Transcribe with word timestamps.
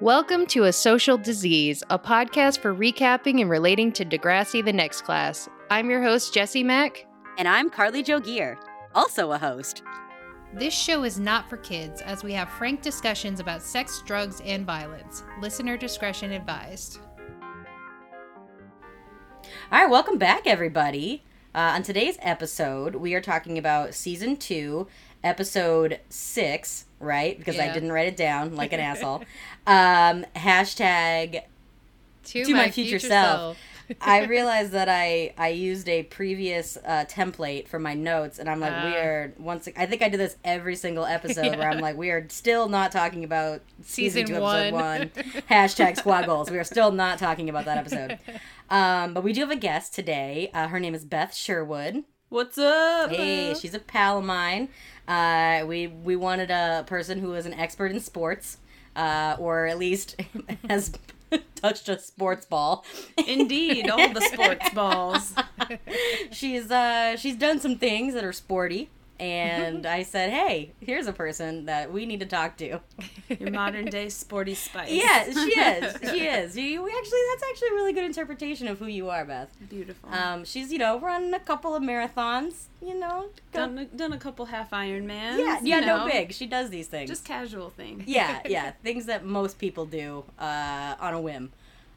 Welcome 0.00 0.46
to 0.46 0.62
A 0.62 0.72
Social 0.72 1.18
Disease, 1.18 1.82
a 1.90 1.98
podcast 1.98 2.60
for 2.60 2.72
recapping 2.72 3.40
and 3.40 3.50
relating 3.50 3.90
to 3.94 4.04
Degrassi 4.04 4.64
the 4.64 4.72
Next 4.72 5.02
Class. 5.02 5.48
I'm 5.70 5.90
your 5.90 6.00
host, 6.00 6.32
Jesse 6.32 6.62
Mack. 6.62 7.04
And 7.36 7.48
I'm 7.48 7.68
Carly 7.68 8.04
Jo 8.04 8.20
Gear, 8.20 8.60
also 8.94 9.32
a 9.32 9.38
host. 9.38 9.82
This 10.54 10.72
show 10.72 11.02
is 11.02 11.18
not 11.18 11.50
for 11.50 11.56
kids, 11.56 12.00
as 12.00 12.22
we 12.22 12.32
have 12.34 12.48
frank 12.48 12.80
discussions 12.80 13.40
about 13.40 13.60
sex, 13.60 14.00
drugs, 14.06 14.40
and 14.44 14.64
violence. 14.64 15.24
Listener 15.40 15.76
discretion 15.76 16.30
advised. 16.30 17.00
All 19.72 19.80
right, 19.80 19.90
welcome 19.90 20.16
back, 20.16 20.46
everybody. 20.46 21.24
Uh, 21.56 21.72
on 21.74 21.82
today's 21.82 22.18
episode, 22.20 22.94
we 22.94 23.14
are 23.14 23.20
talking 23.20 23.58
about 23.58 23.94
season 23.94 24.36
two, 24.36 24.86
episode 25.24 25.98
six, 26.08 26.84
right? 27.00 27.38
Because 27.38 27.58
I 27.58 27.72
didn't 27.72 27.92
write 27.92 28.08
it 28.08 28.16
down 28.16 28.56
like 28.62 28.72
an 28.72 28.80
asshole. 28.80 29.22
Um, 29.66 30.24
hashtag 30.36 31.42
To, 32.24 32.44
To 32.44 32.54
my 32.54 32.70
future 32.70 32.98
self. 32.98 33.56
I 34.02 34.24
realized 34.26 34.72
that 34.72 34.88
I 34.90 35.32
I 35.38 35.48
used 35.48 35.88
a 35.88 36.02
previous 36.02 36.76
uh, 36.84 37.06
template 37.08 37.68
for 37.68 37.78
my 37.78 37.94
notes, 37.94 38.38
and 38.38 38.46
I'm 38.48 38.60
like, 38.60 38.72
we 38.84 38.90
Ah. 38.98 39.02
are 39.02 39.32
once. 39.38 39.66
I 39.78 39.86
think 39.86 40.02
I 40.02 40.10
do 40.10 40.18
this 40.18 40.36
every 40.44 40.76
single 40.76 41.06
episode 41.16 41.56
where 41.56 41.70
I'm 41.70 41.78
like, 41.80 41.96
we 41.96 42.10
are 42.10 42.26
still 42.28 42.68
not 42.68 42.92
talking 42.92 43.24
about 43.24 43.62
season, 43.82 44.26
Season 44.26 44.36
two, 44.40 44.44
episode 44.44 44.72
one. 44.74 44.82
one. 44.82 45.08
Hashtag 45.50 45.96
squad 45.96 46.26
goals. 46.26 46.50
We 46.50 46.58
are 46.58 46.64
still 46.64 46.92
not 46.92 47.18
talking 47.18 47.48
about 47.48 47.64
that 47.64 47.78
episode. 47.78 48.18
Um, 48.68 49.14
but 49.14 49.24
we 49.24 49.32
do 49.32 49.40
have 49.40 49.50
a 49.50 49.56
guest 49.56 49.94
today. 49.94 50.50
Uh, 50.52 50.68
her 50.68 50.78
name 50.78 50.94
is 50.94 51.06
Beth 51.06 51.34
Sherwood. 51.34 52.04
What's 52.28 52.58
up? 52.58 53.08
Hey, 53.10 53.54
she's 53.58 53.72
a 53.72 53.78
pal 53.78 54.18
of 54.18 54.24
mine. 54.26 54.68
Uh, 55.08 55.64
we 55.66 55.86
we 55.86 56.14
wanted 56.14 56.50
a 56.50 56.84
person 56.86 57.18
who 57.18 57.30
was 57.30 57.46
an 57.46 57.54
expert 57.54 57.90
in 57.90 57.98
sports, 57.98 58.58
uh, 58.94 59.36
or 59.38 59.66
at 59.66 59.78
least 59.78 60.20
has 60.68 60.92
touched 61.54 61.88
a 61.88 61.98
sports 61.98 62.44
ball. 62.44 62.84
Indeed, 63.26 63.88
all 63.88 64.12
the 64.12 64.20
sports 64.20 64.70
balls. 64.70 65.34
she's 66.30 66.70
uh 66.70 67.16
she's 67.16 67.36
done 67.36 67.58
some 67.58 67.76
things 67.76 68.14
that 68.14 68.22
are 68.22 68.32
sporty 68.32 68.90
and 69.20 69.84
i 69.86 70.02
said 70.02 70.30
hey 70.30 70.72
here's 70.80 71.06
a 71.06 71.12
person 71.12 71.64
that 71.66 71.92
we 71.92 72.06
need 72.06 72.20
to 72.20 72.26
talk 72.26 72.56
to 72.56 72.78
Your 73.38 73.50
modern 73.50 73.86
day 73.86 74.08
sporty 74.08 74.54
spice. 74.54 74.90
yeah 74.90 75.24
she 75.24 75.30
is 75.60 75.96
she 76.10 76.26
is 76.26 76.56
you 76.56 76.82
we 76.82 76.90
actually 76.96 77.18
that's 77.32 77.42
actually 77.50 77.68
a 77.68 77.72
really 77.74 77.92
good 77.92 78.04
interpretation 78.04 78.68
of 78.68 78.78
who 78.78 78.86
you 78.86 79.10
are 79.10 79.24
beth 79.24 79.50
Beautiful. 79.68 80.08
um 80.12 80.44
she's 80.44 80.72
you 80.72 80.78
know 80.78 81.00
run 81.00 81.34
a 81.34 81.40
couple 81.40 81.74
of 81.74 81.82
marathons 81.82 82.64
you 82.80 82.94
know 82.98 83.26
go- 83.52 83.58
done, 83.66 83.78
a- 83.78 83.84
done 83.86 84.12
a 84.12 84.18
couple 84.18 84.44
half 84.46 84.70
Ironmans. 84.70 85.38
yeah 85.38 85.58
yeah 85.62 85.80
know, 85.80 85.98
no 85.98 86.06
big 86.06 86.32
she 86.32 86.46
does 86.46 86.70
these 86.70 86.86
things 86.86 87.10
Just 87.10 87.24
casual 87.24 87.70
things. 87.70 88.04
yeah 88.06 88.40
yeah 88.48 88.72
things 88.84 89.06
that 89.06 89.24
most 89.24 89.58
people 89.58 89.84
do 89.84 90.24
uh 90.38 90.94
on 91.00 91.14
a 91.14 91.20
whim 91.20 91.50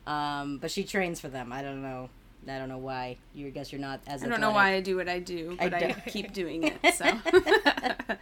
um 0.08 0.58
but 0.58 0.72
she 0.72 0.84
trains 0.84 1.20
for 1.20 1.28
them 1.30 1.54
i 1.54 1.62
don't 1.62 1.84
know 1.84 2.10
i 2.48 2.58
don't 2.58 2.70
know 2.70 2.78
why 2.78 3.18
you 3.34 3.50
guess 3.52 3.72
you're 3.72 3.82
not 3.82 4.00
as 4.08 4.24
I 4.24 4.28
don't 4.28 4.42
know 4.42 4.52
why 4.52 4.74
I 4.74 4.82
do 4.82 4.96
what 4.98 5.08
I 5.08 5.20
do, 5.20 5.56
I 5.60 5.70
but 5.70 5.74
I, 5.76 5.80
don't. 5.88 6.06
keep 6.08 6.34
doing 6.42 6.64
it. 6.64 6.96
So 6.96 7.20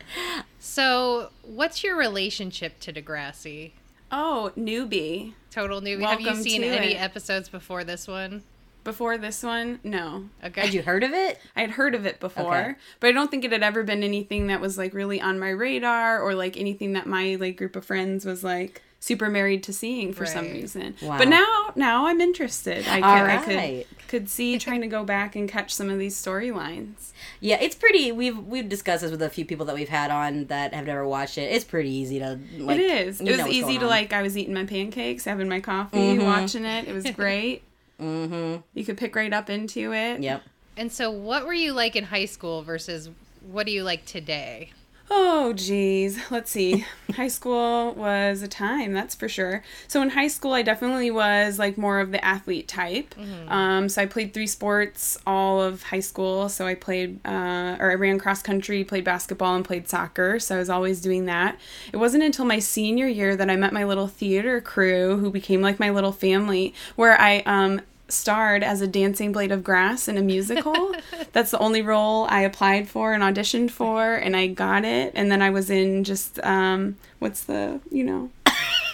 So, 0.59 1.30
what's 1.44 1.84
your 1.84 1.98
relationship 1.98 2.80
to 2.81 2.94
Degrassi? 2.94 3.72
Oh, 4.12 4.52
newbie. 4.58 5.34
Total 5.52 5.81
newbie. 5.81 6.02
Have 6.06 6.22
you 6.22 6.36
seen 6.36 6.64
any 6.64 6.94
it. 6.95 7.02
episodes 7.02 7.47
before 7.50 7.84
this 7.84 8.08
one? 8.08 8.44
Before 8.84 9.17
this 9.17 9.44
one, 9.44 9.80
no. 9.84 10.30
Okay. 10.44 10.62
had 10.62 10.73
you 10.73 10.81
heard 10.81 11.03
of 11.03 11.12
it 11.14 11.40
I 11.56 11.62
had 11.62 11.72
heard 11.72 11.94
of 11.95 12.06
it 12.06 12.20
before, 12.20 12.56
Okay. 12.56 12.75
but 13.00 13.08
I 13.08 13.12
don't 13.12 13.30
think 13.30 13.44
it 13.45 13.52
had 13.52 13.62
ever 13.64 13.84
been 13.84 14.03
anything 14.03 14.47
that 14.47 14.62
was 14.62 14.78
like 14.78 14.94
really 14.94 15.22
on 15.22 15.38
my 15.38 15.50
radar 15.50 16.20
or 16.22 16.34
like 16.34 16.58
anything 16.58 16.94
that 16.94 17.06
my 17.06 17.36
like 17.40 17.58
group 17.58 17.75
of 17.75 17.86
friends 17.86 18.25
was 18.25 18.44
like 18.44 18.81
super 19.00 19.30
married 19.30 19.64
to 19.64 19.73
seeing 19.73 20.14
for 20.14 20.25
some 20.25 20.45
reason. 20.45 20.95
Wow. 21.02 21.17
But 21.17 21.28
now, 21.30 21.72
now 21.75 22.08
I'm 22.08 22.22
interested. 22.22 22.88
I 22.88 22.95
could, 22.95 23.03
All 23.03 23.25
I 23.25 23.38
could 23.86 23.97
could 24.09 24.30
see 24.30 24.58
trying 24.58 24.81
to 24.81 24.88
go 24.88 25.03
back 25.03 25.36
and 25.36 25.47
catch 25.47 25.73
some 25.73 25.90
of 25.90 26.00
these 26.00 26.16
storylines. 26.16 27.12
Yeah, 27.40 27.57
it's 27.62 27.75
pretty. 27.75 28.12
We've 28.12 28.38
we've 28.38 28.68
discussed 28.68 29.03
this 29.03 29.12
with 29.12 29.22
a 29.22 29.29
few 29.29 29.46
people 29.46 29.66
that 29.68 29.75
we've 29.75 29.90
had 29.90 30.12
on 30.12 30.46
that 30.46 30.73
have 30.73 30.85
never 30.85 31.07
watched 31.07 31.38
it. 31.38 31.44
It's 31.44 31.63
pretty 31.63 31.91
easy 31.91 32.19
to 32.19 32.40
like. 32.57 32.79
it 32.79 33.07
is. 33.07 33.22
It 33.22 33.38
was 33.38 33.47
easy 33.47 33.78
to 33.78 33.85
on. 33.85 33.90
like. 33.90 34.12
I 34.13 34.22
was 34.22 34.38
eating 34.38 34.53
my 34.53 34.66
pancakes, 34.66 35.25
having 35.25 35.47
my 35.47 35.59
coffee, 35.59 36.18
watching 36.19 36.66
it. 36.66 36.88
It 36.88 36.94
was 36.94 37.09
great. 37.16 37.63
Mm-hmm. 38.02 38.62
You 38.73 38.85
could 38.85 38.97
pick 38.97 39.16
right 39.16 39.31
up 39.31 39.50
into 39.50 39.94
it. 39.94 40.22
Yep. 40.22 40.44
And 40.75 40.91
so, 40.91 41.12
what 41.12 41.46
were 41.46 41.53
you 41.53 41.73
like 41.73 41.96
in 41.96 42.06
high 42.06 42.25
school 42.25 42.63
versus 42.63 43.09
what 43.50 43.66
do 43.66 43.72
you 43.72 43.84
like 43.84 44.06
today? 44.06 44.72
Oh, 45.12 45.53
geez. 45.53 46.20
Let's 46.30 46.52
see. 46.52 46.86
high 47.16 47.28
school 47.28 47.94
was 47.96 48.42
a 48.42 48.47
time, 48.47 48.94
that's 48.94 49.16
for 49.16 49.28
sure. 49.28 49.64
So 49.88 50.02
in 50.02 50.12
high 50.12 50.28
school, 50.28 50.53
I 50.53 50.62
definitely 50.62 51.09
was 51.12 51.58
like 51.58 51.78
more 51.78 52.00
of 52.00 52.12
the 52.12 52.24
athlete 52.24 52.68
type. 52.68 53.16
Um, 53.50 53.90
so 53.90 54.02
I 54.02 54.06
played 54.06 54.34
three 54.34 54.47
sports 54.47 55.18
all 55.25 55.62
of 55.62 55.84
high 55.84 56.00
school. 56.00 56.47
So 56.50 56.68
I 56.68 56.75
played, 56.75 57.20
uh, 57.25 57.78
or 57.80 57.92
I 57.92 57.96
ran 57.96 58.20
cross 58.20 58.42
country, 58.42 58.84
played 58.84 59.03
basketball, 59.03 59.56
and 59.56 59.66
played 59.66 59.90
soccer. 59.90 60.40
So 60.40 60.56
I 60.56 60.59
was 60.59 60.70
always 60.70 61.02
doing 61.02 61.26
that. 61.26 61.59
It 61.91 61.97
wasn't 61.97 62.24
until 62.24 62.46
my 62.46 62.59
senior 62.59 63.08
year 63.08 63.36
that 63.36 63.50
I 63.50 63.56
met 63.56 63.74
my 63.74 63.84
little 63.86 64.08
theater 64.08 64.62
crew, 64.62 65.18
who 65.18 65.31
became 65.31 65.62
like 65.62 65.80
my 65.80 65.90
little 65.90 66.12
family, 66.12 66.74
where 66.96 67.20
I 67.20 67.40
um, 67.46 67.81
starred 68.12 68.64
as 68.64 68.81
a 68.81 68.88
dancing 68.88 69.31
blade 69.31 69.52
of 69.52 69.64
grass 69.64 70.08
in 70.08 70.18
a 70.18 70.22
musical. 70.22 70.96
That's 71.31 71.52
the 71.52 71.59
only 71.59 71.81
role 71.81 72.25
I 72.30 72.42
applied 72.42 72.88
for 72.88 73.14
and 73.14 73.24
auditioned 73.24 73.72
for, 73.72 74.16
and 74.16 74.36
I 74.36 74.47
got 74.47 74.86
it. 74.86 75.12
And 75.16 75.31
then 75.31 75.42
I 75.42 75.50
was 75.50 75.70
in 75.70 76.03
just 76.03 76.40
um, 76.44 76.97
what's 77.20 77.44
the 77.44 77.80
you 77.92 78.03
know 78.03 78.30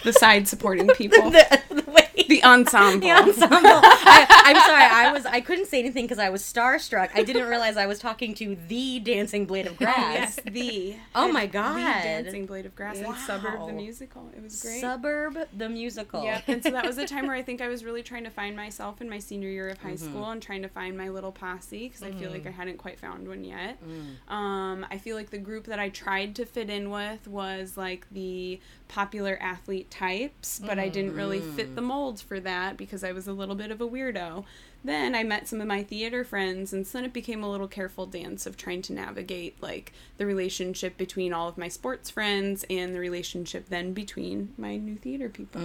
the 0.04 0.12
side 0.12 0.48
supporting 0.48 0.88
people, 0.96 1.30
The, 1.30 1.60
the 1.68 1.82
the 2.28 2.42
ensemble. 2.44 3.00
the 3.00 3.10
ensemble. 3.12 3.56
I, 3.62 4.26
I'm 4.46 4.56
sorry. 4.60 4.84
I 4.84 5.12
was 5.12 5.26
I 5.26 5.40
couldn't 5.40 5.66
say 5.66 5.78
anything 5.80 6.04
because 6.04 6.18
I 6.18 6.30
was 6.30 6.42
starstruck. 6.42 7.10
I 7.14 7.22
didn't 7.22 7.46
realize 7.48 7.76
I 7.76 7.86
was 7.86 7.98
talking 7.98 8.34
to 8.34 8.56
the 8.68 9.00
dancing 9.00 9.44
blade 9.46 9.66
of 9.66 9.76
grass. 9.78 9.96
Yes, 9.96 10.40
the 10.46 10.96
Oh 11.14 11.30
my 11.30 11.46
the 11.46 11.52
God. 11.52 11.76
dancing 12.02 12.46
blade 12.46 12.66
of 12.66 12.74
grass 12.74 12.98
and 12.98 13.14
suburb 13.16 13.66
the 13.66 13.72
musical. 13.72 14.30
It 14.36 14.42
was 14.42 14.62
great. 14.62 14.80
Suburb 14.80 15.38
the 15.56 15.68
musical. 15.68 16.22
Yep. 16.24 16.44
And 16.48 16.62
so 16.62 16.70
that 16.70 16.86
was 16.86 16.98
a 16.98 17.06
time 17.14 17.26
where 17.26 17.36
I 17.36 17.42
think 17.42 17.60
I 17.60 17.68
was 17.68 17.84
really 17.84 18.02
trying 18.02 18.24
to 18.24 18.30
find 18.30 18.56
myself 18.56 19.00
in 19.00 19.08
my 19.10 19.18
senior 19.18 19.48
year 19.48 19.68
of 19.68 19.78
high 19.78 19.94
Mm-hmm. 19.96 20.10
school 20.10 20.30
and 20.30 20.42
trying 20.42 20.60
to 20.62 20.68
find 20.68 20.96
my 20.98 21.08
little 21.08 21.32
posse 21.32 21.88
because 21.88 22.02
I 22.02 22.10
feel 22.10 22.30
like 22.30 22.46
I 22.46 22.50
hadn't 22.50 22.76
quite 22.76 23.00
found 23.00 23.26
one 23.26 23.44
yet. 23.44 23.78
Mm. 23.82 24.30
Um, 24.32 24.86
I 24.90 24.98
feel 24.98 25.16
like 25.16 25.30
the 25.30 25.38
group 25.38 25.64
that 25.66 25.78
I 25.78 25.88
tried 25.88 26.34
to 26.36 26.44
fit 26.44 26.68
in 26.68 26.90
with 26.90 27.26
was 27.26 27.76
like 27.78 28.06
the 28.10 28.60
popular 28.88 29.36
athlete 29.40 29.90
types, 29.90 30.60
but 30.64 30.78
I 30.78 30.88
didn't 30.88 31.14
really 31.14 31.40
fit 31.40 31.74
the 31.74 31.82
molds 31.82 32.22
for 32.22 32.38
that 32.40 32.76
because 32.76 33.02
I 33.04 33.12
was 33.12 33.26
a 33.26 33.32
little 33.32 33.54
bit 33.54 33.70
of 33.70 33.80
a 33.80 33.88
weirdo. 33.88 34.44
Then 34.84 35.14
I 35.16 35.24
met 35.24 35.48
some 35.48 35.60
of 35.60 35.66
my 35.66 35.82
theater 35.82 36.22
friends, 36.22 36.72
and 36.72 36.86
so 36.86 36.98
then 36.98 37.04
it 37.06 37.12
became 37.12 37.42
a 37.42 37.50
little 37.50 37.66
careful 37.66 38.06
dance 38.06 38.46
of 38.46 38.56
trying 38.56 38.82
to 38.82 38.92
navigate 38.92 39.60
like 39.60 39.92
the 40.18 40.26
relationship 40.26 40.96
between 40.96 41.32
all 41.32 41.48
of 41.48 41.58
my 41.58 41.66
sports 41.68 42.08
friends 42.10 42.64
and 42.70 42.94
the 42.94 43.00
relationship 43.00 43.68
then 43.68 43.92
between 43.92 44.54
my 44.56 44.76
new 44.76 44.94
theater 44.96 45.28
people. 45.28 45.60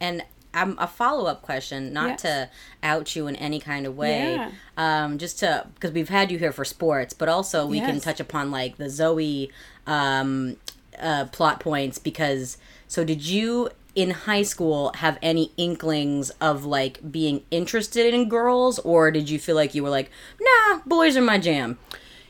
And 0.00 0.22
um, 0.52 0.76
a 0.80 0.86
follow 0.88 1.26
up 1.26 1.42
question, 1.42 1.92
not 1.92 2.08
Yes. 2.10 2.22
to 2.22 2.50
out 2.82 3.14
you 3.16 3.28
in 3.28 3.36
any 3.36 3.60
kind 3.60 3.86
of 3.86 3.96
way, 3.96 4.34
Yeah. 4.34 4.50
um, 4.76 5.16
just 5.16 5.38
to 5.38 5.66
because 5.74 5.92
we've 5.92 6.08
had 6.08 6.30
you 6.30 6.38
here 6.38 6.52
for 6.52 6.64
sports, 6.64 7.14
but 7.14 7.28
also 7.28 7.64
we 7.66 7.80
can 7.80 8.00
touch 8.00 8.20
upon 8.20 8.50
like 8.50 8.76
the 8.76 8.90
Zoe 8.90 9.50
um, 9.86 10.56
uh, 11.00 11.26
plot 11.26 11.60
points 11.60 11.98
because. 11.98 12.56
So 12.86 13.04
did 13.04 13.24
you 13.24 13.70
in 13.94 14.10
high 14.10 14.42
school 14.42 14.92
have 14.96 15.18
any 15.22 15.52
inklings 15.56 16.30
of 16.40 16.64
like 16.64 17.10
being 17.10 17.42
interested 17.50 18.12
in 18.12 18.28
girls, 18.28 18.78
or 18.80 19.10
did 19.10 19.28
you 19.30 19.38
feel 19.38 19.56
like 19.56 19.74
you 19.74 19.82
were 19.82 19.90
like, 19.90 20.10
nah, 20.40 20.80
boys 20.86 21.16
are 21.16 21.22
my 21.22 21.38
jam? 21.38 21.78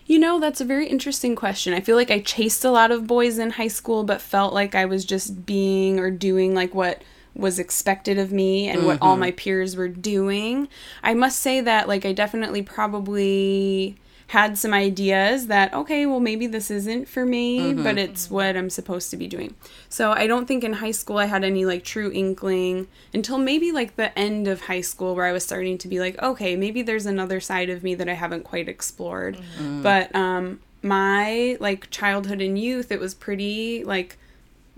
You 0.06 0.19
know, 0.19 0.41
that's 0.41 0.60
a 0.60 0.64
very 0.64 0.88
interesting 0.88 1.36
question. 1.36 1.72
I 1.72 1.80
feel 1.80 1.97
like 1.97 2.10
I 2.10 2.20
chased 2.20 2.64
a 2.64 2.70
lot 2.70 2.91
of 2.91 3.06
boys 3.06 3.38
in 3.38 3.50
high 3.50 3.69
school, 3.69 4.03
but 4.03 4.20
felt 4.20 4.53
like 4.53 4.75
I 4.75 4.84
was 4.84 5.04
just 5.04 5.47
being 5.47 6.00
or 6.00 6.10
doing 6.10 6.54
like 6.54 6.74
what 6.74 7.03
was 7.34 7.59
expected 7.59 8.18
of 8.18 8.33
me 8.33 8.68
and 8.68 8.84
what 8.84 8.98
all 9.00 9.16
my 9.16 9.30
peers 9.30 9.77
were 9.77 9.89
doing. 9.89 10.68
I 11.03 11.15
must 11.15 11.39
say 11.39 11.60
that, 11.60 11.86
like, 11.86 12.04
I 12.04 12.12
definitely 12.12 12.62
probably 12.62 13.97
had 14.30 14.56
some 14.56 14.72
ideas 14.72 15.48
that, 15.48 15.74
okay, 15.74 16.06
well, 16.06 16.21
maybe 16.21 16.47
this 16.47 16.71
isn't 16.71 17.09
for 17.09 17.27
me, 17.27 17.59
mm-hmm. 17.59 17.82
but 17.82 17.98
it's 17.98 18.30
what 18.30 18.56
I'm 18.56 18.71
supposed 18.71 19.10
to 19.10 19.16
be 19.16 19.27
doing. 19.27 19.56
So 19.88 20.12
I 20.12 20.28
don't 20.28 20.47
think 20.47 20.62
in 20.62 20.74
high 20.74 20.92
school 20.92 21.18
I 21.18 21.24
had 21.24 21.42
any 21.42 21.65
like 21.65 21.82
true 21.82 22.12
inkling 22.15 22.86
until 23.12 23.38
maybe 23.38 23.72
like 23.72 23.97
the 23.97 24.16
end 24.16 24.47
of 24.47 24.62
high 24.62 24.82
school 24.82 25.16
where 25.16 25.27
I 25.27 25.32
was 25.32 25.44
starting 25.44 25.78
to 25.78 25.88
be 25.88 25.98
like, 25.98 26.16
okay, 26.22 26.54
maybe 26.54 26.80
there's 26.80 27.06
another 27.06 27.41
side 27.41 27.71
of 27.71 27.82
me 27.82 27.97
that 27.97 28.09
I 28.09 28.12
haven't 28.12 28.44
quite 28.44 28.68
explored. 28.68 29.36
Mm-hmm. 29.36 29.82
But 29.82 30.15
um 30.15 30.60
my 30.80 31.56
like 31.59 31.91
childhood 31.91 32.41
and 32.41 32.56
youth, 32.56 32.92
it 32.92 33.00
was 33.00 33.15
pretty 33.15 33.82
like 33.82 34.16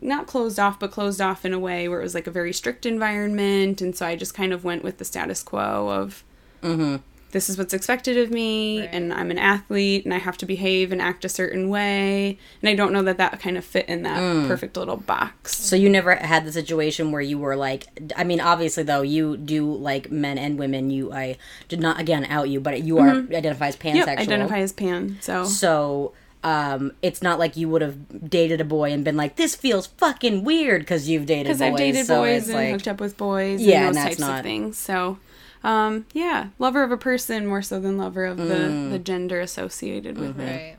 not 0.00 0.26
closed 0.26 0.58
off, 0.58 0.81
but 0.81 0.90
closed 0.90 1.20
off 1.20 1.44
in 1.44 1.52
a 1.52 1.58
way 1.58 1.90
where 1.90 2.00
it 2.00 2.04
was 2.04 2.14
like 2.14 2.26
a 2.26 2.31
very 2.31 2.54
strict 2.54 2.87
environment. 2.87 3.82
And 3.82 3.94
so 3.94 4.06
I 4.06 4.16
just 4.16 4.32
kind 4.32 4.54
of 4.54 4.64
went 4.64 4.82
with 4.82 4.96
the 4.96 5.04
status 5.04 5.43
quo 5.43 5.90
of 5.90 6.25
mm-hmm. 6.62 6.96
This 7.32 7.50
is 7.50 7.58
what's 7.58 7.75
expected 7.75 8.17
of 8.19 8.31
me, 8.31 8.87
and 8.87 9.12
I'm 9.12 9.31
an 9.31 9.38
athlete, 9.38 10.05
and 10.05 10.14
I 10.14 10.19
have 10.19 10.37
to 10.38 10.46
behave 10.46 10.93
and 10.93 11.02
act 11.02 11.25
a 11.25 11.29
certain 11.29 11.69
way. 11.69 12.38
And 12.62 12.69
I 12.69 12.75
don't 12.75 12.93
know 12.93 13.02
that 13.02 13.19
that 13.19 13.40
kind 13.40 13.58
of 13.58 13.64
fit 13.64 13.88
in 13.88 14.02
that 14.05 14.20
Mm. 14.20 14.46
perfect 14.46 14.76
little 14.76 14.96
box. 14.99 15.56
So 15.56 15.75
you 15.75 15.88
never 15.90 16.14
had 16.14 16.44
the 16.44 16.52
situation 16.52 17.11
where 17.11 17.20
you 17.23 17.38
were 17.38 17.56
like, 17.56 17.87
I 18.17 18.23
mean, 18.25 18.40
obviously 18.40 18.82
though 18.84 19.02
you 19.02 19.37
do 19.37 19.70
like 19.75 20.11
men 20.12 20.38
and 20.38 20.58
women. 20.58 20.90
You, 20.90 21.12
I 21.12 21.37
did 21.69 21.81
not 21.81 21.99
again 22.00 22.25
out 22.26 22.49
you, 22.49 22.61
but 22.61 22.82
you 22.82 22.99
are 22.99 23.08
identify 23.11 23.69
as 23.69 23.76
pansexual. 23.76 23.93
Mm-hmm. 23.94 24.08
Yep, 24.08 24.19
identify 24.19 24.58
as 24.58 24.73
pan. 24.73 25.19
So 25.20 25.44
So 25.44 26.12
um, 26.44 26.93
it's 27.02 27.23
not 27.23 27.38
like 27.38 27.56
you 27.56 27.69
would 27.69 27.82
have 27.82 28.28
dated 28.28 28.61
a 28.61 28.64
boy 28.64 28.93
and 28.93 29.05
been 29.05 29.17
like, 29.17 29.37
this 29.37 29.55
feels 29.55 29.87
fucking 29.87 30.43
weird 30.44 30.82
because 30.82 31.08
you've 31.08 31.25
dated 31.25 31.46
because 31.46 31.62
I've 31.62 31.76
dated 31.76 32.06
so 32.06 32.20
boys 32.20 32.49
and 32.49 32.56
like, 32.56 32.70
hooked 32.73 32.88
up 32.88 33.00
with 33.00 33.17
boys 33.17 33.61
Yeah, 33.62 33.76
and 33.78 33.87
and 33.88 33.96
those 33.96 34.02
that's 34.05 34.17
types 34.17 34.20
not- 34.20 34.38
of 34.40 34.44
things. 34.44 34.76
So, 34.76 35.19
um, 35.64 36.06
yeah, 36.12 36.49
lover 36.59 36.82
of 36.82 36.91
a 36.91 36.97
person 36.97 37.47
more 37.47 37.62
so 37.62 37.79
than 37.81 37.97
lover 37.99 38.25
of 38.25 38.37
the, 38.37 38.44
Mm. 38.44 38.91
the 38.91 38.99
gender 38.99 39.41
associated 39.41 40.19
with 40.19 40.38
it. 40.41 40.44
Right. 40.44 40.76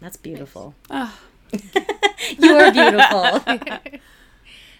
that's 0.00 0.16
beautiful. 0.16 0.74
Ugh. 0.90 1.10
you 2.38 2.54
are 2.54 2.70
beautiful. 2.72 3.40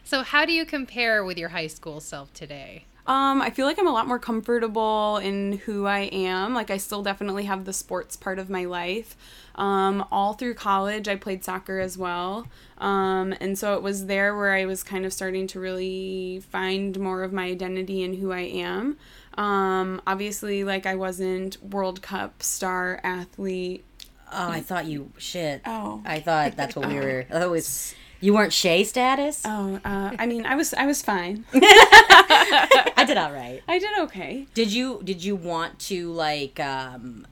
So, 0.03 0.23
how 0.25 0.45
do 0.45 0.53
you 0.53 0.65
compare 0.65 1.23
with 1.25 1.39
your 1.39 1.51
high 1.51 1.69
school 1.69 2.01
self 2.01 2.33
today? 2.35 2.85
Um, 3.07 3.41
I 3.41 3.51
feel 3.51 3.65
like 3.67 3.79
I'm 3.79 3.87
a 3.87 3.93
lot 3.93 4.09
more 4.09 4.19
comfortable 4.19 5.19
in 5.19 5.59
who 5.67 5.87
I 5.87 6.01
am. 6.01 6.53
Like 6.53 6.71
I 6.71 6.79
still 6.79 7.03
definitely 7.05 7.45
have 7.45 7.65
the 7.65 7.73
sports 7.73 8.17
part 8.17 8.41
of 8.41 8.51
my 8.51 8.65
life. 8.65 9.17
Um, 9.55 10.07
all 10.11 10.35
through 10.35 10.55
college, 10.55 11.09
I 11.09 11.17
played 11.17 11.45
soccer 11.45 11.79
as 11.79 11.99
well. 11.99 12.47
Um, 12.79 13.35
and 13.41 13.59
so 13.59 13.75
it 13.75 13.83
was 13.83 14.07
there 14.07 14.37
where 14.37 14.53
I 14.53 14.65
was 14.65 14.83
kind 14.83 15.05
of 15.05 15.13
starting 15.13 15.47
to 15.49 15.61
really 15.61 16.43
find 16.51 16.99
more 16.99 17.23
of 17.23 17.33
my 17.33 17.45
identity 17.45 18.03
and 18.03 18.17
who 18.17 18.33
I 18.33 18.41
am. 18.41 18.97
Um, 19.35 20.01
obviously, 20.07 20.65
like 20.65 20.87
I 20.87 20.95
wasn't 20.95 21.63
World 21.63 22.03
Cup 22.03 22.43
star 22.43 23.01
athlete. 23.03 23.85
oh, 24.33 24.51
I 24.51 24.61
thought 24.61 24.87
you 24.87 25.13
shit. 25.19 25.63
Oh. 25.67 26.03
I 26.05 26.21
thought 26.21 26.57
that's 26.57 26.75
what 26.75 26.89
we 26.89 26.95
were. 26.97 27.27
I 27.33 27.47
was 27.47 27.95
you 28.21 28.35
weren't 28.35 28.53
Shay 28.53 28.85
status. 28.85 29.43
Oh, 29.47 29.81
uh, 29.85 30.15
I 30.19 30.27
mean, 30.27 30.45
I 30.45 30.55
was 30.55 30.75
I 30.75 30.87
was 30.87 31.01
fine. 31.03 31.45
I 31.55 33.05
did 33.07 33.17
all 33.17 33.33
right. 33.33 33.63
I 33.67 33.79
did 33.79 33.99
okay. 34.01 34.47
Did 34.53 34.73
you 34.73 35.01
did 35.03 35.25
you 35.25 35.37
want 35.37 35.79
to 35.81 36.13
like 36.13 36.61
um 36.61 37.27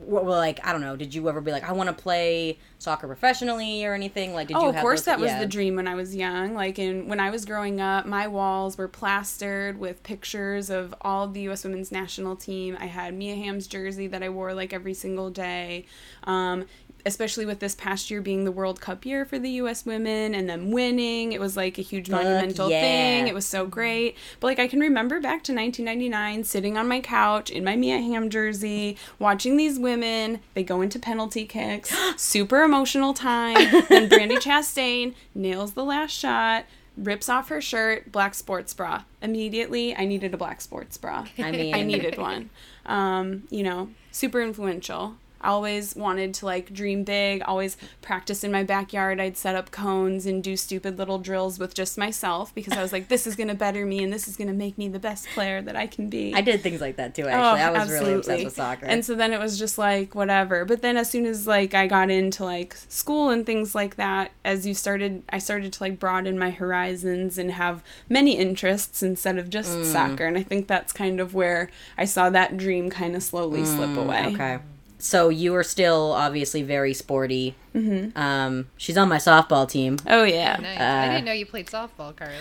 w- 0.00 0.24
well 0.24 0.38
like 0.38 0.64
I 0.66 0.72
don't 0.72 0.80
know, 0.80 0.96
did 0.96 1.14
you 1.14 1.28
ever 1.28 1.40
be 1.40 1.52
like 1.52 1.68
I 1.68 1.72
want 1.72 1.88
to 1.88 2.02
play 2.02 2.58
soccer 2.78 3.06
professionally 3.06 3.84
or 3.84 3.94
anything? 3.94 4.34
Like 4.34 4.48
did 4.48 4.56
oh, 4.56 4.62
you 4.62 4.68
of 4.68 4.76
course, 4.76 5.00
those- 5.00 5.06
that 5.06 5.20
was 5.20 5.32
the 5.32 5.46
dream 5.46 5.76
when 5.76 5.88
I 5.88 5.94
was 5.94 6.14
young. 6.14 6.54
Like, 6.54 6.78
in 6.78 7.08
when 7.08 7.20
I 7.20 7.30
was 7.30 7.44
growing 7.44 7.80
up, 7.80 8.06
my 8.06 8.26
walls 8.26 8.78
were 8.78 8.88
plastered 8.88 9.78
with 9.78 10.02
pictures 10.02 10.70
of 10.70 10.94
all 11.00 11.24
of 11.24 11.34
the 11.34 11.40
U.S. 11.42 11.64
Women's 11.64 11.90
National 11.92 12.36
Team. 12.36 12.76
I 12.80 12.86
had 12.86 13.14
Mia 13.14 13.34
Hamm's 13.36 13.66
jersey 13.66 14.06
that 14.08 14.22
I 14.22 14.28
wore 14.28 14.54
like 14.54 14.72
every 14.72 14.94
single 14.94 15.30
day. 15.30 15.86
Um, 16.24 16.66
especially 17.04 17.46
with 17.46 17.60
this 17.60 17.74
past 17.74 18.10
year 18.10 18.20
being 18.20 18.44
the 18.44 18.52
World 18.52 18.80
Cup 18.80 19.04
year 19.04 19.24
for 19.24 19.38
the 19.38 19.50
U.S. 19.50 19.84
women 19.84 20.34
and 20.34 20.48
them 20.48 20.70
winning, 20.70 21.32
it 21.32 21.40
was 21.40 21.56
like 21.56 21.78
a 21.78 21.82
huge 21.82 22.08
Fuck 22.08 22.22
monumental 22.22 22.70
yeah. 22.70 22.80
thing. 22.80 23.28
It 23.28 23.34
was 23.34 23.46
so 23.46 23.66
great. 23.66 24.16
But 24.40 24.48
like, 24.48 24.58
I 24.58 24.68
can 24.68 24.80
remember 24.80 25.20
back 25.20 25.42
to 25.44 25.54
1999, 25.54 26.44
sitting 26.44 26.76
on 26.76 26.88
my 26.88 27.00
couch 27.00 27.50
in 27.50 27.64
my 27.64 27.76
Mia 27.76 27.98
Hamm 27.98 28.30
jersey, 28.30 28.96
watching 29.18 29.56
these 29.56 29.78
women. 29.78 30.40
They 30.54 30.62
go 30.62 30.80
into 30.80 30.98
penalty 30.98 31.46
kicks, 31.46 31.94
super 32.16 32.62
emotional 32.62 33.14
time. 33.14 33.56
then 33.88 34.08
Brandi 34.08 34.36
Chastain 34.40 35.14
nails 35.34 35.72
the 35.72 35.84
last 35.84 36.12
shot. 36.12 36.64
Rips 36.96 37.28
off 37.28 37.48
her 37.48 37.60
shirt, 37.60 38.12
black 38.12 38.34
sports 38.34 38.74
bra. 38.74 39.04
Immediately, 39.22 39.96
I 39.96 40.04
needed 40.04 40.34
a 40.34 40.36
black 40.36 40.60
sports 40.60 40.98
bra. 40.98 41.26
I 41.38 41.50
mean 41.50 41.74
I 41.74 41.82
needed 41.82 42.18
one. 42.18 42.50
Um, 42.84 43.44
you 43.48 43.62
know, 43.62 43.90
super 44.10 44.42
influential. 44.42 45.16
I 45.40 45.48
always 45.48 45.96
wanted 45.96 46.34
to 46.34 46.46
like 46.46 46.72
dream 46.72 47.04
big, 47.04 47.42
always 47.46 47.76
practice 48.02 48.44
in 48.44 48.52
my 48.52 48.62
backyard. 48.62 49.20
I'd 49.20 49.36
set 49.36 49.54
up 49.54 49.70
cones 49.70 50.26
and 50.26 50.42
do 50.42 50.56
stupid 50.56 50.98
little 50.98 51.18
drills 51.18 51.58
with 51.58 51.74
just 51.74 51.96
myself 51.96 52.54
because 52.54 52.74
I 52.74 52.82
was 52.82 52.92
like, 52.92 53.08
this 53.08 53.26
is 53.26 53.36
going 53.36 53.48
to 53.48 53.54
better 53.54 53.86
me 53.86 54.02
and 54.02 54.12
this 54.12 54.28
is 54.28 54.36
going 54.36 54.48
to 54.48 54.54
make 54.54 54.76
me 54.78 54.88
the 54.88 54.98
best 54.98 55.28
player 55.30 55.62
that 55.62 55.76
I 55.76 55.86
can 55.86 56.08
be. 56.08 56.34
I 56.34 56.40
did 56.42 56.60
things 56.62 56.80
like 56.80 56.96
that 56.96 57.14
too 57.14 57.26
actually. 57.26 57.60
I 57.62 57.70
was 57.70 57.90
really 57.90 58.12
obsessed 58.14 58.28
Oh, 58.28 58.32
absolutely. 58.32 58.44
with 58.44 58.54
soccer. 58.54 58.86
And 58.86 59.04
so 59.04 59.14
then 59.14 59.32
it 59.32 59.40
was 59.40 59.58
just 59.58 59.78
like 59.78 60.14
whatever. 60.14 60.64
But 60.64 60.82
then 60.82 60.96
as 60.96 61.10
soon 61.10 61.24
as 61.26 61.46
like 61.46 61.74
I 61.74 61.86
got 61.86 62.10
into 62.10 62.44
like 62.44 62.74
school 62.88 63.30
and 63.30 63.46
things 63.46 63.74
like 63.74 63.96
that, 63.96 64.32
as 64.44 64.66
you 64.66 64.74
started 64.74 65.22
I 65.30 65.38
started 65.38 65.72
to 65.72 65.82
like 65.82 65.98
broaden 65.98 66.38
my 66.38 66.50
horizons 66.50 67.38
and 67.38 67.52
have 67.52 67.82
many 68.08 68.36
interests 68.36 69.02
instead 69.02 69.38
of 69.38 69.48
just 69.48 69.70
Mm. 69.70 69.84
soccer. 69.84 70.26
And 70.26 70.36
I 70.36 70.42
think 70.42 70.66
that's 70.66 70.92
kind 70.92 71.20
of 71.20 71.34
where 71.34 71.70
I 71.96 72.04
saw 72.04 72.28
that 72.30 72.56
dream 72.56 72.90
kind 72.90 73.14
of 73.14 73.22
slowly 73.22 73.64
slip 73.64 73.96
away. 73.96 74.16
Mm, 74.22 74.34
Okay. 74.34 74.58
So 75.02 75.28
you 75.28 75.54
are 75.54 75.62
still 75.62 76.12
obviously 76.12 76.62
very 76.62 76.94
sporty. 76.94 77.54
Mm-hmm. 77.74 78.18
Um, 78.18 78.68
she's 78.76 78.96
on 78.96 79.08
my 79.08 79.18
softball 79.18 79.68
team. 79.68 79.96
Oh 80.06 80.24
yeah. 80.24 80.56
Nice. 80.56 80.80
Uh, 80.80 80.82
I 80.82 81.12
didn't 81.14 81.24
know 81.24 81.32
you 81.32 81.46
played 81.46 81.66
softball, 81.66 82.14
Carly. 82.14 82.34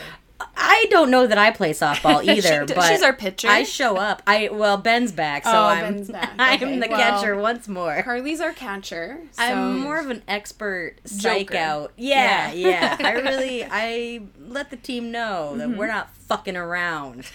I 0.56 0.86
don't 0.90 1.12
know 1.12 1.28
that 1.28 1.38
I 1.38 1.52
play 1.52 1.72
softball 1.72 2.24
either, 2.36 2.66
She- 2.68 2.74
but 2.74 2.88
she's 2.88 3.02
our 3.02 3.12
pitcher. 3.14 3.48
I 3.50 3.64
show 3.64 3.98
up. 3.98 4.22
I 4.26 4.50
well, 4.52 4.78
Ben's 4.78 5.12
back, 5.12 5.44
so 5.44 5.52
Oh, 5.52 5.64
I'm 5.64 5.96
Ben's 5.96 6.10
back. 6.10 6.34
I'm 6.40 6.80
the 6.80 6.88
well, 6.90 6.98
catcher 7.00 7.36
once 7.36 7.68
more. 7.68 8.02
Carly's 8.04 8.40
our 8.40 8.54
catcher. 8.54 9.20
So 9.32 9.44
I'm 9.44 9.80
more 9.80 10.00
of 10.00 10.10
an 10.10 10.24
expert 10.28 10.96
psych 11.06 11.48
Joker. 11.50 11.58
out. 11.58 11.94
Yeah, 11.98 12.52
yeah. 12.54 12.96
Yeah. 12.98 12.98
I 13.08 13.12
really 13.14 13.66
I 13.70 14.22
let 14.40 14.70
the 14.70 14.78
team 14.78 15.12
know 15.12 15.56
that 15.58 15.68
Mm-hmm. 15.70 15.78
we're 15.78 15.88
not 15.88 16.14
fucking 16.16 16.56
around. 16.58 17.26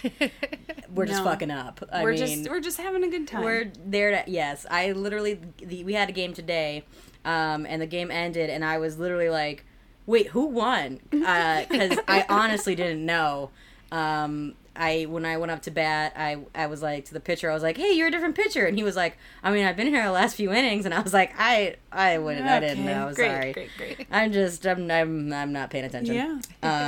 We're 0.89 1.05
just 1.05 1.23
fucking 1.23 1.51
up. 1.51 1.83
I 1.91 2.03
we're 2.03 2.11
mean, 2.11 2.19
just 2.19 2.49
we're 2.49 2.59
just 2.61 2.77
having 2.77 3.03
a 3.03 3.09
good 3.09 3.27
time. 3.27 3.43
we're 3.43 3.71
there 3.85 4.11
to 4.23 4.31
yes. 4.31 4.65
I 4.71 4.93
literally 4.93 5.39
the, 5.57 5.83
we 5.83 5.93
had 5.93 6.09
a 6.09 6.13
game 6.13 6.33
today, 6.33 6.85
um, 7.25 7.65
and 7.67 7.81
the 7.81 7.85
game 7.87 8.09
ended, 8.11 8.49
and 8.49 8.63
I 8.63 8.77
was 8.77 8.97
literally 8.97 9.29
like, 9.29 9.65
"Wait, 10.05 10.27
who 10.27 10.45
won?" 10.45 10.99
Because 11.11 11.99
I 12.07 12.25
honestly 12.29 12.75
didn't 12.75 13.05
know. 13.05 13.51
Um, 13.91 14.53
I 14.77 15.05
when 15.05 15.25
I 15.25 15.37
went 15.37 15.51
up 15.51 15.61
to 15.63 15.71
bat, 15.71 16.13
I 16.17 16.37
I 16.53 16.67
was 16.67 16.81
like 16.81 17.05
to 17.05 17.13
the 17.13 17.19
pitcher, 17.21 17.49
I 17.49 17.53
was 17.53 17.63
like, 17.63 17.77
"Hey, 17.77 17.93
you're 17.93 18.07
a 18.07 18.11
different 18.11 18.35
pitcher," 18.35 18.65
and 18.65 18.77
he 18.77 18.83
was 18.83 18.95
like, 18.97 19.17
"I 19.41 19.51
mean, 19.51 19.65
I've 19.65 19.77
been 19.77 19.87
here 19.87 20.03
the 20.03 20.11
last 20.11 20.35
few 20.35 20.51
innings," 20.51 20.83
and 20.85 20.93
I 20.93 20.99
was 20.99 21.13
like, 21.13 21.31
"I 21.37 21.77
I 21.91 22.17
wouldn't, 22.17 22.45
I 22.45 22.59
didn't 22.59 22.83
Okay, 22.83 22.93
know. 22.93 23.13
great, 23.13 23.31
Sorry, 23.31 23.53
Great, 23.53 23.69
great. 23.77 24.07
I'm 24.11 24.33
just 24.33 24.65
I'm 24.67 24.91
I'm 24.91 25.31
I'm 25.31 25.53
not 25.53 25.69
paying 25.69 25.85
attention." 25.85 26.15
Yeah. 26.15 26.39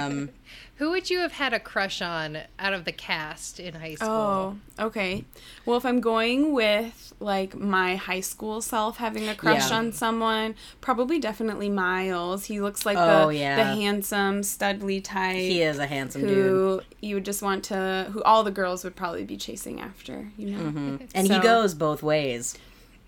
Um, 0.05 0.29
Who 0.77 0.91
would 0.91 1.09
you 1.09 1.19
have 1.19 1.31
had 1.31 1.53
a 1.53 1.59
crush 1.59 2.03
on 2.03 2.37
out 2.59 2.73
of 2.73 2.85
the 2.85 2.91
cast 2.91 3.59
in 3.59 3.73
high 3.73 3.95
school? 3.95 4.07
Oh, 4.09 4.57
okay. 4.79 5.25
Well, 5.65 5.77
if 5.77 5.85
I'm 5.85 6.01
going 6.01 6.53
with 6.53 7.13
like 7.19 7.55
my 7.55 7.95
high 7.95 8.19
school 8.19 8.61
self 8.61 8.97
having 8.97 9.27
a 9.27 9.33
crush 9.33 9.71
Yeah. 9.71 9.77
on 9.77 9.91
someone, 9.91 10.53
probably 10.79 11.17
definitely 11.17 11.67
Miles. 11.69 12.45
He 12.45 12.61
looks 12.61 12.85
like 12.85 12.95
Oh, 12.95 13.29
the 13.29 13.37
yeah. 13.37 13.55
the 13.55 13.63
handsome 13.63 14.41
studly 14.41 15.03
type. 15.03 15.35
he 15.37 15.63
is 15.63 15.79
a 15.79 15.87
handsome 15.87 16.21
dude, 16.21 16.29
who 16.37 16.81
you 17.01 17.15
would 17.15 17.25
just 17.25 17.41
want 17.41 17.63
to 17.65 18.09
who 18.13 18.21
all 18.21 18.43
the 18.43 18.51
girls 18.51 18.83
would 18.83 18.95
probably 18.95 19.23
be 19.23 19.35
chasing 19.37 19.81
after, 19.81 20.29
you 20.37 20.51
know. 20.51 20.63
Mm-hmm. 20.63 20.95
and 21.15 21.27
he 21.27 21.39
goes 21.39 21.73
both 21.73 22.03
ways. 22.03 22.55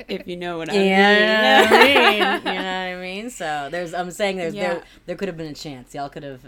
If 0.08 0.27
you 0.27 0.38
know 0.38 0.58
what 0.58 0.70
I 0.70 0.74
Yeah, 0.75 0.82
mean. 0.82 1.20
you 1.22 1.29
know 1.29 1.62
what 1.62 1.72
I 1.72 1.84
mean. 2.10 2.13
You 2.18 2.20
know 2.20 2.39
what 2.39 2.56
I 2.56 3.01
mean. 3.01 3.29
So 3.29 3.68
there's, 3.72 3.94
I'm 3.94 4.12
saying 4.12 4.38
there's 4.38 4.53
Yeah. 4.56 4.74
there 4.75 4.84
there 5.08 5.15
could 5.15 5.27
have 5.27 5.38
been 5.38 5.48
a 5.51 5.53
chance. 5.53 5.94
Y'all 5.94 6.10
could 6.10 6.24
have 6.24 6.41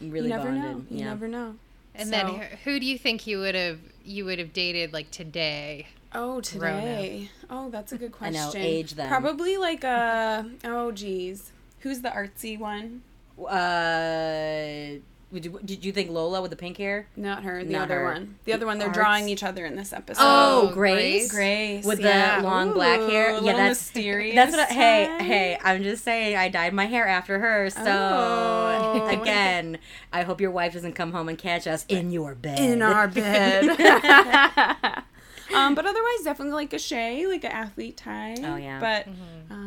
really 0.00 0.28
you 0.28 0.34
never 0.36 0.48
bonded. 0.50 0.62
know. 0.62 0.76
You 0.90 0.98
yeah. 0.98 1.04
never 1.04 1.28
know. 1.28 1.54
And 1.94 2.08
So- 2.08 2.10
then 2.10 2.26
who- 2.26 2.56
who 2.64 2.80
do 2.80 2.86
you 2.86 2.98
think 2.98 3.26
you 3.26 3.38
would 3.38 3.54
have 3.54 3.78
you 4.04 4.24
would 4.24 4.38
have 4.38 4.52
dated 4.52 4.92
like 4.92 5.10
today? 5.10 5.86
Oh, 6.14 6.40
today. 6.40 7.30
Oh, 7.50 7.68
that's 7.70 7.92
a 7.92 7.98
good 7.98 8.12
question. 8.12 8.36
I 8.36 8.38
know, 8.38 8.50
question. 8.50 8.62
age 8.62 8.94
them. 8.94 9.08
Probably 9.08 9.56
like 9.56 9.84
a. 9.84 10.48
Oh, 10.64 10.90
geez. 10.92 11.52
Who's 11.80 12.00
the 12.00 12.08
artsy 12.08 12.58
one? 12.58 13.02
Uh, 13.38 14.98
Would 15.36 15.44
you, 15.44 15.60
did 15.62 15.84
you 15.84 15.92
think 15.92 16.08
Lola 16.10 16.40
with 16.40 16.50
the 16.50 16.56
pink 16.56 16.78
hair? 16.78 17.08
Not 17.14 17.42
her, 17.44 17.62
the 17.62 17.70
Not 17.74 17.82
other 17.90 17.98
her. 18.00 18.04
one. 18.14 18.36
The 18.46 18.54
other 18.54 18.64
one, 18.64 18.78
they're 18.78 18.88
Arts. 18.88 18.96
drawing 18.98 19.28
each 19.28 19.42
other 19.42 19.66
in 19.66 19.76
this 19.76 19.92
episode. 19.92 20.22
Oh, 20.24 20.68
Oh, 20.70 20.72
Grace. 20.72 21.30
Grace. 21.30 21.84
With 21.84 22.00
yeah. 22.00 22.40
the 22.40 22.44
long 22.46 22.72
black 22.72 23.00
hair. 23.00 23.38
Yeah, 23.42 23.52
that's 23.52 23.78
mysterious. 23.80 24.34
That's 24.34 24.52
what. 24.56 24.70
I, 24.70 24.72
hey, 24.72 25.16
hey. 25.20 25.58
I'm 25.62 25.82
just 25.82 26.02
saying. 26.04 26.38
I 26.38 26.48
dyed 26.48 26.72
my 26.72 26.86
hair 26.86 27.06
after 27.06 27.38
her. 27.38 27.68
So 27.68 27.82
Oh. 27.86 29.06
again, 29.08 29.78
I 30.10 30.22
hope 30.22 30.40
your 30.40 30.50
wife 30.52 30.72
doesn't 30.72 30.94
come 30.94 31.12
home 31.12 31.28
and 31.28 31.36
catch 31.36 31.66
us 31.66 31.84
in 31.90 32.10
your 32.12 32.34
bed. 32.34 32.58
In 32.58 32.80
our 32.80 33.06
bed. 33.20 33.68
um, 35.54 35.74
but 35.74 35.84
otherwise, 35.86 36.22
definitely 36.24 36.54
like 36.54 36.72
a 36.72 36.78
Shay, 36.78 37.26
like 37.26 37.44
an 37.44 37.52
athlete 37.52 37.98
type. 37.98 38.38
Oh, 38.42 38.56
yeah. 38.56 38.80
But 38.80 39.06
um, 39.54 39.65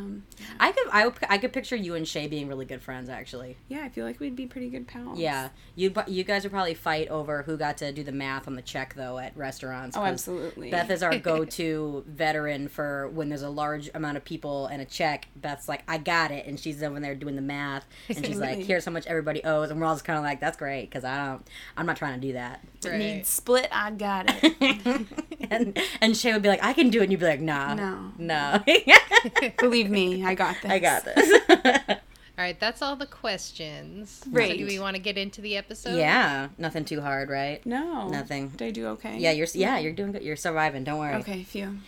I 0.59 0.71
could 0.71 0.87
I, 0.91 1.05
would- 1.07 1.15
I 1.29 1.37
could 1.37 1.53
picture 1.53 1.75
you 1.75 1.95
and 1.95 2.07
Shay 2.07 2.27
being 2.27 2.47
really 2.47 2.65
good 2.65 2.81
friends 2.81 3.09
actually. 3.09 3.57
Yeah, 3.67 3.81
I 3.83 3.89
feel 3.89 4.05
like 4.05 4.19
we'd 4.19 4.35
be 4.35 4.45
pretty 4.45 4.69
good 4.69 4.87
pals. 4.87 5.17
Yeah, 5.19 5.49
you 5.75 5.93
you 6.07 6.23
guys 6.23 6.43
would 6.43 6.51
probably 6.51 6.73
fight 6.73 7.07
over 7.09 7.43
who 7.43 7.57
got 7.57 7.77
to 7.77 7.91
do 7.91 8.03
the 8.03 8.11
math 8.11 8.47
on 8.47 8.55
the 8.55 8.61
check 8.61 8.93
though 8.95 9.17
at 9.17 9.35
restaurants. 9.37 9.95
Oh, 9.97 10.01
'cause 10.01 10.09
absolutely. 10.11 10.71
Beth 10.71 10.89
is 10.91 11.03
our 11.03 11.17
go-to 11.29 12.03
veteran 12.07 12.67
for 12.67 13.07
when 13.09 13.29
there's 13.29 13.41
a 13.41 13.49
large 13.49 13.89
amount 13.93 14.17
of 14.17 14.25
people 14.25 14.67
and 14.67 14.81
a 14.81 14.85
check. 14.85 15.27
Beth's 15.35 15.67
like, 15.69 15.83
I 15.87 15.97
got 15.97 16.31
it, 16.31 16.45
and 16.45 16.59
she's 16.59 16.81
over 16.83 16.99
there 16.99 17.15
doing 17.15 17.35
the 17.35 17.41
math, 17.41 17.85
and 18.07 18.25
she's 18.25 18.39
like, 18.39 18.59
here's 18.59 18.85
how 18.85 18.91
much 18.91 19.07
everybody 19.07 19.43
owes, 19.43 19.71
and 19.71 19.79
we're 19.79 19.85
all 19.87 19.95
just 19.95 20.05
kind 20.05 20.17
of 20.17 20.23
like, 20.23 20.39
that's 20.39 20.57
great, 20.57 20.89
because 20.89 21.03
I 21.03 21.25
don't, 21.25 21.47
I'm 21.77 21.85
not 21.85 21.97
trying 21.97 22.19
to 22.19 22.27
do 22.27 22.33
that. 22.33 22.61
Right. 22.85 22.97
Need 22.97 23.25
split, 23.25 23.67
I 23.71 23.91
got 23.91 24.25
it. 24.27 25.05
and 25.49 25.77
and 26.01 26.15
Shay 26.17 26.33
would 26.33 26.41
be 26.41 26.49
like, 26.49 26.63
I 26.63 26.73
can 26.73 26.89
do 26.89 26.99
it, 26.99 27.03
and 27.03 27.11
you'd 27.11 27.19
be 27.19 27.25
like, 27.25 27.41
Nah, 27.41 27.73
No. 27.73 28.11
no, 28.17 28.63
Believe 29.59 29.89
me, 29.89 30.08
I 30.23 30.35
got 30.35 30.55
this. 30.61 30.71
I 30.71 30.79
got 30.79 31.05
this. 31.05 31.99
All 32.39 32.45
right, 32.45 32.57
that's 32.57 32.81
all 32.81 32.95
the 32.95 33.05
questions. 33.05 34.21
So 34.23 34.31
do 34.31 34.65
we 34.65 34.79
want 34.79 34.95
to 34.95 35.01
get 35.01 35.17
into 35.17 35.41
the 35.41 35.57
episode? 35.57 35.97
yeah, 35.97 36.47
nothing 36.57 36.85
too 36.85 37.01
hard, 37.01 37.29
right? 37.29 37.65
No. 37.65 38.07
Nothing. 38.07 38.47
Did 38.47 38.65
I 38.65 38.71
do 38.71 38.87
okay? 38.87 39.17
Yeah, 39.17 39.31
you're 39.31 39.47
yeah, 39.53 39.77
you're 39.77 39.91
doing 39.91 40.13
good. 40.13 40.23
You're 40.23 40.37
surviving. 40.37 40.85
Don't 40.85 40.99
worry. 40.99 41.15
Okay, 41.15 41.43
phew. 41.43 41.79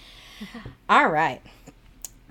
All 0.90 1.08
right. 1.08 1.42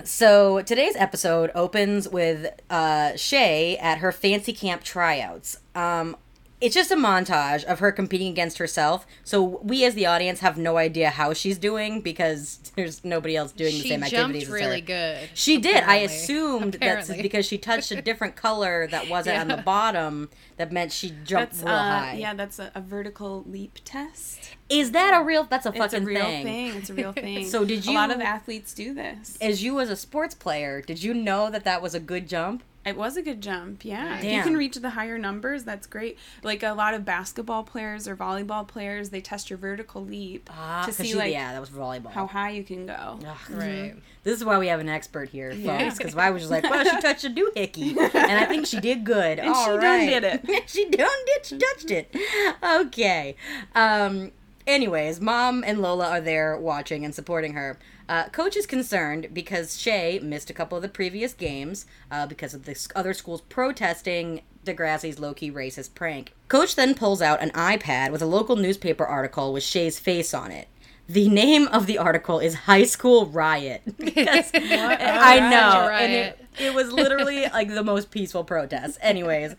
So 0.05 0.61
today's 0.61 0.97
episode 0.97 1.51
opens 1.55 2.11
with 2.11 2.53
uh, 2.69 3.17
Shay 3.17 3.79
at 3.79 3.99
her 3.99 4.13
fancy 4.13 4.53
camp 4.53 4.83
tryouts. 4.85 5.59
Um, 5.75 6.15
it's 6.61 6.75
just 6.75 6.91
a 6.91 6.97
montage 6.97 7.65
of 7.65 7.79
her 7.79 7.91
competing 7.93 8.29
against 8.29 8.59
herself. 8.59 9.07
So 9.25 9.43
we, 9.63 9.85
as 9.85 9.95
the 9.95 10.07
audience, 10.07 10.41
have 10.41 10.59
no 10.59 10.77
idea 10.77 11.11
how 11.11 11.33
she's 11.33 11.57
doing 11.59 12.01
because 12.03 12.59
there's 12.77 13.05
nobody 13.05 13.37
else 13.37 13.53
doing 13.53 13.73
the 13.73 13.81
She 13.81 13.89
same 13.89 14.01
jumped 14.01 14.15
activities. 14.15 14.43
as 14.43 14.49
her. 14.49 14.55
really 14.55 14.81
good. 14.81 15.29
She 15.35 15.59
did. 15.59 15.77
I 15.77 15.79
apparently. 15.97 16.05
assumed 16.17 16.75
that's 16.81 17.09
because 17.17 17.47
she 17.47 17.57
touched 17.59 17.91
a 17.93 18.03
different 18.11 18.37
color 18.37 18.87
that 18.89 19.09
wasn't 19.09 19.39
on 19.39 19.49
the 19.49 19.57
bottom. 19.59 20.29
That 20.59 20.71
meant 20.73 20.93
she 20.93 21.09
jumped 21.25 21.53
That's 21.53 21.63
real 21.63 21.73
uh, 21.73 22.01
high. 22.01 22.15
yeah, 22.15 22.35
that's 22.35 22.59
a, 22.59 22.71
a 22.75 22.83
vertical 22.83 23.45
leap 23.49 23.79
test. 23.85 24.51
Is 24.69 24.91
that 24.93 25.19
a 25.19 25.25
real? 25.25 25.45
That's 25.45 25.65
a 25.65 25.71
It's 25.71 25.79
fucking 25.79 26.03
a 26.03 26.07
real 26.07 26.21
thing. 26.25 26.45
thing. 26.45 26.75
It's 26.77 26.91
a 26.91 26.95
real 26.95 27.13
thing. 27.15 27.47
So 27.47 27.65
did 27.65 27.87
you? 27.87 27.93
A 27.93 27.95
lot 27.95 28.11
of 28.11 28.21
athletes 28.21 28.75
do 28.75 28.93
this. 28.93 29.39
As 29.41 29.63
you 29.65 29.81
as 29.81 29.89
a 29.89 29.97
sports 29.97 30.35
player, 30.35 30.83
did 30.83 31.03
you 31.03 31.15
know 31.15 31.49
that 31.51 31.65
that 31.65 31.81
was 31.81 31.95
a 31.95 32.01
good 32.01 32.29
jump? 32.29 32.63
It 32.85 32.97
was 32.97 33.19
a 33.19 33.23
good 33.23 33.43
jump, 33.43 33.85
yeah. 33.85 34.19
If 34.19 34.25
you 34.25 34.43
can 34.43 34.57
reach 34.57 34.75
the 34.77 34.89
higher 34.91 35.19
numbers, 35.19 35.65
that's 35.65 35.87
great. 35.87 36.17
Like 36.43 36.63
a 36.63 36.73
lot 36.73 36.95
of 36.95 37.05
basketball 37.05 37.63
players 37.63 38.09
or 38.09 38.17
volleyball 38.17 38.67
players, 38.67 39.11
they 39.11 39.21
test 39.21 39.51
your 39.51 39.59
vertical 39.59 40.03
leap 40.03 40.49
Ah, 40.51 40.85
to 40.87 40.93
see 40.93 41.09
she- 41.09 41.15
like 41.15 41.31
yeah, 41.31 41.53
that 41.53 41.61
was 41.61 41.69
volleyball. 41.69 42.11
how 42.11 42.27
high 42.27 42.51
you 42.51 42.65
can 42.65 42.87
go. 42.87 43.19
Ugh. 43.27 43.37
Right. 43.51 43.95
This 44.25 44.39
is 44.39 44.45
why 44.47 44.59
we 44.59 44.69
have 44.69 44.81
an 44.81 44.89
expert 44.89 45.29
here, 45.29 45.53
folks. 45.55 45.99
Because 45.99 46.17
I 46.17 46.31
was 46.31 46.43
just 46.43 46.51
like, 46.51 46.65
well, 46.65 46.83
she 46.85 47.01
touched 47.03 47.25
a 47.25 47.31
doohickey, 47.31 47.97
and 47.99 48.39
I 48.39 48.47
think 48.47 48.67
she 48.67 48.81
did 48.81 49.05
good. 49.05 49.39
And 49.39 49.49
All 49.51 49.65
she 49.77 49.81
done 49.81 50.07
did 50.07 50.25
it. 50.25 50.63
she 50.71 50.85
done 50.89 51.09
did. 51.27 51.45
She 51.47 51.59
touched 51.59 51.91
it. 51.91 52.17
Okay. 52.63 53.37
Um. 53.75 54.33
Anyways, 54.67 55.21
mom 55.21 55.65
and 55.67 55.81
Lola 55.83 56.09
are 56.11 56.21
there 56.21 56.57
watching 56.57 57.05
and 57.05 57.15
supporting 57.15 57.55
her. 57.55 57.79
Uh, 58.11 58.29
Coach 58.31 58.57
is 58.57 58.67
concerned 58.67 59.29
because 59.33 59.79
Shay 59.79 60.19
missed 60.21 60.51
a 60.51 60.53
couple 60.53 60.75
of 60.75 60.83
the 60.83 60.89
previous 60.89 61.33
games 61.33 61.87
uh, 62.11 62.27
because 62.27 62.55
of 62.55 62.65
the 62.65 62.77
other 62.97 63.15
schools 63.15 63.41
protesting 63.43 64.41
Degrassi's 64.65 65.21
low-key 65.21 65.53
racist 65.53 65.95
prank. 65.95 66.35
Coach 66.49 66.75
then 66.75 66.97
pulls 66.97 67.23
out 67.23 67.41
an 67.41 67.51
iPad 67.51 68.11
with 68.11 68.21
a 68.21 68.27
local 68.27 68.57
newspaper 68.57 69.07
article 69.07 69.53
with 69.53 69.63
Shay's 69.63 70.01
face 70.01 70.35
on 70.35 70.51
it. 70.51 70.67
The 71.09 71.29
name 71.29 71.69
of 71.69 71.87
the 71.87 71.99
article 71.99 72.41
is 72.41 72.55
High 72.55 72.83
School 72.83 73.27
Riot. 73.27 73.83
Because 73.97 74.51
I 74.55 75.39
know. 75.49 75.89
And 75.91 76.13
it, 76.13 76.47
it 76.59 76.75
was 76.75 76.93
literally 76.93 77.43
like 77.45 77.69
the 77.69 77.85
most 77.85 78.11
peaceful 78.11 78.43
protest. 78.43 78.99
Anyways, 79.01 79.55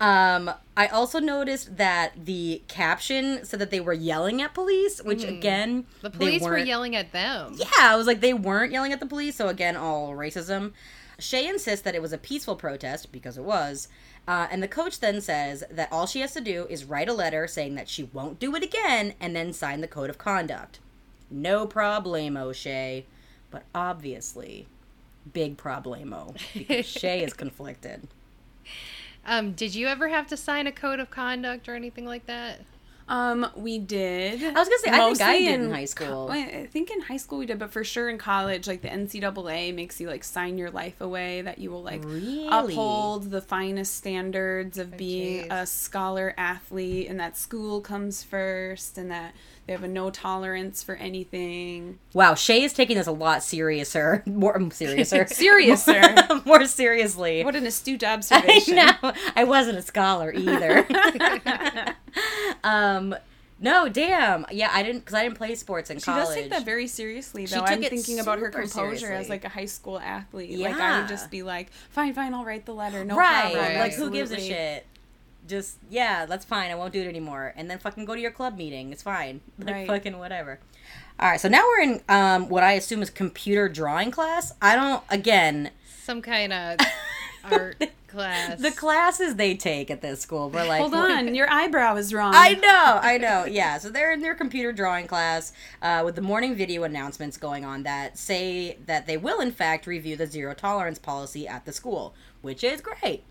um, 0.00 0.50
I 0.76 0.86
also 0.86 1.18
noticed 1.18 1.76
that 1.76 2.12
the 2.24 2.62
caption 2.68 3.44
said 3.44 3.58
that 3.60 3.70
they 3.70 3.80
were 3.80 3.92
yelling 3.92 4.40
at 4.40 4.54
police, 4.54 5.02
which 5.02 5.24
again, 5.24 5.82
Mm-hmm. 5.82 6.02
The 6.02 6.10
police 6.10 6.42
were 6.42 6.58
yelling 6.58 6.94
at 6.94 7.12
them. 7.12 7.54
Yeah, 7.56 7.66
I 7.80 7.96
was 7.96 8.06
like, 8.06 8.20
they 8.20 8.34
weren't 8.34 8.72
yelling 8.72 8.92
at 8.92 9.00
the 9.00 9.06
police. 9.06 9.36
So 9.36 9.48
again, 9.48 9.76
all 9.76 10.10
racism. 10.10 10.72
Shay 11.18 11.48
insists 11.48 11.82
that 11.84 11.96
it 11.96 12.02
was 12.02 12.12
a 12.12 12.18
peaceful 12.18 12.54
protest 12.54 13.10
because 13.10 13.36
it 13.36 13.42
was. 13.42 13.88
Uh, 14.28 14.46
and 14.50 14.62
the 14.62 14.68
coach 14.68 15.00
then 15.00 15.20
says 15.20 15.64
that 15.70 15.90
all 15.90 16.06
she 16.06 16.20
has 16.20 16.32
to 16.34 16.40
do 16.40 16.66
is 16.70 16.84
write 16.84 17.08
a 17.08 17.14
letter 17.14 17.46
saying 17.48 17.74
that 17.74 17.88
she 17.88 18.04
won't 18.04 18.38
do 18.38 18.54
it 18.54 18.62
again 18.62 19.14
and 19.20 19.34
then 19.34 19.52
sign 19.52 19.80
the 19.80 19.88
code 19.88 20.10
of 20.10 20.18
conduct. 20.18 20.78
No 21.30 21.66
problemo, 21.66 22.54
Shay. 22.54 23.06
But 23.50 23.64
obviously, 23.74 24.68
big 25.32 25.56
problemo 25.56 26.36
because 26.54 26.86
Shay 26.86 27.24
is 27.24 27.32
conflicted. 27.32 28.06
Um, 29.28 29.52
did 29.52 29.74
you 29.74 29.86
ever 29.88 30.08
have 30.08 30.26
to 30.28 30.36
sign 30.36 30.66
a 30.66 30.72
code 30.72 31.00
of 31.00 31.10
conduct 31.10 31.68
or 31.68 31.74
anything 31.74 32.06
like 32.06 32.26
that? 32.26 32.60
Um, 33.10 33.46
we 33.56 33.78
did. 33.78 34.42
I 34.44 34.50
was 34.52 34.68
gonna 34.68 34.78
say, 34.80 34.90
I 34.90 34.98
think 35.06 35.20
I 35.22 35.38
did 35.38 35.60
in 35.62 35.70
high 35.70 35.86
school. 35.86 36.28
I 36.30 36.38
I 36.40 36.66
think 36.70 36.90
in 36.90 37.00
high 37.00 37.16
school 37.16 37.38
we 37.38 37.46
did, 37.46 37.58
but 37.58 37.70
for 37.72 37.82
sure 37.82 38.10
in 38.10 38.18
college, 38.18 38.66
like 38.66 38.82
the 38.82 38.88
NCAA 38.88 39.74
makes 39.74 39.98
you 39.98 40.08
like 40.08 40.22
sign 40.24 40.58
your 40.58 40.70
life 40.70 41.00
away 41.00 41.40
that 41.40 41.58
you 41.58 41.70
will 41.70 41.82
like 41.82 42.04
Really? 42.04 42.46
uphold 42.50 43.30
the 43.30 43.40
finest 43.40 43.94
standards 43.94 44.76
of 44.76 44.96
being 44.98 45.44
jeez. 45.48 45.62
a 45.62 45.66
scholar 45.66 46.34
athlete, 46.36 47.08
and 47.08 47.18
that 47.18 47.36
school 47.38 47.80
comes 47.80 48.22
first, 48.22 48.98
and 48.98 49.10
that 49.10 49.32
they 49.68 49.74
have 49.74 49.84
a 49.84 49.88
no 49.88 50.08
tolerance 50.08 50.82
for 50.82 50.94
anything. 50.96 51.98
Wow, 52.14 52.34
Shay 52.34 52.62
is 52.62 52.72
taking 52.72 52.96
this 52.96 53.06
a 53.06 53.12
lot 53.12 53.40
seriouser, 53.40 54.26
more 54.26 54.56
um, 54.56 54.70
seriouser, 54.70 55.28
Seriouser. 55.30 56.44
more 56.46 56.64
seriously. 56.64 57.44
What 57.44 57.54
an 57.54 57.66
astute 57.66 58.02
observation. 58.02 58.78
I 58.78 58.96
know. 59.02 59.12
I 59.36 59.44
wasn't 59.44 59.76
a 59.76 59.82
scholar 59.82 60.32
either. 60.32 60.86
um, 62.64 63.14
no, 63.60 63.90
damn. 63.90 64.46
Yeah, 64.50 64.70
I 64.72 64.82
didn't 64.82 65.00
because 65.00 65.14
I 65.14 65.24
didn't 65.24 65.36
play 65.36 65.54
sports 65.54 65.90
in 65.90 65.98
She 65.98 66.04
college. 66.04 66.24
does 66.28 66.34
take 66.34 66.50
that 66.50 66.64
very 66.64 66.86
seriously, 66.86 67.44
She 67.44 67.54
though. 67.54 67.60
I'm 67.60 67.82
thinking 67.82 68.20
about 68.20 68.38
her 68.38 68.48
composure 68.48 68.96
seriously. 68.96 69.14
as 69.16 69.28
like 69.28 69.44
a 69.44 69.50
high 69.50 69.66
school 69.66 69.98
athlete. 69.98 70.48
Yeah. 70.48 70.70
Like 70.70 70.80
I 70.80 71.00
would 71.00 71.08
just 71.08 71.30
be 71.30 71.42
like, 71.42 71.70
"Fine, 71.90 72.14
fine, 72.14 72.32
I'll 72.32 72.44
write 72.46 72.64
the 72.64 72.74
letter. 72.74 73.04
No 73.04 73.16
right. 73.16 73.52
problem." 73.52 73.78
Like, 73.80 73.92
who 73.92 74.10
gives 74.10 74.30
a 74.30 74.38
shit? 74.40 74.86
Just 75.48 75.78
yeah, 75.90 76.26
that's 76.26 76.44
fine. 76.44 76.70
I 76.70 76.74
won't 76.76 76.92
do 76.92 77.00
it 77.00 77.08
anymore. 77.08 77.52
And 77.56 77.68
then 77.70 77.78
fucking 77.78 78.04
go 78.04 78.14
to 78.14 78.20
your 78.20 78.30
club 78.30 78.56
meeting. 78.56 78.92
It's 78.92 79.02
fine. 79.02 79.40
Like 79.58 79.74
Right. 79.74 79.86
fucking 79.88 80.18
whatever. 80.18 80.60
All 81.20 81.28
right, 81.30 81.40
so 81.40 81.48
now 81.48 81.64
we're 81.66 81.82
in 81.82 82.00
um, 82.08 82.48
what 82.48 82.62
I 82.62 82.72
assume 82.74 83.02
is 83.02 83.10
computer 83.10 83.68
drawing 83.68 84.10
class. 84.12 84.52
I 84.62 84.76
don't. 84.76 85.02
Again, 85.10 85.70
Some 86.04 86.22
kind 86.22 86.52
of 86.52 86.78
art 87.44 87.82
class. 88.06 88.60
the 88.60 88.70
classes 88.70 89.34
they 89.34 89.56
take 89.56 89.90
at 89.90 90.00
this 90.00 90.20
school 90.20 90.48
were 90.48 90.64
like 90.64 90.80
Hold 90.80 90.94
on, 90.94 91.34
your 91.34 91.50
eyebrow 91.50 91.96
is 91.96 92.14
wrong. 92.14 92.32
I 92.36 92.54
know, 92.62 93.00
I 93.02 93.18
know. 93.18 93.44
Yeah, 93.46 93.78
so 93.78 93.88
they're 93.90 94.12
in 94.12 94.20
their 94.20 94.34
computer 94.36 94.72
drawing 94.72 95.08
class 95.08 95.52
uh, 95.82 96.02
with 96.04 96.14
the 96.14 96.22
morning 96.22 96.54
video 96.54 96.84
announcements 96.84 97.36
going 97.36 97.64
on 97.64 97.82
that 97.82 98.16
say 98.16 98.76
that 98.86 99.06
they 99.08 99.16
will, 99.16 99.40
in 99.40 99.50
fact, 99.50 99.86
review 99.88 100.14
the 100.16 100.26
zero 100.26 100.54
tolerance 100.54 100.98
policy 101.00 101.48
at 101.48 101.64
the 101.64 101.72
school, 101.72 102.14
which 102.42 102.62
is 102.62 102.80
great. 102.80 103.24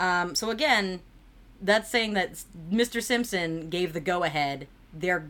Um, 0.00 0.34
so 0.34 0.50
again, 0.50 1.00
that's 1.62 1.90
saying 1.90 2.14
that 2.14 2.42
Mr. 2.70 3.02
Simpson 3.02 3.70
gave 3.70 3.92
the 3.92 4.00
go 4.00 4.24
ahead. 4.24 4.66
They're 4.92 5.28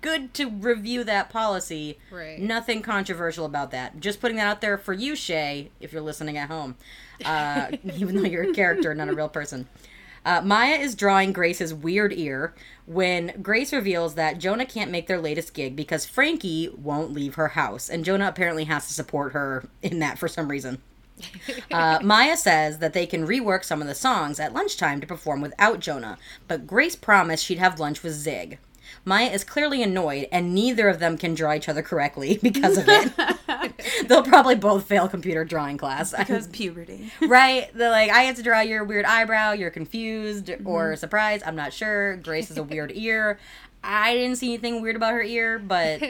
good 0.00 0.34
to 0.34 0.50
review 0.50 1.02
that 1.04 1.30
policy. 1.30 1.98
Right. 2.10 2.38
Nothing 2.38 2.82
controversial 2.82 3.46
about 3.46 3.70
that. 3.70 4.00
Just 4.00 4.20
putting 4.20 4.36
that 4.36 4.46
out 4.46 4.60
there 4.60 4.78
for 4.78 4.92
you, 4.92 5.16
Shay, 5.16 5.70
if 5.80 5.92
you're 5.92 6.02
listening 6.02 6.36
at 6.36 6.48
home. 6.48 6.76
Uh, 7.24 7.72
even 7.96 8.16
though 8.16 8.28
you're 8.28 8.50
a 8.50 8.52
character, 8.52 8.94
not 8.94 9.08
a 9.08 9.14
real 9.14 9.28
person. 9.28 9.68
Uh, 10.26 10.40
Maya 10.40 10.76
is 10.76 10.94
drawing 10.94 11.32
Grace's 11.32 11.74
weird 11.74 12.12
ear 12.12 12.54
when 12.86 13.34
Grace 13.42 13.72
reveals 13.72 14.14
that 14.14 14.38
Jonah 14.38 14.64
can't 14.64 14.90
make 14.90 15.06
their 15.06 15.20
latest 15.20 15.52
gig 15.52 15.76
because 15.76 16.06
Frankie 16.06 16.70
won't 16.76 17.12
leave 17.12 17.34
her 17.34 17.48
house. 17.48 17.90
And 17.90 18.04
Jonah 18.04 18.28
apparently 18.28 18.64
has 18.64 18.86
to 18.88 18.94
support 18.94 19.32
her 19.32 19.68
in 19.82 19.98
that 19.98 20.18
for 20.18 20.28
some 20.28 20.48
reason. 20.48 20.80
Uh, 21.70 21.98
Maya 22.02 22.36
says 22.36 22.78
that 22.78 22.92
they 22.92 23.06
can 23.06 23.26
rework 23.26 23.64
some 23.64 23.80
of 23.80 23.88
the 23.88 23.94
songs 23.94 24.40
at 24.40 24.52
lunchtime 24.52 25.00
to 25.00 25.06
perform 25.06 25.40
without 25.40 25.80
Jonah, 25.80 26.18
but 26.48 26.66
Grace 26.66 26.96
promised 26.96 27.44
she'd 27.44 27.58
have 27.58 27.80
lunch 27.80 28.02
with 28.02 28.12
Zig. 28.12 28.58
Maya 29.04 29.30
is 29.30 29.44
clearly 29.44 29.82
annoyed, 29.82 30.28
and 30.32 30.54
neither 30.54 30.88
of 30.88 30.98
them 30.98 31.18
can 31.18 31.34
draw 31.34 31.52
each 31.54 31.68
other 31.68 31.82
correctly 31.82 32.38
because 32.42 32.78
of 32.78 32.84
it. 32.88 33.12
They'll 34.08 34.22
probably 34.22 34.54
both 34.54 34.86
fail 34.86 35.08
computer 35.08 35.44
drawing 35.44 35.76
class. 35.78 36.14
because 36.18 36.48
puberty. 36.48 37.12
right? 37.20 37.70
They're 37.74 37.90
like, 37.90 38.10
I 38.10 38.22
have 38.22 38.36
to 38.36 38.42
draw 38.42 38.60
your 38.60 38.84
weird 38.84 39.04
eyebrow, 39.04 39.52
you're 39.52 39.70
confused 39.70 40.50
or 40.64 40.96
surprised, 40.96 41.44
I'm 41.46 41.56
not 41.56 41.72
sure. 41.72 42.16
Grace 42.16 42.48
has 42.48 42.58
a 42.58 42.62
weird 42.62 42.92
ear. 42.94 43.38
I 43.82 44.14
didn't 44.14 44.36
see 44.36 44.54
anything 44.54 44.80
weird 44.80 44.96
about 44.96 45.12
her 45.12 45.22
ear, 45.22 45.58
but 45.58 46.00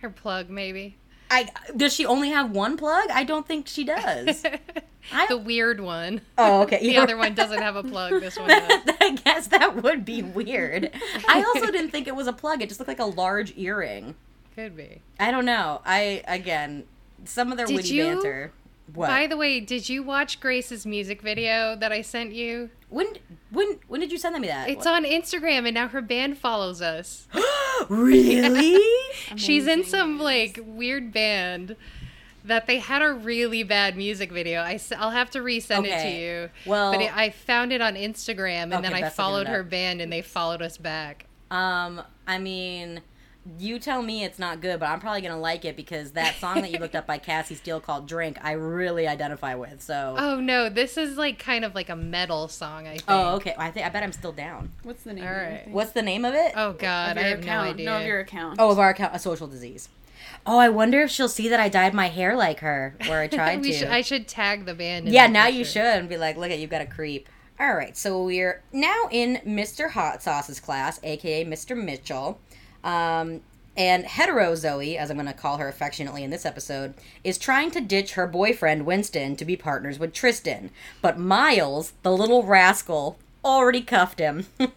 Her 0.00 0.10
plug, 0.10 0.48
maybe. 0.50 0.96
I 1.34 1.48
does 1.76 1.92
she 1.92 2.06
only 2.06 2.30
have 2.30 2.50
one 2.50 2.76
plug? 2.76 3.08
I 3.10 3.24
don't 3.24 3.46
think 3.46 3.66
she 3.66 3.84
does. 3.84 4.44
I 5.12 5.26
The 5.26 5.36
weird 5.36 5.80
one. 5.80 6.20
Oh, 6.38 6.62
okay. 6.62 6.78
The 6.82 6.96
other 6.98 7.16
one 7.16 7.34
doesn't 7.34 7.60
have 7.60 7.76
a 7.76 7.82
plug. 7.82 8.20
This 8.20 8.38
one 8.38 8.48
does. 8.48 8.82
I 9.00 9.10
guess 9.24 9.48
that 9.48 9.82
would 9.82 10.04
be 10.04 10.22
weird. 10.22 10.90
I 11.28 11.42
also 11.42 11.70
didn't 11.70 11.90
think 11.90 12.06
it 12.06 12.16
was 12.16 12.26
a 12.26 12.32
plug. 12.32 12.62
It 12.62 12.68
just 12.68 12.80
looked 12.80 12.88
like 12.88 13.00
a 13.00 13.04
large 13.04 13.52
earring. 13.56 14.14
Could 14.54 14.76
be. 14.76 15.00
I 15.18 15.30
don't 15.30 15.44
know. 15.44 15.82
I 15.84 16.22
again, 16.28 16.84
some 17.24 17.50
of 17.50 17.58
their 17.58 17.66
Did 17.66 17.76
witty 17.76 17.94
you- 17.94 18.04
banter. 18.04 18.52
What? 18.92 19.08
By 19.08 19.26
the 19.26 19.36
way, 19.36 19.60
did 19.60 19.88
you 19.88 20.02
watch 20.02 20.40
Grace's 20.40 20.84
music 20.84 21.22
video 21.22 21.74
that 21.76 21.90
I 21.90 22.02
sent 22.02 22.32
you? 22.32 22.70
when 22.94 23.08
when 23.50 23.78
when 23.88 24.00
did 24.00 24.12
you 24.12 24.18
send 24.18 24.40
me 24.40 24.46
that? 24.46 24.70
It's 24.70 24.86
on 24.86 25.04
Instagram 25.04 25.66
and 25.66 25.74
now 25.74 25.88
her 25.88 26.00
band 26.00 26.38
follows 26.38 26.80
us. 26.80 27.26
really? 27.88 28.78
She's 29.36 29.66
in 29.66 29.84
some 29.84 30.20
like 30.20 30.60
weird 30.64 31.12
band 31.12 31.76
that 32.44 32.66
they 32.66 32.78
had 32.78 33.02
a 33.02 33.12
really 33.12 33.62
bad 33.62 33.96
music 33.96 34.30
video. 34.30 34.60
I, 34.60 34.78
will 34.90 35.10
have 35.10 35.30
to 35.30 35.40
resend 35.40 35.86
it 35.86 36.02
to 36.02 36.08
you. 36.08 36.50
Well- 36.66 36.92
but 36.92 37.00
it, 37.00 37.16
I 37.16 37.30
found 37.30 37.72
it 37.72 37.80
on 37.80 37.94
Instagram 37.96 38.64
and 38.64 38.74
Okay, 38.74 38.82
then 38.82 38.94
I 38.94 39.08
followed 39.08 39.48
her 39.48 39.62
band 39.62 40.00
and 40.00 40.12
they 40.12 40.22
followed 40.22 40.62
us 40.62 40.76
back. 40.76 41.26
Um, 41.50 42.02
I 42.26 42.38
mean, 42.38 43.00
you 43.58 43.78
tell 43.78 44.02
me 44.02 44.24
it's 44.24 44.38
not 44.38 44.60
good, 44.60 44.80
but 44.80 44.86
I'm 44.86 45.00
probably 45.00 45.20
gonna 45.20 45.38
like 45.38 45.64
it 45.64 45.76
because 45.76 46.12
that 46.12 46.36
song 46.36 46.62
that 46.62 46.70
you 46.70 46.78
looked 46.78 46.94
up 46.94 47.06
by 47.06 47.18
Cassie 47.18 47.54
Steele 47.54 47.80
called 47.80 48.06
"Drink" 48.06 48.38
I 48.42 48.52
really 48.52 49.06
identify 49.06 49.54
with. 49.54 49.82
So. 49.82 50.14
Oh 50.18 50.40
no, 50.40 50.68
this 50.68 50.96
is 50.96 51.16
like 51.16 51.38
kind 51.38 51.64
of 51.64 51.74
like 51.74 51.88
a 51.88 51.96
metal 51.96 52.48
song. 52.48 52.86
I 52.86 52.92
oh, 52.92 52.96
think. 52.96 53.04
Oh, 53.08 53.34
okay. 53.36 53.54
I 53.58 53.70
think 53.70 53.86
I 53.86 53.88
bet 53.90 54.02
I'm 54.02 54.12
still 54.12 54.32
down. 54.32 54.72
What's 54.82 55.02
the 55.02 55.12
name? 55.12 55.24
All 55.24 55.30
of 55.30 55.36
your 55.36 55.50
right. 55.50 55.68
What's 55.68 55.92
the 55.92 56.02
name 56.02 56.24
of 56.24 56.34
it? 56.34 56.52
Oh 56.56 56.72
God, 56.72 57.18
I 57.18 57.22
your 57.22 57.30
have 57.30 57.44
no 57.44 57.58
idea. 57.60 57.86
No, 57.86 57.96
of 57.98 58.06
your 58.06 58.20
account. 58.20 58.56
Oh, 58.58 58.70
of 58.70 58.78
our 58.78 58.90
account, 58.90 59.14
a 59.14 59.18
social 59.18 59.46
disease. 59.46 59.88
Oh, 60.46 60.58
I 60.58 60.68
wonder 60.68 61.02
if 61.02 61.10
she'll 61.10 61.28
see 61.28 61.48
that 61.48 61.60
I 61.60 61.68
dyed 61.68 61.94
my 61.94 62.08
hair 62.08 62.36
like 62.36 62.60
her, 62.60 62.96
or 63.08 63.20
I 63.20 63.26
tried 63.28 63.62
to. 63.62 63.72
should, 63.72 63.88
I 63.88 64.00
should 64.00 64.26
tag 64.28 64.64
the 64.64 64.74
band. 64.74 65.06
in 65.06 65.12
yeah, 65.12 65.26
the 65.26 65.32
now 65.32 65.46
you 65.46 65.64
should 65.64 65.82
and 65.82 66.08
be 66.08 66.16
like, 66.16 66.36
look 66.36 66.50
at 66.50 66.58
you've 66.58 66.70
got 66.70 66.82
a 66.82 66.86
creep. 66.86 67.28
All 67.58 67.74
right, 67.74 67.96
so 67.96 68.24
we're 68.24 68.62
now 68.72 69.08
in 69.12 69.40
Mr. 69.46 69.90
Hot 69.90 70.22
Sauce's 70.22 70.60
class, 70.60 70.98
aka 71.02 71.44
Mr. 71.44 71.76
Mitchell. 71.76 72.40
Um, 72.84 73.40
and 73.76 74.04
hetero 74.04 74.54
Zoe, 74.54 74.96
as 74.96 75.10
I'm 75.10 75.16
going 75.16 75.26
to 75.26 75.32
call 75.32 75.56
her 75.56 75.68
affectionately 75.68 76.22
in 76.22 76.30
this 76.30 76.46
episode, 76.46 76.94
is 77.24 77.38
trying 77.38 77.70
to 77.72 77.80
ditch 77.80 78.12
her 78.12 78.26
boyfriend 78.26 78.86
Winston 78.86 79.34
to 79.36 79.44
be 79.44 79.56
partners 79.56 79.98
with 79.98 80.12
Tristan. 80.12 80.70
But 81.02 81.18
Miles, 81.18 81.92
the 82.02 82.12
little 82.12 82.44
rascal, 82.44 83.18
already 83.44 83.82
cuffed 83.82 84.20
him. 84.20 84.46
I 84.60 84.68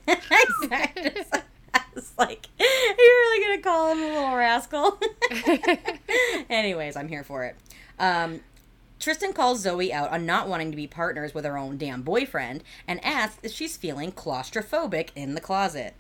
was 1.94 2.12
like, 2.18 2.48
are 2.60 2.64
you 2.64 2.98
really 2.98 3.46
going 3.46 3.58
to 3.58 3.64
call 3.64 3.92
him 3.92 4.00
a 4.00 4.08
little 4.08 4.36
rascal? 4.36 5.00
Anyways, 6.50 6.96
I'm 6.96 7.08
here 7.08 7.24
for 7.24 7.46
it. 7.46 7.56
Um, 8.00 8.42
Tristan 9.00 9.34
calls 9.34 9.62
Zoe 9.62 9.94
out 9.94 10.10
on 10.10 10.26
not 10.26 10.48
wanting 10.48 10.72
to 10.72 10.78
be 10.78 10.88
partners 10.88 11.36
with 11.36 11.46
her 11.46 11.58
own 11.58 11.78
damn 11.78 12.02
boyfriend 12.02 12.64
and 12.88 13.04
asks 13.06 13.38
if 13.44 13.52
she's 13.52 13.78
feeling 13.78 14.12
claustrophobic 14.12 15.10
in 15.16 15.36
the 15.36 15.42
closet. 15.42 15.94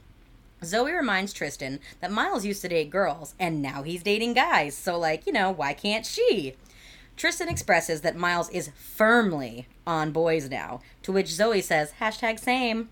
Zoe 0.64 0.92
reminds 0.92 1.34
Tristan 1.34 1.80
that 2.00 2.12
Miles 2.12 2.46
used 2.46 2.62
to 2.62 2.70
date 2.70 2.90
girls 2.90 3.36
and 3.40 3.62
now 3.62 3.84
he's 3.84 4.04
dating 4.04 4.34
guys, 4.34 4.76
so, 4.76 4.98
like, 4.98 5.28
you 5.28 5.34
know, 5.34 5.52
why 5.52 5.74
can't 5.74 6.06
she? 6.06 6.56
Tristan 7.16 7.50
expresses 7.50 8.02
that 8.02 8.16
Miles 8.16 8.50
is 8.50 8.72
firmly 8.76 9.68
on 9.86 10.12
boys 10.12 10.50
now, 10.50 10.82
to 11.04 11.12
which 11.12 11.28
Zoe 11.28 11.62
says, 11.62 11.94
hashtag 12.00 12.40
same. 12.40 12.90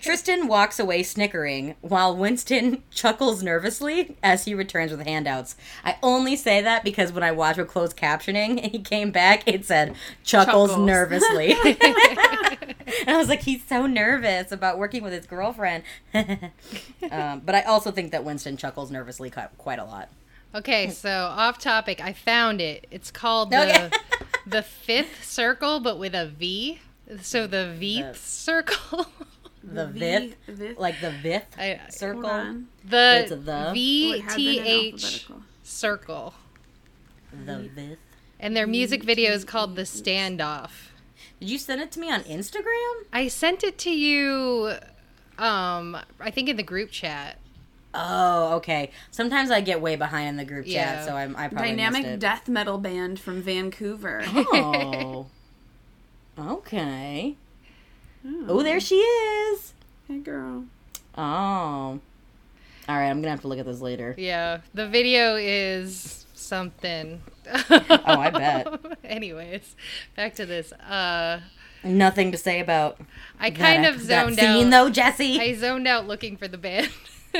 Tristan 0.00 0.48
walks 0.48 0.78
away 0.78 1.02
snickering 1.02 1.74
while 1.80 2.14
Winston 2.14 2.82
chuckles 2.90 3.42
nervously 3.42 4.16
as 4.22 4.44
he 4.44 4.54
returns 4.54 4.90
with 4.90 5.06
handouts. 5.06 5.56
I 5.84 5.96
only 6.02 6.36
say 6.36 6.60
that 6.60 6.84
because 6.84 7.10
when 7.12 7.22
I 7.22 7.32
watched 7.32 7.58
with 7.58 7.68
closed 7.68 7.96
captioning 7.96 8.62
and 8.62 8.72
he 8.72 8.80
came 8.80 9.10
back, 9.10 9.42
it 9.46 9.64
said 9.64 9.94
chuckles, 10.24 10.70
Chuckles. 10.70 10.86
nervously. 10.86 11.52
and 11.64 13.08
I 13.08 13.16
was 13.16 13.28
like, 13.28 13.42
he's 13.42 13.64
so 13.64 13.86
nervous 13.86 14.52
about 14.52 14.78
working 14.78 15.02
with 15.02 15.12
his 15.14 15.26
girlfriend. 15.26 15.84
um, 17.10 17.40
but 17.44 17.54
I 17.54 17.62
also 17.62 17.90
think 17.90 18.12
that 18.12 18.24
Winston 18.24 18.56
chuckles 18.56 18.90
nervously 18.90 19.30
quite, 19.56 19.78
a 19.78 19.84
lot. 19.84 20.08
Okay, 20.54 20.90
so 20.90 21.10
off 21.10 21.58
topic. 21.58 22.00
I 22.00 22.12
found 22.12 22.60
it. 22.60 22.86
It's 22.90 23.10
called 23.10 23.52
Okay. 23.54 23.88
the 23.90 23.98
the 24.46 24.62
fifth 24.62 25.24
circle, 25.24 25.78
but 25.80 25.98
with 25.98 26.14
a 26.14 26.26
V. 26.26 26.80
So 27.22 27.46
the 27.46 27.74
Vth 27.78 28.16
circle. 28.16 29.06
The, 29.62 29.86
V- 29.88 29.98
vith, 29.98 30.36
vith? 30.46 30.78
like 30.78 31.00
the 31.00 31.10
vith 31.10 31.44
I- 31.58 31.78
Hold 31.80 31.92
circle. 31.92 32.26
on. 32.26 32.68
It's 32.90 33.30
The 33.30 33.70
V 33.74 33.74
T 33.74 34.14
H 34.14 34.14
V 34.14 34.18
it 34.18 34.22
had 34.22 34.28
been 34.28 34.36
T 34.36 34.58
in 34.58 34.66
H 34.66 34.92
alphabetical. 35.04 35.42
circle. 35.62 36.34
The 37.44 37.58
vith. 37.74 37.98
And 38.40 38.56
their 38.56 38.66
music 38.66 39.02
video 39.02 39.32
is 39.32 39.44
called 39.44 39.74
The 39.76 39.82
Standoff. 39.82 40.70
Did 41.40 41.50
you 41.50 41.58
send 41.58 41.80
it 41.80 41.90
to 41.92 42.00
me 42.00 42.10
on 42.10 42.20
Instagram? 42.22 43.04
I 43.12 43.28
sent 43.28 43.62
it 43.64 43.78
to 43.78 43.90
you 43.90 44.74
um 45.38 45.96
I 46.20 46.30
think 46.30 46.48
in 46.48 46.56
the 46.56 46.62
group 46.62 46.90
chat. 46.90 47.38
Oh, 47.94 48.54
okay. 48.56 48.90
Sometimes 49.10 49.50
I 49.50 49.60
get 49.60 49.80
way 49.80 49.96
behind 49.96 50.28
in 50.28 50.36
the 50.36 50.44
group 50.44 50.66
chat, 50.66 50.72
Yeah. 50.74 51.06
so 51.06 51.16
I'm, 51.16 51.34
I 51.36 51.48
probably 51.48 51.70
Dynamic 51.70 52.04
it. 52.04 52.20
death 52.20 52.46
metal 52.48 52.76
band 52.78 53.18
from 53.18 53.40
Vancouver. 53.42 54.22
Oh. 54.26 55.26
okay. 56.38 57.36
Oh, 58.48 58.62
there 58.62 58.80
she 58.80 58.96
is. 58.96 59.74
Hey, 60.06 60.18
girl. 60.18 60.64
Oh. 61.16 61.20
All 62.88 62.96
right, 62.96 63.08
I'm 63.08 63.20
gonna 63.20 63.30
have 63.30 63.42
to 63.42 63.48
look 63.48 63.58
at 63.58 63.66
this 63.66 63.80
later. 63.80 64.14
Yeah, 64.16 64.60
the 64.72 64.88
video 64.88 65.36
is 65.36 66.26
something. 66.34 67.20
Oh, 67.70 67.84
I 68.06 68.30
bet. 68.30 68.80
Anyways, 69.04 69.76
back 70.16 70.34
to 70.36 70.46
this. 70.46 70.72
Uh 70.72 71.40
Nothing 71.84 72.32
to 72.32 72.38
say 72.38 72.60
about 72.60 72.98
I 73.38 73.50
kind 73.50 73.84
that, 73.84 73.94
of 73.94 74.06
that 74.08 74.26
zoned 74.26 74.38
scene, 74.38 74.66
out. 74.66 74.70
though, 74.70 74.90
Jesse. 74.90 75.38
I 75.40 75.54
zoned 75.54 75.86
out 75.86 76.06
looking 76.08 76.36
for 76.36 76.48
the 76.48 76.58
band. 76.58 76.90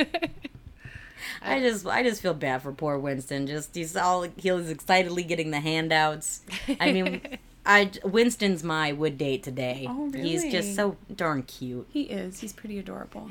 I 1.41 1.59
just, 1.59 1.85
I 1.85 2.03
just 2.03 2.21
feel 2.21 2.33
bad 2.33 2.61
for 2.61 2.71
poor 2.71 2.97
Winston. 2.97 3.47
Just 3.47 3.75
he's 3.75 3.95
all 3.95 4.23
he 4.37 4.51
was 4.51 4.69
excitedly 4.69 5.23
getting 5.23 5.51
the 5.51 5.59
handouts. 5.59 6.41
I 6.79 6.91
mean, 6.91 7.21
I 7.65 7.91
Winston's 8.03 8.63
my 8.63 8.91
would 8.91 9.17
date 9.17 9.43
today. 9.43 9.85
Oh, 9.87 10.07
really? 10.07 10.29
He's 10.29 10.51
just 10.51 10.75
so 10.75 10.97
darn 11.13 11.43
cute. 11.43 11.87
He 11.91 12.03
is. 12.03 12.39
He's 12.39 12.53
pretty 12.53 12.79
adorable. 12.79 13.29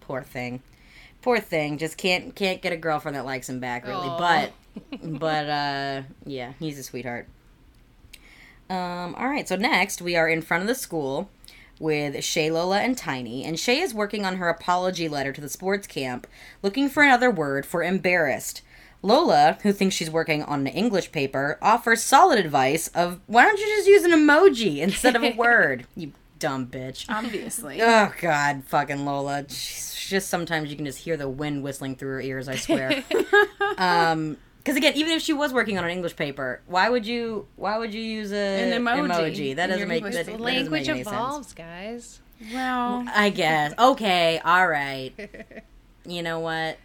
Poor 0.00 0.22
thing. 0.22 0.62
Poor 1.20 1.38
thing. 1.38 1.78
Just 1.78 1.96
can't 1.96 2.34
can't 2.34 2.62
get 2.62 2.72
a 2.72 2.76
girlfriend 2.76 3.16
that 3.16 3.24
likes 3.24 3.48
him 3.48 3.60
back 3.60 3.86
really. 3.86 4.08
Aw. 4.08 4.18
But 4.18 4.52
but 5.18 5.48
uh 5.48 6.02
yeah, 6.24 6.52
he's 6.58 6.78
a 6.78 6.82
sweetheart. 6.82 7.26
Um 8.70 9.14
all 9.16 9.28
right, 9.28 9.48
so 9.48 9.56
next 9.56 10.00
we 10.00 10.16
are 10.16 10.28
in 10.28 10.42
front 10.42 10.62
of 10.62 10.68
the 10.68 10.74
school 10.74 11.28
with 11.78 12.22
Shay 12.24 12.50
Lola 12.50 12.78
and 12.80 12.96
Tiny, 12.96 13.44
and 13.44 13.58
Shay 13.58 13.80
is 13.80 13.92
working 13.92 14.24
on 14.24 14.36
her 14.36 14.48
apology 14.48 15.08
letter 15.08 15.32
to 15.32 15.40
the 15.40 15.48
sports 15.48 15.86
camp, 15.86 16.26
looking 16.62 16.88
for 16.88 17.02
another 17.02 17.30
word 17.30 17.66
for 17.66 17.82
embarrassed. 17.82 18.62
Lola, 19.02 19.58
who 19.62 19.72
thinks 19.72 19.94
she's 19.96 20.10
working 20.10 20.42
on 20.44 20.60
an 20.60 20.66
English 20.68 21.10
paper, 21.12 21.58
offers 21.60 22.02
solid 22.02 22.38
advice 22.38 22.88
of 22.88 23.20
why 23.26 23.44
don't 23.44 23.58
you 23.58 23.66
just 23.66 23.88
use 23.88 24.04
an 24.04 24.12
emoji 24.12 24.78
instead 24.78 25.16
of 25.16 25.22
a 25.24 25.32
word? 25.36 25.86
You 25.96 26.12
dumb 26.38 26.66
bitch. 26.68 27.06
Obviously. 27.08 27.80
Oh 27.82 28.12
God, 28.20 28.62
fucking 28.66 29.04
Lola. 29.04 29.44
She's 29.48 29.94
just 30.08 30.28
sometimes 30.28 30.70
you 30.70 30.76
can 30.76 30.84
just 30.84 30.98
hear 30.98 31.16
the 31.16 31.28
wind 31.28 31.62
whistling 31.62 31.96
through 31.96 32.10
her 32.12 32.20
ears. 32.20 32.48
I 32.48 32.56
swear. 32.56 33.02
um, 33.78 34.36
because 34.58 34.76
again, 34.76 34.92
even 34.94 35.12
if 35.14 35.22
she 35.22 35.32
was 35.32 35.52
working 35.52 35.76
on 35.78 35.84
an 35.84 35.90
English 35.90 36.14
paper, 36.14 36.60
why 36.66 36.88
would 36.88 37.04
you? 37.04 37.48
Why 37.56 37.78
would 37.78 37.92
you 37.92 38.00
use 38.00 38.32
a 38.32 38.72
An 38.72 38.82
emoji 38.84 39.56
That 39.56 39.66
doesn't 39.68 39.88
make 39.88 39.96
English 39.98 40.14
that, 40.14 40.26
paper. 40.26 40.38
that 40.38 40.44
doesn't 40.44 40.44
make 40.44 40.54
Language 40.70 40.88
any 40.88 41.02
sense. 41.02 41.08
evolves, 41.16 41.52
guys. 41.54 42.20
Well, 42.52 43.04
I 43.12 43.30
guess. 43.30 43.74
Okay. 43.78 44.40
All 44.44 44.68
right. 44.68 45.12
You 46.04 46.24
know 46.24 46.40
what? 46.40 46.78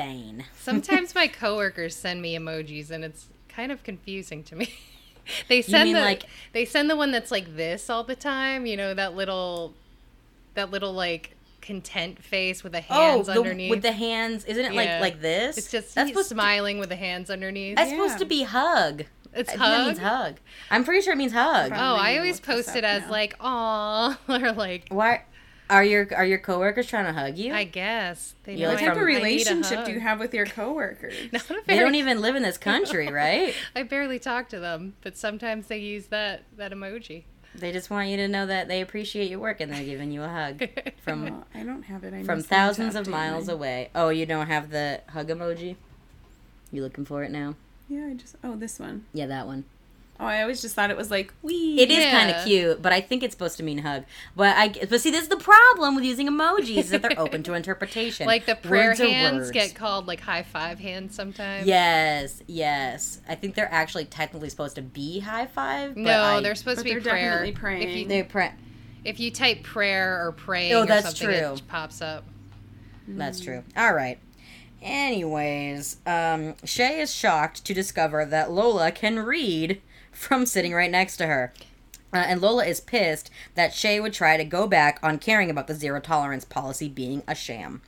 Fine. 0.00 0.44
Sometimes 0.58 1.14
my 1.14 1.26
coworkers 1.40 1.96
send 1.96 2.22
me 2.22 2.36
emojis, 2.36 2.90
and 2.90 3.04
it's 3.04 3.26
kind 3.48 3.72
of 3.72 3.82
confusing 3.82 4.42
to 4.44 4.56
me. 4.56 4.74
they 5.48 5.62
send 5.62 5.94
the 5.94 6.00
like- 6.00 6.24
they 6.52 6.64
send 6.64 6.88
the 6.88 6.96
one 6.96 7.10
that's 7.10 7.30
like 7.30 7.56
this 7.56 7.90
all 7.90 8.04
the 8.04 8.16
time. 8.16 8.66
You 8.66 8.76
know 8.76 8.94
that 8.94 9.14
little 9.14 9.74
that 10.54 10.70
little 10.70 10.92
like 10.92 11.34
content 11.60 12.22
face 12.22 12.62
with 12.62 12.72
the 12.72 12.82
oh, 12.88 12.94
hands 12.94 13.28
oh, 13.28 13.34
the, 13.34 13.38
underneath. 13.40 13.70
with 13.70 13.82
the 13.82 13.92
hands. 13.92 14.44
Isn't 14.44 14.64
it 14.64 14.72
Yeah. 14.72 15.00
like 15.00 15.00
like 15.00 15.20
this? 15.20 15.58
it's 15.58 15.70
just 15.70 15.94
that's 15.94 16.08
he's 16.08 16.14
supposed 16.14 16.30
to, 16.30 16.34
smiling 16.34 16.78
with 16.78 16.88
the 16.88 16.96
hands 16.96 17.30
underneath. 17.30 17.76
that's 17.76 17.90
supposed 17.90 18.18
to 18.18 18.24
be 18.24 18.42
hug. 18.44 19.04
it's 19.34 19.50
I 19.50 19.56
think 19.56 19.86
means 19.86 19.98
hug. 19.98 20.22
hug. 20.22 20.36
I'm 20.70 20.84
pretty 20.84 21.02
sure 21.02 21.12
it 21.12 21.16
means 21.16 21.32
hug. 21.32 21.72
Oh, 21.74 21.76
I 21.96 22.16
always 22.16 22.40
post 22.40 22.74
it 22.74 22.84
as 22.84 23.02
now. 23.02 23.10
like 23.10 23.34
aw 23.40 24.18
or 24.28 24.52
like 24.52 24.86
Why? 24.88 25.22
Are 25.70 25.84
your 25.84 26.08
are 26.14 26.24
your 26.24 26.38
coworkers 26.38 26.86
trying 26.86 27.04
to 27.06 27.12
hug 27.12 27.36
you? 27.36 27.52
I 27.52 27.64
guess 27.64 28.34
they 28.44 28.54
You 28.54 28.62
know 28.62 28.68
what 28.70 28.78
type 28.78 28.94
from- 28.94 29.02
of 29.02 29.04
I 29.04 29.10
need 29.10 29.16
a 29.16 29.18
relationship 29.18 29.84
do 29.84 29.92
you 29.92 30.00
have 30.00 30.18
with 30.18 30.32
your 30.32 30.46
coworkers? 30.46 31.14
Not 31.32 31.50
a 31.50 31.60
they 31.66 31.78
don't 31.78 31.94
even 31.94 32.20
live 32.20 32.36
in 32.36 32.42
this 32.42 32.56
country, 32.58 33.08
right? 33.12 33.54
I 33.76 33.82
barely 33.82 34.18
talk 34.18 34.48
to 34.50 34.58
them, 34.60 34.94
but 35.02 35.16
sometimes 35.16 35.66
they 35.66 35.78
use 35.78 36.06
that 36.06 36.42
that 36.56 36.72
emoji. 36.72 37.24
They 37.54 37.72
just 37.72 37.90
want 37.90 38.08
you 38.08 38.16
to 38.18 38.28
know 38.28 38.46
that 38.46 38.68
they 38.68 38.80
appreciate 38.80 39.30
your 39.30 39.40
work 39.40 39.60
and 39.60 39.72
they're 39.72 39.82
giving 39.84 40.12
you 40.12 40.22
a 40.22 40.28
hug 40.28 40.62
from 41.02 41.44
I 41.54 41.62
don't 41.64 41.82
have 41.84 42.04
it. 42.04 42.14
I 42.14 42.22
from 42.22 42.42
thousands 42.42 42.94
of 42.94 43.06
miles 43.08 43.46
mine. 43.48 43.54
away. 43.56 43.90
Oh, 43.94 44.10
you 44.10 44.26
don't 44.26 44.46
have 44.46 44.70
the 44.70 45.00
hug 45.10 45.28
emoji? 45.28 45.76
You 46.70 46.82
looking 46.82 47.04
for 47.04 47.24
it 47.24 47.30
now? 47.30 47.56
Yeah, 47.88 48.06
I 48.10 48.14
just. 48.14 48.36
Oh, 48.44 48.54
this 48.56 48.78
one. 48.78 49.06
Yeah, 49.12 49.26
that 49.26 49.46
one. 49.46 49.64
Oh, 50.20 50.26
I 50.26 50.42
always 50.42 50.60
just 50.60 50.74
thought 50.74 50.90
it 50.90 50.96
was 50.96 51.12
like 51.12 51.32
we. 51.42 51.78
It 51.78 51.90
is 51.92 51.98
Yeah. 51.98 52.10
kind 52.10 52.30
of 52.30 52.44
cute, 52.44 52.82
but 52.82 52.92
I 52.92 53.00
think 53.00 53.22
it's 53.22 53.34
supposed 53.34 53.56
to 53.58 53.62
mean 53.62 53.78
hug. 53.78 54.04
But 54.34 54.56
I 54.56 54.68
but 54.90 55.00
see, 55.00 55.12
this 55.12 55.22
is 55.22 55.28
the 55.28 55.36
problem 55.36 55.94
with 55.94 56.02
using 56.04 56.26
emojis 56.28 56.76
is 56.76 56.90
that 56.90 57.02
they're 57.02 57.18
open 57.20 57.44
to 57.44 57.54
interpretation. 57.54 58.26
Like 58.26 58.44
the 58.44 58.56
prayer 58.56 58.88
Words 58.88 58.98
hands 59.00 59.50
get 59.52 59.76
called 59.76 60.08
like 60.08 60.20
high 60.20 60.42
five 60.42 60.80
hands 60.80 61.14
sometimes. 61.14 61.66
Yes, 61.68 62.42
yes. 62.48 63.20
I 63.28 63.36
think 63.36 63.54
they're 63.54 63.72
actually 63.72 64.06
technically 64.06 64.48
supposed 64.50 64.74
to 64.74 64.82
be 64.82 65.20
high 65.20 65.46
five. 65.46 65.94
But 65.94 66.00
No, 66.00 66.22
I, 66.22 66.40
they're 66.40 66.56
supposed 66.56 66.78
But 66.78 66.82
to 66.88 66.94
be 66.94 67.00
they're 67.00 67.12
prayer. 67.12 67.30
definitely 67.30 67.52
praying. 67.52 67.82
If 67.88 67.96
you, 67.96 68.06
they 68.06 68.22
pre- 68.24 68.50
if 69.04 69.20
you 69.20 69.30
type 69.30 69.62
prayer 69.62 70.26
or 70.26 70.32
praying 70.32 70.72
Oh, 70.74 70.82
or 70.82 70.86
that's 70.86 71.16
something, 71.16 71.28
true. 71.28 71.52
it 71.54 71.62
pops 71.68 72.02
up. 72.02 72.24
That's 73.06 73.38
true. 73.40 73.62
All 73.76 73.94
right. 73.94 74.18
Anyways, 74.82 75.96
um, 76.06 76.54
Shay 76.64 77.00
is 77.00 77.14
shocked 77.14 77.64
to 77.64 77.72
discover 77.74 78.24
that 78.24 78.50
Lola 78.50 78.90
can 78.92 79.20
read 79.20 79.80
from 80.18 80.44
sitting 80.44 80.74
right 80.74 80.90
next 80.90 81.16
to 81.16 81.26
her. 81.26 81.52
Uh, 82.12 82.16
and 82.16 82.40
Lola 82.40 82.64
is 82.64 82.80
pissed 82.80 83.30
that 83.54 83.74
Shay 83.74 84.00
would 84.00 84.12
try 84.12 84.36
to 84.36 84.44
go 84.44 84.66
back 84.66 84.98
on 85.02 85.18
caring 85.18 85.50
about 85.50 85.66
the 85.66 85.74
zero 85.74 86.00
tolerance 86.00 86.44
policy 86.44 86.88
being 86.88 87.22
a 87.28 87.34
sham. 87.34 87.82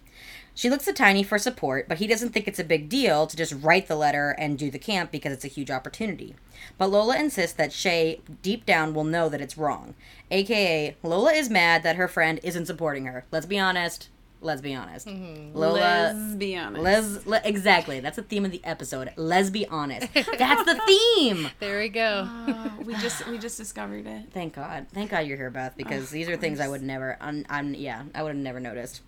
She 0.54 0.68
looks 0.68 0.84
to 0.84 0.92
Tiny 0.92 1.22
for 1.22 1.38
support, 1.38 1.88
but 1.88 1.98
he 1.98 2.06
doesn't 2.06 2.30
think 2.30 2.46
it's 2.46 2.58
a 2.58 2.64
big 2.64 2.88
deal 2.88 3.26
to 3.26 3.36
just 3.36 3.54
write 3.62 3.88
the 3.88 3.96
letter 3.96 4.30
and 4.38 4.58
do 4.58 4.70
the 4.70 4.78
camp 4.78 5.10
because 5.10 5.32
it's 5.32 5.44
a 5.44 5.48
huge 5.48 5.70
opportunity. 5.70 6.34
But 6.76 6.90
Lola 6.90 7.18
insists 7.18 7.56
that 7.56 7.72
Shay, 7.72 8.20
deep 8.42 8.66
down, 8.66 8.92
will 8.92 9.04
know 9.04 9.28
that 9.28 9.40
it's 9.40 9.56
wrong. 9.56 9.94
AKA, 10.30 10.96
Lola 11.02 11.32
is 11.32 11.48
mad 11.48 11.82
that 11.82 11.96
her 11.96 12.08
friend 12.08 12.40
isn't 12.42 12.66
supporting 12.66 13.06
her. 13.06 13.24
Let's 13.30 13.46
be 13.46 13.58
honest. 13.58 14.08
Let's 14.42 14.62
be 14.62 14.74
honest. 14.74 15.06
Lola. 15.06 15.78
Let's 15.78 16.34
be 16.36 16.56
honest. 16.56 16.82
Les, 16.82 17.26
le, 17.26 17.40
exactly. 17.44 18.00
That's 18.00 18.16
the 18.16 18.22
theme 18.22 18.46
of 18.46 18.50
the 18.50 18.64
episode. 18.64 19.12
Let's 19.16 19.50
be 19.50 19.66
honest. 19.66 20.08
That's 20.14 20.64
the 20.64 20.80
theme. 20.86 21.48
There 21.60 21.78
we 21.78 21.88
go. 21.88 22.26
Oh, 22.26 22.72
we 22.84 22.94
just 22.94 23.26
we 23.26 23.38
just 23.38 23.58
discovered 23.58 24.06
it. 24.06 24.26
Thank 24.32 24.54
God. 24.54 24.86
Thank 24.92 25.10
God 25.10 25.20
you're 25.20 25.36
here, 25.36 25.50
Beth, 25.50 25.76
because 25.76 26.10
these 26.10 26.28
are 26.28 26.36
things 26.36 26.58
I 26.58 26.68
would 26.68 26.82
never. 26.82 27.18
I'm, 27.20 27.44
I'm. 27.50 27.74
Yeah, 27.74 28.04
I 28.14 28.22
would 28.22 28.30
have 28.30 28.38
never 28.38 28.60
noticed. 28.60 29.02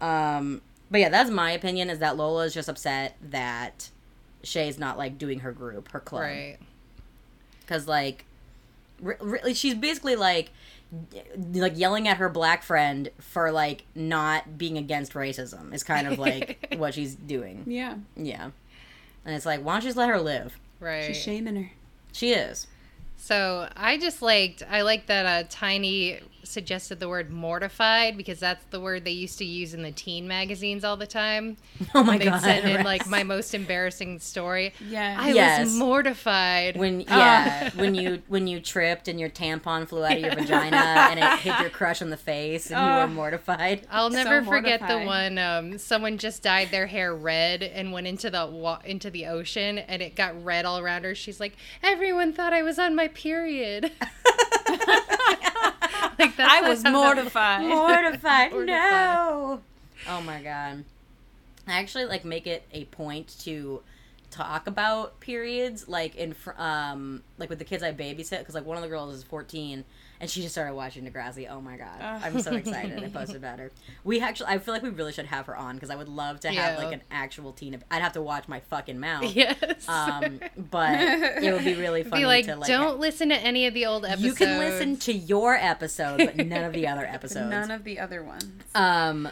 Um, 0.00 0.60
but 0.90 1.00
yeah, 1.00 1.08
that's 1.08 1.30
my 1.30 1.52
opinion. 1.52 1.88
Is 1.88 2.00
that 2.00 2.16
Lola 2.16 2.44
is 2.44 2.54
just 2.54 2.68
upset 2.68 3.16
that 3.22 3.90
Shay's 4.42 4.78
not 4.78 4.98
like 4.98 5.18
doing 5.18 5.40
her 5.40 5.52
group, 5.52 5.90
her 5.92 6.00
club, 6.00 6.22
right. 6.22 6.58
because 7.60 7.86
like, 7.86 8.24
re- 9.00 9.16
really, 9.20 9.54
she's 9.54 9.74
basically 9.74 10.16
like, 10.16 10.50
like 11.52 11.78
yelling 11.78 12.08
at 12.08 12.18
her 12.18 12.28
black 12.28 12.62
friend 12.62 13.10
for 13.18 13.50
like 13.50 13.84
not 13.94 14.58
being 14.58 14.78
against 14.78 15.14
racism. 15.14 15.72
Is 15.74 15.84
kind 15.84 16.06
of 16.06 16.18
like 16.18 16.74
what 16.76 16.94
she's 16.94 17.14
doing. 17.14 17.64
Yeah, 17.66 17.96
Yeah, 18.16 18.50
and 19.24 19.34
it's 19.34 19.46
like, 19.46 19.64
why 19.64 19.74
don't 19.74 19.82
you 19.82 19.88
just 19.88 19.96
let 19.96 20.08
her 20.08 20.20
live? 20.20 20.58
Right. 20.80 21.04
she's 21.04 21.22
shaming 21.22 21.56
her. 21.56 21.70
She 22.12 22.32
is. 22.32 22.66
So 23.16 23.68
I 23.76 23.96
just 23.98 24.22
liked 24.22 24.62
I 24.68 24.82
like 24.82 25.06
that 25.06 25.26
uh, 25.26 25.46
Tiny 25.48 26.20
suggested 26.44 27.00
the 27.00 27.08
word 27.08 27.30
mortified 27.30 28.16
because 28.16 28.38
that's 28.40 28.64
the 28.70 28.80
word 28.80 29.04
they 29.04 29.10
used 29.10 29.38
to 29.38 29.44
use 29.44 29.74
in 29.74 29.82
the 29.82 29.90
teen 29.92 30.28
magazines 30.28 30.84
all 30.84 30.96
the 30.96 31.06
time. 31.06 31.56
Oh 31.94 32.02
my 32.02 32.18
They'd 32.18 32.24
god. 32.26 32.40
send 32.42 32.68
in 32.68 32.84
like 32.84 33.06
my 33.06 33.22
most 33.22 33.54
embarrassing 33.54 34.18
story. 34.18 34.72
Yeah. 34.88 35.16
I 35.18 35.30
Yes. 35.32 35.64
was 35.64 35.74
mortified. 35.74 36.76
when 36.76 37.00
yeah, 37.08 37.70
when 37.76 37.94
you 37.94 38.22
when 38.28 38.46
you 38.46 38.60
tripped 38.60 39.08
and 39.08 39.18
your 39.20 39.30
tampon 39.30 39.86
flew 39.88 40.04
out 40.04 40.12
of 40.12 40.18
your 40.20 40.34
vagina 40.34 40.76
and 40.76 41.18
it 41.20 41.38
hit 41.40 41.58
your 41.60 41.70
crush 41.70 42.02
on 42.02 42.10
the 42.10 42.16
face 42.16 42.70
and 42.70 42.80
you 42.80 42.92
Oh. 42.92 43.00
were 43.02 43.08
mortified. 43.08 43.86
I'll 43.90 44.10
So 44.10 44.16
never 44.22 44.42
forget 44.44 44.80
the 44.86 44.98
one 45.00 45.38
um, 45.38 45.78
someone 45.78 46.18
just 46.18 46.42
dyed 46.42 46.70
their 46.70 46.86
hair 46.86 47.14
red 47.14 47.62
and 47.62 47.92
went 47.92 48.06
into 48.06 48.30
the 48.30 48.46
wa- 48.46 48.80
into 48.84 49.10
the 49.10 49.26
ocean 49.26 49.78
and 49.78 50.02
it 50.02 50.14
got 50.16 50.42
red 50.44 50.64
all 50.64 50.78
around 50.78 51.04
her. 51.04 51.14
She's 51.14 51.40
like, 51.40 51.56
"Everyone 51.82 52.32
thought 52.32 52.52
I 52.52 52.62
was 52.62 52.78
on 52.78 52.94
my 52.96 53.08
period." 53.08 53.92
like 56.18 56.36
that's 56.36 56.52
I 56.52 56.68
was 56.68 56.84
Mortified. 56.84 57.62
mortified. 57.68 58.52
Mortified. 58.52 58.66
No. 58.66 59.60
Oh 60.08 60.20
my 60.20 60.42
god. 60.42 60.84
I 61.66 61.78
actually 61.78 62.04
like 62.04 62.24
make 62.24 62.46
it 62.46 62.64
a 62.72 62.84
point 62.86 63.34
to 63.40 63.82
talk 64.34 64.66
about 64.66 65.20
periods 65.20 65.86
like 65.88 66.16
in 66.16 66.32
fr- 66.34 66.58
um 66.58 67.22
like 67.38 67.48
with 67.50 67.58
the 67.58 67.64
kids 67.64 67.82
I 67.82 67.92
babysit 67.92 68.38
because 68.40 68.54
like 68.54 68.66
one 68.66 68.76
of 68.76 68.82
the 68.82 68.88
girls 68.88 69.14
is 69.14 69.22
14 69.22 69.84
and 70.20 70.30
she 70.30 70.40
just 70.42 70.54
started 70.54 70.74
watching 70.74 71.04
Degrassi. 71.04 71.50
Oh 71.50 71.60
my 71.60 71.76
god. 71.76 72.00
I'm 72.00 72.40
so 72.40 72.52
excited. 72.54 73.02
I 73.02 73.08
posted 73.08 73.36
about 73.36 73.58
her. 73.58 73.70
We 74.04 74.20
actually 74.20 74.46
I 74.48 74.58
feel 74.58 74.74
like 74.74 74.82
we 74.82 74.88
really 74.90 75.12
should 75.12 75.26
have 75.26 75.46
her 75.46 75.56
on 75.56 75.74
because 75.76 75.90
I 75.90 75.96
would 75.96 76.08
love 76.08 76.40
to 76.40 76.48
have 76.48 76.78
Yeah. 76.78 76.84
like 76.84 76.94
an 76.94 77.02
actual 77.10 77.52
teen 77.52 77.80
I'd 77.90 78.02
have 78.02 78.12
to 78.14 78.22
watch 78.22 78.48
my 78.48 78.60
fucking 78.60 78.98
mouth. 78.98 79.24
Yes. 79.34 79.88
Um 79.88 80.40
but 80.70 80.98
it 81.00 81.52
would 81.52 81.64
be 81.64 81.74
really 81.74 82.02
funny 82.02 82.22
Be 82.22 82.26
like, 82.26 82.46
to 82.46 82.56
like 82.56 82.68
don't 82.68 82.98
listen 83.00 83.28
to 83.28 83.36
any 83.36 83.66
of 83.66 83.74
the 83.74 83.86
old 83.86 84.04
episodes. 84.04 84.24
you 84.24 84.34
can 84.34 84.58
listen 84.58 84.96
to 84.98 85.12
your 85.12 85.54
episode 85.54 86.18
but 86.18 86.36
none 86.36 86.64
of 86.64 86.72
the 86.72 86.86
other 86.88 87.04
episodes. 87.16 87.50
None 87.50 87.70
of 87.70 87.84
the 87.84 87.98
other 88.00 88.22
ones. 88.22 88.44
Um, 88.74 89.28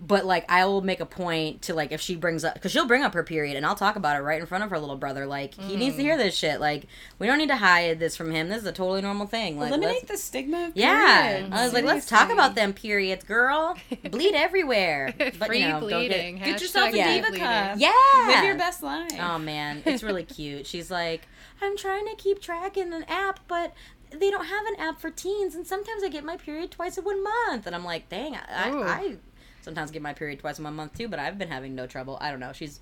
but 0.00 0.24
like 0.24 0.50
I 0.50 0.64
will 0.64 0.80
make 0.80 1.00
a 1.00 1.06
point 1.06 1.62
to 1.62 1.74
like 1.74 1.92
if 1.92 2.00
she 2.00 2.16
brings 2.16 2.42
up 2.42 2.54
because 2.54 2.72
she'll 2.72 2.86
bring 2.86 3.02
up 3.02 3.12
her 3.12 3.22
period 3.22 3.56
and 3.56 3.66
I'll 3.66 3.74
talk 3.74 3.96
about 3.96 4.16
it 4.16 4.20
right 4.20 4.40
in 4.40 4.46
front 4.46 4.64
of 4.64 4.70
her 4.70 4.78
little 4.78 4.96
brother. 4.96 5.26
Like 5.26 5.54
he 5.54 5.76
needs 5.76 5.96
to 5.96 6.02
hear 6.02 6.14
mm. 6.14 6.18
this 6.18 6.34
shit. 6.34 6.58
Like 6.58 6.86
we 7.18 7.26
don't 7.26 7.36
need 7.36 7.48
to 7.48 7.56
hide 7.56 7.98
this 8.00 8.16
from 8.16 8.30
him. 8.30 8.48
This 8.48 8.62
is 8.62 8.66
a 8.66 8.72
totally 8.72 9.02
normal 9.02 9.26
thing. 9.26 9.58
Like 9.58 9.68
Eliminate 9.68 9.96
let's- 9.96 10.10
the 10.10 10.16
stigma. 10.16 10.68
Of 10.68 10.76
yeah. 10.76 11.32
periods. 11.32 11.54
I 11.54 11.64
was 11.64 11.72
like, 11.74 11.84
let's 11.84 12.06
talk 12.06 12.30
about 12.30 12.54
them 12.54 12.72
periods, 12.72 13.24
girl. 13.24 13.76
Bleed 14.10 14.34
everywhere. 14.34 15.14
But 15.18 15.48
Free 15.48 15.60
you 15.60 15.68
know, 15.68 15.80
don't 15.80 15.88
get- 15.88 15.98
bleeding. 15.98 16.38
Get 16.38 16.60
yourself 16.60 16.94
a 16.94 16.96
Yeah. 16.96 17.14
diva 17.14 17.38
cup. 17.38 17.78
Yeah. 17.78 17.92
Live 18.26 18.44
your 18.44 18.56
best 18.56 18.82
life. 18.82 19.12
Oh 19.20 19.38
man, 19.38 19.82
it's 19.84 20.02
really 20.02 20.24
cute. 20.24 20.66
She's 20.66 20.90
like, 20.90 21.28
I'm 21.60 21.76
trying 21.76 22.06
to 22.06 22.14
keep 22.16 22.40
track 22.40 22.78
in 22.78 22.92
an 22.92 23.04
app, 23.06 23.40
but 23.48 23.74
they 24.10 24.30
don't 24.30 24.46
have 24.46 24.66
an 24.66 24.74
app 24.78 25.00
for 25.00 25.10
teens, 25.10 25.54
and 25.54 25.66
sometimes 25.66 26.02
I 26.02 26.08
get 26.08 26.24
my 26.24 26.36
period 26.36 26.70
twice 26.70 26.98
in 26.98 27.04
one 27.04 27.22
month. 27.22 27.66
And 27.66 27.76
I'm 27.76 27.84
like, 27.84 28.08
dang, 28.08 28.34
I, 28.34 28.70
Ooh. 28.70 28.82
I 28.82 29.16
sometimes 29.62 29.90
get 29.90 30.02
my 30.02 30.12
period 30.12 30.38
twice 30.40 30.58
in 30.58 30.64
one 30.64 30.74
month 30.76 30.96
too, 30.96 31.08
but 31.08 31.18
I've 31.18 31.38
been 31.38 31.48
having 31.50 31.74
no 31.74 31.86
trouble. 31.86 32.18
I 32.20 32.30
don't 32.30 32.40
know. 32.40 32.52
She's, 32.52 32.80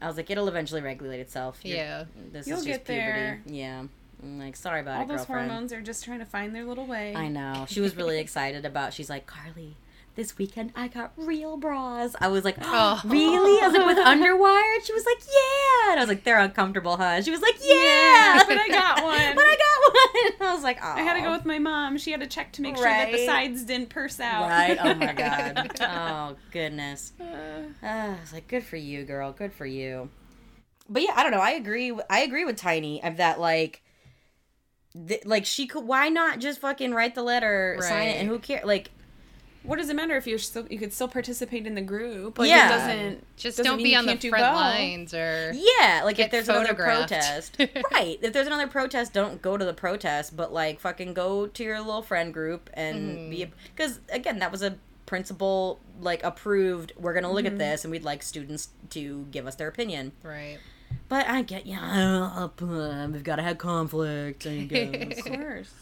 I 0.00 0.06
was 0.06 0.16
like, 0.16 0.30
it'll 0.30 0.48
eventually 0.48 0.80
regulate 0.82 1.20
itself. 1.20 1.60
You're- 1.64 1.78
Yeah. 1.78 2.04
this 2.32 2.46
You'll 2.46 2.58
is 2.58 2.64
just 2.64 2.78
get 2.80 2.86
there. 2.86 3.40
puberty. 3.44 3.58
Yeah. 3.60 3.84
I'm 4.22 4.38
like, 4.40 4.56
sorry 4.56 4.80
about 4.80 4.96
All 4.96 5.02
it, 5.04 5.08
those 5.08 5.16
girlfriend. 5.18 5.50
hormones 5.50 5.72
are 5.72 5.80
just 5.80 6.04
trying 6.04 6.18
to 6.18 6.24
find 6.24 6.54
their 6.54 6.64
little 6.64 6.86
way. 6.86 7.14
I 7.14 7.28
know. 7.28 7.66
She 7.68 7.80
was 7.80 7.94
really 7.96 8.18
excited 8.20 8.64
about. 8.64 8.92
She's 8.92 9.08
like, 9.08 9.26
Carly, 9.26 9.76
this 10.18 10.36
weekend 10.36 10.72
I 10.74 10.88
got 10.88 11.12
real 11.16 11.56
bras. 11.56 12.16
I 12.20 12.26
was 12.26 12.44
like, 12.44 12.56
Oh. 12.60 13.00
really? 13.06 13.62
I 13.62 13.68
was 13.68 13.76
like, 13.76 13.86
with 13.86 13.98
underwire? 13.98 14.84
She 14.84 14.92
was 14.92 15.06
like, 15.06 15.18
yeah. 15.24 15.92
And 15.92 16.00
I 16.00 16.02
was 16.02 16.08
like, 16.08 16.24
they're 16.24 16.40
uncomfortable, 16.40 16.96
huh? 16.96 17.22
She 17.22 17.30
was 17.30 17.40
like, 17.40 17.54
yeah. 17.62 18.42
but 18.48 18.58
I 18.58 18.68
got 18.68 19.04
one. 19.04 19.36
but 19.36 19.44
I 19.46 19.56
got 19.56 20.40
one. 20.40 20.48
I 20.50 20.54
was 20.54 20.64
like, 20.64 20.78
oh. 20.82 20.88
I 20.96 21.02
had 21.02 21.14
to 21.14 21.20
go 21.20 21.30
with 21.30 21.44
my 21.44 21.60
mom. 21.60 21.98
She 21.98 22.10
had 22.10 22.18
to 22.20 22.26
check 22.26 22.50
to 22.54 22.62
make 22.62 22.76
sure 22.76 22.84
that 22.84 23.12
the 23.12 23.24
sides 23.26 23.62
didn't 23.62 23.90
purse 23.90 24.18
out. 24.18 24.48
Right? 24.48 24.76
Oh 24.82 24.92
my 24.94 25.12
god. 25.14 25.70
Oh 25.80 26.36
goodness. 26.50 27.12
Uh, 27.20 27.86
Uh, 27.86 27.86
I 28.16 28.16
was 28.20 28.32
like, 28.32 28.48
good 28.48 28.64
for 28.64 28.76
you, 28.76 29.04
girl. 29.04 29.30
Good 29.30 29.52
for 29.52 29.66
you. 29.66 30.10
But 30.88 31.02
yeah, 31.02 31.12
I 31.14 31.22
don't 31.22 31.30
know. 31.30 31.38
I 31.40 31.52
agree. 31.52 31.96
I 32.10 32.20
agree 32.20 32.44
with 32.44 32.56
Tiny 32.56 33.02
of 33.04 33.18
that. 33.18 33.38
Like, 33.38 33.82
th- 35.06 35.24
like 35.26 35.46
she 35.46 35.68
could. 35.68 35.84
Why 35.84 36.08
not 36.08 36.40
just 36.40 36.60
fucking 36.60 36.92
write 36.92 37.14
the 37.14 37.22
letter, 37.22 37.76
sign 37.80 38.08
it, 38.08 38.16
and 38.16 38.28
who 38.28 38.38
cares? 38.40 38.64
Like, 38.64 38.90
what 39.62 39.76
does 39.78 39.88
it 39.90 39.96
matter 39.96 40.16
if 40.16 40.26
you're 40.26 40.38
still 40.38 40.66
you 40.70 40.78
could 40.78 40.92
still 40.92 41.08
participate 41.08 41.66
in 41.66 41.74
the 41.74 41.80
group? 41.82 42.38
Like, 42.38 42.48
Yeah. 42.48 42.66
it 42.66 42.78
doesn't 42.78 43.36
Just 43.36 43.56
doesn't 43.58 43.70
don't 43.72 43.82
be 43.82 43.94
on 43.94 44.06
the 44.06 44.16
front 44.16 44.54
lines 44.54 45.12
or 45.14 45.52
yeah, 45.54 46.02
like 46.04 46.18
if 46.18 46.30
there's 46.30 46.48
another 46.48 46.74
protest, 46.74 47.56
right? 47.92 48.18
If 48.22 48.32
there's 48.32 48.46
another 48.46 48.66
protest, 48.66 49.12
don't 49.12 49.42
go 49.42 49.56
to 49.56 49.64
the 49.64 49.74
protest, 49.74 50.36
but 50.36 50.52
like 50.52 50.80
fucking 50.80 51.14
go 51.14 51.46
to 51.46 51.62
your 51.64 51.78
little 51.80 52.02
friend 52.02 52.32
group 52.32 52.70
and 52.74 53.30
be 53.30 53.46
because 53.74 54.00
again, 54.10 54.38
that 54.38 54.52
was 54.52 54.62
a 54.62 54.76
principal 55.06 55.80
like 56.00 56.22
approved. 56.22 56.92
We're 56.98 57.14
gonna 57.14 57.32
look 57.32 57.46
at 57.46 57.58
this, 57.58 57.84
and 57.84 57.90
we'd 57.90 58.04
like 58.04 58.22
students 58.22 58.68
to 58.90 59.26
give 59.30 59.46
us 59.46 59.54
their 59.56 59.68
opinion. 59.68 60.12
right. 60.22 60.58
But 61.10 61.26
I 61.26 61.42
get, 61.42 61.66
yeah, 61.66 61.80
uh, 62.34 62.48
we've 63.10 63.22
got 63.24 63.36
to 63.36 63.42
have 63.42 63.56
conflict. 63.58 64.46
I 64.46 64.58
guess. 64.64 65.18
Of 65.26 65.32
course. 65.32 65.72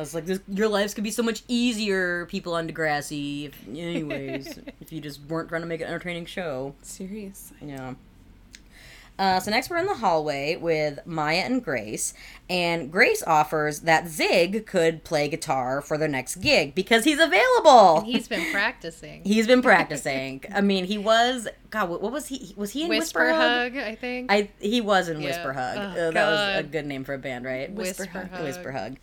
I 0.00 0.02
was 0.02 0.14
like, 0.14 0.24
this, 0.24 0.40
your 0.48 0.68
lives 0.68 0.94
could 0.94 1.04
be 1.04 1.10
so 1.10 1.22
much 1.22 1.42
easier, 1.46 2.24
people 2.24 2.54
on 2.54 2.66
Degrassi. 2.66 3.48
If, 3.48 3.68
anyways, 3.68 4.58
if 4.80 4.90
you 4.92 4.98
just 4.98 5.20
weren't 5.28 5.50
trying 5.50 5.60
to 5.60 5.68
make 5.68 5.82
an 5.82 5.88
entertaining 5.88 6.24
show. 6.24 6.74
Seriously. 6.80 7.58
Yeah. 7.60 7.94
Uh, 9.18 9.38
so 9.38 9.50
next 9.50 9.68
we're 9.68 9.76
in 9.76 9.84
the 9.84 9.96
hallway 9.96 10.56
with 10.56 11.00
Maya 11.04 11.42
and 11.44 11.62
Grace, 11.62 12.14
and 12.48 12.90
Grace 12.90 13.22
offers 13.26 13.80
that 13.80 14.08
Zig 14.08 14.64
could 14.64 15.04
play 15.04 15.28
guitar 15.28 15.82
for 15.82 15.98
their 15.98 16.08
next 16.08 16.36
gig 16.36 16.74
because 16.74 17.04
he's 17.04 17.18
available. 17.20 18.00
He's 18.00 18.26
been 18.26 18.50
practicing. 18.50 19.20
He's 19.22 19.46
been 19.46 19.60
practicing. 19.60 20.42
I 20.54 20.62
mean, 20.62 20.86
he 20.86 20.96
was 20.96 21.46
God. 21.68 21.90
What, 21.90 22.00
what 22.00 22.12
was 22.12 22.28
he? 22.28 22.54
Was 22.56 22.70
he 22.70 22.84
in 22.84 22.88
Whisper, 22.88 23.26
Whisper, 23.26 23.36
hug, 23.36 23.76
I 23.76 23.94
think. 23.94 24.32
I 24.32 24.48
he 24.58 24.80
was 24.80 25.10
in 25.10 25.20
Yeah. 25.20 25.26
Whisper 25.28 25.52
Hug. 25.52 25.76
Oh, 25.76 26.08
Uh, 26.08 26.10
that 26.12 26.30
was 26.30 26.60
a 26.60 26.62
good 26.66 26.86
name 26.86 27.04
for 27.04 27.12
a 27.12 27.18
band, 27.18 27.44
right? 27.44 27.70
Whisper, 27.70 28.04
Whisper 28.04 28.28
hug. 28.32 28.42
Whisper 28.42 28.72
Hug. 28.72 28.96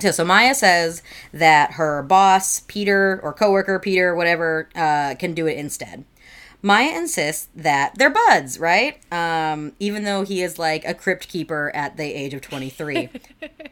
So, 0.00 0.10
so 0.12 0.24
Maya 0.24 0.54
says 0.54 1.02
that 1.32 1.72
her 1.72 2.02
boss, 2.02 2.60
Peter, 2.60 3.20
or 3.22 3.32
coworker, 3.32 3.78
Peter, 3.78 4.14
whatever, 4.14 4.68
uh, 4.74 5.14
can 5.18 5.34
do 5.34 5.46
it 5.46 5.56
instead. 5.58 6.04
Maya 6.62 6.96
insists 6.96 7.48
that 7.54 7.94
they're 7.96 8.10
buds, 8.10 8.58
right? 8.58 9.00
Um, 9.12 9.72
even 9.78 10.04
though 10.04 10.24
he 10.24 10.42
is 10.42 10.58
like 10.58 10.84
a 10.84 10.94
crypt 10.94 11.28
keeper 11.28 11.70
at 11.74 11.96
the 11.96 12.04
age 12.04 12.34
of 12.34 12.40
23. 12.40 13.10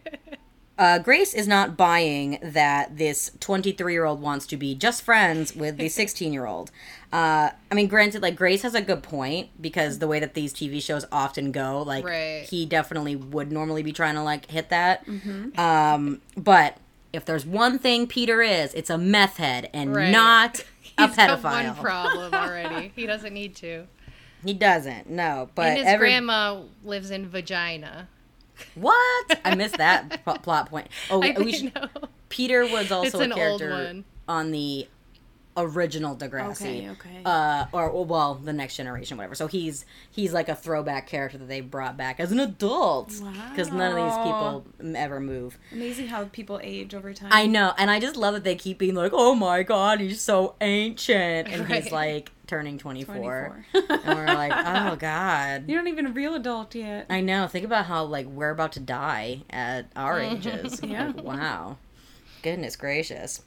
uh, 0.78 0.98
Grace 1.00 1.34
is 1.34 1.48
not 1.48 1.76
buying 1.76 2.38
that 2.42 2.96
this 2.96 3.32
23 3.40 3.92
year 3.92 4.04
old 4.04 4.20
wants 4.20 4.46
to 4.46 4.56
be 4.56 4.74
just 4.74 5.02
friends 5.02 5.54
with 5.54 5.78
the 5.78 5.88
16 5.88 6.32
year 6.32 6.46
old. 6.46 6.70
Uh, 7.12 7.50
I 7.70 7.74
mean, 7.74 7.86
granted, 7.86 8.20
like 8.22 8.36
Grace 8.36 8.62
has 8.62 8.74
a 8.74 8.82
good 8.82 9.02
point 9.02 9.48
because 9.60 10.00
the 10.00 10.08
way 10.08 10.18
that 10.20 10.34
these 10.34 10.52
TV 10.52 10.82
shows 10.82 11.04
often 11.12 11.52
go, 11.52 11.82
like 11.82 12.04
Right. 12.04 12.46
he 12.50 12.66
definitely 12.66 13.16
would 13.16 13.50
normally 13.52 13.82
be 13.82 13.92
trying 13.92 14.14
to 14.16 14.22
like 14.22 14.50
hit 14.50 14.68
that. 14.70 15.06
Um, 15.56 16.20
but 16.36 16.76
if 17.12 17.24
there's 17.24 17.46
one 17.46 17.78
thing 17.78 18.06
Peter 18.06 18.42
is, 18.42 18.74
it's 18.74 18.90
a 18.90 18.98
meth 18.98 19.36
head 19.38 19.70
and 19.72 19.94
Right. 19.94 20.10
not 20.10 20.64
a 20.98 21.08
pedophile. 21.08 21.42
one 21.42 21.74
problem 21.76 22.34
already. 22.34 22.92
he 22.96 23.06
doesn't 23.06 23.32
need 23.32 23.54
to. 23.56 23.86
He 24.44 24.52
doesn't. 24.52 25.08
No, 25.08 25.48
but 25.54 25.66
and 25.68 25.78
his 25.78 25.86
every- 25.86 26.08
grandma 26.08 26.60
lives 26.84 27.10
in 27.10 27.28
vagina. 27.28 28.08
What? 28.74 29.40
I 29.44 29.54
missed 29.54 29.76
that 29.78 30.20
pl- 30.24 30.38
plot 30.38 30.70
point. 30.70 30.88
Oh, 31.10 31.22
I 31.22 31.34
we 31.38 31.52
should, 31.52 31.74
know. 31.74 31.88
Peter 32.30 32.66
was 32.66 32.90
also 32.90 33.20
It's 33.20 33.32
a 33.32 33.34
character 33.34 34.02
on 34.28 34.50
the 34.50 34.88
original 35.56 36.16
Degrassi. 36.16 36.50
Okay, 36.50 36.90
okay. 36.90 37.22
Uh, 37.24 37.66
or 37.72 38.04
well, 38.04 38.34
the 38.34 38.52
next 38.52 38.76
generation, 38.76 39.16
whatever. 39.16 39.34
So 39.34 39.46
he's 39.46 39.84
he's 40.10 40.32
like 40.32 40.48
a 40.48 40.54
throwback 40.54 41.06
character 41.06 41.38
that 41.38 41.48
they 41.48 41.60
brought 41.60 41.96
back 41.96 42.20
as 42.20 42.32
an 42.32 42.40
adult 42.40 43.08
because 43.50 43.70
none 43.70 43.96
of 43.96 44.04
these 44.04 44.16
people 44.18 44.66
ever 44.96 45.20
move. 45.20 45.58
Amazing 45.72 46.08
how 46.08 46.24
people 46.26 46.60
age 46.62 46.94
over 46.94 47.12
time. 47.12 47.30
I 47.32 47.46
know, 47.46 47.72
and 47.78 47.90
I 47.90 48.00
just 48.00 48.16
love 48.16 48.34
that 48.34 48.44
they 48.44 48.54
keep 48.56 48.78
being 48.78 48.94
like, 48.94 49.12
"Oh 49.14 49.34
my 49.34 49.62
god, 49.62 50.00
he's 50.00 50.20
so 50.20 50.54
ancient," 50.60 51.48
and 51.48 51.66
he's 51.66 51.92
like 51.92 52.30
turning 52.46 52.78
twenty 52.78 53.04
four, 53.04 53.64
24. 53.72 53.98
and 54.04 54.18
we're 54.18 54.26
like, 54.26 54.52
"Oh 54.54 54.96
god." 54.96 55.64
You're 55.68 55.82
not 55.82 55.88
even 55.90 56.06
a 56.06 56.10
real 56.12 56.34
adult 56.34 56.74
yet. 56.74 57.06
I 57.10 57.20
know. 57.20 57.46
Think 57.48 57.64
about 57.64 57.86
how 57.86 58.04
like 58.04 58.26
we're 58.26 58.50
about 58.50 58.72
to 58.72 58.80
die 58.80 59.42
at 59.50 59.90
our 59.96 60.20
ages. 60.20 60.80
Yeah. 60.86 61.08
Like, 61.08 61.24
wow. 61.24 61.78
Goodness 62.42 62.76
gracious. 62.76 63.42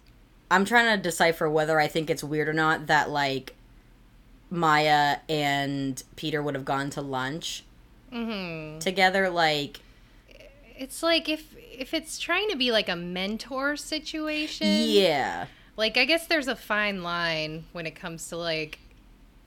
I'm 0.51 0.65
trying 0.65 0.95
to 0.95 1.01
decipher 1.01 1.49
whether 1.49 1.79
I 1.79 1.87
think 1.87 2.09
it's 2.09 2.23
weird 2.23 2.47
or 2.49 2.53
not 2.53 2.87
that 2.87 3.09
like 3.09 3.55
Maya 4.49 5.17
and 5.27 6.01
Peter 6.15 6.41
would 6.41 6.55
have 6.55 6.65
gone 6.65 6.89
to 6.91 7.01
lunch 7.01 7.63
hmm 8.11 8.79
together. 8.79 9.29
Like, 9.29 9.81
It's 10.77 11.03
like 11.03 11.29
if 11.29 11.55
if 11.57 11.93
it's 11.93 12.19
trying 12.19 12.49
to 12.49 12.55
be 12.57 12.71
like 12.71 12.89
a 12.89 12.95
mentor 12.95 13.75
situation. 13.77 14.67
yeah, 14.67 15.45
Like 15.77 15.97
I 15.97 16.05
guess 16.05 16.27
there's 16.27 16.47
a 16.47 16.55
fine 16.55 17.03
line 17.03 17.65
when 17.71 17.85
it 17.85 17.95
comes 17.95 18.27
to 18.29 18.37
like 18.37 18.79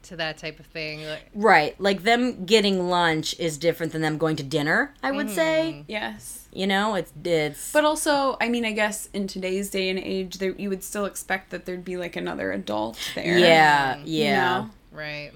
to 0.05 0.17
that 0.17 0.39
type 0.39 0.61
of 0.61 0.67
thing. 0.67 1.05
Like, 1.05 1.31
right. 1.35 1.81
Like 1.81 2.03
them 2.03 2.45
getting 2.45 2.89
lunch 2.89 3.39
is 3.39 3.59
different 3.59 3.93
than 3.93 4.03
them 4.03 4.19
going 4.19 4.37
to 4.37 4.43
dinner. 4.43 4.95
I 5.03 5.13
would 5.13 5.31
say. 5.31 5.75
Mm-hmm. 5.75 5.91
Yes. 5.91 6.43
You 6.53 6.67
know, 6.67 6.95
it's 6.97 7.13
it's. 7.25 7.73
But 7.73 7.85
also, 7.85 8.37
I 8.41 8.49
mean, 8.49 8.65
I 8.65 8.73
guess 8.73 9.09
in 9.15 9.27
today's 9.27 9.71
day 9.71 9.89
and 9.89 9.99
age, 9.99 10.39
there 10.39 10.51
you 10.53 10.69
would 10.69 10.85
still 10.85 11.07
expect 11.07 11.51
that 11.51 11.65
there'd 11.65 11.85
be 11.85 11.97
like 11.97 12.15
another 12.15 12.53
adult 12.53 12.99
there. 13.15 13.39
yeah, 13.39 13.95
mm-hmm. 13.95 14.07
you 14.07 14.25
yeah. 14.25 14.59
know? 14.59 14.71
right. 14.93 15.33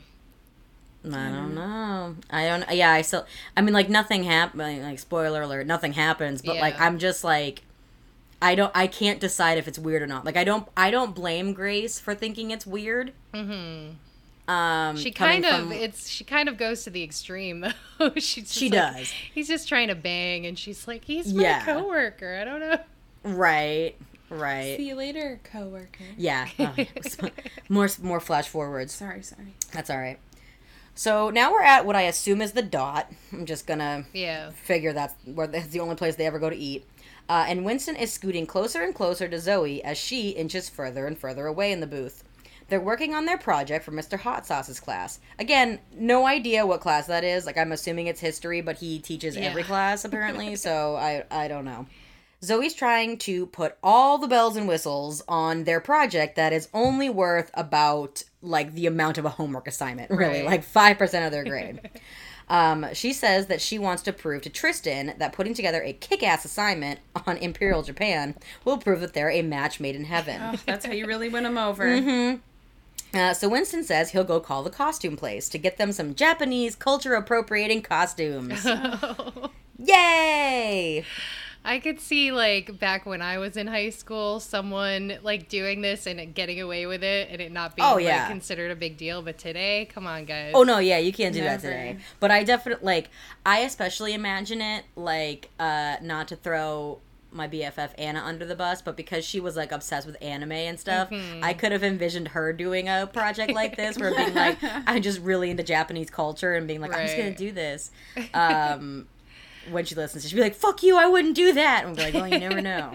I 1.07 1.31
don't 1.31 1.55
mm-hmm. 1.55 1.55
know. 1.55 2.17
I 2.31 2.47
don't. 2.49 2.77
Yeah, 2.77 2.91
I 2.91 3.03
still. 3.03 3.27
I 3.57 3.63
mean, 3.63 3.73
like 3.73 3.89
nothing 3.89 4.25
happened. 4.25 4.83
Like 4.83 4.99
spoiler 4.99 5.43
alert, 5.43 5.67
nothing 5.67 5.93
happens. 5.93 6.43
But 6.43 6.57
like, 6.57 6.79
I'm 6.81 6.99
just 6.99 7.25
like, 7.25 7.63
I 8.43 8.55
don't. 8.55 8.73
I 8.75 8.87
can't 8.87 9.21
decide 9.21 9.57
if 9.57 9.69
it's 9.69 9.79
weird 9.79 10.03
or 10.03 10.07
not. 10.07 10.25
Like, 10.25 10.37
I 10.37 10.45
don't. 10.45 10.69
I 10.77 10.91
don't 10.91 11.15
blame 11.15 11.53
Grace 11.53 11.99
for 11.99 12.15
thinking 12.15 12.51
it's 12.51 12.67
weird. 12.67 13.13
hmm 13.33 13.91
Um, 14.49 14.97
She 14.97 15.11
kind 15.11 15.45
of 15.45 15.55
from- 15.63 15.73
it's 15.73 16.09
she 16.09 16.23
kind 16.23 16.49
of 16.49 16.57
goes 16.57 16.85
to 16.85 16.91
the 16.91 17.03
extreme 17.03 17.61
though. 17.99 18.13
she's 18.17 18.53
She 18.53 18.69
like- 18.71 18.95
does. 18.97 19.11
He's 19.35 19.49
just 19.49 19.69
trying 19.69 19.89
to 19.89 19.95
bang, 19.97 20.47
and 20.47 20.59
she's 20.59 20.87
like, 20.87 21.05
he's 21.05 21.33
my 21.35 21.43
Yeah. 21.43 21.65
coworker. 21.65 22.39
I 22.41 22.45
don't 22.45 22.61
know. 22.61 22.79
right, 23.25 23.95
right. 24.31 24.77
See 24.77 24.89
you 24.89 24.95
later, 24.95 25.41
coworker. 25.45 26.05
Yeah. 26.17 26.47
Oh, 26.59 26.75
more 27.69 27.89
more 28.03 28.21
flash 28.21 28.49
forwards. 28.49 28.93
Sorry, 28.95 29.23
sorry. 29.23 29.55
That's 29.73 29.91
all 29.91 29.99
right. 29.99 30.19
So 30.95 31.29
now 31.31 31.53
we're 31.53 31.63
at 31.63 31.85
what 31.85 31.97
I 31.97 32.03
assume 32.03 32.41
is 32.41 32.53
the 32.53 32.63
dot. 32.63 33.11
I'm 33.33 33.47
just 33.47 33.67
gonna 33.67 34.05
Yeah. 34.13 34.51
figure 34.51 34.93
that's 34.93 35.15
where 35.25 35.47
that's 35.49 35.69
the 35.69 35.81
only 35.81 35.97
place 35.97 36.15
they 36.17 36.27
ever 36.27 36.39
go 36.39 36.49
to 36.51 36.57
eat. 36.57 36.87
Uh, 37.29 37.45
and 37.49 37.65
Winston 37.65 37.97
is 37.97 38.13
scooting 38.13 38.47
closer 38.47 38.83
and 38.83 38.95
closer 38.95 39.27
to 39.29 39.41
Zoe 39.41 39.83
as 39.83 39.99
she 39.99 40.31
inches 40.31 40.69
further 40.69 41.07
and 41.09 41.19
further 41.19 41.47
away 41.49 41.73
in 41.73 41.81
the 41.81 41.87
booth. 41.89 42.23
They're 42.69 42.81
working 42.81 43.15
on 43.15 43.27
their 43.27 43.39
project 43.39 43.85
for 43.85 43.93
Mr. 43.93 44.19
Hot 44.19 44.45
Sauce's 44.47 44.81
class. 44.81 45.21
Again, 45.39 45.79
no 45.95 46.27
idea 46.27 46.67
what 46.67 46.81
class 46.81 47.07
that 47.07 47.23
is. 47.25 47.47
Like 47.47 47.57
I'm 47.59 47.73
assuming 47.73 48.07
it's 48.09 48.21
history, 48.21 48.61
but 48.61 48.77
he 48.79 48.99
teaches 48.99 49.37
every 49.37 49.63
class 49.63 50.05
apparently, 50.05 50.57
so 50.67 50.97
I 50.97 51.25
I 51.31 51.49
don't 51.49 51.65
know. 51.65 51.87
Zoe's 52.45 52.75
trying 52.75 53.17
to 53.19 53.47
put 53.47 53.77
all 53.83 54.19
the 54.19 54.29
bells 54.29 54.57
and 54.57 54.69
whistles 54.69 55.23
on 55.27 55.65
their 55.65 55.81
project 55.81 56.37
that 56.37 56.53
is 56.53 56.69
only 56.75 57.09
worth 57.09 57.51
about 57.55 58.23
like 58.43 58.75
the 58.75 58.87
amount 58.87 59.17
of 59.19 59.25
a 59.25 59.31
homework 59.31 59.67
assignment, 59.67 60.11
really, 60.11 60.43
Right. 60.43 60.45
like 60.45 60.65
5% 60.65 61.25
of 61.27 61.33
their 61.33 61.45
grade. 61.53 61.81
um, 62.49 62.87
she 62.93 63.13
says 63.15 63.47
that 63.47 63.61
she 63.61 63.79
wants 63.79 64.03
to 64.03 64.13
prove 64.13 64.43
to 64.43 64.51
Tristan 64.51 65.15
that 65.19 65.33
putting 65.33 65.55
together 65.55 65.83
a 65.83 65.95
kick 65.95 66.23
ass 66.23 66.45
assignment 66.45 67.01
on 67.27 67.39
Imperial 67.39 67.83
Japan 67.83 68.37
will 68.65 68.77
prove 68.79 69.01
that 69.01 69.15
they're 69.15 69.31
a 69.31 69.43
match 69.43 69.81
made 69.81 69.97
in 69.97 70.05
heaven. 70.05 70.41
Oh, 70.41 70.57
that's 70.67 70.85
how 70.85 70.93
you 70.93 71.07
really 71.07 71.29
win 71.31 71.45
them 71.45 71.59
over. 71.59 71.85
Mm-hmm. 72.01 72.37
Uh, 73.17 73.33
so 73.35 73.49
Winston 73.49 73.83
says 73.83 74.11
he'll 74.11 74.25
go 74.25 74.39
call 74.41 74.63
the 74.63 74.71
costume 74.71 75.17
place 75.17 75.49
to 75.49 75.59
get 75.59 75.79
them 75.79 75.91
some 75.93 76.15
Japanese 76.15 76.77
culture 76.77 77.15
appropriating 77.15 77.81
costumes. 77.83 78.65
Yay! 79.79 81.05
I 81.65 81.81
could 81.81 81.99
see 82.01 82.31
like 82.31 82.79
back 82.79 83.07
when 83.07 83.21
I 83.21 83.39
was 83.39 83.57
in 83.57 83.67
high 83.67 83.91
school, 83.91 84.39
someone 84.39 85.19
like 85.25 85.49
doing 85.49 85.81
this 85.81 86.07
and 86.07 86.33
getting 86.33 86.61
away 86.61 86.87
with 86.87 87.03
it, 87.03 87.29
and 87.31 87.41
it 87.41 87.51
not 87.51 87.75
being 87.75 87.89
Oh, 87.89 87.97
yeah. 87.99 88.21
like, 88.21 88.29
considered 88.29 88.71
a 88.71 88.77
big 88.77 88.97
deal. 88.97 89.21
But 89.21 89.37
today, 89.39 89.89
come 89.93 90.07
on, 90.07 90.27
guys. 90.27 90.53
Oh 90.55 90.63
no, 90.63 90.79
yeah, 90.79 90.99
you 90.99 91.13
can't 91.13 91.35
do 91.35 91.41
that 91.41 91.61
today. 91.61 91.99
But 92.21 92.31
I 92.31 92.45
definitely 92.45 92.87
like 92.87 93.11
I 93.45 93.61
especially 93.61 94.15
imagine 94.15 94.61
it 94.61 94.85
like 94.95 95.49
uh 95.59 95.97
not 96.03 96.29
to 96.29 96.37
throw 96.37 97.01
my 97.33 97.47
BFF 97.49 97.91
Anna 97.99 98.21
under 98.25 98.45
the 98.47 98.55
bus, 98.55 98.81
but 98.83 98.97
because 98.97 99.25
she 99.25 99.41
was 99.41 99.57
like 99.57 99.73
obsessed 99.73 100.07
with 100.07 100.17
anime 100.23 100.53
and 100.53 100.79
stuff, 100.81 101.11
Mm-hmm. 101.11 101.45
I 101.45 101.53
could 101.53 101.73
have 101.73 101.83
envisioned 101.85 102.29
her 102.29 102.53
doing 102.53 102.89
a 102.89 103.09
project 103.13 103.53
like 103.53 103.77
this 103.77 103.99
where 103.99 104.15
being 104.15 104.35
like 104.35 104.59
I'm 104.63 105.03
just 105.03 105.21
really 105.21 105.51
into 105.51 105.63
Japanese 105.63 106.09
culture 106.11 106.55
and 106.55 106.67
being 106.67 106.81
like 106.81 106.95
I'm 106.95 107.07
just 107.07 107.17
gonna 107.17 107.35
do 107.35 107.53
this. 107.53 107.91
Um 108.35 109.09
when 109.71 109.85
she 109.85 109.97
listens, 109.97 110.29
she'd 110.29 110.37
be 110.37 110.41
like, 110.43 110.55
"Fuck 110.55 110.85
you! 110.85 110.97
I 110.97 111.07
wouldn't 111.07 111.35
do 111.35 111.53
that." 111.53 111.85
And 111.85 111.89
we'll 111.89 111.97
be 111.97 112.03
like, 112.13 112.15
"Well, 112.15 112.29
you 112.29 112.39
never 112.39 112.61
know. 112.61 112.95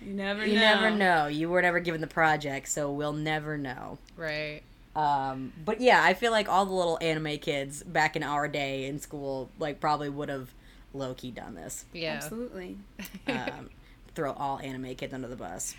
You 0.00 0.12
never 0.14 0.46
You 0.46 0.54
know. 0.54 0.60
never 0.60 0.90
know. 0.96 1.26
You 1.26 1.48
were 1.50 1.60
never 1.60 1.80
given 1.80 2.00
the 2.00 2.06
project, 2.06 2.68
so 2.68 2.92
we'll 2.92 3.12
never 3.12 3.58
know." 3.58 3.98
Right. 4.16 4.60
Um, 4.94 5.52
but 5.64 5.80
yeah, 5.80 6.04
I 6.04 6.14
feel 6.14 6.30
like 6.30 6.48
all 6.48 6.66
the 6.66 6.72
little 6.72 6.98
anime 7.00 7.38
kids 7.38 7.82
back 7.82 8.14
in 8.14 8.22
our 8.22 8.46
day 8.46 8.86
in 8.86 9.00
school, 9.00 9.50
like, 9.58 9.80
probably 9.80 10.08
would 10.08 10.28
have 10.28 10.54
low 10.94 11.12
key 11.14 11.30
done 11.30 11.54
this. 11.54 11.84
Yeah. 11.92 12.14
Absolutely. 12.14 12.78
Um, 13.26 13.70
throw 14.14 14.32
all 14.32 14.60
anime 14.60 14.94
kids 14.94 15.12
under 15.12 15.26
the 15.28 15.36
bus. 15.36 15.74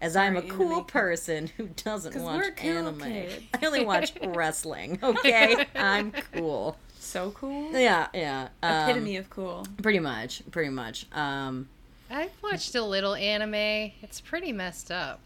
As 0.00 0.16
I'm 0.16 0.36
a 0.36 0.42
cool 0.42 0.72
anime 0.72 0.84
person 0.86 1.50
who 1.56 1.68
doesn't 1.68 2.20
watch 2.20 2.36
we're 2.36 2.50
cool 2.52 2.70
anime. 2.70 3.00
kids. 3.00 3.42
I 3.62 3.66
only 3.66 3.84
watch 3.84 4.14
wrestling. 4.24 4.98
Okay, 5.02 5.66
I'm 5.74 6.12
cool. 6.32 6.76
So 6.98 7.30
cool. 7.32 7.70
Yeah, 7.72 8.08
yeah. 8.14 8.48
Um, 8.62 8.90
Epitome 8.90 9.16
of 9.16 9.28
cool. 9.30 9.66
Pretty 9.82 9.98
much, 9.98 10.42
pretty 10.50 10.70
much. 10.70 11.06
Um, 11.12 11.68
I've 12.10 12.30
watched 12.42 12.74
a 12.74 12.82
little 12.82 13.14
anime. 13.14 13.92
It's 14.02 14.20
pretty 14.20 14.52
messed 14.52 14.90
up. 14.90 15.20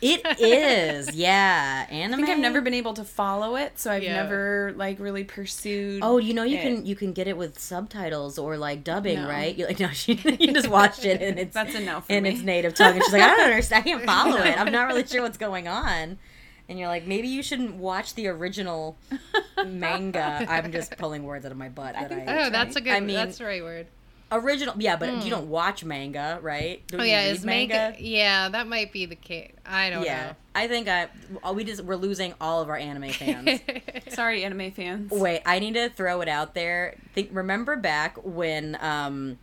It 0.00 0.20
is, 0.40 1.14
yeah. 1.14 1.86
Anime. 1.90 2.14
I 2.14 2.16
think 2.16 2.28
I've 2.28 2.38
never 2.38 2.60
been 2.60 2.74
able 2.74 2.94
to 2.94 3.04
follow 3.04 3.56
it, 3.56 3.78
so 3.78 3.90
I've 3.90 4.02
Yeah. 4.02 4.22
never 4.22 4.72
like 4.76 4.98
really 5.00 5.24
pursued. 5.24 6.00
Oh, 6.02 6.18
you 6.18 6.34
know 6.34 6.42
you 6.44 6.58
it. 6.58 6.62
can 6.62 6.86
you 6.86 6.94
can 6.96 7.12
get 7.12 7.26
it 7.28 7.36
with 7.36 7.58
subtitles 7.58 8.38
or 8.38 8.56
like 8.56 8.84
dubbing, 8.84 9.16
No. 9.22 9.28
right? 9.28 9.56
You 9.56 9.66
like 9.66 9.80
no, 9.80 9.88
she 9.88 10.14
you 10.40 10.52
just 10.52 10.68
watched 10.68 11.04
it 11.04 11.20
and 11.22 11.38
it's 11.38 11.54
That's 11.54 11.74
a 11.74 11.80
no 11.80 12.02
in 12.08 12.24
me. 12.24 12.30
its 12.30 12.42
native 12.42 12.74
tongue, 12.74 12.94
and 12.94 13.02
she's 13.04 13.12
like, 13.12 13.22
I 13.22 13.28
don't 13.28 13.40
understand, 13.46 13.84
I 13.84 13.88
can't 13.88 14.04
follow 14.04 14.38
it. 14.38 14.58
I'm 14.60 14.72
not 14.72 14.86
really 14.88 15.06
sure 15.06 15.22
what's 15.22 15.38
going 15.38 15.68
on. 15.68 16.18
And 16.68 16.78
you're 16.78 16.88
like, 16.88 17.06
maybe 17.06 17.28
you 17.28 17.42
shouldn't 17.42 17.74
watch 17.74 18.14
the 18.14 18.28
original 18.28 18.96
manga. 19.66 20.46
I'm 20.48 20.72
just 20.72 20.96
pulling 20.96 21.24
words 21.24 21.44
out 21.44 21.52
of 21.52 21.58
my 21.58 21.68
butt. 21.68 21.94
That 21.94 22.04
I, 22.04 22.14
think 22.14 22.28
Oh, 22.28 22.50
that's 22.50 22.76
a 22.76 22.80
good. 22.80 22.92
I 22.92 23.00
mean- 23.00 23.16
that's 23.16 23.38
the 23.38 23.44
right 23.44 23.62
word. 23.62 23.86
Original, 24.32 24.74
yeah, 24.78 24.96
but 24.96 25.24
you 25.24 25.30
don't 25.30 25.48
watch 25.48 25.84
manga, 25.84 26.38
right? 26.42 26.86
Don't 26.88 27.00
Oh 27.00 27.04
yeah, 27.04 27.26
is 27.26 27.44
manga? 27.44 27.94
Yeah, 27.98 28.48
that 28.48 28.66
might 28.66 28.92
be 28.92 29.06
the 29.06 29.16
case. 29.16 29.52
I 29.64 29.90
don't 29.90 30.04
Yeah, 30.04 30.34
I 30.54 30.68
think 30.68 30.88
I 30.88 31.08
we 31.52 31.64
just 31.64 31.82
we're 31.82 31.96
losing 31.96 32.34
all 32.40 32.60
of 32.60 32.68
our 32.68 32.76
anime 32.76 33.10
fans. 33.10 33.60
Sorry, 34.08 34.44
anime 34.44 34.72
fans. 34.72 35.10
Wait, 35.10 35.42
I 35.46 35.58
need 35.58 35.74
to 35.74 35.88
throw 35.90 36.20
it 36.20 36.28
out 36.28 36.54
there. 36.54 36.96
Think, 37.14 37.30
remember 37.32 37.76
back 37.76 38.16
when 38.24 38.76
um, 38.80 39.38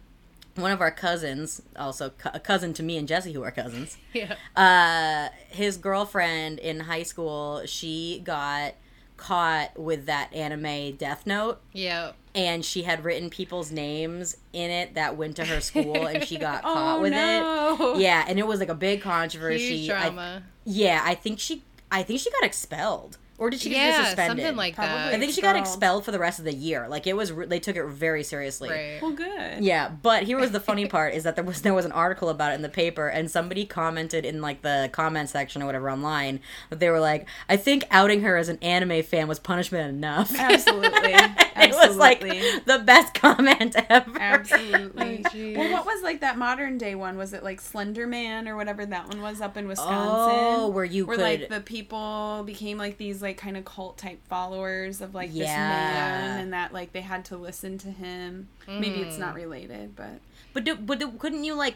one 0.56 0.71
of 0.71 0.82
our 0.82 0.91
cousins, 0.91 1.62
also 1.75 2.12
a 2.25 2.39
cousin 2.39 2.73
to 2.73 2.84
me 2.84 2.97
and 2.97 3.08
Jesse, 3.08 3.34
who 3.34 3.43
are 3.43 3.52
cousins, 3.52 3.97
yeah. 4.13 4.36
uh, 4.56 5.30
his 5.49 5.78
girlfriend 5.78 6.60
in 6.60 6.82
high 6.82 7.04
school, 7.04 7.62
she 7.65 8.21
got 8.23 8.73
caught 9.19 9.77
with 9.77 10.05
that 10.08 10.34
anime 10.34 10.95
Death 10.95 11.25
Note. 11.27 11.60
Yeah. 11.73 12.13
and 12.36 12.63
she 12.63 12.84
had 12.84 13.03
written 13.03 13.29
people's 13.29 13.71
names 13.71 14.38
in 14.53 14.69
it 14.71 14.93
that 14.95 15.17
went 15.17 15.36
to 15.38 15.45
her 15.45 15.60
school 15.62 16.08
and 16.08 16.23
she 16.23 16.38
got 16.47 16.62
Oh, 16.63 16.73
caught 16.73 17.01
with 17.01 17.12
no. 17.12 17.93
it. 17.95 17.99
Yeah, 17.99 18.23
and 18.27 18.39
it 18.39 18.47
was 18.47 18.60
like 18.60 18.69
a 18.69 18.75
big 18.75 19.01
controversy. 19.01 19.77
Huge 19.77 19.89
I- 19.89 20.01
drama. 20.10 20.43
yeah, 20.65 21.01
I 21.03 21.15
think 21.15 21.39
she 21.39 21.63
I 21.91 22.03
think 22.03 22.19
she 22.19 22.29
got 22.32 22.43
expelled. 22.43 23.17
Or 23.39 23.49
did 23.49 23.62
she 23.62 23.69
get 23.69 23.78
yeah, 23.78 24.06
suspended? 24.06 24.43
something 24.43 24.56
like 24.58 24.75
Probably. 24.75 24.95
I 24.95 25.12
that. 25.12 25.19
think 25.19 25.32
she 25.34 25.41
got 25.41 25.56
Expelled. 25.56 25.75
expelled 25.75 26.06
for 26.06 26.12
the 26.12 26.19
rest 26.19 26.39
of 26.39 26.45
the 26.45 26.54
year. 26.54 26.88
Like 26.88 27.08
it 27.08 27.15
was 27.15 27.32
re- 27.32 27.45
they 27.47 27.60
took 27.60 27.75
it 27.75 27.86
very 27.86 28.23
seriously. 28.23 28.69
Right. 28.69 28.99
Well, 29.02 29.12
good. 29.13 29.63
Yeah, 29.63 29.89
but 29.89 30.23
here 30.23 30.38
was 30.38 30.52
the 30.52 30.60
funny 30.60 30.86
part 30.88 31.13
is 31.13 31.23
that 31.23 31.36
there 31.36 31.43
was 31.45 31.62
there 31.62 31.73
was 31.73 31.86
an 31.86 31.91
article 31.91 32.30
about 32.30 32.52
it 32.52 32.56
in 32.56 32.62
the 32.62 32.69
paper 32.69 33.08
and 33.08 33.32
somebody 33.32 33.65
commented 33.65 34.25
in 34.25 34.41
like 34.41 34.62
the 34.62 34.89
comment 34.91 35.30
section 35.30 35.62
or 35.62 35.65
whatever 35.65 35.89
online 35.89 36.39
that 36.69 36.80
they 36.80 36.89
were 36.89 36.99
like, 36.99 37.28
I 37.47 37.58
think 37.58 37.86
outing 37.91 38.21
her 38.21 38.36
as 38.38 38.49
an 38.49 38.58
anime 38.62 39.04
fan 39.04 39.28
was 39.28 39.39
punishment 39.39 39.89
enough. 39.89 40.34
Absolutely. 40.39 40.89
it 41.13 41.71
was 41.73 41.95
like 41.97 42.21
Absolutely. 42.21 42.60
the 42.65 42.80
best 42.80 43.13
comment 43.13 43.75
ever. 43.89 44.19
Absolutely. 44.19 45.25
Oh, 45.39 45.54
well, 45.56 45.71
what 45.71 45.86
was 45.86 46.02
like 46.02 46.21
that 46.21 46.38
modern 46.38 46.78
day 46.78 46.95
one? 46.95 47.17
Was 47.17 47.34
it 47.34 47.43
like 47.43 47.62
Slender 47.62 48.08
Man 48.08 48.47
or 48.47 48.56
whatever 48.56 48.86
that 48.86 49.08
one 49.08 49.21
was 49.21 49.41
up 49.41 49.58
in 49.58 49.67
Wisconsin? 49.67 49.93
Oh, 50.04 50.67
where 50.69 50.84
you 50.86 51.06
where 51.06 51.17
could 51.17 51.23
like 51.23 51.49
the 51.49 51.62
people 51.62 52.43
became 52.45 52.78
like 52.78 52.97
these 52.97 53.21
like 53.21 53.29
kind 53.34 53.58
of 53.58 53.65
cult 53.65 53.98
type 53.98 54.20
followers 54.28 55.02
of 55.02 55.13
like 55.13 55.32
this 55.34 55.48
man, 55.48 56.39
and 56.39 56.54
that 56.54 56.74
like 56.74 56.94
they 56.94 57.02
had 57.02 57.26
to 57.26 57.38
listen 57.38 57.78
to 57.80 57.89
him. 57.89 58.50
Maybe 58.68 59.02
it's 59.02 59.18
not 59.18 59.34
mm. 59.34 59.38
related, 59.38 59.96
but 59.96 60.20
But 60.54 60.63
do, 60.63 60.76
but 60.76 61.00
do, 61.00 61.12
couldn't 61.12 61.44
you 61.44 61.56
like 61.56 61.76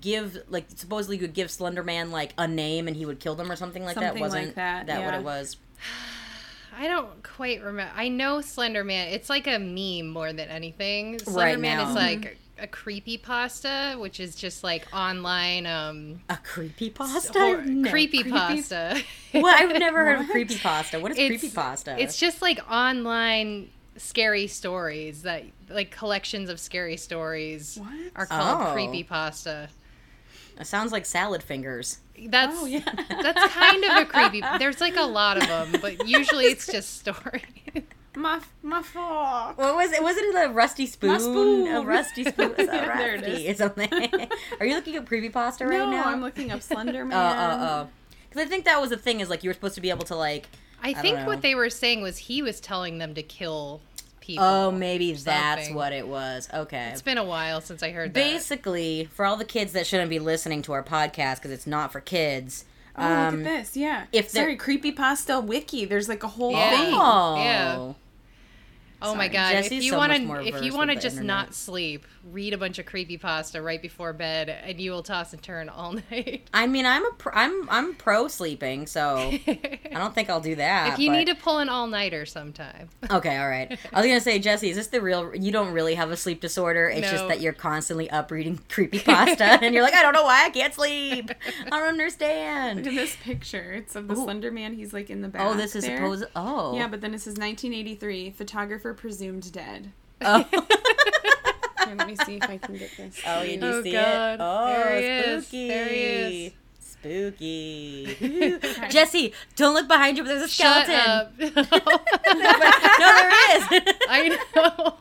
give 0.00 0.38
like 0.48 0.66
supposedly 0.74 1.16
you 1.16 1.22
could 1.22 1.34
give 1.34 1.50
Slender 1.50 1.82
Man 1.82 2.10
like 2.10 2.32
a 2.38 2.48
name 2.48 2.88
and 2.88 2.96
he 2.96 3.06
would 3.06 3.20
kill 3.20 3.34
them 3.34 3.50
or 3.50 3.56
something 3.56 3.84
like 3.84 3.96
that? 3.96 4.14
Something 4.14 4.22
like 4.22 4.32
Wasn't 4.32 4.54
that, 4.56 4.86
what 4.86 4.98
yeah. 4.98 5.18
it 5.18 5.24
was? 5.24 5.56
I 6.78 6.88
don't 6.88 7.22
quite 7.22 7.62
remember. 7.62 7.92
I 7.94 8.08
know 8.08 8.40
Slender 8.40 8.84
Man. 8.84 9.08
It's 9.08 9.28
like 9.28 9.46
a 9.46 9.58
meme 9.58 10.10
more 10.10 10.32
than 10.32 10.48
anything. 10.48 11.18
Slender 11.18 11.40
Right 11.40 11.60
Man 11.60 11.76
now. 11.76 11.88
is 11.90 11.94
like 11.94 12.20
mm-hmm. 12.20 12.49
A, 12.62 12.66
creepy 12.66 13.18
pasta, 13.18 13.96
which 13.98 14.20
is 14.20 14.34
just 14.34 14.62
like 14.64 14.86
online 14.92 15.66
um 15.66 16.20
A 16.28 16.36
creepy 16.36 16.90
pasta? 16.90 17.62
No. 17.66 17.90
creepy 17.90 18.24
pasta. 18.24 19.00
What? 19.32 19.60
I've 19.60 19.78
never 19.78 20.04
heard 20.04 20.20
of 20.20 20.28
creepy 20.30 20.58
pasta. 20.58 20.98
What 21.00 21.12
is 21.12 21.16
creepy 21.16 21.50
pasta? 21.50 21.96
It's 22.00 22.18
just 22.18 22.42
like 22.42 22.60
online 22.70 23.70
scary 23.96 24.46
stories 24.46 25.22
that 25.22 25.44
like 25.68 25.90
collections 25.90 26.48
of 26.48 26.58
scary 26.58 26.96
stories 26.96 27.78
What? 27.80 27.92
are 28.16 28.26
called 28.26 28.68
Oh. 28.68 28.72
creepy 28.72 29.02
pasta. 29.04 29.68
it 30.58 30.66
sounds 30.66 30.92
like 30.92 31.06
salad 31.06 31.42
fingers. 31.42 31.98
That's 32.26 32.56
Oh, 32.58 32.66
yeah. 32.66 32.80
that's 33.08 33.52
kind 33.54 33.84
of 33.84 33.96
a 33.98 34.04
creepy. 34.06 34.42
There's 34.58 34.80
like 34.80 34.96
a 34.96 35.02
lot 35.04 35.36
of 35.38 35.46
them, 35.48 35.80
but 35.80 36.06
usually 36.08 36.46
it's 36.46 36.66
just 36.66 36.98
stories. 37.00 37.42
My 38.16 38.40
my 38.62 38.82
fork. 38.82 39.56
What 39.58 39.76
was 39.76 39.92
it? 39.92 40.02
Wasn't 40.02 40.26
it 40.34 40.34
a 40.34 40.48
rusty 40.52 40.86
spoon? 40.86 41.20
spoon. 41.20 41.68
A 41.74 41.82
rusty 41.82 42.24
spoon. 42.24 42.54
It's 42.58 42.68
a 42.68 42.76
There 42.76 43.14
it 43.14 43.20
rusty 43.22 43.46
is. 43.46 43.60
or 43.60 43.64
something. 43.64 43.88
Are 44.60 44.66
you 44.66 44.74
looking 44.74 44.96
up 44.96 45.06
creepy 45.06 45.28
pasta 45.28 45.66
right 45.66 45.78
no, 45.78 45.90
now? 45.90 46.04
No, 46.04 46.10
I'm 46.10 46.20
looking 46.22 46.50
up 46.50 46.62
Slender 46.70 47.02
Oh, 47.02 47.06
Man. 47.06 47.60
oh, 47.60 47.64
oh. 47.64 47.88
Because 48.28 48.46
I 48.46 48.48
think 48.48 48.64
that 48.64 48.80
was 48.80 48.90
the 48.90 48.96
thing 48.96 49.20
is 49.20 49.28
like 49.30 49.42
you 49.44 49.50
were 49.50 49.54
supposed 49.54 49.74
to 49.76 49.80
be 49.80 49.90
able 49.90 50.04
to 50.06 50.16
like. 50.16 50.48
I 50.82 50.92
don't 50.92 51.02
think 51.02 51.18
know. 51.18 51.26
what 51.26 51.42
they 51.42 51.54
were 51.54 51.68
saying 51.70 52.00
was 52.02 52.16
he 52.16 52.40
was 52.42 52.58
telling 52.60 52.98
them 52.98 53.14
to 53.14 53.22
kill 53.22 53.80
people. 54.20 54.44
Oh, 54.44 54.70
maybe 54.70 55.12
that's 55.12 55.70
what 55.70 55.92
it 55.92 56.08
was. 56.08 56.48
Okay. 56.52 56.88
It's 56.92 57.02
been 57.02 57.18
a 57.18 57.24
while 57.24 57.60
since 57.60 57.82
I 57.82 57.90
heard 57.90 58.14
that. 58.14 58.20
Basically, 58.20 59.08
for 59.12 59.24
all 59.26 59.36
the 59.36 59.44
kids 59.44 59.72
that 59.72 59.86
shouldn't 59.86 60.10
be 60.10 60.18
listening 60.18 60.62
to 60.62 60.72
our 60.72 60.82
podcast 60.82 61.36
because 61.36 61.50
it's 61.50 61.66
not 61.66 61.92
for 61.92 62.00
kids. 62.00 62.64
Oh, 62.96 63.02
look 63.02 63.10
um, 63.10 63.38
at 63.40 63.44
this. 63.44 63.76
Yeah. 63.76 64.04
if 64.12 64.32
they're- 64.32 64.44
Sorry, 64.44 64.56
creepypasta 64.56 65.44
wiki. 65.44 65.84
There's 65.84 66.08
like 66.08 66.22
a 66.22 66.28
whole 66.28 66.52
Yeah. 66.52 66.70
thing. 66.70 66.94
Oh. 66.94 67.36
Yeah. 67.36 67.92
Oh 69.02 69.14
my 69.14 69.24
Sorry. 69.24 69.28
god! 69.30 69.52
Jesse's 69.52 69.72
if 69.72 69.84
you 69.84 69.90
so 69.92 69.98
want 69.98 70.12
to, 70.12 70.46
if 70.46 70.62
you 70.62 70.74
want 70.74 70.90
to 70.90 70.94
just 70.96 71.16
internet. 71.16 71.26
not 71.26 71.54
sleep, 71.54 72.06
read 72.24 72.52
a 72.52 72.58
bunch 72.58 72.78
of 72.78 72.86
creepy 72.86 73.16
pasta 73.16 73.62
right 73.62 73.80
before 73.80 74.12
bed, 74.12 74.48
and 74.48 74.80
you 74.80 74.90
will 74.90 75.02
toss 75.02 75.32
and 75.32 75.42
turn 75.42 75.68
all 75.68 75.92
night. 76.10 76.48
I 76.52 76.66
mean, 76.66 76.84
I'm 76.86 77.04
a 77.06 77.12
pro, 77.12 77.32
I'm 77.34 77.68
I'm 77.70 77.94
pro 77.94 78.28
sleeping, 78.28 78.86
so 78.86 79.16
I 79.46 79.78
don't 79.92 80.14
think 80.14 80.28
I'll 80.28 80.40
do 80.40 80.54
that. 80.56 80.92
if 80.94 80.98
you 80.98 81.10
but- 81.10 81.16
need 81.16 81.26
to 81.28 81.34
pull 81.34 81.58
an 81.58 81.68
all 81.68 81.86
nighter 81.86 82.26
sometime, 82.26 82.88
Okay, 83.10 83.36
all 83.38 83.48
right. 83.48 83.78
I 83.92 83.98
was 84.00 84.06
gonna 84.06 84.20
say, 84.20 84.38
Jesse, 84.38 84.70
is 84.70 84.76
this 84.76 84.88
the 84.88 85.00
real? 85.00 85.34
You 85.34 85.50
don't 85.52 85.72
really 85.72 85.94
have 85.94 86.10
a 86.10 86.16
sleep 86.16 86.40
disorder. 86.40 86.88
It's 86.88 87.10
just 87.10 87.26
that 87.28 87.40
you're 87.40 87.52
constantly 87.52 88.10
up 88.10 88.30
reading 88.30 88.60
creepy 88.68 88.98
pasta, 89.00 89.44
and 89.62 89.74
you're 89.74 89.82
like, 89.82 89.94
I 89.94 90.02
don't 90.02 90.12
know 90.14 90.24
why 90.24 90.44
I 90.46 90.50
can't 90.50 90.74
sleep. 90.74 91.30
I 91.30 91.70
don't 91.70 91.80
Look 91.80 91.88
understand. 91.90 92.78
at 92.80 92.84
this 92.84 93.16
picture. 93.16 93.72
It's 93.72 93.96
of 93.96 94.08
the 94.08 94.14
Ooh. 94.14 94.24
Slender 94.24 94.50
Man. 94.50 94.74
He's 94.74 94.92
like 94.92 95.10
in 95.10 95.22
the 95.22 95.28
oh, 95.28 95.30
back. 95.30 95.42
Oh, 95.46 95.54
this 95.54 95.74
is 95.74 95.84
there. 95.84 95.96
supposed. 95.96 96.24
Oh, 96.36 96.76
Yeah, 96.76 96.86
but 96.88 97.00
then 97.00 97.14
it 97.14 97.20
says 97.20 97.32
1983. 97.38 98.30
Photographer 98.30 98.89
presumed 98.94 99.50
dead. 99.52 99.92
Oh, 100.22 100.44
Here, 101.86 101.94
let 101.96 102.06
me 102.06 102.14
see 102.14 102.36
if 102.36 102.44
I 102.48 102.58
can 102.58 102.76
get 102.76 102.90
this. 102.96 103.18
oh 103.26 103.40
you 103.42 103.58
do 103.58 103.66
Oh, 103.66 103.82
see 103.82 103.92
God. 103.92 104.34
it? 104.34 104.40
Oh, 104.42 104.66
There 104.66 104.98
he 105.00 105.06
is. 105.06 105.46
spooky. 105.46 105.68
There 105.68 105.88
he 105.88 106.46
is. 106.46 106.52
Spooky. 106.78 108.58
Jesse, 108.90 109.32
don't 109.56 109.72
look 109.74 109.88
behind 109.88 110.18
you. 110.18 110.22
But 110.24 110.28
there's 110.28 110.42
a 110.42 110.48
shut 110.48 110.84
skeleton. 110.86 111.10
up. 111.10 111.32
no, 111.38 111.98
there 112.98 113.56
is. 113.56 113.64
I 114.08 114.38
know. 114.54 114.98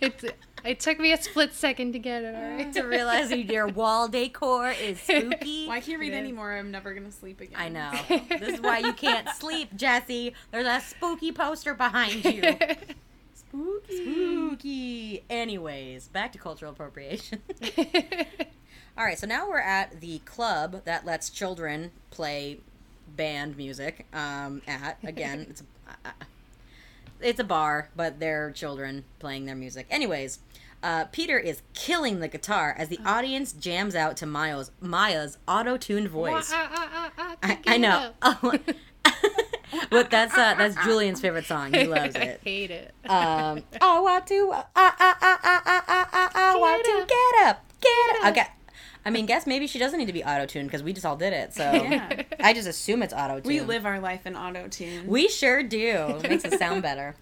It 0.00 0.34
it 0.64 0.80
took 0.80 0.98
me 0.98 1.12
a 1.12 1.22
split 1.22 1.52
second 1.54 1.92
to 1.92 1.98
get 1.98 2.22
it. 2.22 2.34
All 2.34 2.42
right. 2.56 2.72
to 2.72 2.82
realize 2.82 3.30
your 3.30 3.66
wall 3.68 4.08
decor 4.08 4.70
is 4.70 5.00
spooky. 5.02 5.66
Well, 5.66 5.76
I 5.76 5.80
can't 5.80 6.00
read 6.00 6.12
anymore. 6.12 6.52
I'm 6.56 6.70
never 6.70 6.94
gonna 6.94 7.12
sleep 7.12 7.40
again. 7.40 7.56
I 7.58 7.68
know. 7.68 7.90
This 8.40 8.54
is 8.54 8.60
why 8.60 8.78
you 8.78 8.92
can't 8.92 9.28
sleep, 9.30 9.74
Jesse. 9.76 10.34
There's 10.50 10.66
a 10.66 10.80
spooky 10.80 11.32
poster 11.32 11.74
behind 11.74 12.24
you. 12.24 12.42
Spooky. 13.34 13.96
Spooky. 13.96 15.24
Anyways, 15.28 16.08
back 16.08 16.32
to 16.32 16.38
cultural 16.38 16.72
appropriation. 16.72 17.42
All 18.96 19.04
right, 19.04 19.18
so 19.18 19.26
now 19.26 19.48
we're 19.48 19.58
at 19.58 20.00
the 20.00 20.18
club 20.20 20.84
that 20.84 21.04
lets 21.04 21.30
children 21.30 21.90
play 22.10 22.60
band 23.16 23.56
music. 23.56 24.06
Um, 24.12 24.62
at 24.68 24.98
again, 25.02 25.46
it's 25.50 25.62
a, 25.62 26.08
uh, 26.08 26.12
it's 27.20 27.40
a 27.40 27.44
bar, 27.44 27.90
but 27.96 28.20
they're 28.20 28.50
children 28.50 29.04
playing 29.18 29.46
their 29.46 29.56
music. 29.56 29.86
Anyways, 29.90 30.38
uh, 30.82 31.04
Peter 31.06 31.38
is 31.38 31.62
killing 31.74 32.20
the 32.20 32.28
guitar 32.28 32.74
as 32.76 32.88
the 32.88 32.98
uh-huh. 32.98 33.10
audience 33.10 33.52
jams 33.52 33.94
out 33.94 34.16
to 34.18 34.26
Maya's 34.26 34.70
Maya's 34.80 35.38
auto-tuned 35.46 36.08
voice. 36.08 36.50
Ah, 36.52 36.70
ah, 36.72 37.12
ah, 37.18 37.36
I, 37.42 37.58
I 37.66 37.76
know. 37.76 38.12
Oh. 38.22 38.54
but 39.90 40.10
that's 40.10 40.34
uh, 40.34 40.54
that's 40.54 40.76
Julian's 40.84 41.20
favorite 41.20 41.46
song. 41.46 41.72
He 41.72 41.86
loves 41.86 42.14
it. 42.14 42.22
I 42.22 42.24
it. 42.24 42.40
hate 42.42 42.70
it. 42.70 42.94
Um, 43.08 43.62
I 43.80 44.00
want 44.00 44.26
to, 44.28 44.50
uh, 44.52 44.56
uh, 44.56 44.60
uh, 44.60 44.64
I, 44.76 45.14
I, 45.20 45.38
I, 45.42 45.60
I, 45.64 45.82
I, 45.86 46.06
I, 46.12 46.54
I 46.54 46.56
want 46.56 46.84
Get 46.84 46.92
to 46.92 47.02
up. 47.02 47.08
get 47.08 47.46
up, 47.46 47.64
get 47.80 48.24
up. 48.24 48.30
Okay. 48.32 48.46
I 49.04 49.10
mean, 49.10 49.24
guess 49.24 49.46
maybe 49.46 49.66
she 49.66 49.78
doesn't 49.78 49.98
need 49.98 50.06
to 50.06 50.12
be 50.12 50.22
auto 50.22 50.44
tuned 50.44 50.68
because 50.68 50.82
we 50.82 50.92
just 50.92 51.06
all 51.06 51.16
did 51.16 51.32
it. 51.32 51.54
So 51.54 51.62
Yeah. 51.72 52.22
I 52.40 52.52
just 52.52 52.68
assume 52.68 53.02
it's 53.02 53.14
auto 53.14 53.34
tuned. 53.40 53.46
We 53.46 53.60
live 53.62 53.86
our 53.86 53.98
life 53.98 54.26
in 54.26 54.36
auto 54.36 54.68
tune. 54.68 55.06
We 55.06 55.28
sure 55.28 55.62
do. 55.62 56.20
It 56.22 56.28
makes 56.28 56.44
it 56.44 56.58
sound 56.58 56.82
better. 56.82 57.14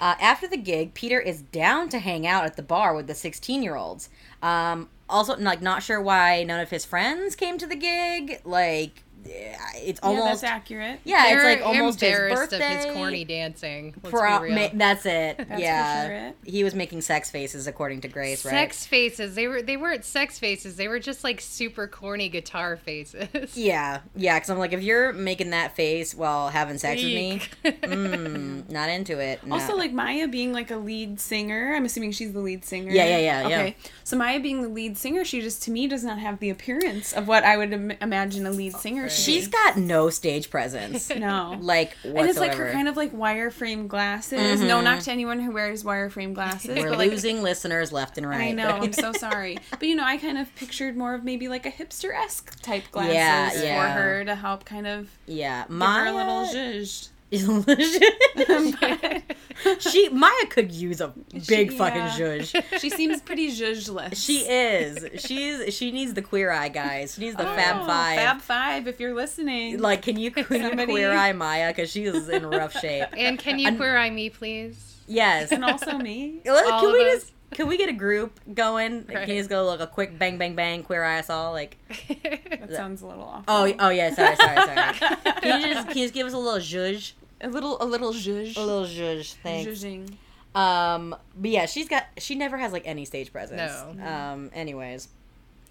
Uh, 0.00 0.14
after 0.20 0.48
the 0.48 0.56
gig, 0.56 0.94
Peter 0.94 1.20
is 1.20 1.42
down 1.42 1.88
to 1.90 1.98
hang 1.98 2.26
out 2.26 2.44
at 2.44 2.56
the 2.56 2.62
bar 2.62 2.94
with 2.94 3.06
the 3.06 3.14
16 3.14 3.62
year 3.62 3.76
olds. 3.76 4.08
Um, 4.42 4.88
also, 5.08 5.36
like, 5.36 5.60
not 5.60 5.82
sure 5.82 6.00
why 6.00 6.42
none 6.44 6.60
of 6.60 6.70
his 6.70 6.84
friends 6.84 7.36
came 7.36 7.58
to 7.58 7.66
the 7.66 7.76
gig. 7.76 8.40
Like, 8.44 9.02
it's 9.24 10.00
yeah, 10.02 10.08
almost. 10.08 10.42
that's 10.42 10.44
accurate. 10.44 11.00
Yeah, 11.04 11.26
it's 11.32 11.42
They're 11.42 11.56
like 11.56 11.66
almost 11.66 12.00
his 12.00 12.10
embarrassed 12.10 12.50
birthday. 12.50 12.76
of 12.78 12.84
his 12.84 12.94
corny 12.94 13.24
dancing. 13.24 13.94
Let's 14.02 14.10
Pro- 14.10 14.38
be 14.40 14.44
real. 14.46 14.54
ma- 14.54 14.68
that's 14.74 15.06
it. 15.06 15.36
for 15.48 15.56
yeah, 15.58 16.06
sure 16.06 16.14
it. 16.28 16.36
he 16.44 16.64
was 16.64 16.74
making 16.74 17.00
sex 17.02 17.30
faces 17.30 17.66
according 17.66 18.00
to 18.02 18.08
Grace, 18.08 18.44
right? 18.44 18.50
sex 18.52 18.86
faces. 18.86 19.34
They 19.34 19.46
were 19.48 19.62
they 19.62 19.76
weren't 19.76 20.04
sex 20.04 20.38
faces. 20.38 20.76
They 20.76 20.88
were 20.88 20.98
just 20.98 21.24
like 21.24 21.40
super 21.40 21.86
corny 21.86 22.28
guitar 22.28 22.76
faces. 22.76 23.28
Yeah, 23.54 24.00
yeah. 24.16 24.36
Because 24.36 24.50
I'm 24.50 24.58
like, 24.58 24.72
if 24.72 24.82
you're 24.82 25.12
making 25.12 25.50
that 25.50 25.74
face 25.76 26.14
while 26.14 26.48
having 26.48 26.78
sex 26.78 27.02
with 27.02 27.12
me, 27.12 27.42
mm, 27.64 28.68
not 28.70 28.88
into 28.88 29.18
it. 29.18 29.44
no. 29.46 29.54
Also, 29.56 29.76
like 29.76 29.92
Maya 29.92 30.28
being 30.28 30.52
like 30.52 30.70
a 30.70 30.76
lead 30.76 31.20
singer. 31.20 31.74
I'm 31.74 31.84
assuming 31.84 32.12
she's 32.12 32.32
the 32.32 32.40
lead 32.40 32.64
singer. 32.64 32.90
Yeah, 32.92 33.04
yeah, 33.06 33.18
yeah, 33.18 33.48
yeah. 33.48 33.58
Okay, 33.60 33.76
so 34.04 34.16
Maya 34.16 34.40
being 34.40 34.62
the 34.62 34.68
lead 34.68 34.96
singer, 34.96 35.24
she 35.24 35.40
just 35.40 35.62
to 35.64 35.70
me 35.70 35.86
does 35.86 36.04
not 36.04 36.18
have 36.18 36.38
the 36.38 36.50
appearance 36.50 37.12
of 37.12 37.28
what 37.28 37.44
I 37.44 37.56
would 37.56 37.72
Im- 37.72 37.90
imagine 38.00 38.46
a 38.46 38.50
lead 38.50 38.74
singer. 38.74 39.08
Should 39.10 39.24
she's 39.24 39.48
got 39.48 39.76
no 39.76 40.10
stage 40.10 40.50
presence, 40.50 41.10
no. 41.16 41.56
like 41.60 41.96
whatsoever. 42.02 42.18
And 42.18 42.30
it's 42.30 42.38
like 42.38 42.54
her 42.54 42.72
kind 42.72 42.88
of 42.88 42.96
like 42.96 43.12
wireframe 43.12 43.88
glasses. 43.88 44.60
No 44.60 44.76
mm-hmm. 44.76 44.84
knock 44.84 45.00
to 45.00 45.10
anyone 45.10 45.40
who 45.40 45.52
wears 45.52 45.84
wireframe 45.84 46.34
glasses. 46.34 46.78
We're 46.78 46.90
but 46.90 46.98
like, 46.98 47.10
losing 47.10 47.42
listeners 47.42 47.92
left 47.92 48.18
and 48.18 48.28
right. 48.28 48.48
I 48.48 48.52
know. 48.52 48.68
I'm 48.68 48.92
so 48.92 49.12
sorry, 49.16 49.58
but 49.70 49.82
you 49.82 49.94
know, 49.94 50.04
I 50.04 50.16
kind 50.16 50.38
of 50.38 50.54
pictured 50.54 50.96
more 50.96 51.14
of 51.14 51.24
maybe 51.24 51.48
like 51.48 51.66
a 51.66 51.70
hipster 51.70 52.14
esque 52.14 52.60
type 52.62 52.90
glasses 52.90 53.14
Yeah, 53.14 53.62
yeah. 53.62 53.94
for 53.94 54.00
her 54.00 54.24
to 54.24 54.34
help 54.34 54.64
kind 54.64 54.86
of 54.86 55.10
yeah, 55.26 55.64
give 55.68 55.78
her 55.80 56.06
a 56.06 56.12
little 56.12 56.44
zhuzh. 56.46 57.08
she 59.78 60.08
Maya 60.08 60.46
could 60.48 60.72
use 60.72 61.00
a 61.00 61.12
big 61.46 61.70
She- 61.70 61.78
fucking 61.78 61.96
yeah. 61.96 62.16
zhuzh. 62.18 62.80
she 62.80 62.90
seems 62.90 63.20
pretty 63.20 63.52
zhuzhless. 63.52 64.16
She 64.16 64.38
is. 64.40 65.22
She's 65.22 65.72
she 65.72 65.92
needs 65.92 66.14
the 66.14 66.22
queer 66.22 66.50
eye 66.50 66.70
guys. 66.70 67.14
She 67.14 67.20
needs 67.20 67.36
the 67.36 67.44
Fab 67.44 67.82
oh, 67.82 67.86
Five. 67.86 68.18
Fab 68.18 68.40
Five, 68.40 68.88
if 68.88 68.98
you're 68.98 69.14
listening. 69.14 69.78
Like, 69.78 70.02
can 70.02 70.18
you, 70.18 70.32
can 70.32 70.76
you 70.78 70.86
queer 70.86 71.12
eye 71.12 71.32
Maya? 71.32 71.68
Because 71.68 71.90
she 71.90 72.04
is 72.04 72.28
in 72.28 72.46
rough 72.46 72.72
shape. 72.72 73.06
And 73.16 73.38
can 73.38 73.60
you 73.60 73.76
queer 73.76 73.96
eye 73.96 74.10
me, 74.10 74.30
please? 74.30 74.96
Yes. 75.06 75.52
and 75.52 75.64
also 75.64 75.98
me. 75.98 76.40
Well, 76.44 76.72
all 76.72 76.80
can 76.80 76.88
of 76.88 76.94
we 76.94 77.04
us. 77.04 77.12
just 77.14 77.32
can 77.52 77.66
we 77.68 77.76
get 77.76 77.88
a 77.88 77.92
group 77.92 78.38
going? 78.54 79.04
Right. 79.08 79.26
Can 79.26 79.30
you 79.30 79.40
just 79.40 79.50
go 79.50 79.64
like 79.66 79.80
a 79.80 79.86
quick 79.86 80.18
bang 80.18 80.38
bang 80.38 80.54
bang 80.54 80.82
queer 80.82 81.04
eye 81.04 81.18
us 81.18 81.30
all 81.30 81.52
like? 81.52 81.76
That 82.22 82.70
sounds 82.72 83.02
a 83.02 83.06
little 83.06 83.24
off. 83.24 83.44
Oh 83.48 83.72
oh 83.78 83.88
yeah 83.90 84.14
sorry 84.14 84.36
sorry 84.36 84.56
sorry. 84.56 84.94
Can 85.40 85.60
you 85.60 85.74
just 85.74 85.88
can 85.88 85.98
you 85.98 86.04
just 86.04 86.14
give 86.14 86.26
us 86.26 86.32
a 86.32 86.38
little 86.38 86.60
zhuzh? 86.60 87.12
A 87.40 87.48
little, 87.48 87.80
a 87.82 87.84
little 87.84 88.12
zhuzh. 88.12 88.56
A 88.56 88.60
little 88.60 88.84
zhuzh. 88.86 89.34
Thanks. 89.42 89.70
Zhuzhing. 89.70 90.12
Um, 90.54 91.14
but 91.36 91.50
yeah, 91.50 91.66
she's 91.66 91.88
got 91.88 92.06
she 92.18 92.34
never 92.34 92.56
has 92.58 92.72
like 92.72 92.82
any 92.86 93.04
stage 93.04 93.32
presence. 93.32 93.72
No. 93.96 94.04
Um. 94.04 94.50
Anyways, 94.52 95.08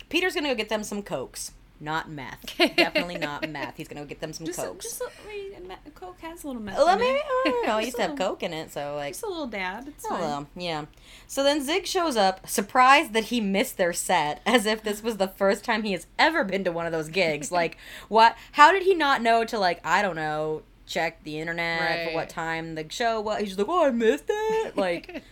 Peter's 0.08 0.34
gonna 0.36 0.48
go 0.48 0.56
get 0.56 0.70
them 0.70 0.84
some 0.84 1.04
cokes, 1.04 1.52
not 1.82 2.10
meth. 2.10 2.58
Definitely 2.58 3.18
not 3.18 3.50
meth. 3.50 3.76
He's 3.76 3.90
gonna 3.90 4.02
go 4.02 4.08
get 4.08 4.22
them 4.22 4.32
some 4.32 4.46
Just, 4.46 4.58
a, 4.60 4.62
cokes. 4.64 4.86
just 4.86 5.02
a, 5.02 5.10
wait, 5.28 5.54
a 5.86 5.90
Coke 5.92 6.22
has 6.22 6.46
a 6.46 6.48
little 6.48 6.62
meth. 6.62 6.78
Well, 6.78 6.88
in 6.94 7.00
maybe 7.00 7.18
it. 7.18 7.26
I 7.26 7.42
don't 7.44 7.68
know. 7.68 7.74
I 7.76 7.82
Just 7.82 7.86
used 7.88 7.96
a 7.96 7.98
to 7.98 8.02
have 8.04 8.12
little- 8.12 8.28
coke 8.30 8.44
in 8.44 8.54
it, 8.54 8.72
so 8.72 8.96
like 8.96 9.12
Just 9.12 9.24
a 9.24 9.28
little 9.28 9.48
dab. 9.48 9.86
It's 9.90 10.06
Oh 10.06 10.10
fine. 10.12 10.20
well, 10.22 10.48
yeah. 10.56 10.86
So 11.28 11.44
then 11.44 11.62
Zig 11.62 11.86
shows 11.86 12.16
up, 12.16 12.48
surprised 12.48 13.12
that 13.12 13.26
he 13.26 13.42
missed 13.42 13.76
their 13.76 13.92
set, 13.92 14.42
as 14.46 14.66
if 14.66 14.82
this 14.82 15.04
was 15.04 15.18
the 15.18 15.28
first 15.28 15.66
time 15.66 15.84
he 15.84 15.92
has 15.92 16.08
ever 16.18 16.46
been 16.46 16.64
to 16.64 16.72
one 16.72 16.86
of 16.86 16.94
those 16.94 17.10
gigs. 17.10 17.52
like, 17.52 17.78
what? 18.08 18.38
How 18.54 18.72
did 18.72 18.84
he 18.84 18.96
not 18.96 19.22
know 19.22 19.44
to 19.44 19.60
like? 19.60 19.82
I 19.86 20.02
don't 20.02 20.16
know. 20.16 20.62
Check 20.90 21.24
the 21.24 21.40
internet 21.40 22.10
for 22.10 22.16
what 22.16 22.30
time 22.30 22.76
the 22.76 22.86
show 22.90 23.22
was. 23.22 23.40
He's 23.40 23.50
just 23.50 23.60
like, 23.60 23.70
oh, 23.70 23.86
I 23.86 23.92
missed 23.92 24.26
it. 24.28 24.76
Like, 24.76 25.24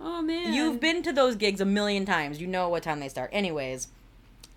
Oh 0.00 0.22
man. 0.22 0.54
you've 0.54 0.80
been 0.80 1.02
to 1.02 1.12
those 1.12 1.36
gigs 1.36 1.60
a 1.60 1.64
million 1.66 2.06
times. 2.06 2.40
You 2.40 2.46
know 2.46 2.68
what 2.70 2.82
time 2.82 3.00
they 3.00 3.08
start. 3.08 3.28
Anyways, 3.32 3.88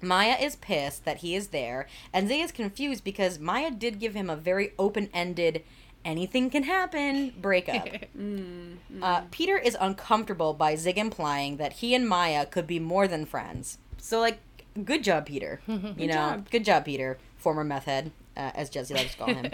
Maya 0.02 0.38
is 0.40 0.56
pissed 0.56 1.06
that 1.06 1.18
he 1.18 1.36
is 1.36 1.48
there, 1.48 1.88
and 2.14 2.28
Zay 2.28 2.40
is 2.42 2.52
confused 2.52 3.04
because 3.04 3.40
Maya 3.40 3.72
did 3.72 4.00
give 4.00 4.14
him 4.14 4.30
a 4.30 4.36
very 4.36 4.72
open-ended, 4.78 5.64
anything 6.06 6.50
can 6.50 6.64
happen 6.64 7.34
breakup. 7.42 7.88
Mm, 8.18 8.78
Uh, 9.02 9.24
Peter 9.32 9.58
is 9.58 9.76
uncomfortable 9.82 10.54
by 10.54 10.76
Zig 10.76 10.98
implying 10.98 11.58
that 11.58 11.74
he 11.74 11.94
and 11.96 12.08
Maya 12.08 12.46
could 12.46 12.68
be 12.68 12.80
more 12.80 13.08
than 13.08 13.26
friends. 13.26 13.80
So, 13.98 14.20
like, 14.20 14.40
good 14.86 15.04
job, 15.04 15.26
Peter. 15.26 15.60
You 15.68 16.08
know, 16.08 16.14
job. 16.14 16.50
good 16.52 16.64
job, 16.64 16.86
Peter. 16.86 17.18
Former 17.38 17.64
meth 17.66 17.86
head, 17.86 18.12
uh, 18.38 18.52
as 18.56 18.70
Jesse 18.70 18.94
likes 18.94 19.12
to 19.14 19.18
call 19.18 19.34
him. 19.34 19.52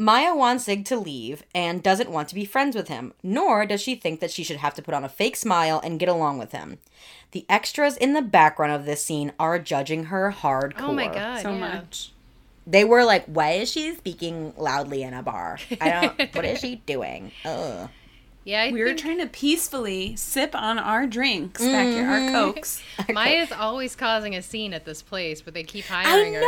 Maya 0.00 0.32
wants 0.34 0.64
Zig 0.64 0.84
to 0.86 0.96
leave 0.96 1.42
and 1.52 1.82
doesn't 1.82 2.10
want 2.10 2.28
to 2.28 2.34
be 2.36 2.44
friends 2.44 2.76
with 2.76 2.86
him, 2.86 3.12
nor 3.22 3.66
does 3.66 3.80
she 3.82 3.96
think 3.96 4.20
that 4.20 4.30
she 4.30 4.44
should 4.44 4.58
have 4.58 4.74
to 4.74 4.82
put 4.82 4.94
on 4.94 5.02
a 5.04 5.08
fake 5.08 5.34
smile 5.34 5.80
and 5.82 5.98
get 5.98 6.08
along 6.08 6.38
with 6.38 6.52
him. 6.52 6.78
The 7.32 7.44
extras 7.48 7.96
in 7.96 8.12
the 8.12 8.22
background 8.22 8.72
of 8.72 8.84
this 8.86 9.04
scene 9.04 9.32
are 9.40 9.58
judging 9.58 10.04
her 10.04 10.32
hardcore. 10.40 10.80
oh 10.82 10.92
my 10.92 11.08
god. 11.08 11.42
so 11.42 11.50
yeah. 11.50 11.58
much. 11.58 12.12
They 12.66 12.84
were 12.84 13.04
like, 13.04 13.24
"Why 13.26 13.52
is 13.52 13.72
she 13.72 13.94
speaking 13.94 14.52
loudly 14.56 15.02
in 15.02 15.14
a 15.14 15.22
bar? 15.22 15.58
I 15.80 15.90
don't. 16.16 16.34
what 16.34 16.44
is 16.44 16.60
she 16.60 16.76
doing? 16.76 17.32
Ugh." 17.44 17.88
Yeah, 18.44 18.62
I 18.62 18.72
We 18.72 18.82
were 18.82 18.94
trying 18.94 19.18
to 19.18 19.26
peacefully 19.26 20.16
sip 20.16 20.54
on 20.54 20.78
our 20.78 21.06
drinks 21.06 21.60
back 21.60 21.86
here, 21.86 22.04
Mm-hmm. 22.04 22.34
our 22.36 22.52
cokes. 22.52 22.82
Maya's 23.12 23.52
always 23.52 23.94
causing 23.94 24.34
a 24.36 24.40
scene 24.42 24.72
at 24.72 24.86
this 24.86 25.02
place, 25.02 25.42
but 25.42 25.52
they 25.52 25.64
keep 25.64 25.90
I 25.90 26.02
hiring 26.04 26.32
know. 26.32 26.40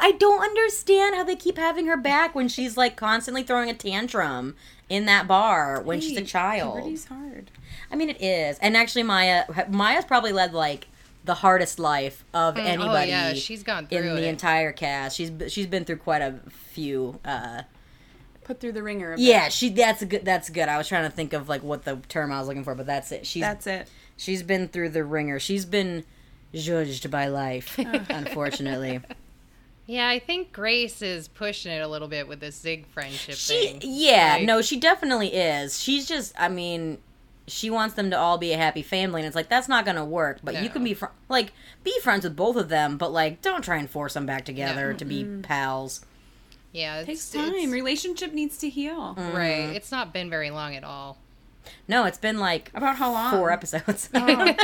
Her. 0.00 0.06
I 0.06 0.12
don't 0.18 0.42
understand 0.42 1.14
how 1.16 1.24
they 1.24 1.36
keep 1.36 1.58
having 1.58 1.86
her 1.86 1.96
back 1.96 2.34
when 2.34 2.48
she's 2.48 2.76
like 2.76 2.96
constantly 2.96 3.42
throwing 3.42 3.68
a 3.70 3.74
tantrum 3.74 4.54
in 4.88 5.06
that 5.06 5.26
bar 5.28 5.80
when 5.82 6.00
she's 6.00 6.16
a 6.18 6.22
child. 6.24 6.74
Puberty's 6.76 7.06
hard. 7.06 7.50
I 7.90 7.96
mean, 7.96 8.10
it 8.10 8.20
is. 8.22 8.58
And 8.60 8.76
actually, 8.76 9.02
Maya 9.02 9.44
Maya's 9.68 10.04
probably 10.04 10.32
led 10.32 10.52
like 10.54 10.88
the 11.24 11.34
hardest 11.34 11.78
life 11.78 12.24
of 12.34 12.56
anybody 12.58 12.88
Oh 12.88 13.14
yeah, 13.14 13.32
she's 13.34 13.62
gone 13.62 13.86
through 13.86 13.98
in 13.98 14.14
the 14.16 14.24
it. 14.24 14.28
entire 14.28 14.72
cast. 14.72 15.16
She's 15.16 15.30
she's 15.48 15.66
been 15.66 15.84
through 15.84 15.96
quite 15.98 16.22
a 16.22 16.40
few. 16.50 17.20
uh 17.24 17.62
Put 18.44 18.58
through 18.58 18.72
the 18.72 18.82
ringer. 18.82 19.12
A 19.12 19.16
bit. 19.16 19.22
Yeah, 19.24 19.48
she. 19.50 19.68
That's 19.68 20.02
good. 20.04 20.24
That's 20.24 20.50
good. 20.50 20.68
I 20.68 20.76
was 20.76 20.88
trying 20.88 21.04
to 21.08 21.14
think 21.14 21.32
of 21.32 21.48
like 21.48 21.62
what 21.62 21.84
the 21.84 21.96
term 22.08 22.32
I 22.32 22.38
was 22.40 22.48
looking 22.48 22.64
for, 22.64 22.74
but 22.74 22.86
that's 22.86 23.12
it. 23.12 23.24
She's 23.24 23.40
That's 23.42 23.68
it. 23.68 23.88
she's 24.16 24.42
been 24.42 24.66
through 24.66 24.88
the 24.88 25.04
ringer. 25.04 25.38
She's 25.38 25.64
been 25.64 26.04
judged 26.52 27.08
by 27.08 27.28
life, 27.28 27.78
unfortunately. 28.10 29.00
Yeah, 29.92 30.08
I 30.08 30.18
think 30.18 30.52
Grace 30.52 31.02
is 31.02 31.28
pushing 31.28 31.70
it 31.72 31.80
a 31.80 31.88
little 31.88 32.08
bit 32.08 32.26
with 32.28 32.40
this 32.40 32.56
Zig 32.58 32.86
friendship 32.86 33.34
She, 33.34 33.66
thing. 33.66 33.80
yeah, 33.82 34.36
Like- 34.38 34.46
no, 34.46 34.62
she 34.62 34.78
definitely 34.78 35.34
is. 35.34 35.80
She's 35.80 36.06
just, 36.08 36.32
I 36.38 36.48
mean, 36.48 36.98
she 37.46 37.68
wants 37.70 37.94
them 37.94 38.10
to 38.10 38.18
all 38.18 38.38
be 38.38 38.52
a 38.52 38.56
happy 38.56 38.82
family, 38.82 39.20
and 39.20 39.26
it's 39.26 39.36
like 39.36 39.48
that's 39.48 39.68
not 39.68 39.84
gonna 39.84 40.04
work. 40.04 40.38
But 40.42 40.62
you 40.62 40.70
can 40.70 40.82
be 40.84 40.94
fr- 40.94 41.06
like 41.28 41.52
be 41.84 41.92
friends 42.00 42.24
with 42.24 42.36
both 42.36 42.56
of 42.56 42.68
them, 42.68 42.96
but 42.96 43.12
like 43.12 43.42
don't 43.42 43.62
try 43.62 43.76
and 43.76 43.90
force 43.90 44.14
them 44.14 44.24
back 44.26 44.44
together 44.44 44.94
to 44.94 45.04
be 45.04 45.24
pals. 45.42 46.04
Yeah, 46.72 46.98
it's, 47.00 47.06
Takes 47.06 47.34
it's- 47.34 47.50
time. 47.62 47.70
Relationship 47.70 48.32
needs 48.32 48.56
to 48.58 48.68
heal. 48.70 49.14
Mm. 49.18 49.34
right. 49.34 49.76
It's 49.76 49.90
not 49.92 50.12
been 50.14 50.30
very 50.30 50.50
long 50.50 50.74
at 50.74 50.84
all. 50.84 51.18
No, 51.86 52.04
it's 52.06 52.16
been 52.18 52.38
like 52.38 52.70
About 52.74 52.96
how 52.96 53.12
long? 53.12 53.30
four 53.32 53.50
episodes. 53.50 54.08
Oh. 54.14 54.54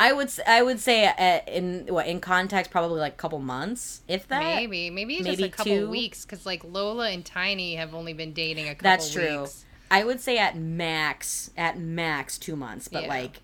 I 0.00 0.12
would, 0.12 0.26
s- 0.26 0.40
I 0.46 0.62
would 0.62 0.80
say 0.80 1.06
uh, 1.06 1.50
in 1.50 1.86
what 1.88 2.06
in 2.06 2.20
context 2.20 2.70
probably 2.70 2.98
like 3.00 3.12
a 3.12 3.16
couple 3.16 3.38
months, 3.38 4.02
if 4.08 4.26
that. 4.28 4.40
maybe, 4.42 4.90
maybe 4.90 5.16
just 5.18 5.28
maybe 5.28 5.44
a 5.44 5.48
couple 5.48 5.72
two. 5.72 5.88
weeks 5.88 6.24
because 6.24 6.44
like 6.44 6.64
Lola 6.64 7.10
and 7.10 7.24
Tiny 7.24 7.76
have 7.76 7.94
only 7.94 8.12
been 8.12 8.32
dating 8.32 8.66
a 8.68 8.74
couple 8.74 8.82
That's 8.90 9.12
true. 9.12 9.42
weeks. 9.42 9.64
I 9.90 10.02
would 10.04 10.20
say 10.20 10.38
at 10.38 10.56
max, 10.58 11.50
at 11.56 11.78
max 11.78 12.38
two 12.38 12.56
months, 12.56 12.88
but 12.88 13.02
Yeah. 13.04 13.08
like, 13.08 13.40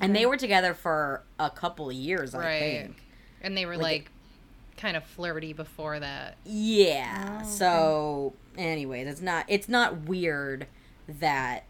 and 0.00 0.14
they 0.14 0.24
were 0.26 0.36
together 0.36 0.74
for 0.74 1.24
a 1.40 1.50
couple 1.50 1.90
years, 1.90 2.34
I 2.34 2.38
Right. 2.38 2.60
think. 2.60 3.02
And 3.40 3.56
they 3.56 3.66
were 3.66 3.76
Like- 3.76 3.82
like, 3.82 4.10
kind 4.76 4.96
of 4.96 5.04
flirty 5.04 5.52
before 5.52 5.98
that. 5.98 6.36
Yeah. 6.44 7.26
Oh, 7.30 7.36
okay. 7.38 7.44
So, 7.48 8.34
anyways, 8.58 9.06
it's 9.08 9.20
not 9.22 9.46
it's 9.48 9.68
not 9.68 10.02
weird 10.02 10.66
that 11.08 11.64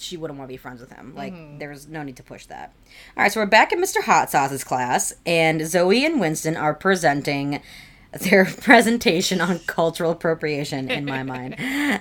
she 0.00 0.16
wouldn't 0.16 0.38
want 0.38 0.48
to 0.48 0.52
be 0.52 0.56
friends 0.56 0.80
with 0.80 0.92
him. 0.92 1.14
Like, 1.14 1.32
Mm-hmm. 1.32 1.58
there's 1.58 1.86
no 1.88 2.02
need 2.02 2.16
to 2.16 2.22
push 2.22 2.46
that. 2.46 2.72
All 3.16 3.22
right, 3.22 3.32
so 3.32 3.40
we're 3.40 3.46
back 3.46 3.72
in 3.72 3.80
Mr. 3.80 4.02
Hot 4.02 4.30
Sauce's 4.30 4.64
class, 4.64 5.12
and 5.26 5.66
Zoe 5.66 6.04
and 6.04 6.20
Winston 6.20 6.56
are 6.56 6.74
presenting 6.74 7.60
their 8.20 8.44
presentation 8.46 9.40
on 9.40 9.58
cultural 9.60 10.10
appropriation. 10.12 10.90
In 10.90 11.04
my 11.04 11.22
mind, 11.22 11.56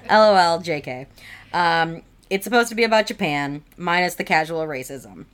LOL, 0.10 0.60
JK. 0.62 1.08
Um, 1.54 2.02
it's 2.30 2.43
supposed 2.43 2.70
to 2.70 2.76
be 2.76 2.84
about 2.84 3.08
Japan, 3.08 3.64
minus 3.78 4.16
the 4.16 4.24
casual 4.24 4.66
racism. 4.66 5.26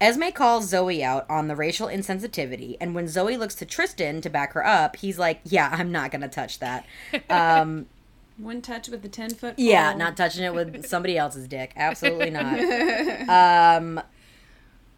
Esme 0.00 0.28
calls 0.32 0.68
Zoe 0.68 1.02
out 1.02 1.28
on 1.28 1.48
the 1.48 1.56
racial 1.56 1.88
insensitivity, 1.88 2.76
and 2.80 2.94
when 2.94 3.08
Zoe 3.08 3.36
looks 3.36 3.56
to 3.56 3.66
Tristan 3.66 4.20
to 4.20 4.30
back 4.30 4.52
her 4.52 4.64
up, 4.64 4.94
he's 4.96 5.18
like, 5.18 5.40
"Yeah, 5.44 5.68
I'm 5.72 5.90
not 5.90 6.12
gonna 6.12 6.28
touch 6.28 6.60
that." 6.60 6.86
Um, 7.28 7.86
One 8.38 8.62
touch 8.62 8.88
with 8.88 9.02
the 9.02 9.08
ten 9.08 9.30
foot. 9.30 9.54
yeah, 9.58 9.92
not 9.94 10.16
touching 10.16 10.44
it 10.44 10.54
with 10.54 10.86
somebody 10.92 11.18
else's 11.18 11.48
dick. 11.48 11.72
Absolutely 11.76 12.30
not. 12.30 12.58
Um, 13.28 14.00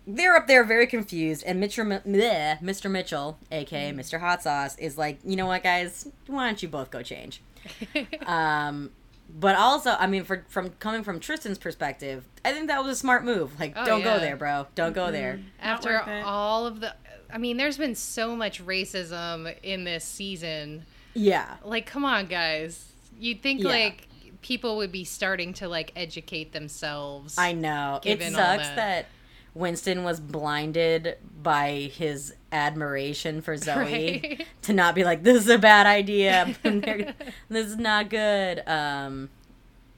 they're 0.07 0.34
up 0.36 0.47
there 0.47 0.64
very 0.64 0.86
confused, 0.86 1.45
and 1.47 1.62
Mr. 1.62 1.80
M- 1.80 2.01
bleh, 2.11 2.61
Mr. 2.61 2.91
Mitchell, 2.91 3.38
aka 3.53 3.93
Mr. 3.93 4.18
Hot 4.20 4.43
Sauce, 4.43 4.76
is 4.78 4.97
like, 4.99 5.18
"You 5.24 5.36
know 5.36 5.47
what, 5.47 5.62
guys? 5.62 6.09
Why 6.26 6.47
don't 6.47 6.62
you 6.62 6.68
both 6.68 6.91
go 6.91 7.03
change?" 7.03 7.43
Um, 8.26 8.91
but 9.32 9.55
also, 9.57 9.91
I 9.99 10.07
mean, 10.07 10.24
for 10.24 10.45
from 10.49 10.70
coming 10.80 11.05
from 11.05 11.20
Tristan's 11.20 11.59
perspective, 11.59 12.24
I 12.45 12.53
think 12.53 12.68
that 12.68 12.82
was 12.82 12.97
a 12.97 12.99
smart 12.99 13.24
move. 13.24 13.59
Like, 13.61 13.74
Oh, 13.76 13.84
don't 13.84 14.03
go 14.03 14.18
there, 14.18 14.36
bro. 14.36 14.66
Don't 14.74 14.95
go 14.95 15.11
there. 15.12 15.41
After 15.61 16.01
all 16.24 16.66
of 16.66 16.80
the, 16.80 16.95
I 17.32 17.38
mean, 17.38 17.57
there's 17.57 17.76
been 17.78 17.95
so 17.95 18.34
much 18.34 18.64
racism 18.64 19.55
in 19.62 19.84
this 19.84 20.05
season. 20.05 20.84
Yeah. 21.14 21.57
Like, 21.64 21.86
come 21.86 22.05
on, 22.05 22.26
guys. 22.26 22.89
You'd 23.21 23.43
think 23.43 23.62
Yeah. 23.62 23.68
like 23.68 24.09
people 24.43 24.79
would 24.79 24.91
be 24.93 25.05
starting 25.05 25.53
to 25.55 25.68
like 25.68 25.93
educate 25.97 26.53
themselves. 26.53 27.37
I 27.39 27.53
know. 27.53 28.01
It 28.05 28.21
sucks 28.23 28.35
that. 28.68 28.77
that. 28.77 29.07
Winston 29.53 30.05
was 30.05 30.21
blinded 30.21 31.16
by 31.43 31.91
his 31.93 32.35
admiration 32.53 33.43
for 33.43 33.57
Zoe 33.59 33.77
Right. 33.77 34.47
to 34.62 34.73
not 34.73 34.95
be 34.95 35.05
like, 35.05 35.23
this 35.25 35.37
is 35.37 35.49
a 35.49 35.59
bad 35.59 35.87
idea. 35.87 36.55
this 36.62 37.66
is 37.66 37.77
not 37.77 38.09
good. 38.11 38.62
Um, 38.68 39.29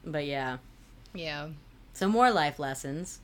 but 0.04 0.26
yeah. 0.26 0.56
yeah. 1.14 1.48
So 1.92 2.08
more 2.08 2.30
life 2.30 2.58
lessons. 2.58 3.20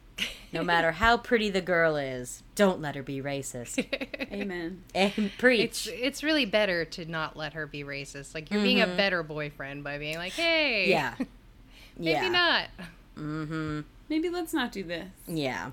No 0.53 0.63
matter 0.65 0.93
how 0.93 1.17
pretty 1.19 1.51
the 1.51 1.61
girl 1.61 1.97
is, 1.97 2.43
don't 2.55 2.81
let 2.81 2.95
her 2.97 3.03
be 3.03 3.21
racist. 3.21 3.85
Amen. 4.33 4.83
And 4.95 5.13
It's 5.17 5.35
preach. 5.37 5.89
it's 5.93 6.23
really 6.23 6.45
better 6.47 6.85
to 6.87 7.05
not 7.05 7.37
let 7.37 7.53
her 7.53 7.67
be 7.67 7.85
racist. 7.85 8.35
Like 8.35 8.51
you're 8.51 8.63
being 8.63 8.81
a 8.81 8.87
better 8.87 9.23
boyfriend 9.23 9.85
by 9.85 9.99
being 9.99 10.17
like, 10.17 10.33
hey, 10.33 10.87
Mm-hmm. 10.89 10.91
Yeah. 10.91 11.15
maybe 11.99 12.11
yeah. 12.11 12.29
not. 12.29 12.65
Mm-hmm. 13.17 13.81
Maybe 14.09 14.31
let's 14.31 14.55
not 14.55 14.73
do 14.73 14.83
this. 14.85 15.09
Yeah. 15.27 15.71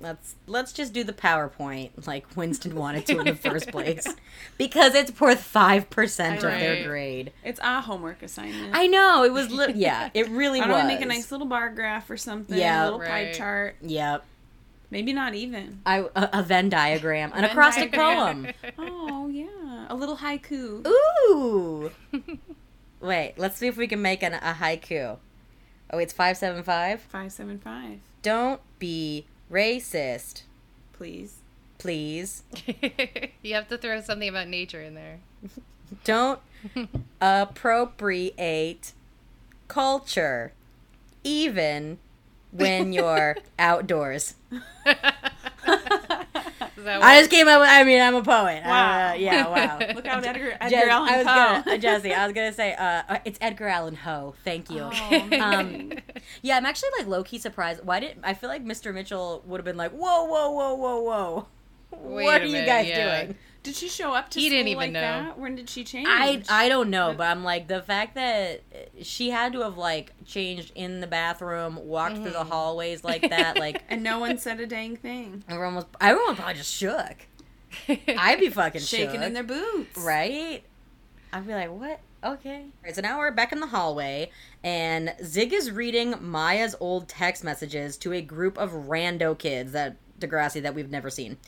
let's 0.00 0.36
let's 0.46 0.72
just 0.72 0.92
do 0.92 1.02
the 1.02 1.12
PowerPoint 1.12 2.06
like 2.06 2.24
Winston 2.36 2.76
wanted 2.76 3.06
to 3.06 3.18
in 3.18 3.24
the 3.26 3.34
first 3.34 3.68
place. 3.70 4.06
Because 4.58 4.94
it's 4.94 5.18
worth 5.20 5.40
five 5.42 5.90
percent 5.90 6.36
of 6.36 6.42
their 6.52 6.86
grade. 6.86 7.32
It's 7.42 7.58
a 7.60 7.80
homework 7.80 8.22
assignment. 8.22 8.70
I 8.72 8.86
know, 8.86 9.24
it 9.24 9.32
was 9.32 9.50
li- 9.50 9.72
yeah, 9.74 10.10
it 10.14 10.28
really 10.28 10.60
Why 10.62 10.68
was. 10.68 10.76
don't 10.76 10.84
I 10.86 10.94
make 10.94 11.00
a 11.02 11.06
nice 11.06 11.32
little 11.32 11.46
bar 11.48 11.70
graph 11.70 12.08
or 12.08 12.16
something? 12.16 12.56
Yeah. 12.56 12.82
a 12.82 12.84
little 12.84 13.00
pie 13.00 13.32
chart. 13.32 13.74
Yep. 13.82 14.24
Maybe 14.90 15.12
not 15.12 15.34
even. 15.34 15.80
I 15.84 16.04
a, 16.14 16.28
a 16.34 16.42
Venn 16.44 16.68
diagram, 16.68 17.32
an 17.32 17.40
Venn 17.40 17.50
acrostic 17.50 17.90
diagram. 17.92 18.52
poem. 18.76 18.98
Oh 19.10 19.26
yeah, 19.28 19.86
a 19.88 19.94
little 19.96 20.18
haiku. 20.18 20.86
Ooh. 20.86 21.90
Wait, 23.00 23.34
let's 23.36 23.56
see 23.56 23.66
if 23.66 23.76
we 23.76 23.88
can 23.88 24.00
make 24.02 24.22
an, 24.22 24.34
a 24.34 24.54
haiku. 24.60 25.16
Oh, 25.94 25.98
it's 25.98 26.12
575. 26.12 27.02
Five 27.02 27.30
seven 27.30 27.60
five, 27.60 28.00
Don't 28.20 28.60
be 28.80 29.26
racist, 29.48 30.42
please. 30.92 31.36
please. 31.78 32.42
you 33.42 33.54
have 33.54 33.68
to 33.68 33.78
throw 33.78 34.00
something 34.00 34.28
about 34.28 34.48
nature 34.48 34.82
in 34.82 34.94
there. 34.94 35.20
Don't 36.02 36.40
appropriate 37.20 38.92
culture, 39.68 40.52
even 41.22 41.98
when 42.50 42.92
you're 42.92 43.36
outdoors. 43.60 44.34
I 46.82 47.18
just 47.18 47.30
came 47.30 47.46
up 47.48 47.60
with, 47.60 47.68
I 47.68 47.84
mean, 47.84 48.00
I'm 48.00 48.14
a 48.14 48.22
poet. 48.22 48.62
Wow. 48.64 49.10
Uh, 49.10 49.14
yeah, 49.14 49.48
wow. 49.78 49.78
Look 49.94 50.06
out, 50.06 50.24
Edgar, 50.24 50.56
Edgar 50.60 50.68
Jess- 50.70 50.88
Allan 50.88 51.08
I 51.08 51.16
was 51.18 51.26
Poe. 51.26 51.34
gonna, 51.34 51.76
uh, 51.76 51.78
Jesse, 51.78 52.12
I 52.14 52.26
was 52.26 52.34
gonna 52.34 52.52
say, 52.52 52.74
uh, 52.74 53.02
uh, 53.08 53.18
it's 53.24 53.38
Edgar 53.40 53.68
Allan 53.68 53.96
Poe. 53.96 54.34
Thank 54.44 54.70
you. 54.70 54.80
Oh, 54.92 55.28
Um, 55.40 55.92
yeah, 56.42 56.56
I'm 56.56 56.66
actually 56.66 56.90
like 56.98 57.06
low 57.06 57.22
key 57.22 57.38
surprised. 57.38 57.84
Why 57.84 58.00
did 58.00 58.18
I 58.22 58.34
feel 58.34 58.48
like 58.50 58.64
Mr. 58.64 58.92
Mitchell 58.92 59.42
would 59.46 59.58
have 59.58 59.64
been 59.64 59.76
like, 59.76 59.92
whoa, 59.92 60.24
whoa, 60.24 60.50
whoa, 60.50 60.74
whoa, 60.74 61.00
whoa. 61.00 61.46
Wait 61.92 62.24
what 62.24 62.42
are 62.42 62.46
you 62.46 62.64
guys 62.64 62.88
yeah. 62.88 63.22
doing? 63.26 63.36
Did 63.64 63.74
she 63.74 63.88
show 63.88 64.12
up 64.12 64.28
to 64.30 64.38
He 64.40 64.50
didn't 64.50 64.68
even 64.68 64.78
like 64.78 64.92
know. 64.92 65.00
that? 65.00 65.38
When 65.38 65.56
did 65.56 65.70
she 65.70 65.84
change? 65.84 66.06
I 66.08 66.42
I 66.50 66.68
don't 66.68 66.90
know, 66.90 67.14
but 67.16 67.24
I'm 67.24 67.42
like 67.42 67.66
the 67.66 67.80
fact 67.80 68.14
that 68.14 68.62
she 69.00 69.30
had 69.30 69.54
to 69.54 69.62
have 69.62 69.78
like 69.78 70.12
changed 70.26 70.70
in 70.74 71.00
the 71.00 71.06
bathroom, 71.06 71.80
walked 71.82 72.16
through 72.16 72.24
the 72.26 72.40
mm-hmm. 72.40 72.50
hallways 72.50 73.02
like 73.02 73.22
that, 73.30 73.58
like 73.58 73.82
and 73.88 74.02
no 74.02 74.18
one 74.18 74.36
said 74.36 74.60
a 74.60 74.66
dang 74.66 74.96
thing. 74.96 75.42
everyone 75.48 75.76
was 75.76 75.86
everyone 75.98 76.36
probably 76.36 76.54
just 76.54 76.74
shook. 76.74 77.26
I'd 77.88 78.38
be 78.38 78.50
fucking 78.50 78.80
Shaking 78.82 79.14
shook, 79.14 79.22
in 79.22 79.32
their 79.32 79.42
boots. 79.42 79.96
right? 79.96 80.62
I'd 81.32 81.46
be 81.46 81.54
like, 81.54 81.72
what? 81.72 82.00
Okay. 82.22 82.66
So 82.92 83.00
now 83.00 83.18
we're 83.18 83.30
back 83.30 83.50
in 83.50 83.60
the 83.60 83.66
hallway, 83.66 84.30
and 84.62 85.14
Zig 85.24 85.54
is 85.54 85.70
reading 85.70 86.14
Maya's 86.20 86.76
old 86.80 87.08
text 87.08 87.42
messages 87.42 87.96
to 87.98 88.12
a 88.12 88.20
group 88.20 88.58
of 88.58 88.72
rando 88.72 89.36
kids 89.36 89.72
that 89.72 89.96
Degrassi 90.20 90.62
that 90.62 90.74
we've 90.74 90.90
never 90.90 91.08
seen. 91.08 91.38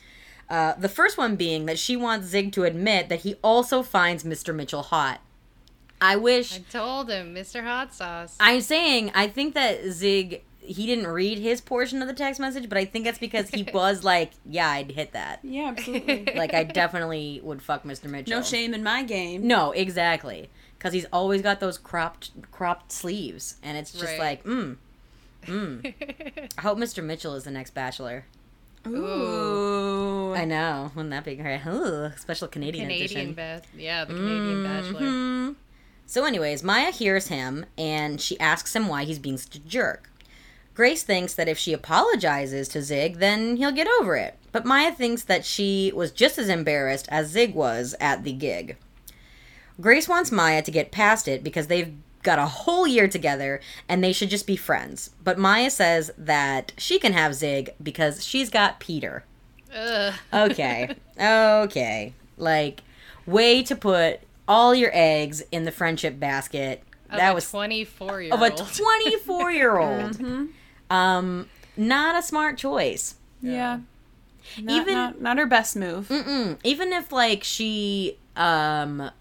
Uh, 0.49 0.73
the 0.75 0.89
first 0.89 1.17
one 1.17 1.35
being 1.35 1.65
that 1.65 1.77
she 1.77 1.95
wants 1.97 2.27
Zig 2.27 2.51
to 2.53 2.63
admit 2.63 3.09
that 3.09 3.21
he 3.21 3.35
also 3.43 3.83
finds 3.83 4.23
Mr. 4.23 4.55
Mitchell 4.55 4.83
hot. 4.83 5.19
I 5.99 6.15
wish. 6.15 6.55
I 6.55 6.63
told 6.69 7.09
him, 7.09 7.33
Mr. 7.33 7.63
Hot 7.63 7.93
Sauce. 7.93 8.35
I'm 8.39 8.61
saying 8.61 9.11
I 9.15 9.27
think 9.27 9.55
that 9.55 9.83
Zig 9.89 10.43
he 10.61 10.85
didn't 10.85 11.07
read 11.07 11.39
his 11.39 11.61
portion 11.61 12.01
of 12.01 12.09
the 12.09 12.13
text 12.13 12.41
message, 12.41 12.67
but 12.67 12.77
I 12.77 12.83
think 12.83 13.05
that's 13.05 13.17
because 13.17 13.49
he 13.49 13.63
was 13.73 14.03
like, 14.03 14.31
yeah, 14.45 14.69
I'd 14.69 14.91
hit 14.91 15.13
that. 15.13 15.39
Yeah, 15.43 15.69
absolutely. 15.69 16.27
Like 16.35 16.53
I 16.53 16.63
definitely 16.63 17.39
would 17.43 17.61
fuck 17.61 17.83
Mr. 17.83 18.05
Mitchell. 18.09 18.37
no 18.37 18.43
shame 18.43 18.73
in 18.73 18.83
my 18.83 19.03
game. 19.03 19.47
No, 19.47 19.71
exactly. 19.71 20.49
Because 20.77 20.93
he's 20.93 21.05
always 21.11 21.41
got 21.41 21.59
those 21.59 21.77
cropped 21.77 22.31
cropped 22.51 22.91
sleeves, 22.91 23.55
and 23.63 23.77
it's 23.77 23.91
just 23.91 24.05
Right. 24.05 24.19
like, 24.19 24.43
mm, 24.43 24.75
mm. 25.45 26.49
I 26.57 26.61
hope 26.61 26.77
Mr. 26.77 27.03
Mitchell 27.03 27.33
is 27.33 27.45
the 27.45 27.51
next 27.51 27.73
Bachelor. 27.73 28.25
Ooh. 28.85 30.33
I 30.35 30.45
know, 30.45 30.91
wouldn't 30.95 31.11
that 31.11 31.25
be 31.25 31.35
great? 31.35 31.61
Ooh, 31.65 32.11
special 32.17 32.47
Canadian, 32.47 32.85
Canadian 32.87 33.31
edition. 33.31 33.69
Yeah, 33.77 34.05
the 34.05 34.13
Canadian 34.13 34.63
Bachelor. 34.63 34.99
Mhm. 35.01 35.55
So, 36.05 36.25
anyways, 36.25 36.63
Maya 36.63 36.91
hears 36.91 37.27
him 37.27 37.65
and 37.77 38.21
she 38.21 38.39
asks 38.39 38.75
him 38.75 38.87
why 38.87 39.03
he's 39.03 39.19
being 39.19 39.37
such 39.37 39.55
a 39.55 39.59
jerk. 39.59 40.09
Grace 40.73 41.01
thinks 41.03 41.33
that 41.33 41.49
if 41.49 41.57
she 41.57 41.73
apologizes 41.73 42.67
to 42.69 42.81
Zig, 42.83 43.17
then 43.17 43.57
he'll 43.57 43.71
get 43.71 43.87
over 43.99 44.15
it. 44.15 44.37
But 44.51 44.63
Maya 44.63 44.91
thinks 44.91 45.23
that 45.23 45.43
she 45.43 45.91
was 45.95 46.11
just 46.11 46.37
as 46.37 46.49
embarrassed 46.49 47.07
as 47.09 47.29
Zig 47.29 47.55
was 47.55 47.95
at 47.99 48.23
the 48.23 48.31
gig. 48.31 48.77
Grace 49.81 50.07
wants 50.07 50.31
Maya 50.31 50.61
to 50.61 50.71
get 50.71 50.91
past 50.91 51.27
it 51.27 51.43
because 51.43 51.67
they've 51.67 51.93
got 52.27 52.37
a 52.39 52.45
whole 52.45 52.85
year 52.85 53.07
together 53.07 53.61
and 53.87 54.03
they 54.03 54.11
should 54.11 54.29
just 54.29 54.45
be 54.45 54.57
friends. 54.57 55.11
But 55.23 55.39
Maya 55.39 55.69
says 55.71 56.11
that 56.17 56.73
she 56.77 56.99
can 56.99 57.13
have 57.13 57.33
Zig 57.33 57.73
because 57.81 58.23
she's 58.23 58.49
got 58.49 58.81
Peter. 58.81 59.23
Ugh. 59.73 60.13
Okay. 60.33 60.93
okay. 61.19 62.13
Like, 62.37 62.81
way 63.25 63.63
to 63.63 63.75
put 63.77 64.19
all 64.45 64.75
your 64.75 64.91
eggs 64.93 65.41
in 65.53 65.63
the 65.63 65.71
friendship 65.71 66.19
basket. 66.19 66.83
Of 67.09 67.17
that 67.17 67.31
a 67.31 67.33
was 67.33 67.49
24 67.49 68.21
year 68.23 68.33
of 68.33 68.41
a 68.41 68.49
24 68.51 69.51
year 69.51 69.77
old. 69.77 70.17
Mm-hmm. 70.17 70.45
Um, 70.89 71.49
not 71.75 72.17
a 72.17 72.21
smart 72.21 72.57
choice. 72.57 73.15
Yeah. 73.41 73.79
Not, 74.61 74.81
Even- 74.81 74.93
not, 74.93 75.21
not 75.21 75.37
her 75.37 75.45
best 75.45 75.75
move. 75.75 76.07
Mm-mm. 76.09 76.57
Even 76.63 76.91
if 76.91 77.11
like 77.11 77.43
she, 77.43 78.17
um, 78.35 79.11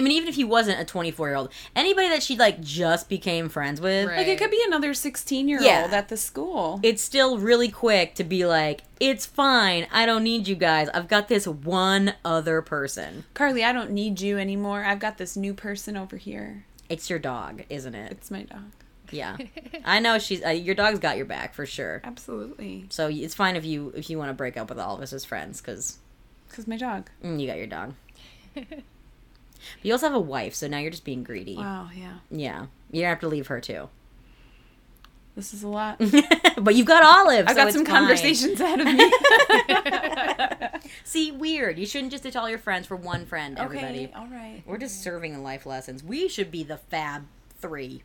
I 0.00 0.02
mean, 0.02 0.12
even 0.12 0.28
if 0.28 0.34
he 0.36 0.44
wasn't 0.44 0.80
a 0.80 0.84
24 0.84 1.28
year 1.28 1.36
old, 1.36 1.52
anybody 1.76 2.08
that 2.08 2.22
she 2.22 2.36
like 2.36 2.60
just 2.62 3.08
became 3.08 3.48
friends 3.48 3.80
with, 3.80 4.08
Right. 4.08 4.18
Like 4.18 4.26
it 4.28 4.38
could 4.38 4.50
be 4.50 4.62
another 4.66 4.94
16 4.94 5.46
year 5.48 5.60
Yeah. 5.60 5.82
old 5.82 5.92
at 5.92 6.08
the 6.08 6.16
school. 6.16 6.80
it's 6.82 7.02
still 7.02 7.38
really 7.38 7.68
quick 7.68 8.14
to 8.14 8.24
be 8.24 8.46
like, 8.46 8.80
it's 8.98 9.26
fine. 9.26 9.86
I 9.92 10.06
don't 10.06 10.24
need 10.24 10.48
you 10.48 10.54
guys. 10.54 10.88
I've 10.90 11.08
got 11.08 11.28
this 11.28 11.46
one 11.46 12.14
other 12.24 12.62
person. 12.62 13.24
Carly, 13.34 13.62
I 13.64 13.72
don't 13.72 13.90
need 13.90 14.20
you 14.20 14.38
anymore. 14.38 14.84
I've 14.84 14.98
got 15.00 15.18
this 15.18 15.36
new 15.36 15.52
person 15.54 15.96
over 15.96 16.16
here. 16.16 16.64
It's 16.88 17.08
your 17.10 17.18
dog, 17.18 17.62
isn't 17.68 17.94
it? 17.94 18.10
It's 18.12 18.30
my 18.30 18.42
dog. 18.44 18.70
Yeah, 19.12 19.36
I 19.84 19.98
know 20.00 20.18
she's 20.20 20.44
uh, 20.44 20.50
your 20.50 20.74
dog's 20.76 20.98
got 21.00 21.16
your 21.16 21.26
back 21.26 21.52
for 21.54 21.66
sure. 21.66 22.00
Absolutely. 22.04 22.86
So 22.90 23.08
it's 23.08 23.34
fine 23.34 23.56
if 23.56 23.64
you 23.64 23.92
if 23.96 24.08
you 24.08 24.18
want 24.18 24.28
to 24.30 24.34
break 24.34 24.56
up 24.56 24.68
with 24.70 24.78
all 24.78 24.96
of 24.96 25.02
us 25.02 25.12
as 25.12 25.24
friends 25.24 25.60
because 25.60 25.98
Because 26.48 26.66
my 26.68 26.76
dog. 26.76 27.10
you 27.22 27.46
got 27.46 27.58
your 27.58 27.66
dog. 27.66 27.94
But 29.78 29.84
you 29.84 29.92
also 29.92 30.06
have 30.06 30.14
a 30.14 30.20
wife, 30.20 30.54
so 30.54 30.66
now 30.66 30.78
you're 30.78 30.90
just 30.90 31.04
being 31.04 31.22
greedy. 31.22 31.56
Wow, 31.56 31.90
yeah. 31.94 32.18
Yeah, 32.30 32.66
you 32.90 33.04
have 33.04 33.20
to 33.20 33.28
leave 33.28 33.48
her 33.48 33.60
too. 33.60 33.88
This 35.36 35.54
is 35.54 35.62
a 35.62 35.68
lot. 35.68 35.98
but 36.58 36.74
you've 36.74 36.86
got 36.86 37.02
Olive. 37.02 37.46
I've 37.46 37.56
so 37.56 37.64
got 37.64 37.72
some 37.72 37.84
fine. 37.86 37.94
conversations 37.94 38.60
ahead 38.60 38.80
of 38.80 38.86
me. 38.86 40.80
See, 41.04 41.32
weird. 41.32 41.78
You 41.78 41.86
shouldn't 41.86 42.10
just 42.12 42.24
ditch 42.24 42.36
all 42.36 42.50
your 42.50 42.58
friends 42.58 42.86
for 42.86 42.96
one 42.96 43.26
friend. 43.26 43.58
Everybody, 43.58 44.06
okay, 44.06 44.12
all 44.14 44.26
right. 44.26 44.62
we're 44.66 44.78
just 44.78 45.02
serving 45.02 45.42
life 45.42 45.66
lessons. 45.66 46.02
We 46.02 46.28
should 46.28 46.50
be 46.50 46.62
the 46.62 46.76
Fab 46.76 47.24
Three. 47.58 48.02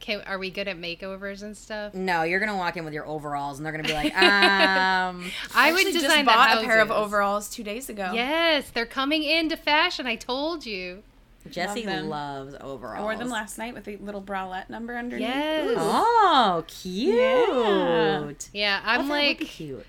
Can, 0.00 0.22
are 0.26 0.38
we 0.38 0.50
good 0.50 0.68
at 0.68 0.78
makeovers 0.78 1.42
and 1.42 1.56
stuff? 1.56 1.92
No, 1.94 2.22
you're 2.22 2.40
gonna 2.40 2.56
walk 2.56 2.76
in 2.76 2.84
with 2.84 2.94
your 2.94 3.06
overalls, 3.06 3.58
and 3.58 3.66
they're 3.66 3.72
gonna 3.72 3.84
be 3.88 3.92
like, 3.94 4.14
um, 4.16 5.30
I 5.54 5.72
would 5.72 5.84
design 5.84 6.00
just 6.02 6.16
the 6.18 6.22
bought 6.24 6.58
a 6.62 6.66
pair 6.66 6.80
of 6.80 6.90
overalls 6.90 7.48
two 7.50 7.64
days 7.64 7.88
ago. 7.88 8.12
Yes, 8.14 8.70
they're 8.70 8.86
coming 8.86 9.24
into 9.24 9.56
fashion. 9.56 10.06
I 10.06 10.16
told 10.16 10.64
you. 10.64 11.02
Jesse 11.50 11.86
Love 11.86 12.04
loves 12.04 12.54
overalls. 12.60 12.98
I 12.98 13.02
wore 13.02 13.16
them 13.16 13.30
last 13.30 13.56
night 13.58 13.72
with 13.74 13.88
a 13.88 13.96
little 13.96 14.20
bralette 14.22 14.68
number 14.68 14.96
underneath. 14.96 15.28
Yes. 15.28 15.76
Oh, 15.78 16.64
cute. 16.66 17.14
Yeah. 17.16 18.30
Yeah, 18.52 18.80
Oh, 18.84 18.88
I'm 18.88 18.98
that 18.98 18.98
would 18.98 19.04
be 19.06 19.10
like, 19.10 19.38
cute. 19.40 19.86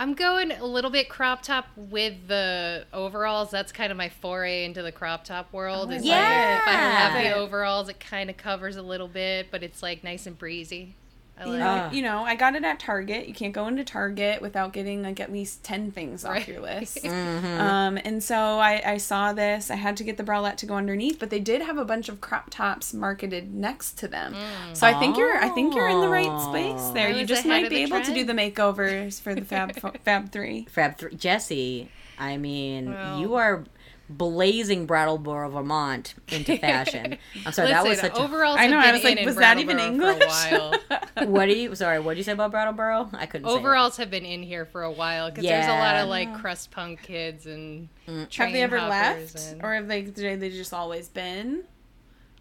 I'm 0.00 0.14
going 0.14 0.52
a 0.52 0.64
little 0.64 0.92
bit 0.92 1.08
crop 1.08 1.42
top 1.42 1.66
with 1.76 2.28
the 2.28 2.86
overalls. 2.92 3.50
That's 3.50 3.72
kind 3.72 3.90
of 3.90 3.98
my 3.98 4.08
foray 4.08 4.64
into 4.64 4.80
the 4.80 4.92
crop 4.92 5.24
top 5.24 5.52
world. 5.52 5.88
Oh, 5.90 5.96
is 5.96 6.04
Yeah. 6.04 6.14
like 6.14 6.62
if 6.62 6.68
I 6.68 6.72
have 6.72 7.22
the 7.24 7.32
overalls, 7.36 7.88
it 7.88 7.98
kind 7.98 8.30
of 8.30 8.36
covers 8.36 8.76
a 8.76 8.82
little 8.82 9.08
bit, 9.08 9.50
but 9.50 9.64
it's 9.64 9.82
like 9.82 10.04
nice 10.04 10.24
and 10.26 10.38
breezy. 10.38 10.94
I 11.40 11.44
You 11.44 11.50
like 11.52 11.58
know, 11.60 11.66
Ah. 11.88 11.90
you 11.92 12.02
know, 12.02 12.24
I 12.24 12.34
got 12.34 12.54
it 12.56 12.64
at 12.64 12.80
Target. 12.80 13.28
You 13.28 13.34
can't 13.34 13.52
go 13.52 13.66
into 13.68 13.84
Target 13.84 14.42
without 14.42 14.72
getting 14.72 15.02
like 15.02 15.20
at 15.20 15.30
least 15.32 15.62
ten 15.62 15.90
things 15.92 16.24
off 16.24 16.48
your 16.48 16.60
list. 16.60 16.98
Mhm. 17.04 17.60
Um, 17.60 17.98
and 18.04 18.22
so 18.22 18.36
I, 18.58 18.82
I 18.84 18.96
saw 18.96 19.32
this. 19.32 19.70
I 19.70 19.76
had 19.76 19.96
to 19.98 20.04
get 20.04 20.16
the 20.16 20.24
bralette 20.24 20.56
to 20.58 20.66
go 20.66 20.74
underneath, 20.74 21.18
but 21.18 21.30
they 21.30 21.38
did 21.40 21.62
have 21.62 21.78
a 21.78 21.84
bunch 21.84 22.08
of 22.08 22.20
crop 22.20 22.50
tops 22.50 22.92
marketed 22.92 23.54
next 23.54 23.98
to 23.98 24.08
them. 24.08 24.34
So 24.72 24.86
I 24.86 24.94
think 24.98 25.16
you're 25.16 25.36
I 25.36 25.48
think 25.50 25.74
you're 25.74 25.88
in 25.88 26.00
the 26.00 26.08
right 26.08 26.40
space 26.40 26.90
there. 26.94 27.10
You 27.10 27.24
just 27.26 27.46
might 27.46 27.68
be 27.70 27.76
the 27.76 27.82
able 27.94 28.02
to 28.04 28.12
do 28.14 28.24
the 28.24 28.32
makeovers 28.32 29.20
for 29.20 29.34
the 29.34 29.44
Fab 29.44 29.72
Fab 30.04 30.32
Three. 30.32 30.66
Fab 30.70 30.98
three, 30.98 31.14
Jesse. 31.14 31.88
I 32.18 32.36
mean, 32.36 32.92
Well. 32.92 33.20
you 33.20 33.34
are 33.34 33.64
blazing 34.08 34.86
Brattleboro, 34.86 35.50
Vermont 35.50 36.14
into 36.28 36.56
fashion. 36.58 37.18
I'm 37.46 37.52
sorry, 37.52 37.68
that 37.68 37.82
was 37.82 37.90
Listen, 37.98 38.10
such. 38.10 38.18
a... 38.18 38.22
overalls. 38.24 38.56
I 38.58 38.66
know, 38.66 38.78
I 38.78 38.92
was 38.92 39.04
like, 39.04 39.24
was 39.24 39.36
that 39.36 39.58
even 39.58 39.78
English? 39.78 40.18
For 40.18 40.54
a 40.54 40.58
while. 40.58 40.74
What 41.26 41.46
do 41.46 41.52
you? 41.52 41.74
Sorry, 41.74 41.98
what 41.98 42.12
did 42.12 42.18
you 42.18 42.24
say 42.24 42.32
about 42.32 42.52
Brattleboro? 42.52 43.10
I 43.12 43.26
couldn't. 43.26 43.48
Overalls 43.48 43.96
have 43.96 44.08
been 44.10 44.24
in 44.24 44.42
here 44.42 44.64
for 44.64 44.84
a 44.84 44.90
while 44.90 45.28
because 45.30 45.44
there's 45.44 45.66
a 45.66 45.70
lot 45.70 45.96
of 45.96 46.08
like 46.08 46.32
crust 46.38 46.70
punk 46.70 47.02
kids 47.02 47.46
and 47.46 47.88
Mm. 48.08 48.34
Have 48.36 48.52
they 48.52 48.62
ever 48.62 48.80
left, 48.80 49.38
and- 49.38 49.62
or 49.62 49.74
have 49.74 49.86
they 49.86 50.02
they 50.02 50.36
they 50.36 50.48
just 50.48 50.72
always 50.72 51.08
been? 51.08 51.64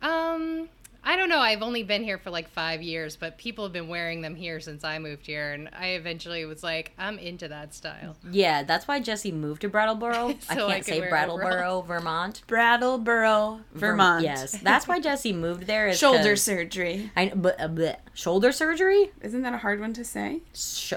Um, 0.02 0.70
I 1.10 1.16
don't 1.16 1.30
know. 1.30 1.40
I've 1.40 1.62
only 1.62 1.84
been 1.84 2.04
here 2.04 2.18
for 2.18 2.30
like 2.32 2.50
five 2.50 2.82
years, 2.82 3.16
but 3.16 3.38
people 3.38 3.64
have 3.64 3.72
been 3.72 3.88
wearing 3.88 4.22
them 4.22 4.36
here 4.36 4.60
since 4.60 4.84
I 4.84 5.00
moved 5.00 5.26
here, 5.26 5.54
and 5.54 5.70
I 5.72 5.92
eventually 5.92 6.44
was 6.46 6.64
like, 6.64 6.92
I'm 6.98 7.18
into 7.18 7.48
that 7.48 7.74
style. 7.74 8.18
Yeah, 8.30 8.64
that's 8.64 8.90
why 8.90 9.00
Jesse 9.00 9.32
moved 9.32 9.62
to 9.62 9.70
Brattleboro. 9.70 10.30
I 10.30 10.38
So 10.56 10.68
I 10.68 10.74
can't 10.74 10.86
could 10.86 10.86
say 10.86 11.00
Brattleboro, 11.10 11.82
Vermont. 11.84 12.42
Brattleboro, 12.48 13.62
Vermont. 13.74 14.24
Yes, 14.26 14.60
that's 14.62 14.86
why 14.86 15.00
Jesse 15.00 15.32
moved 15.32 15.66
there. 15.66 15.88
Is 15.88 15.98
Shoulder 15.98 16.32
'cause- 16.32 16.44
surgery. 16.44 17.10
I 17.16 17.32
but, 17.34 17.60
uh, 17.62 17.70
bleh. 17.70 17.96
shoulder 18.14 18.52
surgery. 18.52 19.12
Isn't 19.22 19.44
that 19.44 19.54
a 19.54 19.60
hard 19.60 19.80
one 19.80 19.94
to 19.94 20.04
say? 20.04 20.42
Sh- 20.54 20.94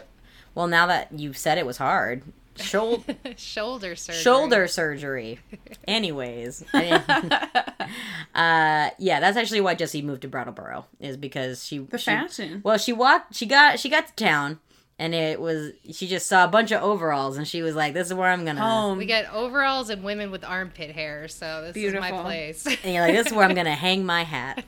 well, 0.56 0.66
now 0.66 0.86
that 0.86 1.12
you 1.16 1.32
said 1.32 1.56
it 1.56 1.66
was 1.66 1.76
hard, 1.76 2.24
shoulder 2.58 3.16
Shoulder 3.36 3.96
surgery. 3.96 4.22
shoulder 4.22 4.68
surgery. 4.68 5.38
Anyways, 5.86 6.64
uh, 6.74 8.90
yeah, 8.98 9.20
that's 9.20 9.36
actually 9.36 9.60
why 9.60 9.74
Jesse 9.74 10.02
moved 10.02 10.22
to 10.22 10.28
Brattleboro 10.28 10.86
is 11.00 11.16
because 11.16 11.64
she 11.64 11.78
The 11.78 11.98
she- 11.98 12.04
fashion. 12.10 12.60
Well, 12.64 12.78
she 12.78 12.92
walked. 12.92 13.34
She 13.34 13.46
got 13.46 13.78
she 13.78 13.88
got 13.88 14.06
to 14.08 14.14
town. 14.24 14.58
And 14.98 15.14
it 15.14 15.40
was 15.40 15.72
she 15.90 16.06
just 16.06 16.26
saw 16.26 16.44
a 16.44 16.48
bunch 16.48 16.72
of 16.72 16.82
overalls 16.82 17.38
and 17.38 17.48
she 17.48 17.62
was 17.62 17.74
like, 17.74 17.94
"This 17.94 18.08
is 18.08 18.12
where 18.12 18.28
I'm 18.28 18.44
gonna." 18.44 18.60
Home. 18.60 18.98
We 18.98 19.06
got 19.06 19.32
overalls 19.32 19.88
and 19.88 20.04
women 20.04 20.30
with 20.30 20.44
armpit 20.44 20.90
hair, 20.90 21.26
so 21.26 21.70
this 21.72 21.74
is 21.74 21.94
my 21.94 22.10
place. 22.10 22.66
And 22.66 22.94
you're 22.94 23.06
like, 23.06 23.14
"This 23.14 23.28
is 23.28 23.32
where 23.32 23.48
I'm 23.48 23.54
gonna 23.54 23.74
hang 23.74 24.04
my 24.04 24.24
hat." 24.24 24.62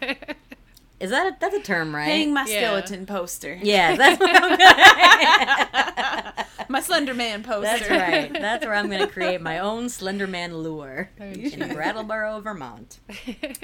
Is 1.03 1.11
that 1.11 1.27
a, 1.27 1.37
that's 1.41 1.55
a 1.57 1.61
term, 1.61 1.95
right? 1.95 2.05
Hang 2.07 2.33
my 2.33 2.47
Yeah. 2.49 2.59
skeleton 2.69 3.05
poster. 3.07 3.59
Yeah, 3.61 3.97
that's 4.03 4.19
where 4.21 4.35
I'm 4.35 4.57
gonna. 4.59 6.47
My 6.69 6.81
Slender 6.81 7.13
Man 7.13 7.43
poster. 7.43 7.63
That's 7.63 7.91
right. 7.91 8.33
That's 8.33 8.65
where 8.65 8.75
I'm 8.75 8.87
going 8.87 9.01
to 9.01 9.07
create 9.07 9.41
my 9.43 9.59
own 9.59 9.87
Slenderman 9.87 10.63
lure 10.63 11.11
in 11.19 11.51
should. 11.51 11.75
Brattleboro, 11.75 12.41
Vermont. 12.41 12.99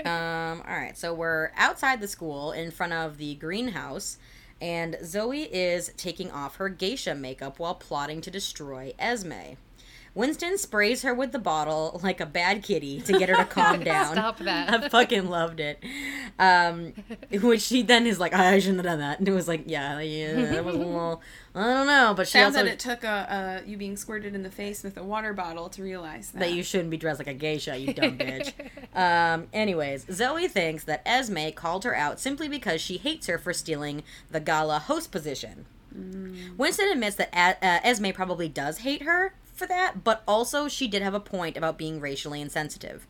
Um, 0.05 0.63
all 0.67 0.77
right, 0.77 0.93
so 0.99 1.15
we're 1.15 1.51
outside 1.57 2.01
the 2.03 2.09
school 2.09 2.53
in 2.53 2.71
front 2.71 2.93
of 2.93 3.17
the 3.17 3.37
greenhouse, 3.37 4.19
and 4.61 4.99
Zoe 5.05 5.43
is 5.45 5.91
taking 5.97 6.31
off 6.31 6.57
her 6.57 6.69
geisha 6.69 7.15
makeup 7.15 7.59
while 7.59 7.75
plotting 7.77 8.21
to 8.23 8.31
destroy 8.31 8.93
Esme. 8.99 9.55
Winston 10.19 10.59
sprays 10.59 11.03
her 11.03 11.15
with 11.15 11.31
the 11.31 11.39
bottle 11.39 12.01
like 12.03 12.21
a 12.21 12.27
bad 12.27 12.65
kitty 12.65 13.01
to 13.03 13.13
get 13.17 13.29
her 13.29 13.37
to 13.37 13.45
calm 13.49 13.85
down. 13.85 14.15
Stop 14.15 14.39
that. 14.41 14.69
I 14.85 14.89
fucking 14.89 15.31
loved 15.31 15.61
it. 15.61 15.79
Um, 16.41 16.93
which 17.31 17.63
she 17.63 17.83
then 17.83 18.05
is 18.05 18.19
like, 18.19 18.35
I 18.35 18.59
shouldn't 18.59 18.79
have 18.79 18.87
done 18.87 18.99
that. 18.99 19.21
And 19.21 19.29
it 19.29 19.31
was 19.31 19.47
like, 19.47 19.63
yeah, 19.67 20.01
yeah, 20.01 20.35
that 20.51 20.65
was 20.65 20.75
a 20.75 20.79
little, 20.79 21.23
I 21.55 21.63
don't 21.73 21.87
know. 21.87 22.15
But 22.17 22.27
she 22.27 22.33
Found 22.33 22.57
also 22.57 22.65
that 22.65 22.73
it 22.73 22.81
took 22.81 23.05
a, 23.05 23.63
a 23.65 23.69
you 23.69 23.77
being 23.77 23.97
squirted 23.97 24.35
in 24.35 24.43
the 24.43 24.51
face 24.51 24.83
with 24.83 24.97
a 24.97 25.05
water 25.05 25.33
bottle 25.33 25.69
to 25.69 25.85
realize 25.85 26.33
that. 26.33 26.41
that 26.41 26.53
you 26.53 26.65
shouldn't 26.65 26.91
be 26.91 26.97
dressed 26.97 27.21
like 27.21 27.29
a 27.29 27.35
geisha, 27.35 27.77
you 27.77 27.95
dumb 27.95 28.19
bitch. 28.19 28.53
Um, 28.97 29.47
anyways, 29.53 30.05
Zoe 30.11 30.49
thinks 30.49 30.83
that 30.83 31.01
Esme 31.07 31.51
called 31.55 31.85
her 31.85 31.95
out 31.95 32.19
simply 32.19 32.49
because 32.49 32.81
she 32.81 32.97
hates 32.97 33.29
her 33.29 33.39
for 33.39 33.53
stealing 33.53 34.03
the 34.33 34.41
gala 34.41 34.81
host 34.81 35.13
position. 35.13 35.67
Winston 36.57 36.89
admits 36.91 37.17
that 37.17 37.31
A- 37.33 37.65
uh, 37.65 37.81
Esme 37.85 38.11
probably 38.11 38.49
does 38.49 38.79
hate 38.79 39.03
her 39.03 39.33
for 39.59 39.67
that, 39.67 40.05
but 40.05 40.23
also 40.27 40.69
she 40.69 40.89
did 40.89 41.03
have 41.03 41.15
a 41.15 41.21
point 41.21 41.57
about 41.57 41.77
being 41.79 42.01
racially 42.01 42.41
insensitive. 42.41 43.07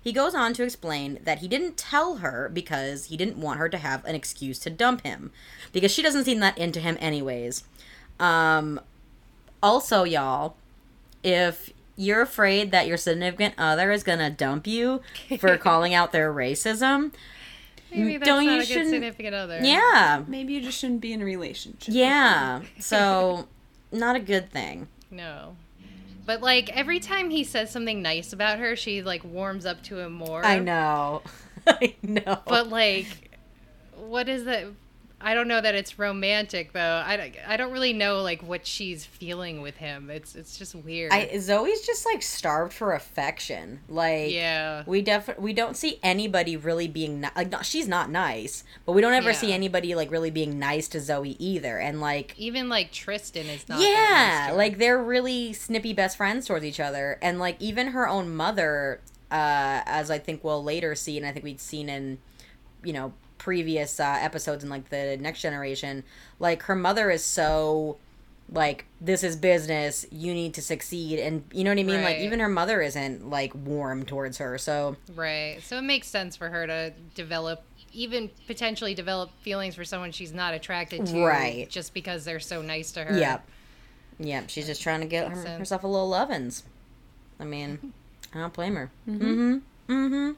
He 0.00 0.12
goes 0.12 0.34
on 0.34 0.54
to 0.54 0.62
explain 0.62 1.18
that 1.24 1.38
he 1.40 1.48
didn't 1.48 1.76
tell 1.76 2.16
her 2.18 2.48
because 2.52 3.06
he 3.06 3.16
didn't 3.16 3.36
want 3.40 3.58
her 3.58 3.68
to 3.68 3.78
have 3.78 4.04
an 4.04 4.14
excuse 4.14 4.58
to 4.60 4.70
dump 4.70 5.02
him, 5.04 5.30
because 5.72 5.90
she 5.92 6.02
doesn't 6.02 6.24
seem 6.24 6.40
that 6.40 6.56
into 6.56 6.80
him 6.80 6.96
anyways. 7.00 7.64
Um, 8.20 8.80
also, 9.62 10.04
y'all, 10.04 10.56
if 11.22 11.70
you're 11.96 12.22
afraid 12.22 12.70
that 12.70 12.86
your 12.86 12.96
significant 12.96 13.54
other 13.58 13.90
is 13.90 14.02
gonna 14.04 14.30
dump 14.30 14.66
you 14.66 15.00
for 15.40 15.56
calling 15.58 15.94
out 15.94 16.12
their 16.12 16.32
racism, 16.32 17.12
Maybe 17.90 18.18
that's 18.18 18.28
Don't 18.28 18.44
not 18.44 18.52
you 18.52 18.56
a 18.56 18.60
good 18.60 18.66
shouldn't- 18.68 18.90
significant 18.90 19.34
other. 19.34 19.60
yeah, 19.62 20.22
Maybe 20.28 20.52
you 20.52 20.60
just 20.60 20.78
shouldn't 20.78 21.00
be 21.00 21.12
in 21.12 21.22
a 21.22 21.24
relationship. 21.24 21.94
yeah. 21.94 22.60
So, 22.78 23.48
not 23.90 24.14
a 24.14 24.20
good 24.20 24.50
thing. 24.50 24.88
No. 25.10 25.56
But 26.28 26.42
like 26.42 26.68
every 26.76 27.00
time 27.00 27.30
he 27.30 27.42
says 27.42 27.70
something 27.70 28.02
nice 28.02 28.34
about 28.34 28.58
her, 28.58 28.76
she 28.76 29.00
like 29.00 29.24
warms 29.24 29.64
up 29.64 29.82
to 29.84 29.98
him 29.98 30.12
more. 30.12 30.44
I 30.44 30.58
know. 30.58 31.22
I 31.66 31.94
know. 32.02 32.42
But 32.46 32.68
like, 32.68 33.34
what 33.96 34.28
is 34.28 34.44
that? 34.44 34.66
I 35.20 35.34
don't 35.34 35.48
know 35.48 35.60
that 35.60 35.74
it's 35.74 35.98
romantic 35.98 36.72
though. 36.72 37.02
I, 37.04 37.16
don't- 37.16 37.34
I 37.46 37.56
don't 37.56 37.72
really 37.72 37.92
know 37.92 38.22
like 38.22 38.40
what 38.42 38.64
she's 38.66 39.04
feeling 39.04 39.60
with 39.62 39.76
him. 39.78 40.10
It's 40.10 40.36
it's 40.36 40.56
just 40.56 40.76
weird. 40.76 41.12
I 41.12 41.38
Zoe's 41.38 41.80
just 41.84 42.06
like 42.06 42.22
starved 42.22 42.72
for 42.72 42.94
affection. 42.94 43.80
Like 43.88 44.30
yeah. 44.32 44.84
we 44.86 45.02
def 45.02 45.36
we 45.38 45.52
don't 45.52 45.76
see 45.76 45.98
anybody 46.04 46.56
really 46.56 46.86
being 46.86 47.20
ni- 47.22 47.28
like 47.34 47.50
no, 47.50 47.62
she's 47.62 47.88
not 47.88 48.10
nice, 48.10 48.62
but 48.86 48.92
we 48.92 49.02
don't 49.02 49.12
ever 49.14 49.30
Yeah. 49.30 49.36
see 49.36 49.52
anybody 49.52 49.94
like 49.96 50.10
really 50.12 50.30
being 50.30 50.58
nice 50.58 50.86
to 50.88 51.00
Zoe 51.00 51.34
either. 51.40 51.78
And 51.78 52.00
like 52.00 52.34
Even 52.38 52.68
like 52.68 52.92
Tristan 52.92 53.46
is 53.46 53.68
not. 53.68 53.78
that 53.78 53.84
nice 53.84 54.48
yeah, 54.50 54.56
like 54.56 54.78
they're 54.78 55.02
really 55.02 55.52
snippy 55.52 55.92
best 55.94 56.16
friends 56.16 56.46
towards 56.46 56.64
each 56.64 56.78
other, 56.78 57.18
and 57.20 57.40
like 57.40 57.56
even 57.60 57.88
her 57.88 58.08
own 58.08 58.34
mother, 58.34 59.00
uh, 59.32 59.82
as 59.84 60.12
I 60.12 60.18
think 60.20 60.44
we'll 60.44 60.62
later 60.62 60.94
see, 60.94 61.16
and 61.16 61.26
I 61.26 61.32
think 61.32 61.44
we'd 61.44 61.60
seen 61.60 61.88
in, 61.88 62.18
you 62.84 62.92
know, 62.92 63.12
previous 63.48 63.98
uh, 63.98 64.18
episodes 64.20 64.62
in 64.62 64.68
like 64.68 64.90
the 64.90 65.16
next 65.16 65.40
generation, 65.40 66.04
like 66.38 66.64
her 66.64 66.74
mother 66.74 67.10
is 67.10 67.24
so 67.24 67.96
like 68.52 68.84
this 69.00 69.24
is 69.24 69.36
business 69.36 70.04
you 70.10 70.34
need 70.34 70.52
to 70.52 70.60
succeed 70.60 71.18
and 71.18 71.44
you 71.52 71.64
know 71.64 71.70
what 71.70 71.78
i 71.78 71.82
mean 71.82 72.02
like 72.02 72.18
even 72.18 72.40
her 72.40 72.48
mother 72.48 72.80
isn't 72.82 73.28
like 73.28 73.54
warm 73.54 74.04
towards 74.06 74.36
her 74.38 74.56
so 74.58 74.96
Right. 75.14 75.60
So 75.62 75.76
it 75.78 75.82
makes 75.82 76.08
sense 76.08 76.34
for 76.36 76.48
her 76.48 76.66
to 76.66 76.92
develop, 77.14 77.62
even 77.92 78.30
potentially 78.46 78.94
develop 78.94 79.30
feelings 79.42 79.74
for 79.74 79.84
someone 79.84 80.12
she's 80.12 80.32
not 80.32 80.52
attracted 80.54 81.06
to, 81.06 81.24
Right. 81.24 81.68
Just 81.70 81.92
because 81.94 82.24
they're 82.26 82.40
so 82.40 82.60
nice 82.60 82.92
to 82.92 83.04
her. 83.04 83.18
yep 83.18 83.48
yep 84.18 84.50
she's 84.50 84.66
just 84.66 84.82
trying 84.82 85.00
to 85.00 85.06
get 85.06 85.28
her, 85.30 85.42
sense. 85.42 85.58
herself 85.58 85.84
a 85.84 85.86
little 85.86 86.08
lovin's 86.08 86.64
i 87.40 87.44
mean 87.44 87.92
i 88.34 88.38
don't 88.38 88.52
blame 88.52 88.74
her 88.76 88.90
mm-hmm 89.08 89.56
mm-hmm 89.88 90.32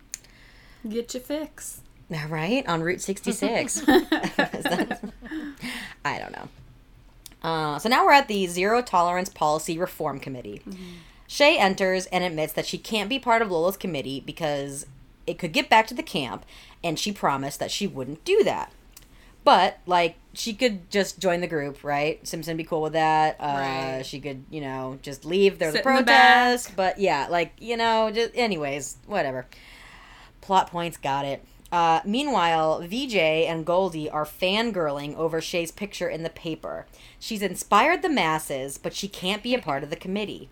Get 0.89 1.13
your 1.13 1.23
fix. 1.23 1.83
Right, 2.29 2.67
on 2.67 2.83
Route 2.83 3.01
66. 3.01 3.85
I 6.05 6.19
don't 6.19 6.33
know. 6.33 6.49
Uh, 7.43 7.79
so 7.79 7.89
now 7.89 8.05
we're 8.05 8.13
at 8.13 8.29
the 8.29 8.47
Zero 8.47 8.83
Tolerance 8.83 9.29
Policy 9.29 9.79
Reform 9.79 10.19
Committee. 10.21 10.61
Shay 11.27 11.57
enters 11.59 12.07
and 12.07 12.25
admits 12.25 12.53
that 12.55 12.67
she 12.67 12.79
can't 12.79 13.09
be 13.09 13.19
part 13.19 13.43
of 13.43 13.51
Lola's 13.51 13.77
committee 13.77 14.21
because 14.21 14.87
it 15.27 15.39
could 15.39 15.53
get 15.53 15.71
back 15.71 15.87
to 15.87 15.95
the 15.95 16.03
camp, 16.03 16.45
and 16.83 16.99
she 16.99 17.13
promised 17.13 17.61
that 17.61 17.71
she 17.71 17.87
wouldn't 17.87 18.25
do 18.25 18.43
that. 18.45 18.73
But, 19.43 19.79
like, 19.87 20.17
she 20.35 20.53
could 20.53 20.91
just 20.91 21.19
join 21.19 21.41
the 21.41 21.47
group, 21.47 21.83
right? 21.83 22.27
Simpson 22.27 22.57
be 22.57 22.65
cool 22.65 22.83
with 22.83 22.93
that. 22.93 23.37
Uh, 23.41 23.45
Right. 23.97 24.03
She 24.05 24.21
could, 24.21 24.45
you 24.51 24.61
know, 24.61 24.99
just 25.03 25.25
leave. 25.25 25.59
There's 25.59 25.75
a 25.75 25.79
Sit 25.79 25.85
the 25.85 25.91
protest. 25.91 26.77
But, 26.77 26.99
yeah, 26.99 27.27
like, 27.31 27.53
you 27.59 27.77
know, 27.77 28.11
just, 28.11 28.33
anyways, 28.35 28.99
whatever. 29.07 29.47
Plot 30.43 30.71
points, 30.71 30.97
got 30.99 31.25
it. 31.25 31.43
Uh, 31.73 32.01
meanwhile, 32.05 32.81
VJ 32.81 33.15
and 33.15 33.65
Goldie 33.65 34.11
are 34.11 34.25
fangirling 34.25 35.15
over 35.17 35.41
Shay's 35.41 35.71
picture 35.71 36.09
in 36.09 36.23
the 36.23 36.31
paper. 36.31 36.87
She's 37.19 37.43
inspired 37.43 38.03
the 38.03 38.09
masses, 38.09 38.77
but 38.77 38.95
she 38.95 39.07
can't 39.07 39.43
be 39.43 39.55
a 39.55 39.61
part 39.61 39.85
of 39.85 39.91
the 39.91 39.97
committee. 39.97 40.49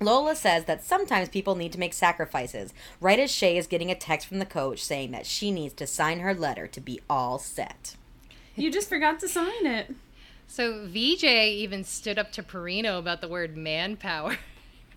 Lola 0.00 0.34
says 0.34 0.64
that 0.64 0.84
sometimes 0.84 1.28
people 1.28 1.54
need 1.54 1.72
to 1.72 1.78
make 1.78 1.94
sacrifices, 1.94 2.74
right 3.00 3.20
as 3.20 3.30
Shay 3.30 3.56
is 3.56 3.68
getting 3.68 3.90
a 3.90 3.94
text 3.94 4.26
from 4.26 4.40
the 4.40 4.46
coach 4.46 4.82
saying 4.82 5.12
that 5.12 5.26
she 5.26 5.52
needs 5.52 5.74
to 5.74 5.86
sign 5.86 6.20
her 6.20 6.34
letter 6.34 6.66
to 6.66 6.80
be 6.80 7.00
all 7.08 7.38
set. 7.38 7.94
You 8.56 8.70
just 8.70 8.88
forgot 8.88 9.20
to 9.20 9.28
sign 9.28 9.64
it. 9.64 9.94
So 10.48 10.86
VJ 10.86 11.24
even 11.24 11.84
stood 11.84 12.18
up 12.18 12.32
to 12.32 12.42
Perino 12.42 12.98
about 12.98 13.20
the 13.20 13.28
word 13.28 13.56
manpower. 13.56 14.38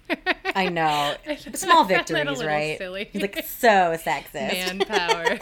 I 0.55 0.69
know. 0.69 1.15
Small 1.53 1.83
I 1.83 1.87
that 1.87 2.09
a 2.09 2.13
victories, 2.13 2.43
right? 2.43 2.77
silly. 2.77 3.09
He's 3.11 3.21
like, 3.21 3.43
so 3.45 3.95
sexist. 3.97 4.33
manpower. 4.33 5.39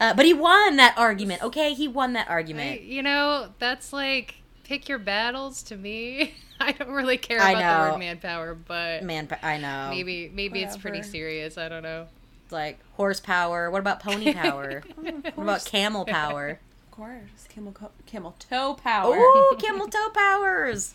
Uh, 0.00 0.14
but 0.14 0.24
he 0.24 0.32
won 0.32 0.76
that 0.76 0.96
argument, 0.96 1.42
okay? 1.42 1.74
He 1.74 1.88
won 1.88 2.12
that 2.12 2.28
argument. 2.28 2.82
you 2.82 3.02
know, 3.02 3.48
that's 3.58 3.92
like 3.92 4.36
pick 4.64 4.88
your 4.88 4.98
battles 4.98 5.62
to 5.64 5.76
me. 5.76 6.34
I 6.60 6.72
don't 6.72 6.90
really 6.90 7.16
care 7.18 7.40
I 7.40 7.50
about 7.52 7.60
the 7.60 7.84
know. 7.86 7.92
word 7.92 7.98
manpower, 7.98 8.54
but 8.54 9.02
Man, 9.04 9.28
I 9.42 9.58
know. 9.58 9.88
maybe 9.90 10.28
maybe 10.32 10.62
it's 10.62 10.76
pretty 10.76 11.02
serious. 11.02 11.56
I 11.58 11.68
don't 11.68 11.82
know. 11.82 12.06
It's 12.44 12.52
like 12.52 12.78
horsepower. 12.94 13.70
What 13.70 13.80
about 13.80 14.00
pony 14.00 14.32
power? 14.34 14.82
what 14.96 15.38
about 15.38 15.64
camel 15.64 16.04
power? 16.04 16.58
Of 16.86 16.90
course, 16.90 17.46
camel 17.48 17.72
co- 17.72 17.90
camel 18.06 18.34
toe 18.38 18.74
power. 18.74 19.16
Ooh, 19.16 19.56
camel 19.60 19.86
toe 19.88 20.10
powers. 20.10 20.94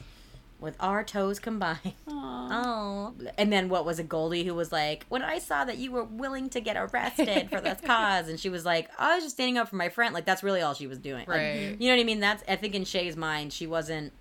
With 0.64 0.76
our 0.80 1.04
toes 1.04 1.40
combined. 1.40 1.94
Oh. 2.08 3.14
And 3.38 3.52
then 3.52 3.68
what 3.70 3.86
was 3.86 4.00
it, 4.00 4.08
Goldie, 4.08 4.46
who 4.46 4.56
was 4.56 4.72
like, 4.72 5.06
when 5.10 5.22
I 5.22 5.38
saw 5.40 5.66
that 5.66 5.78
you 5.78 5.92
were 5.92 6.04
willing 6.06 6.50
to 6.52 6.62
get 6.62 6.78
arrested 6.78 7.50
for 7.50 7.60
this 7.60 7.82
cause, 7.86 8.30
and 8.30 8.40
she 8.40 8.48
was 8.50 8.64
like, 8.66 8.90
I 8.98 9.16
was 9.16 9.24
just 9.26 9.36
standing 9.36 9.58
up 9.58 9.68
for 9.68 9.76
my 9.76 9.90
friend. 9.90 10.14
Like, 10.14 10.26
that's 10.26 10.42
really 10.42 10.62
all 10.62 10.74
she 10.74 10.88
was 10.88 10.98
doing. 11.00 11.26
Like, 11.28 11.38
Right. 11.38 11.76
you 11.80 11.90
know 11.90 11.96
what 11.96 12.02
I 12.02 12.06
mean? 12.06 12.20
That's, 12.22 12.44
I 12.48 12.56
think 12.56 12.76
in 12.76 12.86
Shay's 12.86 13.18
mind, 13.18 13.52
she 13.52 13.68
wasn't, 13.68 14.14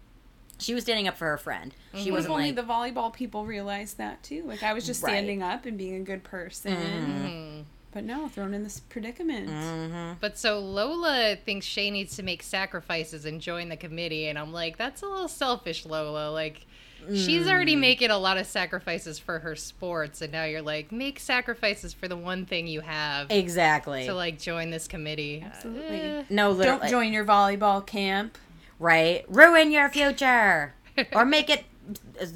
she 0.58 0.74
was 0.74 0.82
standing 0.84 1.06
up 1.08 1.16
for 1.16 1.26
her 1.26 1.38
friend. 1.38 1.74
She 1.94 2.06
Mm-hmm. 2.06 2.12
Wasn't 2.12 2.32
only 2.34 2.52
like, 2.52 2.56
the 2.56 2.62
volleyball 2.62 3.12
people 3.12 3.46
realized 3.46 3.98
that 3.98 4.22
too. 4.22 4.42
Like 4.44 4.62
I 4.64 4.72
was 4.72 4.84
just 4.84 5.02
Right. 5.02 5.10
standing 5.10 5.42
up 5.42 5.64
and 5.66 5.78
being 5.78 5.94
a 5.96 6.00
good 6.04 6.24
person. 6.24 6.74
Mm. 6.76 7.64
But 7.92 8.04
no, 8.04 8.28
thrown 8.28 8.54
in 8.54 8.62
this 8.62 8.80
predicament. 8.80 9.50
Mm. 9.50 10.16
But 10.20 10.38
so 10.38 10.58
Lola 10.58 11.36
thinks 11.36 11.66
Shay 11.66 11.90
needs 11.90 12.16
to 12.16 12.22
make 12.22 12.42
sacrifices 12.42 13.24
and 13.26 13.40
join 13.40 13.68
the 13.68 13.76
committee, 13.76 14.28
and 14.28 14.38
I'm 14.38 14.52
like, 14.52 14.78
that's 14.78 15.02
a 15.02 15.06
little 15.06 15.28
selfish, 15.28 15.84
Lola. 15.84 16.30
Like, 16.30 16.64
she's 17.10 17.46
already 17.46 17.76
making 17.76 18.10
a 18.10 18.16
lot 18.16 18.38
of 18.38 18.46
sacrifices 18.46 19.18
for 19.18 19.40
her 19.40 19.54
sports, 19.56 20.22
and 20.22 20.32
now 20.32 20.44
you're 20.44 20.62
like, 20.62 20.90
make 20.90 21.20
sacrifices 21.20 21.92
for 21.92 22.08
the 22.08 22.16
one 22.16 22.46
thing 22.46 22.66
you 22.66 22.80
have 22.80 23.30
Exactly. 23.30 24.06
to 24.06 24.14
like 24.14 24.38
join 24.38 24.70
this 24.70 24.88
committee. 24.88 25.42
Absolutely. 25.44 26.00
Eh. 26.00 26.22
no, 26.30 26.50
literally. 26.50 26.80
Don't 26.80 26.90
join 26.90 27.12
your 27.12 27.26
volleyball 27.26 27.84
camp. 27.84 28.38
Right. 28.78 29.24
Ruin 29.28 29.70
your 29.70 29.90
future. 29.90 30.74
or 31.12 31.24
make 31.26 31.50
it 31.50 31.64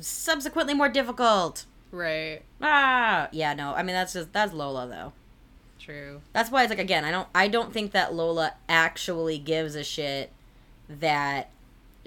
subsequently 0.00 0.74
more 0.74 0.88
difficult. 0.90 1.64
right. 1.90 2.42
Ah. 2.60 3.28
Yeah, 3.32 3.54
no. 3.54 3.72
I 3.74 3.82
mean, 3.82 3.94
that's 3.94 4.12
just, 4.12 4.32
that's 4.32 4.52
Lola, 4.52 4.86
though. 4.86 5.12
True. 5.86 6.20
That's 6.34 6.50
why 6.50 6.62
it's 6.64 6.70
like, 6.70 6.78
again, 6.78 7.04
I 7.04 7.10
don't, 7.10 7.28
I 7.34 7.48
don't 7.48 7.72
think 7.72 7.92
that 7.92 8.12
Lola 8.12 8.52
actually 8.68 9.38
gives 9.38 9.74
a 9.74 9.82
shit 9.84 10.30
that, 10.88 11.48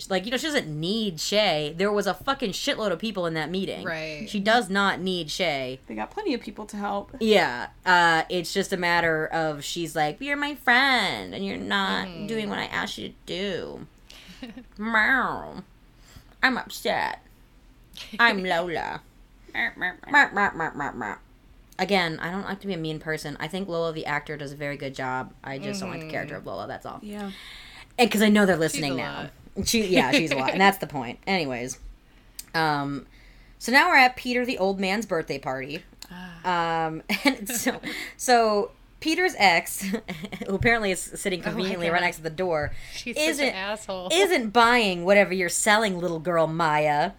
like, 0.09 0.25
you 0.25 0.31
know, 0.31 0.37
she 0.37 0.47
doesn't 0.47 0.67
need 0.67 1.19
Shay. 1.19 1.73
There 1.77 1.91
was 1.91 2.05
a 2.05 2.13
fucking 2.13 2.51
shitload 2.51 2.91
of 2.91 2.99
people 2.99 3.25
in 3.25 3.33
that 3.35 3.49
meeting. 3.49 3.85
Right. 3.85 4.27
She 4.29 4.39
does 4.41 4.69
not 4.69 4.99
need 4.99 5.31
Shay. 5.31 5.79
They 5.87 5.95
got 5.95 6.11
plenty 6.11 6.33
of 6.33 6.41
people 6.41 6.65
to 6.67 6.77
help. 6.77 7.15
Yeah, 7.21 7.67
uh, 7.85 8.23
it's 8.29 8.53
just 8.53 8.71
a 8.73 8.77
matter 8.77 9.25
of 9.27 9.63
she's 9.63 9.95
like, 9.95 10.17
you're 10.19 10.37
my 10.37 10.55
friend, 10.55 11.33
and 11.33 11.45
you're 11.45 11.57
not 11.57 12.07
Mm-hmm. 12.07 12.27
doing 12.27 12.49
what 12.49 12.59
I 12.59 12.65
asked 12.65 12.97
you 12.97 13.09
to 13.09 13.13
do. 13.25 13.87
Meow. 14.77 15.63
I'm 16.43 16.57
upset. 16.57 17.21
I'm 18.19 18.43
Lola. 18.43 19.01
Again, 21.79 22.19
I 22.19 22.29
don't 22.29 22.43
like 22.43 22.59
to 22.59 22.67
be 22.67 22.73
a 22.73 22.77
mean 22.77 22.99
person. 22.99 23.37
I 23.39 23.47
think 23.47 23.67
Lola, 23.67 23.93
the 23.93 24.05
actor, 24.05 24.37
does 24.37 24.51
a 24.51 24.55
very 24.55 24.77
good 24.77 24.93
job. 24.93 25.33
I 25.43 25.57
just 25.57 25.79
don't 25.79 25.89
like 25.89 26.01
the 26.01 26.09
character 26.09 26.35
of 26.35 26.45
Lola. 26.45 26.67
That's 26.67 26.85
all. 26.85 26.99
Yeah. 27.01 27.31
And 27.97 28.09
because 28.09 28.21
I 28.21 28.29
know 28.29 28.45
they're 28.45 28.57
listening 28.57 28.95
now. 28.97 29.29
She, 29.65 29.87
yeah, 29.87 30.11
she's 30.11 30.31
a 30.31 30.35
lot, 30.35 30.51
and 30.51 30.61
that's 30.65 30.77
the 30.77 30.87
point. 30.87 31.19
Anyways, 31.25 31.79
um, 32.53 33.07
so 33.57 33.71
now 33.71 33.89
we're 33.89 33.97
at 33.97 34.15
Peter 34.15 34.45
the 34.45 34.57
old 34.57 34.79
man's 34.79 35.05
birthday 35.05 35.39
party. 35.39 35.83
Um, 36.43 37.03
and 37.25 37.49
so, 37.49 37.79
so 38.17 38.71
Peter's 38.99 39.35
ex, 39.37 39.81
who 40.47 40.55
apparently 40.55 40.91
is 40.91 40.99
sitting 41.01 41.41
conveniently 41.41 41.89
right 41.89 42.01
next 42.01 42.17
to 42.17 42.23
the 42.23 42.29
door, 42.29 42.71
She's 42.93 43.17
isn't 43.17 43.45
such 43.45 43.53
an 43.53 43.55
asshole. 43.55 44.09
isn't 44.11 44.51
buying 44.51 45.05
whatever 45.05 45.33
you're 45.33 45.49
selling, 45.49 45.99
little 45.99 46.19
girl 46.19 46.47
Maya. 46.47 47.11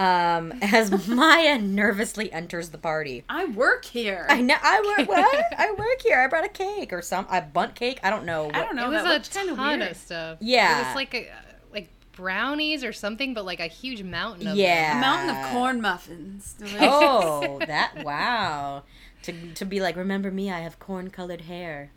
Um, 0.00 0.54
as 0.62 0.90
Maya 1.08 1.58
nervously 1.58 2.32
enters 2.32 2.70
the 2.70 2.78
party. 2.78 3.22
I 3.28 3.44
work 3.44 3.84
here. 3.84 4.24
I 4.30 4.40
know. 4.40 4.54
I 4.62 4.94
work. 4.98 5.08
What? 5.08 5.44
I 5.58 5.72
work 5.72 6.00
here. 6.02 6.18
I 6.18 6.26
brought 6.26 6.44
a 6.44 6.48
cake 6.48 6.92
or 6.92 7.02
some. 7.02 7.26
I 7.28 7.40
Bundt 7.40 7.74
cake. 7.74 8.00
I 8.02 8.08
don't 8.08 8.24
know. 8.24 8.44
What, 8.44 8.54
I 8.56 8.64
don't 8.64 8.76
know. 8.76 8.86
it 8.86 8.94
was 8.94 9.02
that 9.02 9.10
a 9.10 9.12
looked 9.12 9.34
kind 9.34 9.50
of 9.50 9.56
ton 9.56 9.78
weird. 9.80 9.90
of 9.90 9.96
stuff. 9.98 10.38
Yeah. 10.40 10.80
It 10.80 10.86
was 10.86 10.94
like 10.94 11.14
a 11.14 11.30
like 11.72 11.88
brownies 12.12 12.82
or 12.82 12.92
something, 12.94 13.34
but 13.34 13.44
like 13.44 13.60
a 13.60 13.66
huge 13.66 14.02
mountain 14.02 14.46
of 14.46 14.56
Yeah. 14.56 14.96
A 14.96 15.00
mountain 15.02 15.36
of 15.36 15.50
corn 15.52 15.80
muffins. 15.82 16.54
Oh, 16.80 17.58
that 17.66 18.02
wow. 18.02 18.84
To 19.24 19.32
to 19.54 19.64
be 19.66 19.80
like, 19.80 19.96
remember 19.96 20.30
me? 20.30 20.50
I 20.50 20.60
have 20.60 20.78
corn 20.78 21.10
colored 21.10 21.42
hair. 21.42 21.90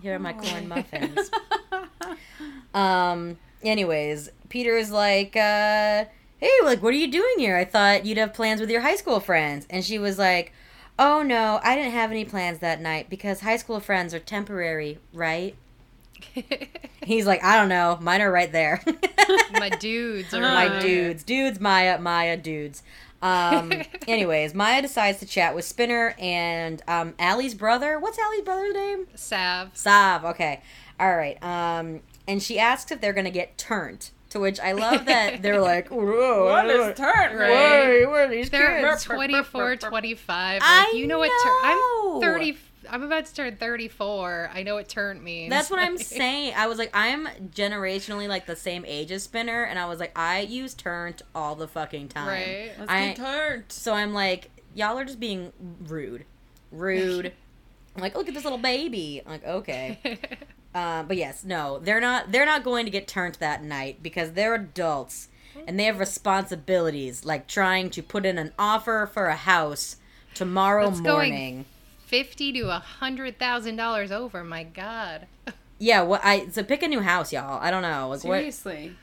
Here 0.00 0.14
are 0.14 0.18
my 0.18 0.32
corn 0.32 0.66
muffins. 0.66 1.30
um. 2.74 3.36
Anyways, 3.62 4.30
Peter 4.48 4.78
is 4.78 4.90
like, 4.90 5.36
uh, 5.36 6.06
"Hey, 6.40 6.50
like, 6.64 6.82
what 6.82 6.94
are 6.94 6.96
you 6.96 7.10
doing 7.10 7.34
here? 7.38 7.56
I 7.56 7.64
thought 7.64 8.06
you'd 8.06 8.18
have 8.18 8.34
plans 8.34 8.60
with 8.60 8.70
your 8.70 8.80
high 8.80 8.96
school 8.96 9.20
friends." 9.20 9.66
And 9.70 9.84
she 9.84 9.98
was 9.98 10.18
like, 10.18 10.52
"Oh 10.98 11.22
no, 11.22 11.60
I 11.62 11.76
didn't 11.76 11.92
have 11.92 12.10
any 12.10 12.24
plans 12.24 12.58
that 12.60 12.80
night 12.80 13.10
because 13.10 13.40
high 13.40 13.56
school 13.56 13.80
friends 13.80 14.14
are 14.14 14.18
temporary, 14.18 14.98
right?" 15.12 15.54
He's 17.04 17.26
like, 17.26 17.42
"I 17.44 17.56
don't 17.56 17.68
know. 17.68 17.98
Mine 18.00 18.20
are 18.20 18.32
right 18.32 18.50
there." 18.50 18.82
my 19.52 19.68
dudes 19.68 20.32
are 20.34 20.40
my 20.40 20.80
dudes, 20.80 21.22
dudes, 21.22 21.60
Maya, 21.60 21.98
Maya, 21.98 22.36
dudes. 22.36 22.82
Um, 23.22 23.72
anyways, 24.08 24.54
Maya 24.54 24.80
decides 24.80 25.18
to 25.18 25.26
chat 25.26 25.54
with 25.54 25.64
Spinner 25.64 26.14
and 26.18 26.82
um, 26.88 27.14
Allie's 27.18 27.54
brother. 27.54 27.98
What's 27.98 28.18
Allie's 28.18 28.42
brother's 28.42 28.74
name? 28.74 29.06
Sav. 29.14 29.70
Sav. 29.76 30.24
Okay, 30.24 30.62
all 30.98 31.14
right. 31.14 31.42
Um, 31.42 32.00
and 32.26 32.42
she 32.42 32.58
asks 32.58 32.90
if 32.90 33.00
they're 33.00 33.12
gonna 33.12 33.30
get 33.30 33.58
turned. 33.58 34.10
To 34.30 34.40
which 34.40 34.60
I 34.60 34.72
love 34.72 35.06
that 35.06 35.42
they're 35.42 35.60
like, 35.60 35.88
"Whoa, 35.88 36.44
What 36.46 36.64
I 36.64 36.68
don't- 36.68 36.90
is 36.90 36.96
turn? 36.96 37.36
Right. 37.36 37.50
Why? 37.50 38.06
What 38.06 38.20
are 38.20 38.28
these 38.28 38.48
They're 38.50 38.80
kids?" 38.92 39.04
24, 39.04 39.76
25. 39.76 40.60
Like, 40.60 40.62
I 40.68 40.92
you 40.94 41.06
know 41.06 41.18
what? 41.18 41.28
know. 41.28 42.20
Tur- 42.22 42.30
I'm 42.32 42.38
30. 42.38 42.58
I'm 42.88 43.02
about 43.04 43.26
to 43.26 43.34
turn 43.34 43.56
34. 43.56 44.50
I 44.52 44.62
know 44.64 44.74
what 44.74 44.88
turn 44.88 45.22
means. 45.22 45.50
That's 45.50 45.70
what 45.70 45.78
I'm 45.78 45.98
saying. 45.98 46.54
I 46.56 46.66
was 46.66 46.78
like, 46.78 46.90
I'm 46.94 47.28
generationally 47.54 48.26
like 48.28 48.46
the 48.46 48.56
same 48.56 48.84
age 48.86 49.12
as 49.12 49.22
Spinner, 49.24 49.64
and 49.64 49.78
I 49.78 49.86
was 49.86 50.00
like, 50.00 50.16
I 50.18 50.40
use 50.40 50.74
turned 50.74 51.22
all 51.34 51.54
the 51.54 51.68
fucking 51.68 52.08
time. 52.08 52.28
Right. 52.28 52.72
Let's 52.78 52.90
I- 52.90 53.06
get 53.08 53.16
turned. 53.16 53.64
So 53.68 53.92
I'm 53.94 54.12
like, 54.14 54.50
y'all 54.74 54.98
are 54.98 55.04
just 55.04 55.20
being 55.20 55.52
rude. 55.86 56.24
Rude. 56.72 57.32
I'm 57.96 58.02
like, 58.02 58.14
look 58.16 58.28
at 58.28 58.34
this 58.34 58.44
little 58.44 58.58
baby. 58.58 59.22
I'm 59.26 59.32
like, 59.32 59.44
okay. 59.46 60.18
Uh, 60.74 61.02
but 61.02 61.16
yes, 61.16 61.44
no, 61.44 61.78
they're 61.80 62.00
not. 62.00 62.30
They're 62.32 62.46
not 62.46 62.62
going 62.64 62.84
to 62.84 62.90
get 62.90 63.08
turned 63.08 63.36
that 63.36 63.62
night 63.62 64.02
because 64.02 64.32
they're 64.32 64.54
adults 64.54 65.28
and 65.66 65.78
they 65.78 65.84
have 65.84 65.98
responsibilities, 65.98 67.24
like 67.24 67.46
trying 67.46 67.90
to 67.90 68.02
put 68.02 68.24
in 68.24 68.38
an 68.38 68.52
offer 68.58 69.08
for 69.12 69.26
a 69.26 69.36
house 69.36 69.96
tomorrow 70.34 70.86
That's 70.88 71.00
going- 71.00 71.30
morning. 71.32 71.64
Fifty 72.06 72.52
to 72.54 72.70
a 72.70 72.78
hundred 72.80 73.38
thousand 73.38 73.76
dollars 73.76 74.10
over. 74.10 74.42
My 74.42 74.64
God. 74.64 75.26
Yeah, 75.78 76.02
Well, 76.02 76.20
I 76.24 76.48
so 76.50 76.62
pick 76.64 76.82
a 76.82 76.88
new 76.88 77.00
house, 77.00 77.32
y'all. 77.32 77.60
I 77.60 77.70
don't 77.70 77.82
know. 77.82 78.08
Like 78.10 78.24
what 78.24 78.38
Seriously. 78.38 78.96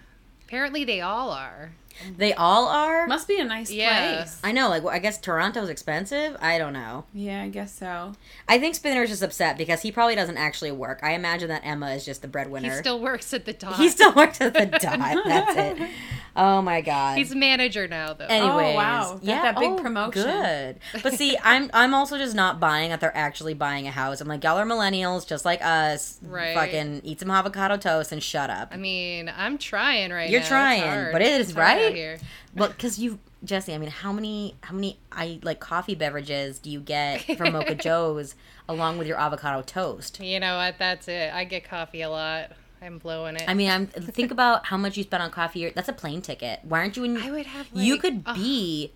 Apparently, 0.46 0.84
they 0.86 1.02
all 1.02 1.32
are. 1.32 1.72
They 2.18 2.34
all 2.34 2.68
are. 2.68 3.08
Must 3.08 3.28
be 3.28 3.40
a 3.40 3.44
nice 3.46 3.72
Yeah. 3.72 4.18
place. 4.24 4.40
I 4.44 4.52
know. 4.52 4.70
Like 4.70 4.86
I 4.86 5.00
guess 5.00 5.18
Toronto's 5.20 5.70
expensive. 5.70 6.38
I 6.42 6.58
don't 6.58 6.74
know. 6.74 7.06
Yeah, 7.14 7.42
I 7.44 7.50
guess 7.50 7.74
so. 7.74 8.14
I 8.48 8.60
think 8.60 8.76
Spinner's 8.76 9.10
just 9.10 9.24
upset 9.24 9.58
because 9.58 9.82
he 9.82 9.92
probably 9.92 10.16
doesn't 10.16 10.38
actually 10.38 10.72
work. 10.72 11.00
I 11.04 11.14
imagine 11.14 11.48
that 11.50 11.62
Emma 11.66 11.92
is 11.92 12.06
just 12.06 12.22
the 12.22 12.28
breadwinner. 12.28 12.72
He 12.72 12.78
still 12.78 13.00
works 13.00 13.34
at 13.34 13.46
the 13.46 13.54
top. 13.54 13.76
He 13.76 13.90
still 13.90 14.14
works 14.14 14.40
at 14.42 14.54
the 14.54 14.66
dot. 14.66 15.18
That's 15.26 15.58
it. 15.82 15.90
Oh 16.38 16.62
my 16.62 16.82
god. 16.82 17.18
He's 17.18 17.34
manager 17.34 17.88
now, 17.88 18.14
though. 18.14 18.26
Anyways, 18.26 18.74
Oh, 18.74 18.78
wow. 18.78 19.14
Got 19.14 19.24
yeah, 19.24 19.42
that 19.42 19.60
big 19.60 19.72
oh, 19.72 19.76
promotion. 19.78 20.24
Good, 20.24 20.80
but 21.04 21.14
see, 21.14 21.36
I'm 21.44 21.72
I'm 21.74 21.96
also 21.96 22.18
just 22.18 22.36
not 22.36 22.60
buying 22.60 22.92
that 22.92 23.00
they're 23.02 23.16
actually 23.18 23.56
buying 23.56 23.88
a 23.88 23.92
house. 23.92 24.22
I'm 24.22 24.28
like, 24.28 24.44
y'all 24.44 24.58
are 24.58 24.66
millennials, 24.66 25.28
just 25.28 25.46
like 25.46 25.64
us. 25.64 26.20
Right. 26.22 26.54
Fucking 26.54 27.02
eat 27.04 27.20
some 27.20 27.32
avocado 27.32 27.76
toast 27.78 28.12
and 28.12 28.22
shut 28.22 28.52
up. 28.52 28.70
I 28.72 28.78
mean, 28.78 29.32
I'm 29.36 29.58
trying 29.58 30.12
right 30.12 30.26
now. 30.26 30.32
You're 30.32 30.40
now. 30.40 30.44
It's 30.44 30.48
trying, 30.48 30.82
hard. 30.84 31.12
but 31.12 31.22
it 31.24 31.42
is, 31.42 31.50
It's 31.50 31.58
right? 31.58 31.94
Here. 31.94 32.20
Well, 32.56 32.70
because 32.70 33.00
you, 33.00 33.18
Jesse, 33.44 33.74
I 33.74 33.80
mean, 33.80 33.90
how 33.90 34.12
many 34.14 34.56
how 34.62 34.76
many 34.76 35.00
I 35.12 35.40
like 35.42 35.60
coffee 35.60 35.96
beverages 35.96 36.60
do 36.60 36.70
you 36.70 36.82
get 36.82 37.22
from 37.38 37.54
Mocha 37.54 37.76
Joe's 37.84 38.36
along 38.70 39.00
with 39.00 39.08
your 39.08 39.20
avocado 39.20 39.64
toast? 39.64 40.20
You 40.20 40.40
know 40.40 40.58
what? 40.58 40.78
That's 40.78 41.08
it. 41.08 41.34
I 41.34 41.46
get 41.46 41.68
coffee 41.68 42.02
a 42.02 42.10
lot. 42.12 42.52
I'm 42.82 42.98
blowing 43.00 43.36
it. 43.36 43.44
I 43.48 43.54
mean, 43.54 43.70
I'm 43.70 43.88
think 43.88 44.32
about 44.32 44.66
how 44.68 44.78
much 44.78 44.98
you 44.98 45.04
spent 45.04 45.24
on 45.24 45.32
coffee. 45.32 45.70
That's 45.70 45.90
a 45.90 45.94
plane 45.94 46.22
ticket. 46.22 46.60
Why 46.64 46.80
aren't 46.80 46.98
you 46.98 47.04
in? 47.04 47.18
I 47.18 47.32
would 47.32 47.46
have. 47.48 47.68
you 47.74 47.98
could 47.98 48.24
be 48.24 48.92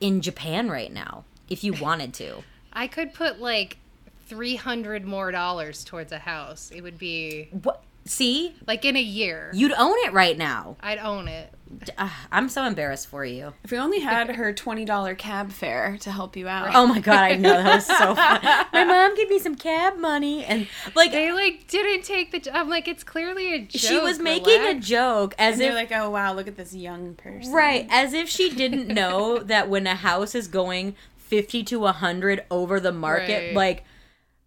in 0.00 0.20
Japan 0.20 0.70
right 0.70 0.92
now 0.92 1.24
if 1.48 1.64
you 1.64 1.72
wanted 1.72 2.12
to. 2.14 2.42
I 2.72 2.86
could 2.86 3.14
put 3.14 3.40
like 3.40 3.78
three 4.26 4.56
hundred 4.56 5.04
more 5.04 5.30
dollars 5.30 5.84
towards 5.84 6.12
a 6.12 6.18
house. 6.18 6.70
It 6.74 6.82
would 6.82 6.98
be 6.98 7.48
What? 7.50 7.82
See, 8.04 8.54
like 8.66 8.84
in 8.84 8.96
a 8.96 9.00
year. 9.02 9.50
you'd 9.54 9.72
own 9.72 9.94
it 10.04 10.12
right 10.12 10.36
now. 10.36 10.76
I'd 10.80 10.98
own 10.98 11.28
it. 11.28 11.52
Uh, 11.96 12.10
I'm 12.30 12.50
so 12.50 12.64
embarrassed 12.64 13.06
for 13.06 13.24
you. 13.24 13.54
If 13.64 13.70
we 13.70 13.78
only 13.78 14.00
had 14.00 14.28
her 14.36 14.52
$20 14.52 15.16
cab 15.16 15.50
fare 15.52 15.96
to 16.02 16.10
help 16.12 16.36
you 16.36 16.46
out. 16.46 16.70
Oh 16.74 16.86
my 16.86 17.00
god, 17.00 17.20
I 17.20 17.36
know 17.36 17.62
that 17.62 17.76
was 17.76 17.86
so 17.86 18.14
fun. 18.14 18.40
My 18.74 18.84
mom 18.84 19.14
gave 19.16 19.30
me 19.30 19.38
some 19.38 19.54
cab 19.54 19.96
money, 19.96 20.44
and 20.44 20.68
like 20.94 21.12
They 21.12 21.32
like 21.32 21.68
didn't 21.68 22.04
take 22.04 22.30
the. 22.32 22.40
j- 22.40 22.50
I'm 22.50 22.68
like, 22.68 22.88
it's 22.88 23.02
clearly 23.04 23.54
a 23.54 23.58
joke. 23.60 23.70
she 23.80 23.98
was 23.98 24.18
making 24.18 24.60
a 24.60 24.78
joke 24.78 25.34
as 25.38 25.54
And 25.54 25.62
if 25.62 25.74
like, 25.74 25.92
oh 25.92 26.10
wow, 26.10 26.34
look 26.34 26.46
at 26.48 26.56
this 26.56 26.74
young 26.74 27.14
person. 27.14 27.52
right, 27.52 27.86
as 27.90 28.12
if 28.12 28.28
she 28.28 28.50
didn't 28.50 28.88
know 28.94 29.38
that 29.38 29.70
when 29.70 29.86
a 29.86 29.94
house 29.94 30.34
is 30.34 30.48
going 30.48 30.94
fifty 31.16 31.62
to 31.64 31.86
hundred 31.86 32.44
over 32.50 32.80
the 32.80 32.92
market, 32.92 33.46
Right. 33.46 33.54
like. 33.54 33.84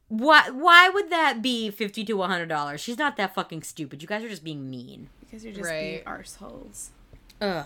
Why? 0.07 0.49
Why 0.49 0.89
would 0.89 1.09
that 1.09 1.41
be 1.41 1.69
fifty 1.71 2.03
to 2.05 2.21
hundred 2.21 2.47
dollars? 2.49 2.79
She's 2.81 2.97
not 2.97 3.17
that 3.17 3.33
fucking 3.33 3.63
stupid. 3.63 4.01
You 4.01 4.07
guys 4.07 4.23
are 4.23 4.29
just 4.29 4.43
being 4.43 4.69
mean. 4.69 5.09
Because 5.19 5.43
you're 5.43 5.53
just 5.53 5.69
Right. 5.69 6.03
being 6.05 6.15
arseholes. 6.15 6.89
Ugh. 7.41 7.65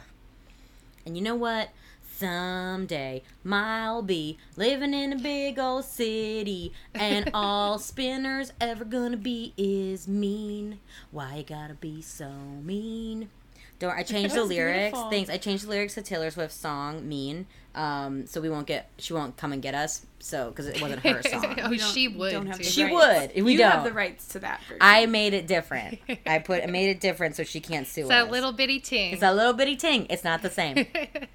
And 1.06 1.18
you 1.18 1.24
know 1.24 1.36
what? 1.36 1.70
Someday 2.18 3.24
I'll 3.50 4.02
be 4.02 4.38
living 4.58 4.94
in 4.94 5.14
a 5.14 5.18
big 5.18 5.58
old 5.58 5.86
city, 5.86 6.74
and 6.94 7.30
all 7.34 7.80
spinners 7.80 8.52
ever 8.60 8.84
gonna 8.86 9.18
be 9.18 9.54
is 9.58 10.08
mean. 10.08 10.80
Why 11.12 11.38
you 11.38 11.44
gotta 11.44 11.74
be 11.76 12.02
so 12.02 12.30
mean? 12.30 13.30
Don't 13.80 13.96
I 13.98 14.04
changed 14.04 14.36
the 14.36 14.44
lyrics? 14.44 14.92
beautiful. 14.92 15.10
Thanks. 15.10 15.30
I 15.30 15.38
changed 15.38 15.66
the 15.66 15.70
lyrics 15.70 15.94
to 15.96 16.02
Taylor 16.02 16.30
Swift's 16.30 16.58
song 16.58 17.08
"Mean," 17.08 17.48
um, 17.76 18.26
so 18.28 18.42
we 18.42 18.50
won't 18.50 18.68
get 18.68 18.90
she 18.98 19.14
won't 19.14 19.38
come 19.38 19.54
and 19.54 19.62
get 19.62 19.76
us. 19.76 20.06
So 20.22 20.50
because 20.50 20.68
it 20.68 20.82
wasn't 20.82 21.02
her 21.06 21.22
song, 21.30 21.56
oh, 21.64 21.74
she 21.78 22.08
would. 22.10 22.32
don't 22.32 22.48
have 22.48 22.58
the 22.58 22.64
She 22.64 22.84
rights. 22.84 23.34
would. 23.36 23.44
We 23.46 23.54
you 23.54 23.58
don't. 23.60 23.72
have 23.72 23.84
the 23.86 23.94
rights 23.94 24.28
to 24.30 24.40
that 24.40 24.60
version. 24.64 24.78
I 24.82 25.06
made 25.06 25.34
it 25.34 25.48
different. 25.48 26.00
I 26.26 26.40
put 26.40 26.62
I 26.64 26.66
made 26.68 26.90
it 26.90 27.00
different 27.00 27.36
so 27.36 27.44
she 27.44 27.60
can't 27.62 27.88
sue 27.88 28.02
It's 28.02 28.10
us. 28.12 28.26
that 28.26 28.32
little 28.32 28.52
bitty 28.52 28.80
ting. 28.80 29.12
It's 29.14 29.22
that 29.22 29.36
little 29.36 29.54
bitty 29.54 29.76
ting. 29.78 30.08
It's 30.10 30.24
not 30.24 30.42
the 30.42 30.50
same. 30.50 30.86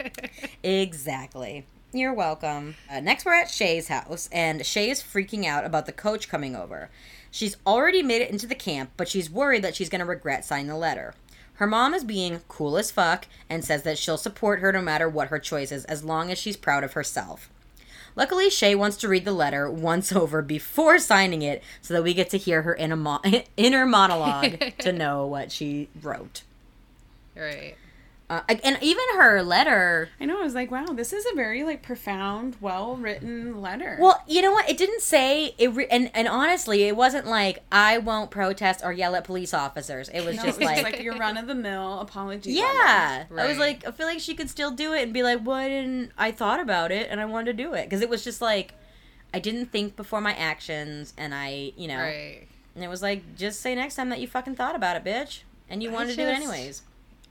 exactly. 0.62 1.66
You're 1.92 2.12
welcome. 2.14 2.74
Uh, 2.90 3.00
next, 3.00 3.24
we're 3.24 3.34
at 3.34 3.48
Shay's 3.50 3.86
house, 3.88 4.28
and 4.32 4.66
Shay 4.66 4.90
is 4.90 5.00
freaking 5.00 5.44
out 5.46 5.64
about 5.64 5.86
the 5.86 5.92
coach 5.92 6.28
coming 6.28 6.56
over. 6.56 6.90
She's 7.30 7.56
already 7.66 8.02
made 8.02 8.20
it 8.22 8.30
into 8.30 8.46
the 8.48 8.54
camp, 8.56 8.90
but 8.96 9.08
she's 9.08 9.30
worried 9.30 9.62
that 9.62 9.76
she's 9.76 9.88
going 9.88 10.00
to 10.00 10.04
regret 10.04 10.44
signing 10.44 10.66
the 10.66 10.76
letter. 10.76 11.14
Her 11.54 11.66
mom 11.66 11.94
is 11.94 12.04
being 12.04 12.40
cool 12.48 12.76
as 12.76 12.90
fuck 12.90 13.26
and 13.48 13.64
says 13.64 13.82
that 13.84 13.98
she'll 13.98 14.16
support 14.16 14.58
her 14.60 14.72
no 14.72 14.82
matter 14.82 15.08
what 15.08 15.28
her 15.28 15.38
choice 15.38 15.70
is 15.70 15.84
as 15.84 16.02
long 16.04 16.30
as 16.30 16.38
she's 16.38 16.56
proud 16.56 16.82
of 16.82 16.94
herself. 16.94 17.48
Luckily, 18.16 18.48
Shay 18.50 18.74
wants 18.74 18.96
to 18.98 19.08
read 19.08 19.24
the 19.24 19.32
letter 19.32 19.70
once 19.70 20.12
over 20.16 20.42
before 20.42 20.98
signing 20.98 21.42
it 21.42 21.62
so 21.80 21.94
that 21.94 22.02
we 22.02 22.14
get 22.14 22.30
to 22.30 22.38
hear 22.38 22.62
her 22.62 22.74
inner, 22.74 22.96
mo- 22.96 23.20
inner 23.56 23.86
monologue 23.86 24.58
to 24.78 24.92
know 24.92 25.26
what 25.26 25.52
she 25.52 25.88
wrote. 26.02 26.42
right. 27.36 27.76
Uh, 28.30 28.40
and 28.48 28.78
even 28.80 29.04
her 29.18 29.42
letter. 29.42 30.08
I 30.18 30.24
know. 30.24 30.40
I 30.40 30.44
was 30.44 30.54
like, 30.54 30.70
wow, 30.70 30.86
this 30.86 31.12
is 31.12 31.26
a 31.30 31.34
very 31.36 31.62
like 31.62 31.82
profound, 31.82 32.56
well 32.58 32.96
written 32.96 33.60
letter. 33.60 33.98
Well, 34.00 34.22
you 34.26 34.40
know 34.40 34.50
what? 34.50 34.66
It 34.68 34.78
didn't 34.78 35.02
say 35.02 35.54
it, 35.58 35.68
re- 35.74 35.86
and 35.90 36.10
and 36.14 36.26
honestly, 36.26 36.84
it 36.84 36.96
wasn't 36.96 37.26
like 37.26 37.58
I 37.70 37.98
won't 37.98 38.30
protest 38.30 38.80
or 38.82 38.92
yell 38.94 39.14
at 39.14 39.24
police 39.24 39.52
officers. 39.52 40.08
It 40.08 40.24
was 40.24 40.36
no, 40.36 40.44
just 40.44 40.58
it 40.58 40.64
was 40.64 40.82
like, 40.82 40.82
like 40.84 41.02
your 41.02 41.16
run 41.16 41.36
of 41.36 41.46
the 41.46 41.54
mill 41.54 42.00
apology. 42.00 42.52
yeah. 42.52 43.24
I 43.30 43.46
was 43.46 43.58
like, 43.58 43.86
I 43.86 43.90
feel 43.90 44.06
like 44.06 44.20
she 44.20 44.34
could 44.34 44.48
still 44.48 44.70
do 44.70 44.94
it 44.94 45.02
and 45.02 45.12
be 45.12 45.22
like, 45.22 45.40
why 45.40 45.68
didn't 45.68 46.12
I 46.16 46.30
thought 46.30 46.60
about 46.60 46.90
it 46.92 47.08
and 47.10 47.20
I 47.20 47.26
wanted 47.26 47.56
to 47.56 47.62
do 47.62 47.74
it 47.74 47.84
because 47.84 48.00
it 48.00 48.08
was 48.08 48.24
just 48.24 48.40
like 48.40 48.72
I 49.34 49.38
didn't 49.38 49.66
think 49.66 49.96
before 49.96 50.22
my 50.22 50.32
actions 50.34 51.12
and 51.18 51.34
I, 51.34 51.72
you 51.76 51.88
know, 51.88 51.98
Right. 51.98 52.46
and 52.74 52.82
it 52.82 52.88
was 52.88 53.02
like 53.02 53.36
just 53.36 53.60
say 53.60 53.74
next 53.74 53.96
time 53.96 54.08
that 54.08 54.20
you 54.20 54.26
fucking 54.28 54.54
thought 54.54 54.74
about 54.76 54.96
it, 54.96 55.04
bitch, 55.04 55.40
and 55.68 55.82
you 55.82 55.90
wanted 55.90 56.10
to 56.10 56.16
do 56.16 56.22
it 56.22 56.34
anyways. 56.34 56.80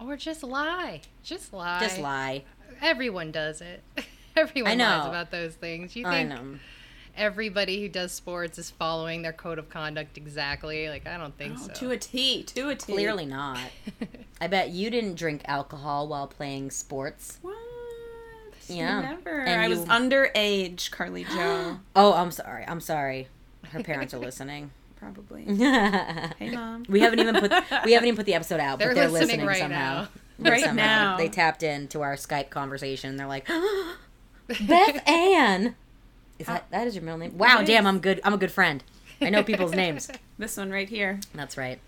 Or 0.05 0.15
just 0.17 0.43
lie. 0.43 1.01
Just 1.23 1.53
lie. 1.53 1.79
Just 1.79 1.99
lie. 1.99 2.43
Everyone 2.81 3.31
does 3.31 3.61
it. 3.61 3.83
Everyone 4.35 4.71
I 4.71 4.75
know. 4.75 4.85
lies 4.85 5.07
about 5.07 5.31
those 5.31 5.53
things. 5.55 5.95
You 5.95 6.05
I 6.07 6.11
think 6.11 6.29
know. 6.29 6.59
everybody 7.15 7.79
who 7.81 7.87
does 7.89 8.11
sports 8.11 8.57
is 8.57 8.71
following 8.71 9.21
their 9.21 9.31
code 9.33 9.59
of 9.59 9.69
conduct 9.69 10.17
exactly? 10.17 10.89
Like 10.89 11.07
I 11.07 11.17
don't 11.17 11.37
think 11.37 11.53
Oh, 11.59 11.67
so. 11.67 11.73
to 11.73 11.91
a 11.91 11.97
T. 11.97 12.43
To 12.43 12.69
a 12.69 12.75
T. 12.75 12.91
Clearly 12.93 13.25
not. 13.25 13.59
I 14.41 14.47
bet 14.47 14.69
you 14.69 14.89
didn't 14.89 15.15
drink 15.15 15.41
alcohol 15.45 16.07
while 16.07 16.27
playing 16.27 16.71
sports. 16.71 17.37
What? 17.41 17.55
Yeah. 18.67 19.01
Never. 19.01 19.41
And 19.41 19.61
I 19.61 19.67
you- 19.67 19.69
was 19.77 19.85
underage, 19.85 20.89
Carly 20.91 21.23
Joe. 21.25 21.77
Oh, 21.95 22.13
I'm 22.13 22.31
sorry. 22.31 22.65
I'm 22.67 22.81
sorry. 22.81 23.27
Her 23.71 23.83
parents 23.83 24.13
are 24.13 24.19
listening. 24.19 24.71
Probably. 25.03 25.43
we 25.45 25.55
Hey, 25.65 26.51
mom. 26.53 26.85
haven't 26.85 27.19
even 27.19 27.35
put 27.35 27.51
we 27.85 27.91
haven't 27.93 28.07
even 28.07 28.15
put 28.15 28.25
the 28.25 28.33
episode 28.35 28.59
out, 28.59 28.79
They're 28.79 28.89
but 28.89 28.95
they're 28.95 29.09
listening 29.09 29.45
listening, 29.45 29.45
right 29.47 29.57
somehow. 29.59 29.93
now. 29.93 30.07
Like, 30.39 30.63
Right 30.63 30.73
now. 30.75 31.17
they 31.17 31.29
tapped 31.29 31.61
into 31.63 32.01
our 32.01 32.15
Skype 32.15 32.49
conversation. 32.49 33.17
They're 33.17 33.27
like, 33.27 33.47
Beth 34.67 35.07
Ann. 35.07 35.75
Is 36.39 36.47
that 36.47 36.69
that 36.71 36.87
is 36.87 36.95
your 36.95 37.03
middle 37.03 37.19
name? 37.19 37.37
Wow, 37.37 37.61
damn. 37.63 37.85
I'm 37.85 37.99
good. 37.99 38.19
I'm 38.23 38.33
a 38.33 38.37
good 38.37 38.51
friend. 38.51 38.83
I 39.21 39.29
know 39.29 39.43
people's 39.43 39.73
names. 39.73 40.09
This 40.39 40.57
one 40.57 40.71
right 40.71 40.89
here. 40.89 41.19
That's 41.35 41.57
right. 41.57 41.79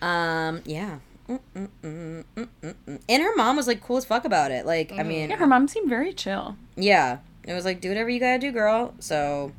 Um, 0.00 0.62
yeah. 0.64 0.98
Mm, 1.28 1.38
mm, 1.54 1.68
mm, 1.82 2.24
mm, 2.34 2.48
mm, 2.62 2.74
mm. 2.88 3.00
And 3.08 3.22
her 3.22 3.36
mom 3.36 3.56
was 3.56 3.66
like 3.66 3.82
cool 3.82 3.98
as 3.98 4.04
fuck 4.06 4.24
about 4.24 4.50
it. 4.50 4.64
Like, 4.64 4.92
I 4.92 5.02
mean, 5.02 5.28
Yeah, 5.28 5.36
her 5.36 5.46
mom 5.46 5.68
seemed 5.68 5.90
very 5.90 6.12
chill. 6.14 6.56
Yeah. 6.74 7.18
It 7.44 7.52
was 7.52 7.66
like, 7.66 7.80
do 7.82 7.88
whatever 7.90 8.08
you 8.08 8.18
gotta 8.18 8.38
do, 8.38 8.50
girl. 8.50 8.94
So 8.98 9.52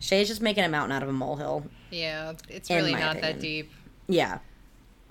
Shay's 0.00 0.26
just 0.28 0.42
making 0.42 0.64
a 0.64 0.68
mountain 0.68 0.90
out 0.94 1.02
of 1.04 1.08
a 1.08 1.12
molehill. 1.12 1.64
Yeah, 1.90 2.32
it's 2.48 2.70
really 2.70 2.92
not 2.92 3.16
opinion. 3.16 3.20
that 3.36 3.40
deep. 3.40 3.70
Yeah. 4.08 4.38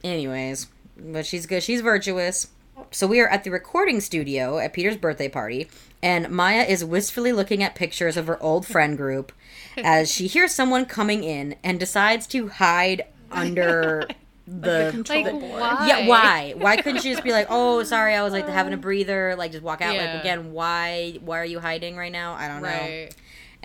Anyways, 0.03 0.67
but 0.97 1.25
she's 1.25 1.45
good. 1.45 1.63
She's 1.63 1.81
virtuous. 1.81 2.47
So 2.91 3.07
we 3.07 3.19
are 3.19 3.27
at 3.27 3.43
the 3.43 3.49
recording 3.49 3.99
studio 4.01 4.59
at 4.59 4.73
Peter's 4.73 4.97
birthday 4.97 5.27
party, 5.29 5.67
and 6.03 6.29
Maya 6.29 6.61
is 6.63 6.85
wistfully 6.85 7.31
looking 7.31 7.63
at 7.63 7.73
pictures 7.73 8.15
of 8.17 8.27
her 8.27 8.41
old 8.41 8.67
friend 8.67 8.95
group 8.95 9.31
as 9.77 10.11
she 10.11 10.27
hears 10.27 10.53
someone 10.53 10.85
coming 10.85 11.23
in 11.23 11.55
and 11.63 11.79
decides 11.79 12.27
to 12.27 12.47
hide 12.49 13.05
under 13.31 14.07
the. 14.47 14.89
control 14.91 15.23
Like 15.23 15.31
board. 15.33 15.59
why? 15.59 15.87
yeah, 15.87 16.07
why? 16.07 16.53
Why 16.55 16.77
couldn't 16.77 17.01
she 17.01 17.09
just 17.11 17.23
be 17.23 17.31
like, 17.31 17.47
"Oh, 17.49 17.83
sorry, 17.83 18.13
I 18.13 18.21
was 18.23 18.31
like 18.31 18.47
having 18.47 18.73
a 18.73 18.77
breather, 18.87 19.35
like 19.35 19.51
just 19.51 19.63
walk 19.63 19.81
out." 19.81 19.97
Like 19.97 20.19
again, 20.21 20.53
why? 20.53 21.17
Why 21.25 21.39
are 21.39 21.45
you 21.45 21.59
hiding 21.59 21.97
right 21.97 22.11
now? 22.11 22.33
I 22.33 22.47
don't 22.47 22.61
know. 22.61 23.07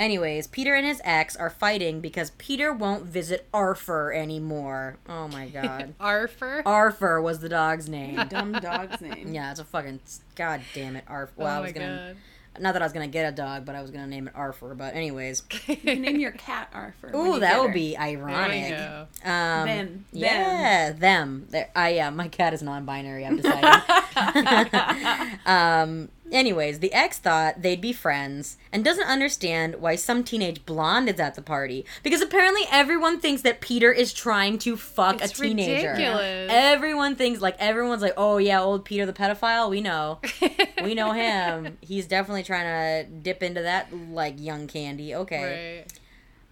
Right. 0.02 0.06
Anyways, 0.06 0.46
Peter 0.48 0.74
and 0.74 0.84
his 0.86 1.00
ex 1.04 1.36
are 1.36 1.48
fighting 1.50 2.00
because 2.00 2.30
Peter 2.38 2.72
won't 2.72 3.04
visit 3.04 3.46
Arthur 3.54 4.12
anymore. 4.12 4.96
Oh 5.08 5.28
my 5.28 5.46
god. 5.62 5.94
Arthur. 6.00 6.62
Arthur 6.66 7.20
was 7.22 7.38
the 7.40 7.48
dog's 7.48 7.88
name. 7.88 8.16
Dumb 8.28 8.52
dog's 8.52 9.00
name. 9.00 9.32
Yeah, 9.32 9.50
it's 9.52 9.60
a 9.60 9.64
fucking 9.64 10.00
god 10.34 10.60
damn 10.74 10.96
it, 10.96 11.04
Arthur. 11.08 11.32
Well, 11.36 11.54
oh 11.54 11.58
I 11.58 11.60
was 11.60 11.72
gonna 11.72 12.14
god. 12.54 12.62
not 12.62 12.72
that 12.72 12.82
I 12.82 12.84
was 12.84 12.92
gonna 12.92 13.06
get 13.06 13.32
a 13.32 13.36
dog, 13.36 13.64
but 13.64 13.74
I 13.76 13.80
was 13.82 13.90
gonna 13.92 14.06
name 14.08 14.26
it 14.28 14.34
Arthur. 14.36 14.74
But 14.74 14.94
anyways, 14.94 15.42
You 15.68 15.76
can 15.76 16.02
name 16.02 16.18
your 16.18 16.32
cat 16.32 16.68
Arthur. 16.74 17.10
when 17.12 17.14
ooh, 17.26 17.34
you 17.34 17.40
that 17.40 17.52
get 17.52 17.60
would 17.60 17.68
her. 17.68 17.74
be 17.74 17.94
There 17.96 18.08
you 18.08 18.18
ironic. 18.18 18.70
go. 18.70 19.06
Um, 19.24 19.66
Them. 19.66 20.04
Yeah, 20.12 20.92
them. 20.92 21.46
There, 21.50 21.70
I 21.76 21.90
yeah, 21.90 22.10
my 22.10 22.26
cat 22.28 22.52
is 22.54 22.62
non-binary. 22.62 23.24
I've 23.24 23.40
decided. 23.40 25.38
um. 25.46 26.08
Anyways, 26.32 26.80
the 26.80 26.92
ex 26.92 27.18
thought 27.18 27.62
they'd 27.62 27.80
be 27.80 27.92
friends 27.92 28.56
and 28.72 28.84
doesn't 28.84 29.06
understand 29.06 29.76
why 29.76 29.96
some 29.96 30.24
teenage 30.24 30.64
blonde 30.66 31.08
is 31.08 31.20
at 31.20 31.34
the 31.34 31.42
party 31.42 31.84
because 32.02 32.20
apparently 32.22 32.62
everyone 32.70 33.20
thinks 33.20 33.42
that 33.42 33.60
Peter 33.60 33.92
is 33.92 34.12
trying 34.12 34.58
to 34.58 34.76
fuck 34.76 35.20
It's 35.22 35.38
a 35.38 35.42
teenager. 35.42 35.90
ridiculous. 35.90 36.50
Everyone 36.50 37.14
thinks 37.16 37.40
like 37.40 37.56
everyone's 37.58 38.02
like, 38.02 38.14
oh 38.16 38.38
yeah, 38.38 38.60
old 38.62 38.84
Peter 38.84 39.04
the 39.06 39.12
pedophile. 39.12 39.68
We 39.70 39.80
know, 39.80 40.20
we 40.82 40.94
know 40.94 41.12
him. 41.12 41.76
He's 41.82 42.06
definitely 42.06 42.42
trying 42.44 43.04
to 43.06 43.10
dip 43.12 43.42
into 43.42 43.62
that 43.62 43.92
like 44.10 44.40
young 44.40 44.66
candy. 44.66 45.14
Okay. 45.14 45.84
Right. 45.86 45.92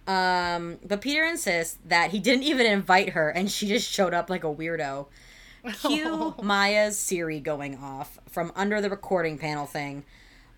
Um, 0.07 0.77
but 0.85 1.01
Peter 1.01 1.23
insists 1.23 1.77
that 1.85 2.11
he 2.11 2.19
didn't 2.19 2.43
even 2.43 2.65
invite 2.65 3.09
her 3.09 3.29
and 3.29 3.49
she 3.51 3.67
just 3.67 3.89
showed 3.89 4.13
up 4.13 4.29
like 4.29 4.43
a 4.43 4.53
weirdo. 4.53 5.07
Cue 5.81 6.35
Maya's 6.41 6.97
Siri 6.97 7.39
going 7.39 7.77
off 7.77 8.19
from 8.29 8.51
under 8.55 8.81
the 8.81 8.89
recording 8.89 9.37
panel 9.37 9.65
thing. 9.65 10.03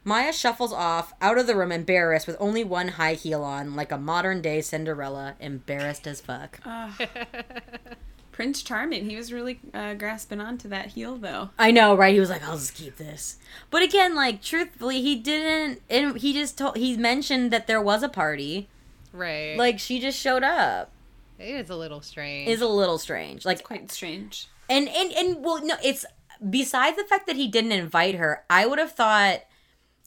Maya 0.05 0.33
shuffles 0.33 0.73
off 0.73 1.13
out 1.21 1.37
of 1.37 1.47
the 1.47 1.55
room 1.55 1.71
embarrassed 1.71 2.27
with 2.27 2.35
only 2.39 2.63
one 2.63 2.89
high 2.89 3.13
heel 3.13 3.43
on, 3.43 3.75
like 3.75 3.91
a 3.91 3.97
modern 3.97 4.41
day 4.41 4.59
Cinderella, 4.61 5.35
embarrassed 5.39 6.05
as 6.07 6.19
fuck. 6.19 6.59
Ugh. 6.65 7.07
Prince 8.33 8.63
Charming. 8.63 9.09
He 9.09 9.15
was 9.15 9.31
really 9.31 9.59
uh, 9.73 9.93
grasping 9.93 10.41
onto 10.41 10.67
that 10.69 10.87
heel, 10.87 11.17
though. 11.17 11.51
I 11.57 11.71
know, 11.71 11.95
right? 11.95 12.13
He 12.13 12.19
was 12.19 12.31
like, 12.31 12.43
"I'll 12.43 12.57
just 12.57 12.73
keep 12.73 12.97
this." 12.97 13.37
But 13.69 13.83
again, 13.83 14.15
like 14.15 14.41
truthfully, 14.41 15.01
he 15.01 15.15
didn't. 15.15 15.81
And 15.89 16.17
he 16.17 16.33
just 16.33 16.57
told. 16.57 16.75
He 16.75 16.97
mentioned 16.97 17.51
that 17.51 17.67
there 17.67 17.81
was 17.81 18.01
a 18.03 18.09
party. 18.09 18.67
Right. 19.13 19.55
Like 19.55 19.79
she 19.79 19.99
just 19.99 20.19
showed 20.19 20.43
up. 20.43 20.89
it 21.37 21.43
is 21.43 21.69
a 21.69 21.75
little 21.75 22.01
strange. 22.01 22.49
Is 22.49 22.61
a 22.61 22.67
little 22.67 22.97
strange. 22.97 23.45
Like 23.45 23.63
Quite 23.63 23.91
strange. 23.91 24.47
And 24.73 24.89
and 24.89 25.11
and 25.13 25.43
well, 25.45 25.63
no, 25.63 25.75
it's 25.83 26.05
besides 26.49 26.97
the 26.97 27.03
fact 27.03 27.27
that 27.27 27.35
he 27.35 27.47
didn't 27.47 27.71
invite 27.73 28.15
her. 28.15 28.43
I 28.49 28.65
would 28.65 28.79
have 28.79 28.91
thought, 28.93 29.41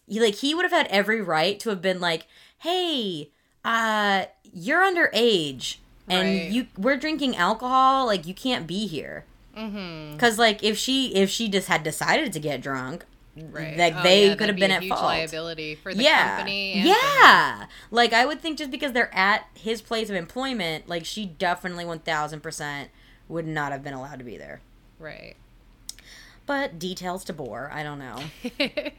he, 0.09 0.21
like, 0.21 0.37
he 0.37 0.55
would 0.55 0.65
have 0.65 0.73
had 0.73 0.87
every 0.89 1.21
right 1.23 1.59
to 1.61 1.71
have 1.71 1.81
been 1.81 2.01
like, 2.01 2.27
"Hey, 2.59 3.31
uh, 3.65 4.25
you're 4.53 4.81
underage, 4.83 5.77
and 6.09 6.29
Right. 6.29 6.51
you 6.51 6.67
we're 6.77 6.97
drinking 6.97 7.37
alcohol. 7.37 8.07
Like, 8.07 8.27
you 8.27 8.35
can't 8.35 8.67
be 8.67 8.87
here." 8.87 9.25
mm-hmm. 9.57 10.13
Because 10.15 10.39
like, 10.39 10.63
if 10.63 10.77
she 10.77 11.15
if 11.15 11.31
she 11.31 11.49
just 11.49 11.69
had 11.69 11.83
decided 11.83 12.33
to 12.33 12.41
get 12.41 12.61
drunk, 12.61 13.05
Right. 13.37 13.77
like 13.77 13.95
Oh, 13.97 14.03
they 14.03 14.29
yeah, 14.29 14.35
could 14.35 14.49
have 14.49 14.57
be 14.57 14.61
been 14.63 14.71
a 14.71 14.75
at 14.75 14.83
huge 14.83 14.93
fault. 14.95 15.05
liability 15.05 15.75
for 15.77 15.93
the 15.95 16.03
yeah, 16.03 16.37
company. 16.39 16.81
For 16.83 16.89
yeah. 16.89 17.67
Like, 17.91 18.13
I 18.13 18.25
would 18.27 18.41
think 18.41 18.59
just 18.59 18.71
because 18.71 18.93
they're 18.93 19.15
at 19.15 19.47
his 19.55 19.81
place 19.83 20.09
of 20.11 20.17
employment, 20.17 20.89
like 20.89 21.05
she 21.05 21.25
definitely 21.27 21.85
one 21.85 22.01
thousand 22.01 22.41
percent 22.43 22.91
would 23.29 23.47
not 23.47 23.73
have 23.73 23.83
been 23.83 23.95
allowed 23.95 24.19
to 24.19 24.25
be 24.25 24.37
there. 24.37 24.61
Right. 24.99 25.35
But 26.47 26.79
details 26.79 27.25
to 27.25 27.33
bore. 27.33 27.71
I 27.73 27.83
don't 27.83 27.99
know. 27.99 28.21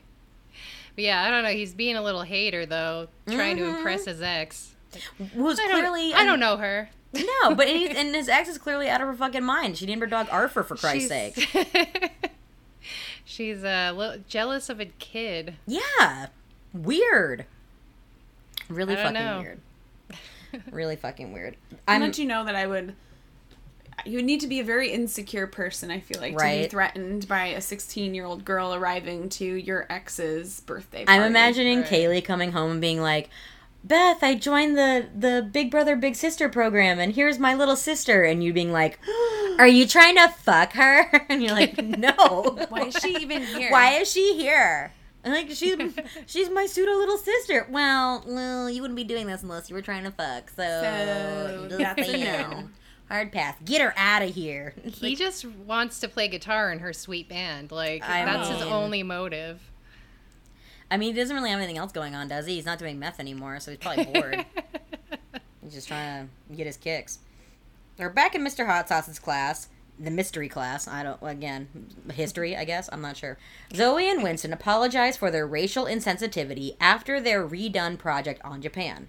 But 0.96 1.04
yeah, 1.04 1.22
I 1.24 1.30
don't 1.30 1.44
know. 1.44 1.52
He's 1.52 1.76
being 1.76 1.96
a 1.96 2.02
little 2.02 2.24
hater 2.24 2.66
though, 2.66 3.08
trying 3.30 3.58
to 3.58 3.64
Mhm. 3.64 3.78
impress 3.78 4.06
his 4.06 4.20
ex. 4.20 4.74
Was 5.36 5.60
I 5.60 5.68
don't, 5.68 5.80
clearly 5.80 6.12
I 6.16 6.26
don't 6.26 6.40
know 6.40 6.58
her. 6.58 6.90
No, 7.14 7.54
but 7.54 7.68
he's, 7.68 7.90
and 7.96 8.16
his 8.16 8.28
ex 8.28 8.50
is 8.50 8.58
clearly 8.58 8.90
out 8.90 9.00
of 9.00 9.08
her 9.08 9.14
fucking 9.14 9.44
mind. 9.44 9.78
She 9.78 9.86
named 9.86 10.02
her 10.02 10.08
dog 10.08 10.28
Arthur 10.32 10.64
for 10.64 10.76
Christ's 10.76 11.10
She's- 11.14 11.36
sake. 11.36 12.12
She's 13.26 13.64
uh, 13.64 13.94
little 13.96 14.24
jealous 14.28 14.70
of 14.70 14.80
a 14.80 14.86
kid. 14.86 15.56
Yeah, 15.68 16.28
weird. 16.74 17.46
Really 18.68 18.94
I 18.94 19.04
don't 19.04 19.14
fucking 19.14 19.28
know. 19.28 19.40
weird. 19.42 19.60
Really 20.72 20.96
fucking 20.96 21.32
weird. 21.32 21.58
I'll 21.88 21.96
I'm 21.98 22.02
let 22.02 22.18
you 22.18 22.26
know 22.26 22.44
that 22.46 22.56
I 22.56 22.66
would. 22.66 22.96
You 24.06 24.22
need 24.22 24.42
to 24.42 24.48
be 24.48 24.60
a 24.60 24.64
very 24.64 24.92
insecure 24.92 25.48
person, 25.48 25.92
I 25.92 26.00
feel 26.00 26.22
like, 26.22 26.38
to 26.38 26.44
be 26.44 26.68
threatened 26.68 27.28
by 27.28 27.48
a 27.48 27.62
16 27.62 28.14
year 28.14 28.26
old 28.26 28.46
girl 28.46 28.74
arriving 28.74 29.30
to 29.30 29.46
your 29.46 29.86
ex's 29.90 30.60
birthday 30.62 31.06
I'm 31.08 31.24
imagining 31.24 31.80
Right. 31.82 31.90
Kaylee 31.90 32.24
coming 32.24 32.52
home 32.52 32.72
and 32.72 32.82
being 32.82 33.02
like, 33.02 33.30
Beth, 33.84 34.22
I 34.22 34.36
joined 34.36 34.78
the 34.78 35.08
the 35.16 35.48
Big 35.50 35.72
Brother 35.72 35.96
Big 35.96 36.16
Sister 36.16 36.50
program, 36.50 37.00
and 37.00 37.14
here's 37.14 37.40
my 37.40 37.54
little 37.54 37.76
sister, 37.78 38.24
and 38.24 38.44
you 38.44 38.52
being 38.52 38.72
like, 38.74 39.00
"Are 39.60 39.68
you 39.68 39.88
trying 39.88 40.16
to 40.16 40.28
fuck 40.28 40.74
her?" 40.74 41.26
And 41.30 41.42
you're 41.42 41.54
like, 41.54 41.78
"No." 41.82 42.58
Why 42.70 42.86
is 42.88 42.98
she 42.98 43.16
even 43.16 43.44
here? 43.44 43.72
Why 43.72 43.94
is 43.94 44.12
she 44.12 44.36
here? 44.36 44.92
And 45.24 45.34
like 45.34 45.50
she's 45.52 45.78
she's 46.26 46.50
my 46.50 46.66
pseudo 46.66 46.94
little 46.94 47.18
sister. 47.18 47.68
Well, 47.70 48.24
well, 48.28 48.70
you 48.70 48.82
wouldn't 48.82 48.98
be 48.98 49.04
doing 49.04 49.28
this 49.28 49.44
unless 49.44 49.70
you 49.70 49.76
were 49.76 49.82
trying 49.82 50.04
to 50.04 50.12
fuck. 50.12 50.50
So, 50.50 50.64
So, 50.64 51.68
just 51.70 51.80
that's 51.80 52.02
a 52.02 52.12
saying. 52.12 52.70
Hard 53.10 53.32
pass. 53.32 53.56
Get 53.64 53.82
her 53.82 53.94
out 53.98 54.22
of 54.22 54.34
here. 54.36 54.74
He 54.84 55.16
just 55.16 55.46
wants 55.46 56.00
to 56.02 56.08
play 56.08 56.28
guitar 56.28 56.72
in 56.72 56.80
her 56.80 56.92
sweet 56.92 57.30
band. 57.30 57.72
Like 57.72 58.04
I 58.04 58.26
that's 58.26 58.50
his 58.50 58.62
only 58.62 59.04
motive. 59.04 59.62
I 60.90 60.98
mean, 60.98 61.14
he 61.14 61.20
doesn't 61.20 61.36
really 61.36 61.50
have 61.50 61.60
anything 61.60 61.78
else 61.78 61.92
going 61.92 62.16
on, 62.16 62.28
does 62.28 62.46
he? 62.46 62.56
He's 62.56 62.66
not 62.66 62.80
doing 62.80 62.98
meth 62.98 63.20
anymore, 63.20 63.60
so 63.60 63.72
he's 63.72 63.80
probably 63.80 64.06
bored. 64.14 64.46
He's 65.62 65.74
just 65.74 65.88
trying 65.88 66.30
to 66.50 66.56
get 66.56 66.66
his 66.66 66.78
kicks. 66.78 67.20
We're 67.98 68.10
back 68.10 68.36
in 68.36 68.42
Mr. 68.44 68.66
Hot 68.66 68.88
Sauce's 68.88 69.20
class, 69.20 69.68
the 70.00 70.12
mystery 70.12 70.48
class. 70.48 70.88
I 70.88 71.04
don't, 71.04 71.20
again, 71.22 71.68
history, 72.14 72.56
I 72.56 72.64
guess. 72.64 72.88
I'm 72.92 73.02
not 73.02 73.18
sure. 73.18 73.38
Zoe 73.74 74.10
and 74.10 74.24
Winston 74.24 74.54
apologize 74.54 75.18
for 75.18 75.30
their 75.30 75.46
racial 75.46 75.86
insensitivity 75.86 76.78
after 76.80 77.20
their 77.20 77.46
redone 77.46 77.98
project 77.98 78.40
on 78.46 78.62
Japan. 78.62 79.08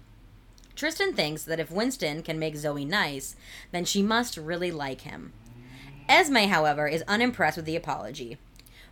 Tristan 0.79 1.11
thinks 1.11 1.43
that 1.43 1.59
if 1.59 1.69
Winston 1.69 2.23
can 2.23 2.39
make 2.39 2.55
Zoe 2.55 2.85
nice, 2.85 3.35
then 3.73 3.83
she 3.83 4.01
must 4.01 4.37
really 4.37 4.71
like 4.71 5.01
him. 5.01 5.33
Esme, 6.07 6.47
however, 6.47 6.87
is 6.87 7.03
unimpressed 7.05 7.57
with 7.57 7.65
the 7.65 7.75
apology. 7.75 8.37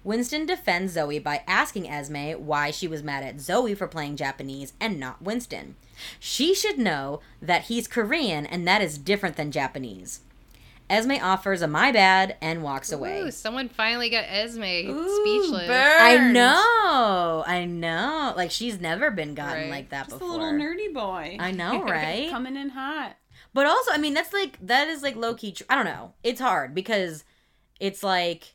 Winston 0.04 0.46
defends 0.46 0.92
Zoe 0.92 1.18
by 1.18 1.44
asking 1.48 1.90
Esme 1.90 2.34
why 2.34 2.72
she 2.72 2.90
was 2.90 3.04
mad 3.04 3.24
at 3.24 3.40
Zoe 3.40 3.74
for 3.74 3.88
playing 3.88 4.18
Japanese 4.18 4.74
and 4.82 5.00
not 5.00 5.22
Winston. 5.22 5.76
She 6.20 6.54
should 6.54 6.78
know 6.78 7.22
that 7.42 7.64
he's 7.64 7.88
Korean 7.88 8.46
and 8.46 8.68
that 8.68 8.82
is 8.82 8.98
different 8.98 9.38
than 9.38 9.50
Japanese. 9.50 10.20
Esme 10.90 11.14
offers 11.22 11.62
a 11.62 11.68
my 11.68 11.92
bad 11.92 12.38
and 12.42 12.64
walks 12.64 12.92
away. 12.94 13.22
Ooh, 13.22 13.32
someone 13.32 13.68
finally 13.68 14.10
got 14.10 14.24
Esme 14.28 14.64
Ooh, 14.64 15.16
speechless. 15.22 15.70
I 15.70 16.18
know, 16.32 17.44
I 17.46 17.66
know. 17.66 18.34
Like 18.38 18.52
she's 18.52 18.80
never 18.80 19.12
been 19.12 19.34
gotten 19.36 19.64
Right. 19.64 19.70
like 19.70 19.90
that 19.90 20.06
Just 20.08 20.20
before. 20.20 20.30
a 20.30 20.32
little 20.32 20.54
nerdy 20.54 20.94
boy. 20.94 21.38
I 21.40 21.52
know, 21.52 21.84
right? 21.84 22.30
Coming 22.30 22.56
in 22.56 22.70
hot. 22.70 23.18
But 23.54 23.66
also, 23.66 23.92
I 23.92 23.98
mean, 23.98 24.14
that's 24.14 24.32
like 24.34 24.58
that 24.66 24.88
is 24.88 25.04
like 25.04 25.16
low 25.16 25.34
key. 25.34 25.52
Tr- 25.52 25.64
I 25.70 25.76
don't 25.76 25.86
know. 25.86 26.14
It's 26.24 26.40
hard 26.40 26.74
because 26.74 27.24
it's 27.80 28.02
like 28.04 28.54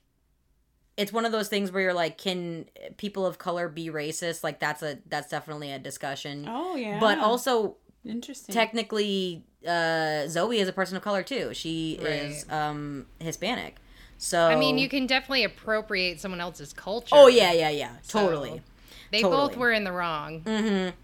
it's 0.96 1.12
one 1.12 1.24
of 1.24 1.32
those 1.32 1.48
things 1.48 1.72
where 1.72 1.82
you're 1.82 1.94
like, 1.94 2.18
can 2.18 2.66
people 2.98 3.24
of 3.26 3.38
color 3.38 3.68
be 3.68 3.88
racist? 3.88 4.44
Like 4.44 4.58
that's 4.60 4.82
a 4.82 4.98
that's 5.06 5.28
definitely 5.28 5.72
a 5.72 5.78
discussion. 5.78 6.46
Oh, 6.48 6.76
yeah. 6.76 6.98
But 7.00 7.18
also, 7.18 7.76
Interesting. 8.04 8.52
technically, 8.52 9.44
uh, 9.66 10.26
Zoe 10.28 10.58
is 10.58 10.68
a 10.68 10.72
person 10.72 10.96
of 10.96 11.02
color 11.02 11.22
too. 11.22 11.54
She 11.54 11.92
is 11.92 12.46
um 12.50 13.06
Hispanic. 13.18 13.76
So 14.18 14.46
I 14.46 14.56
mean, 14.56 14.78
you 14.78 14.88
can 14.88 15.06
definitely 15.06 15.44
appropriate 15.44 16.20
someone 16.20 16.40
else's 16.40 16.72
culture. 16.72 17.08
Oh 17.12 17.26
yeah, 17.26 17.52
yeah, 17.52 17.70
yeah. 17.70 17.96
So, 18.02 18.20
Totally. 18.20 18.62
They 19.10 19.20
totally. 19.20 19.48
both 19.48 19.56
were 19.56 19.72
in 19.72 19.84
the 19.84 19.92
wrong. 19.92 20.42
Mm-hmm. 20.42 20.96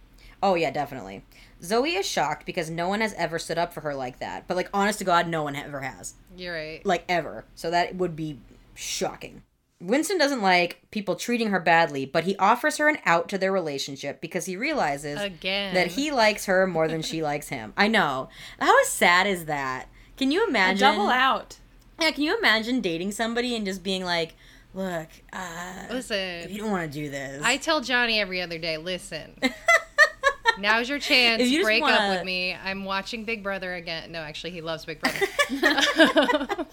Oh 0.42 0.54
yeah, 0.54 0.70
definitely. 0.70 1.24
Zoe 1.62 1.96
is 1.96 2.06
shocked 2.06 2.46
because 2.46 2.70
no 2.70 2.88
one 2.88 3.00
has 3.00 3.12
ever 3.14 3.38
stood 3.38 3.58
up 3.58 3.72
for 3.72 3.80
her 3.80 3.94
like 3.94 4.20
that. 4.20 4.46
But 4.46 4.56
like, 4.56 4.70
honest 4.72 5.00
to 5.00 5.04
God, 5.04 5.26
no 5.26 5.42
one 5.42 5.56
ever 5.56 5.80
has. 5.80 6.14
You're 6.36 6.54
right. 6.54 6.86
like 6.86 7.04
ever. 7.08 7.44
So 7.54 7.70
that 7.70 7.96
would 7.96 8.14
be 8.14 8.38
shocking. 8.74 9.42
Winston 9.80 10.18
doesn't 10.18 10.42
like 10.42 10.82
people 10.90 11.14
treating 11.14 11.50
her 11.50 11.60
badly, 11.60 12.04
but 12.04 12.24
he 12.24 12.36
offers 12.38 12.78
her 12.78 12.88
an 12.88 12.98
out 13.06 13.28
to 13.28 13.38
their 13.38 13.52
relationship 13.52 14.20
because 14.20 14.46
he 14.46 14.56
realizes 14.56 15.20
Again. 15.20 15.74
that 15.74 15.88
he 15.92 16.10
likes 16.10 16.46
her 16.46 16.66
more 16.66 16.88
than 16.88 17.00
she 17.02 17.22
likes 17.30 17.48
him. 17.48 17.72
I 17.76 17.86
know. 17.88 18.28
How 18.60 18.74
sad 18.84 19.26
is 19.26 19.44
that? 19.44 19.86
Can 20.16 20.32
you 20.32 20.44
A 20.44 20.48
imagine? 20.48 20.80
double 20.80 21.08
out. 21.08 21.58
Yeah, 22.00 22.10
can 22.10 22.24
you 22.24 22.36
imagine 22.38 22.80
dating 22.80 23.12
somebody 23.12 23.54
and 23.56 23.64
just 23.66 23.82
being 23.84 24.04
like, 24.04 24.34
"Look, 24.74 25.08
uh, 25.32 25.84
Listen, 25.90 26.50
you 26.50 26.58
don't 26.58 26.70
want 26.70 26.90
to 26.92 26.98
do 26.98 27.08
this, 27.10 27.42
I 27.44 27.56
tell 27.56 27.80
Johnny 27.80 28.20
every 28.20 28.40
other 28.40 28.58
day, 28.58 28.76
listen. 28.78 29.36
Now's 30.58 30.88
your 30.88 30.98
chance. 30.98 31.42
You 31.44 31.62
Break 31.62 31.82
up 31.84 31.90
wanna- 31.90 32.14
with 32.16 32.24
me. 32.24 32.52
I'm 32.54 32.84
watching 32.84 33.24
Big 33.24 33.44
Brother 33.44 33.74
again. 33.74 34.10
No, 34.10 34.20
actually, 34.20 34.50
he 34.50 34.60
loves 34.60 34.84
Big 34.84 35.00
Brother. 35.60 36.66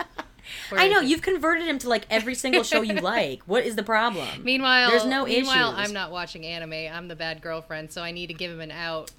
Where 0.70 0.82
I 0.82 0.88
know 0.88 1.00
it? 1.00 1.06
you've 1.08 1.22
converted 1.22 1.66
him 1.68 1.78
to 1.80 1.90
like 1.90 2.06
every 2.10 2.36
single 2.36 2.64
show 2.64 2.82
you 2.82 2.96
like. 3.02 3.44
What 3.44 3.66
is 3.66 3.76
the 3.76 3.84
problem? 3.84 4.44
Meanwhile, 4.44 4.90
There's 4.92 5.06
no 5.06 5.26
meanwhile, 5.26 5.74
issues. 5.74 5.88
I'm 5.90 5.94
not 5.94 6.12
watching 6.12 6.46
anime. 6.46 6.74
I'm 6.74 7.08
the 7.08 7.16
bad 7.16 7.42
girlfriend, 7.42 7.92
so 7.92 8.02
I 8.02 8.12
need 8.12 8.28
to 8.28 8.34
give 8.34 8.52
him 8.52 8.62
an 8.62 8.72
out. 8.72 9.12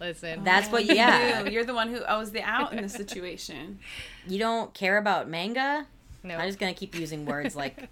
Listen, 0.00 0.44
That's 0.44 0.68
what. 0.70 0.84
You 0.86 0.94
Yeah, 0.94 1.42
do. 1.42 1.50
You're 1.50 1.64
the 1.64 1.74
one 1.74 1.88
who 1.88 2.00
owes 2.08 2.30
the 2.30 2.42
out 2.42 2.72
in 2.72 2.82
this 2.82 2.92
situation. 2.92 3.78
you 4.26 4.38
don't 4.38 4.72
care 4.74 4.96
about 4.98 5.28
manga. 5.28 5.86
no. 6.22 6.36
I'm 6.36 6.46
just 6.46 6.58
gonna 6.58 6.74
keep 6.74 6.94
using 6.94 7.24
words 7.26 7.56
like 7.56 7.88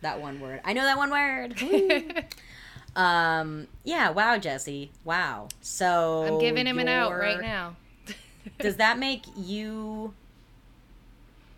that 0.00 0.20
one 0.20 0.40
word. 0.40 0.60
I 0.64 0.72
know 0.72 0.82
that 0.82 0.96
one 0.98 1.10
word. 1.10 2.24
um. 2.96 3.66
Yeah. 3.84 4.10
Wow, 4.10 4.38
Jesse. 4.38 4.90
Wow. 5.04 5.48
So 5.60 6.24
I'm 6.26 6.38
giving 6.40 6.66
him 6.66 6.78
an 6.78 6.88
out 6.88 7.12
right 7.16 7.40
now. 7.40 7.76
Does 8.58 8.76
that 8.76 8.98
make 8.98 9.22
you? 9.36 10.12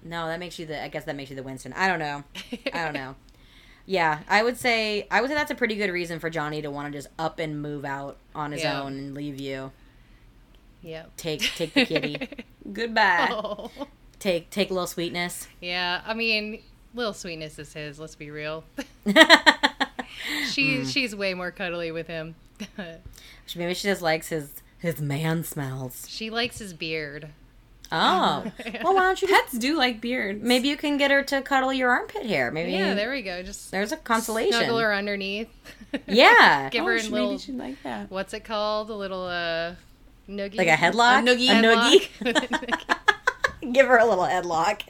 No, 0.09 0.27
that 0.29 0.39
makes 0.39 0.59
you 0.59 0.67
the. 0.67 0.83
I 0.83 0.89
guess 0.89 1.05
that 1.05 1.17
makes 1.17 1.31
you 1.31 1.37
the 1.37 1.43
Winston. 1.43 1.73
I 1.75 1.89
don't 1.89 1.99
know. 1.99 2.25
I 2.73 2.85
don't 2.85 2.95
know. 2.95 3.15
Yeah, 3.89 4.19
I 4.29 4.43
would 4.43 4.57
say 4.57 5.07
I 5.13 5.21
would 5.21 5.31
say 5.31 5.37
that's 5.37 5.53
a 5.53 5.55
pretty 5.55 5.77
good 5.77 5.91
reason 5.91 6.19
for 6.19 6.29
Johnny 6.29 6.61
to 6.61 6.73
want 6.73 6.93
to 6.93 6.99
just 6.99 7.07
up 7.21 7.39
and 7.39 7.63
move 7.63 7.85
out 7.85 8.17
on 8.35 8.51
his 8.51 8.63
Yeah. 8.65 8.83
own 8.83 8.95
and 8.95 9.15
leave 9.15 9.41
you. 9.41 9.71
Yep. 10.83 11.13
Take 11.17 11.41
take 11.55 11.73
the 11.73 11.87
kitty. 11.87 12.29
Goodbye. 12.73 13.29
Oh. 13.31 13.71
take 14.19 14.51
take 14.51 14.71
a 14.71 14.75
little 14.75 14.89
sweetness. 14.89 15.47
Yeah, 15.61 16.03
I 16.05 16.15
mean, 16.15 16.63
little 16.97 17.13
sweetness 17.13 17.61
is 17.61 17.73
his. 17.75 18.01
Let's 18.01 18.17
be 18.17 18.31
real. 18.33 18.65
Mm. 19.07 20.45
She 20.47 20.85
she's 20.85 21.15
way 21.15 21.35
more 21.35 21.51
cuddly 21.51 21.93
with 21.93 22.07
him. 22.07 22.35
Maybe 23.55 23.75
she 23.75 23.87
just 23.87 24.03
likes 24.03 24.29
his 24.29 24.51
his 24.79 25.01
man 25.01 25.45
smells. 25.45 26.07
she 26.09 26.31
likes 26.31 26.59
his 26.59 26.73
beard. 26.73 27.29
Oh, 27.93 28.45
well, 28.83 28.95
why 28.95 29.03
don't 29.03 29.23
you 29.23 29.29
just 29.29 29.45
Pets 29.51 29.59
do 29.59 29.77
like 29.77 30.01
beards. 30.01 30.43
Maybe 30.43 30.69
you 30.69 30.77
can 30.77 30.97
get 30.97 31.11
her 31.11 31.23
to 31.25 31.41
cuddle 31.43 31.73
your 31.73 31.91
armpit 31.91 32.27
hair. 32.27 32.51
Maybe 32.51 32.73
Yeah, 32.73 32.95
there 32.95 33.11
we 33.11 33.23
go. 33.23 33.43
Just 33.43 33.71
there's 33.71 33.93
a 33.93 33.97
consolation. 33.97 34.53
snuggle 34.53 34.79
her 34.79 34.93
underneath. 34.95 35.49
Yeah, 36.07 36.69
Give 36.71 36.83
oh, 36.83 36.89
her 36.89 36.95
a 36.97 37.01
she- 37.03 37.09
little. 37.09 37.29
maybe 37.31 37.39
she'd 37.43 37.57
like 37.57 37.83
that. 37.85 38.11
What's 38.11 38.35
it 38.35 38.45
called? 38.45 38.91
A 38.91 38.95
little 38.95 39.25
uh, 39.25 39.75
noogie. 40.29 40.57
like 40.57 40.69
a 40.69 40.73
headlock, 40.77 41.21
A 41.21 41.23
noogie. 41.23 41.49
a 41.49 41.63
noogie. 41.63 42.09
Headlock. 42.21 42.97
Give 43.73 43.87
her 43.87 43.97
a 43.97 44.05
little 44.05 44.25
headlock. 44.25 44.83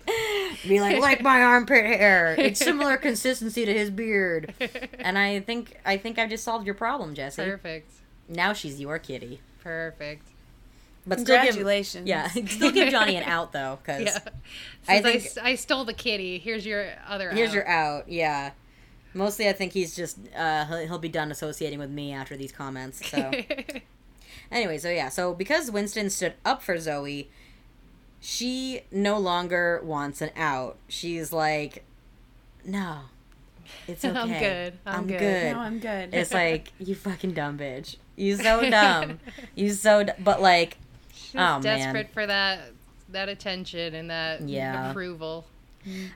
Be 0.66 0.80
like, 0.80 0.99
like 1.01 1.22
my 1.22 1.42
armpit 1.42 1.84
hair. 1.84 2.34
It's 2.36 2.59
similar 2.59 2.97
consistency 2.97 3.64
to 3.64 3.72
his 3.72 3.90
beard. 3.90 4.53
And 4.99 5.16
I 5.16 5.40
think 5.40 5.78
I 5.84 5.97
think 5.97 6.18
I've 6.18 6.28
just 6.30 6.42
solved 6.44 6.66
your 6.66 6.74
problem, 6.74 7.14
Jesse. 7.14 7.42
Perfect. 7.44 7.92
Now 8.28 8.53
she's 8.53 8.80
your 8.80 8.99
kitty. 8.99 9.40
Perfect. 9.62 10.26
But 11.07 11.20
still 11.20 11.36
give, 11.36 11.54
Congratulations. 11.54 12.09
yeah, 12.09 12.26
still 12.46 12.72
give 12.72 12.88
Johnny 12.90 13.16
an 13.16 13.22
out 13.22 13.52
though, 13.52 13.78
because 13.82 14.02
Yeah. 14.07 14.18
I 14.88 14.96
Since 14.96 15.07
I, 15.07 15.11
think- 15.12 15.24
s- 15.24 15.38
I 15.38 15.54
stole 15.54 15.84
the 15.84 15.92
kitty. 15.94 16.38
Here's 16.38 16.66
your 16.66 16.88
other. 17.09 17.30
here's 17.32 17.50
out. 17.50 17.54
your 17.54 17.68
out. 17.68 18.09
Yeah. 18.09 18.50
Mostly, 19.14 19.48
I 19.48 19.52
think 19.52 19.72
he's 19.72 19.94
just 19.96 20.18
uh, 20.36 20.64
he'll, 20.66 20.78
he'll 20.86 20.98
be 20.98 21.09
done 21.09 21.30
associating 21.30 21.78
with 21.78 21.90
me 21.90 22.12
after 22.12 22.36
these 22.36 22.52
comments. 22.52 23.09
So. 23.09 23.30
Anyway, 24.48 24.78
so 24.78 24.88
yeah, 24.88 25.09
so 25.09 25.34
because 25.34 25.72
Winston 25.72 26.09
stood 26.09 26.34
up 26.44 26.62
for 26.62 26.78
Zoe, 26.78 27.28
she 28.20 28.82
no 28.92 29.18
longer 29.18 29.80
wants 29.82 30.20
an 30.22 30.30
out. 30.36 30.76
She's 30.86 31.32
like, 31.32 31.84
no, 32.64 33.00
it's 33.88 34.04
okay. 34.04 34.18
I'm 34.20 34.28
good. 34.28 34.78
I'm 34.86 35.07
good." 35.09 35.18
good. 35.18 35.52
No, 35.52 35.59
I'm 35.59 35.78
good. 35.80 36.14
It's 36.14 36.32
like 36.32 36.72
you 36.78 36.94
fucking 36.94 37.32
dumb 37.32 37.59
bitch. 37.59 37.96
You 38.14 38.36
so 38.36 38.68
dumb. 38.70 39.18
you 39.57 39.70
so. 39.72 40.04
D- 40.04 40.12
but 40.20 40.40
like, 40.40 40.78
She's 41.37 41.43
Oh, 41.45 41.61
man. 41.61 41.62
desperate 41.62 42.11
for 42.12 42.26
that 42.26 42.61
that 43.11 43.28
attention 43.28 43.95
and 43.95 44.11
that 44.11 44.43
Yeah. 44.49 44.91
approval. 44.91 45.47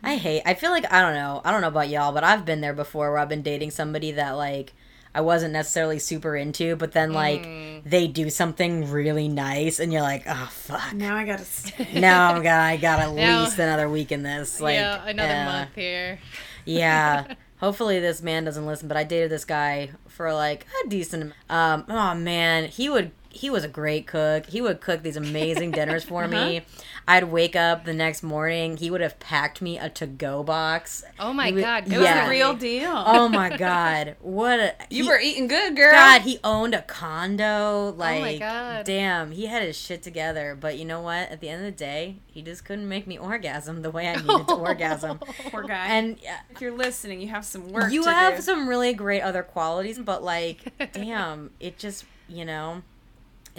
I 0.03 0.17
hate. 0.17 0.43
I 0.45 0.55
feel 0.55 0.71
like 0.73 0.93
I 0.93 1.01
don't 1.01 1.15
know. 1.15 1.41
I 1.45 1.53
don't 1.53 1.61
know 1.61 1.69
about 1.69 1.89
y'all, 1.89 2.11
but 2.13 2.25
I've 2.25 2.45
been 2.45 2.61
there 2.61 2.73
before 2.73 3.11
where 3.11 3.19
I've 3.21 3.29
been 3.29 3.43
dating 3.43 3.71
somebody 3.71 4.11
that 4.13 4.33
like 4.33 4.73
I 5.15 5.21
wasn't 5.21 5.53
necessarily 5.53 5.99
super 6.01 6.37
into, 6.37 6.75
but 6.77 6.93
then 6.93 7.13
like 7.13 7.43
Mm. 7.45 7.83
they 7.85 8.07
do 8.09 8.31
something 8.31 8.91
really 8.91 9.29
nice, 9.29 9.79
and 9.79 9.93
you're 9.93 10.03
like, 10.03 10.25
oh 10.27 10.49
fuck. 10.51 10.93
now 10.95 11.15
I 11.17 11.25
gotta 11.25 11.45
stay. 11.45 11.87
now 12.01 12.33
I'm 12.33 12.43
gonna 12.43 12.63
I 12.63 12.77
got 12.77 12.99
at 12.99 13.13
Now- 13.13 13.43
least 13.45 13.59
another 13.59 13.89
week 13.89 14.11
in 14.11 14.23
this. 14.25 14.61
Like 14.61 14.75
yeah, 14.75 15.07
another 15.07 15.35
uh, 15.35 15.45
month 15.45 15.71
here. 15.77 16.19
Yeah. 16.65 17.35
Hopefully 17.61 18.01
this 18.01 18.23
man 18.23 18.45
doesn't 18.45 18.67
listen, 18.67 18.89
but 18.89 18.97
I 18.97 19.05
dated 19.05 19.31
this 19.31 19.45
guy 19.45 19.91
for 20.09 20.33
like 20.33 20.67
a 20.85 20.89
decent 20.89 21.33
um 21.49 21.85
oh 21.89 22.15
man, 22.15 22.65
he 22.65 22.89
would 22.89 23.13
he 23.33 23.49
was 23.51 23.65
a 23.65 23.69
great 23.69 24.07
cook. 24.07 24.47
He 24.47 24.61
would 24.61 24.81
cook 24.81 25.03
these 25.03 25.17
amazing 25.17 25.71
dinners 25.71 26.05
for 26.05 26.27
me. 26.37 26.59
Uh-huh. 26.59 26.83
I'd 27.09 27.25
wake 27.25 27.57
up 27.57 27.85
the 27.85 27.95
next 27.95 28.23
morning. 28.23 28.77
He 28.77 28.91
would 28.91 29.01
have 29.01 29.19
packed 29.19 29.61
me 29.63 29.79
a 29.79 29.89
to-go 29.89 30.43
box. 30.45 31.03
Oh 31.19 31.33
my 31.33 31.51
would- 31.51 31.61
god, 31.61 31.85
It 31.87 31.97
was 31.99 32.03
Yeah. 32.03 32.25
the 32.25 32.31
real 32.31 32.55
deal. 32.55 32.93
Oh 32.95 33.29
my 33.29 33.57
god, 33.57 34.17
what 34.21 34.61
a 34.61 34.75
you 34.91 35.05
he- 35.05 35.09
were 35.09 35.19
eating 35.21 35.49
good, 35.49 35.75
girl. 35.77 35.93
God, 35.93 36.23
he 36.23 36.39
owned 36.45 36.75
a 36.75 36.83
condo. 36.83 37.95
Like, 37.97 38.39
God. 38.41 38.85
damn, 38.85 39.33
he 39.33 39.47
had 39.47 39.63
his 39.63 39.77
shit 39.77 40.03
together. 40.03 40.57
But 40.61 40.79
you 40.79 40.85
know 40.85 41.01
what? 41.01 41.31
At 41.31 41.41
the 41.41 41.49
end 41.49 41.61
of 41.65 41.67
the 41.73 41.77
day, 41.77 42.17
he 42.27 42.43
just 42.43 42.65
couldn't 42.65 42.89
make 42.89 43.07
me 43.07 43.19
orgasm 43.19 43.83
the 43.83 43.91
way 43.91 44.09
I 44.09 44.17
needed 44.17 44.49
to 44.49 44.55
orgasm. 44.55 45.19
Poor 45.51 45.63
guy. 45.65 45.87
And 45.87 46.17
uh, 46.19 46.33
if 46.51 46.61
you're 46.61 46.77
listening, 46.77 47.21
you 47.21 47.29
have 47.29 47.45
some 47.45 47.71
work. 47.71 47.93
you 47.93 48.05
have 48.05 48.37
do. 48.37 48.43
some 48.43 48.69
really 48.69 48.93
great 48.93 49.21
other 49.23 49.43
qualities, 49.43 49.99
but 49.99 50.23
like, 50.23 50.59
damn, 50.93 51.51
it 51.61 51.79
just, 51.79 52.05
you 52.29 52.45
know, 52.45 52.83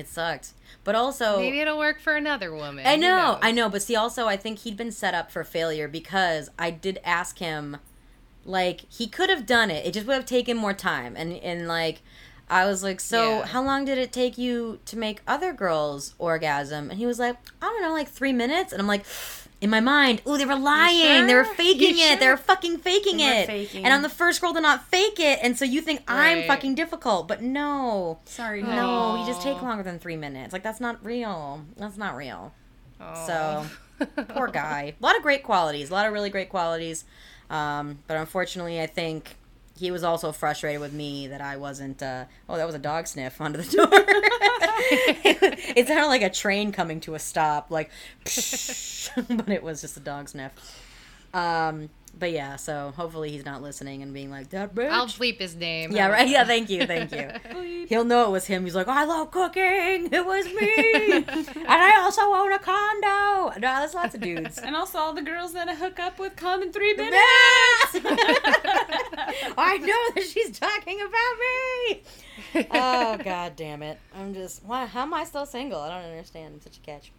it 0.01 0.07
sucked. 0.09 0.51
But 0.83 0.95
also, 0.95 1.39
Maybe 1.39 1.59
it'll 1.61 1.77
work 1.77 1.99
for 2.01 2.15
another 2.15 2.53
woman. 2.53 2.85
I 2.85 2.95
know. 2.95 3.37
I 3.41 3.51
know, 3.51 3.69
but 3.69 3.81
see, 3.81 3.95
also, 3.95 4.27
I 4.27 4.35
think 4.35 4.59
he'd 4.59 4.75
been 4.75 4.91
set 4.91 5.13
up 5.13 5.31
for 5.31 5.43
failure 5.43 5.87
because 5.87 6.49
I 6.59 6.71
did 6.71 6.99
ask 7.05 7.37
him, 7.39 7.77
like, 8.43 8.81
he 8.89 9.07
could 9.07 9.29
have 9.29 9.45
done 9.45 9.69
it. 9.71 9.85
It 9.85 9.93
just 9.93 10.07
would 10.07 10.15
have 10.15 10.25
taken 10.25 10.57
more 10.57 10.73
time, 10.73 11.15
and 11.15 11.33
and 11.33 11.67
like, 11.67 12.01
I 12.49 12.65
was 12.65 12.83
like, 12.83 12.99
so 12.99 13.39
Yeah. 13.39 13.45
how 13.45 13.63
long 13.63 13.85
did 13.85 13.97
it 13.97 14.11
take 14.11 14.37
you 14.37 14.79
to 14.85 14.97
make 14.97 15.21
other 15.27 15.53
girls 15.53 16.15
orgasm? 16.17 16.89
And 16.89 16.97
he 16.99 17.05
was 17.05 17.19
like, 17.19 17.37
I 17.61 17.65
don't 17.67 17.81
know, 17.83 17.93
like 17.93 18.09
three 18.09 18.33
minutes. 18.33 18.73
And 18.73 18.81
I'm 18.81 18.87
like. 18.87 19.05
In 19.61 19.69
my 19.69 19.79
mind, 19.79 20.23
ooh, 20.27 20.37
they 20.39 20.45
were 20.45 20.55
lying. 20.57 21.27
They 21.27 21.35
were 21.35 21.43
faking 21.45 21.95
You 21.97 22.05
it. 22.05 22.19
They 22.19 22.27
were 22.27 22.35
fucking 22.35 22.79
faking 22.79 23.17
They 23.17 23.43
it. 23.43 23.45
faking. 23.45 23.85
And 23.85 23.93
I'm 23.93 24.01
the 24.01 24.09
first 24.09 24.41
girl 24.41 24.53
to 24.55 24.59
not 24.59 24.87
fake 24.87 25.19
it. 25.19 25.37
And 25.43 25.55
so 25.57 25.65
you 25.65 25.81
think 25.81 26.01
I'm 26.07 26.47
fucking 26.47 26.73
difficult, 26.73 27.27
but 27.27 27.43
no, 27.43 28.17
Sorry, 28.25 28.63
no, 28.63 28.67
honey. 28.69 29.21
you 29.21 29.27
just 29.27 29.43
take 29.43 29.61
longer 29.61 29.83
than 29.83 29.99
three 29.99 30.17
minutes. 30.17 30.51
Like 30.51 30.63
that's 30.63 30.79
not 30.81 31.05
real. 31.05 31.63
That's 31.77 31.95
not 31.97 32.15
real. 32.15 32.53
Aw. 32.99 33.13
So, 33.27 33.65
poor 34.29 34.47
guy. 34.47 34.95
A 34.99 35.03
lot 35.05 35.15
of 35.15 35.21
great 35.21 35.43
qualities. 35.43 35.91
A 35.91 35.93
lot 35.93 36.07
of 36.07 36.13
really 36.13 36.31
great 36.31 36.49
qualities. 36.49 37.05
Um, 37.51 37.99
but 38.07 38.17
unfortunately, 38.17 38.81
I 38.81 38.87
think 38.87 39.35
he 39.81 39.89
was 39.89 40.03
also 40.03 40.31
frustrated 40.31 40.79
with 40.79 40.93
me 40.93 41.25
that 41.25 41.41
I 41.41 41.57
wasn't. 41.57 42.03
Uh, 42.03 42.25
oh, 42.47 42.55
that 42.55 42.67
was 42.67 42.75
a 42.75 42.79
dog 42.79 43.07
sniff 43.07 43.41
under 43.41 43.59
the 43.59 43.75
door. 43.75 43.87
it, 45.75 45.87
sounded 45.87 46.05
like 46.05 46.21
a 46.21 46.29
train 46.29 46.71
coming 46.71 46.99
to 47.01 47.15
a 47.15 47.19
stop, 47.19 47.71
like, 47.71 47.89
but 48.23 49.49
it 49.49 49.63
was 49.63 49.81
just 49.81 49.97
a 49.97 49.99
dog 49.99 50.29
sniff. 50.29 50.51
Um, 51.33 51.89
but 52.17 52.31
yeah, 52.31 52.55
so 52.55 52.93
hopefully 52.95 53.31
he's 53.31 53.45
not 53.45 53.61
listening 53.61 54.01
and 54.03 54.13
being 54.13 54.29
like 54.29 54.49
that 54.49 54.75
bitch. 54.75 54.91
I'll 54.91 55.07
bleep 55.07 55.39
his 55.39 55.55
name. 55.55 55.91
yeah, 55.91 56.07
right. 56.07 56.27
Yeah, 56.27 56.43
thank 56.45 56.69
you, 56.69 56.85
thank 56.85 57.11
you. 57.11 57.85
He'll 57.89 58.03
know 58.05 58.27
it 58.27 58.31
was 58.31 58.45
him. 58.45 58.63
He's 58.63 58.75
like, 58.75 58.87
I 58.87 59.05
love 59.05 59.31
cooking. 59.31 60.09
It 60.11 60.25
was 60.25 60.45
me, 60.45 61.13
and 61.55 61.65
I 61.67 61.99
also 62.01 62.21
own 62.21 62.51
a 62.53 62.59
condo. 62.59 63.59
No, 63.59 63.79
there's 63.79 63.93
lots 63.93 64.13
of 64.15 64.21
dudes. 64.21 64.57
And 64.57 64.75
also 64.75 64.99
all 64.99 65.13
the 65.13 65.21
girls 65.21 65.53
that 65.53 65.67
I 65.67 65.75
hook 65.75 65.99
up 65.99 66.19
with 66.19 66.35
come 66.35 66.61
in 66.61 66.71
three 66.71 66.93
minutes. 66.93 67.15
I 69.57 69.77
know 69.81 70.13
that 70.15 70.23
she's 70.31 70.57
talking 70.59 70.99
about 71.01 71.37
me. 71.39 72.67
Oh 72.71 73.17
god 73.23 73.55
damn 73.55 73.81
it! 73.83 73.99
I'm 74.15 74.33
just 74.33 74.63
why? 74.63 74.85
How 74.85 75.03
am 75.03 75.13
I 75.13 75.23
still 75.23 75.45
single? 75.45 75.79
I 75.79 75.89
don't 75.89 76.09
understand. 76.11 76.55
I'm 76.55 76.61
such 76.61 76.77
a 76.77 76.81
catch. 76.81 77.11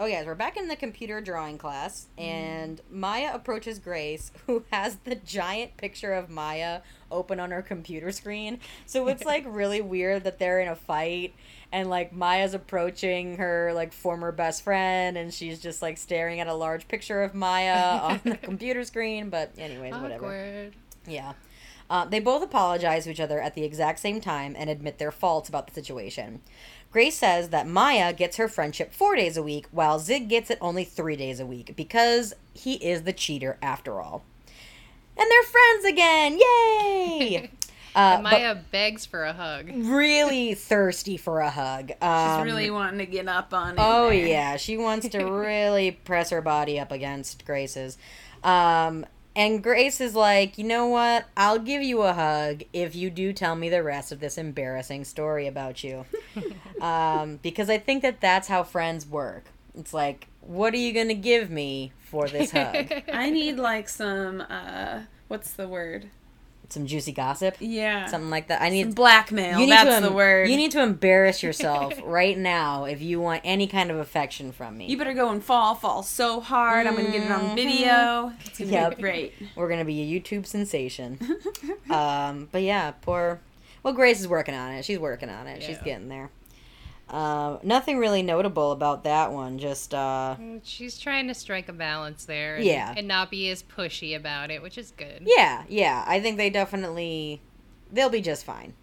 Oh 0.00 0.06
yes, 0.06 0.26
we're 0.26 0.36
back 0.36 0.56
in 0.56 0.68
the 0.68 0.76
computer 0.76 1.20
drawing 1.20 1.58
class, 1.58 2.06
and 2.16 2.80
Maya 2.88 3.32
approaches 3.34 3.80
Grace, 3.80 4.30
who 4.46 4.62
has 4.70 4.94
the 5.02 5.16
giant 5.16 5.76
picture 5.76 6.12
of 6.12 6.30
Maya 6.30 6.82
open 7.10 7.40
on 7.40 7.50
her 7.50 7.62
computer 7.62 8.12
screen. 8.12 8.60
So 8.86 9.08
it's 9.08 9.24
like 9.26 9.42
really 9.44 9.80
weird 9.80 10.22
that 10.22 10.38
they're 10.38 10.60
in 10.60 10.68
a 10.68 10.76
fight, 10.76 11.34
and 11.72 11.90
like 11.90 12.12
Maya's 12.12 12.54
approaching 12.54 13.38
her 13.38 13.72
like 13.74 13.92
former 13.92 14.30
best 14.30 14.62
friend, 14.62 15.18
and 15.18 15.34
she's 15.34 15.58
just 15.58 15.82
like 15.82 15.98
staring 15.98 16.38
at 16.38 16.46
a 16.46 16.54
large 16.54 16.86
picture 16.86 17.24
of 17.24 17.34
Maya 17.34 17.98
on 18.00 18.20
the 18.22 18.36
computer 18.42 18.84
screen. 18.84 19.30
But 19.30 19.50
anyways, 19.58 19.94
whatever. 19.94 20.26
Awkward. 20.26 20.74
Yeah. 21.08 21.32
Uh, 21.90 22.04
they 22.04 22.20
both 22.20 22.42
apologize 22.42 23.04
to 23.04 23.10
each 23.10 23.20
other 23.20 23.40
at 23.40 23.54
the 23.54 23.64
exact 23.64 23.98
same 23.98 24.20
time 24.20 24.54
and 24.58 24.68
admit 24.68 24.98
their 24.98 25.10
faults 25.10 25.48
about 25.48 25.66
the 25.66 25.72
situation. 25.72 26.40
Grace 26.90 27.16
says 27.18 27.50
that 27.50 27.66
Maya 27.66 28.12
gets 28.12 28.36
her 28.38 28.48
friendship 28.48 28.92
four 28.94 29.14
days 29.14 29.36
a 29.36 29.42
week, 29.42 29.66
while 29.70 29.98
Zig 29.98 30.28
gets 30.28 30.50
it 30.50 30.58
only 30.60 30.84
three 30.84 31.16
days 31.16 31.38
a 31.38 31.46
week 31.46 31.74
because 31.76 32.34
he 32.54 32.74
is 32.74 33.02
the 33.02 33.12
cheater 33.12 33.58
after 33.62 34.00
all. 34.00 34.24
And 35.16 35.28
they're 35.30 35.42
friends 35.42 35.84
again! 35.84 36.38
Yay! 36.38 37.50
Uh, 37.96 38.12
And 38.16 38.22
Maya 38.22 38.54
begs 38.70 39.06
for 39.06 39.24
a 39.24 39.32
hug. 39.32 39.70
really 39.74 40.54
thirsty 40.54 41.16
for 41.16 41.40
a 41.40 41.50
hug. 41.50 41.88
She's 41.88 41.96
Um, 42.02 42.42
really 42.42 42.70
wanting 42.70 42.98
to 42.98 43.06
get 43.06 43.26
up 43.26 43.52
on 43.52 43.70
it. 43.72 43.76
Oh 43.80 44.10
yeah, 44.10 44.56
she 44.56 44.76
wants 44.76 45.08
to 45.08 45.24
really 45.24 45.90
press 45.92 46.30
her 46.30 46.42
body 46.42 46.78
up 46.78 46.92
against 46.92 47.44
Grace's. 47.44 47.96
Um 48.44 49.04
and 49.38 49.62
Grace 49.62 50.00
is 50.00 50.16
like, 50.16 50.58
"You 50.58 50.64
know 50.64 50.88
what? 50.88 51.26
I'll 51.36 51.60
give 51.60 51.80
you 51.80 52.02
a 52.02 52.12
hug 52.12 52.64
if 52.72 52.96
you 52.96 53.08
do 53.08 53.32
tell 53.32 53.54
me 53.54 53.68
the 53.68 53.84
rest 53.84 54.10
of 54.10 54.18
this 54.18 54.36
embarrassing 54.36 55.04
story 55.04 55.46
about 55.46 55.84
you." 55.84 56.04
um 56.80 57.38
because 57.40 57.70
I 57.70 57.78
think 57.78 58.02
that 58.02 58.20
that's 58.20 58.48
how 58.48 58.64
friends 58.64 59.06
work. 59.06 59.44
It's 59.78 59.94
like, 59.94 60.26
"What 60.40 60.74
are 60.74 60.78
you 60.78 60.92
going 60.92 61.08
to 61.08 61.14
give 61.14 61.50
me 61.50 61.92
for 62.00 62.28
this 62.28 62.50
hug?" 62.50 62.92
I 63.12 63.30
need 63.30 63.58
like 63.58 63.88
some 63.88 64.40
uh 64.40 65.02
what's 65.28 65.52
the 65.52 65.68
word? 65.68 66.10
Some 66.70 66.84
juicy 66.86 67.12
gossip, 67.12 67.56
Yeah. 67.60 68.04
something 68.06 68.28
like 68.28 68.48
that. 68.48 68.60
I 68.60 68.68
need 68.68 68.82
Some 68.88 68.92
blackmail. 68.92 69.58
you 69.58 69.64
need 69.66 69.72
That's 69.72 69.96
to 69.96 70.02
the 70.02 70.12
word. 70.12 70.50
You 70.50 70.56
need 70.56 70.70
to 70.72 70.82
embarrass 70.82 71.42
yourself 71.42 71.94
right 72.04 72.36
now 72.36 72.84
if 72.84 73.00
you 73.00 73.20
want 73.20 73.40
any 73.44 73.66
kind 73.66 73.90
of 73.90 73.96
affection 73.96 74.52
from 74.52 74.76
me. 74.76 74.86
You 74.86 74.98
better 74.98 75.14
go 75.14 75.30
and 75.30 75.42
fall, 75.42 75.74
fall 75.74 76.02
so 76.02 76.40
hard. 76.40 76.86
I'm 76.86 76.94
gonna 76.94 77.10
get 77.10 77.22
it 77.22 77.30
on 77.30 77.56
video. 77.56 78.32
It's 78.44 78.58
gonna 78.58 78.70
Yep. 78.70 78.96
be 78.96 79.02
great. 79.02 79.32
We're 79.56 79.68
gonna 79.70 79.86
be 79.86 80.02
a 80.02 80.20
YouTube 80.20 80.44
sensation. 80.44 81.18
um, 81.90 82.48
but 82.52 82.62
yeah, 82.62 82.90
poor. 83.00 83.40
Well, 83.82 83.94
Grace 83.94 84.20
is 84.20 84.28
working 84.28 84.54
on 84.54 84.72
it. 84.72 84.84
She's 84.84 84.98
working 84.98 85.30
on 85.30 85.46
it. 85.46 85.62
She's 85.62 85.78
getting 85.78 86.08
there. 86.08 86.30
Uh, 87.10 87.58
nothing 87.62 87.98
really 87.98 88.22
notable 88.22 88.72
about 88.72 89.04
that 89.04 89.32
one. 89.32 89.58
Just 89.58 89.94
uh, 89.94 90.36
She's 90.62 90.98
trying 90.98 91.26
to 91.28 91.34
strike 91.34 91.68
a 91.68 91.72
balance 91.72 92.24
there. 92.26 92.56
And, 92.56 92.64
Yeah. 92.64 92.92
And 92.96 93.08
not 93.08 93.30
be 93.30 93.48
as 93.50 93.62
pushy 93.62 94.14
about 94.16 94.50
it, 94.50 94.60
which 94.62 94.76
is 94.76 94.90
good. 94.90 95.22
yeah, 95.24 95.64
yeah. 95.68 96.04
I 96.06 96.20
think 96.20 96.36
they 96.36 96.50
definitely 96.50 97.40
they'll 97.90 98.10
be 98.10 98.20
just 98.20 98.44
fine. 98.44 98.74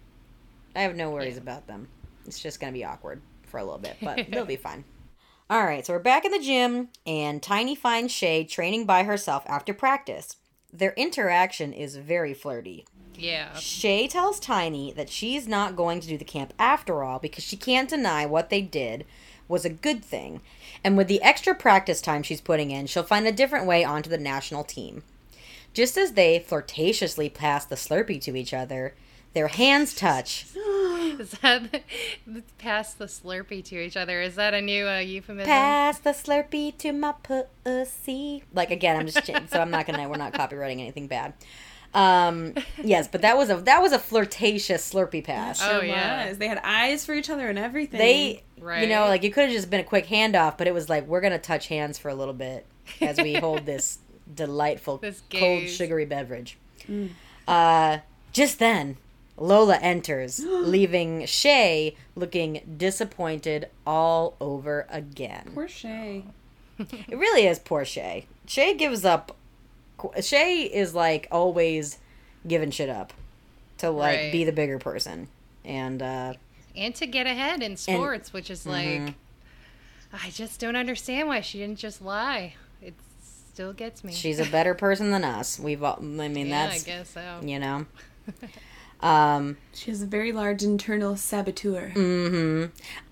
I 0.74 0.80
have 0.80 0.96
no 0.96 1.10
worries 1.10 1.34
Yeah. 1.36 1.42
about 1.42 1.66
them. 1.68 1.88
It's 2.26 2.40
just 2.40 2.58
gonna 2.60 2.72
be 2.72 2.84
awkward 2.84 3.22
for 3.44 3.58
a 3.58 3.64
little 3.64 3.78
bit, 3.78 3.96
but 4.02 4.26
they'll 4.30 4.44
be 4.44 4.56
fine. 4.56 4.84
All 5.48 5.62
right, 5.64 5.86
so 5.86 5.92
we're 5.92 6.00
back 6.00 6.24
in 6.24 6.32
the 6.32 6.40
gym, 6.40 6.88
and 7.06 7.40
Tiny 7.40 7.76
finds 7.76 8.12
Shay 8.12 8.42
training 8.42 8.84
by 8.84 9.04
herself 9.04 9.44
after 9.46 9.72
practice. 9.72 10.36
Their 10.76 10.92
interaction 10.92 11.72
is 11.72 11.96
very 11.96 12.34
flirty. 12.34 12.84
Yeah. 13.14 13.54
Shay 13.54 14.08
tells 14.08 14.38
Tiny 14.38 14.92
that 14.92 15.08
she's 15.08 15.48
not 15.48 15.74
going 15.76 16.00
to 16.00 16.08
do 16.08 16.18
the 16.18 16.24
camp 16.24 16.52
after 16.58 17.02
all 17.02 17.18
because 17.18 17.44
she 17.44 17.56
can't 17.56 17.88
deny 17.88 18.26
what 18.26 18.50
they 18.50 18.60
did 18.60 19.06
was 19.48 19.64
a 19.64 19.70
good 19.70 20.04
thing. 20.04 20.42
And 20.84 20.96
with 20.96 21.08
the 21.08 21.22
extra 21.22 21.54
practice 21.54 22.02
time 22.02 22.22
she's 22.22 22.40
putting 22.40 22.70
in, 22.70 22.86
she'll 22.86 23.02
find 23.02 23.26
a 23.26 23.32
different 23.32 23.66
way 23.66 23.84
onto 23.84 24.10
the 24.10 24.18
national 24.18 24.64
team. 24.64 25.02
Just 25.72 25.96
as 25.96 26.12
they 26.12 26.38
flirtatiously 26.40 27.32
pass 27.32 27.64
the 27.64 27.76
Slurpee 27.76 28.20
to 28.22 28.36
each 28.36 28.52
other, 28.52 28.94
their 29.36 29.48
hands 29.48 29.94
touch. 29.94 30.46
Is 30.56 31.32
that 31.42 31.82
pass 32.58 32.94
the 32.94 33.04
Slurpee 33.04 33.62
to 33.66 33.76
each 33.78 33.94
other? 33.96 34.22
Is 34.22 34.34
that 34.36 34.54
a 34.54 34.62
new 34.62 34.88
uh, 34.88 34.98
euphemism? 34.98 35.46
Pass 35.46 35.98
the 35.98 36.10
Slurpee 36.10 36.76
to 36.78 36.92
my 36.92 37.12
pussy. 37.22 38.42
Like 38.54 38.70
again, 38.70 38.98
I'm 38.98 39.06
just 39.06 39.24
ch- 39.24 39.50
so 39.50 39.60
I'm 39.60 39.70
not 39.70 39.86
gonna 39.86 40.08
we're 40.08 40.16
not 40.16 40.32
copywriting 40.32 40.80
anything 40.80 41.06
bad. 41.06 41.34
Um, 41.92 42.54
yes, 42.82 43.08
but 43.08 43.20
that 43.22 43.36
was 43.36 43.50
a 43.50 43.56
that 43.56 43.82
was 43.82 43.92
a 43.92 43.98
flirtatious 43.98 44.90
Slurpee 44.90 45.22
pass. 45.22 45.60
Oh, 45.62 45.80
Sure 45.80 45.84
yeah. 45.84 46.28
was. 46.28 46.38
They 46.38 46.48
had 46.48 46.60
eyes 46.64 47.04
for 47.04 47.14
each 47.14 47.28
other 47.28 47.48
and 47.50 47.58
everything. 47.58 47.98
they 47.98 48.42
right. 48.58 48.82
you 48.82 48.88
know 48.88 49.06
like 49.06 49.22
it 49.22 49.34
could 49.34 49.44
have 49.44 49.52
just 49.52 49.68
been 49.70 49.80
a 49.80 49.84
quick 49.84 50.06
handoff 50.06 50.56
but 50.56 50.66
it 50.66 50.72
was 50.74 50.88
like 50.88 51.06
we're 51.06 51.20
gonna 51.20 51.38
touch 51.38 51.68
hands 51.68 51.98
for 51.98 52.08
a 52.08 52.14
little 52.14 52.34
bit 52.34 52.64
as 53.02 53.18
we 53.18 53.34
hold 53.34 53.66
this 53.66 53.98
delightful 54.34 54.96
This 54.96 55.22
cold 55.30 55.68
sugary 55.68 56.06
beverage 56.06 56.56
uh 57.46 57.98
just 58.32 58.58
then 58.58 58.96
lola 59.36 59.76
enters 59.76 60.40
leaving 60.44 61.26
shay 61.26 61.94
looking 62.14 62.60
disappointed 62.78 63.68
all 63.86 64.34
over 64.40 64.86
again 64.90 65.50
Poor 65.54 65.68
Shay. 65.68 66.24
it 66.78 67.16
really 67.16 67.46
is 67.46 67.58
poor 67.58 67.84
shay 67.84 68.26
shay 68.46 68.74
gives 68.74 69.04
up 69.04 69.36
shay 70.22 70.62
is 70.62 70.94
like 70.94 71.26
always 71.30 71.98
giving 72.46 72.70
shit 72.70 72.88
up 72.88 73.12
to 73.78 73.90
like 73.90 74.16
Right. 74.18 74.32
be 74.32 74.44
the 74.44 74.52
bigger 74.52 74.78
person 74.78 75.28
and 75.64 76.02
uh 76.02 76.34
and 76.76 76.94
to 76.96 77.06
get 77.06 77.26
ahead 77.26 77.62
in 77.62 77.76
sports, 77.78 78.34
which 78.34 78.50
is 78.50 78.66
like, 78.66 78.84
Mhm. 78.86 79.14
I 80.12 80.28
just 80.28 80.60
don't 80.60 80.76
understand 80.76 81.26
why 81.26 81.40
she 81.40 81.56
didn't 81.58 81.78
just 81.78 82.02
lie. 82.02 82.52
It 82.82 82.92
still 83.22 83.72
gets 83.72 84.04
me. 84.04 84.12
She's 84.12 84.38
a 84.38 84.44
better 84.44 84.74
person 84.74 85.10
than 85.10 85.24
us. 85.24 85.58
We've, 85.58 85.82
all, 85.82 85.96
I 85.98 86.02
mean, 86.28 86.46
yeah, 86.48 86.66
that's, 86.68 86.84
I 86.84 86.86
guess 86.86 87.08
so. 87.08 87.40
you 87.42 87.58
know. 87.58 87.86
Um, 89.06 89.56
She 89.72 89.90
has 89.90 90.02
a 90.02 90.06
very 90.06 90.32
large 90.32 90.62
internal 90.62 91.16
saboteur. 91.16 91.92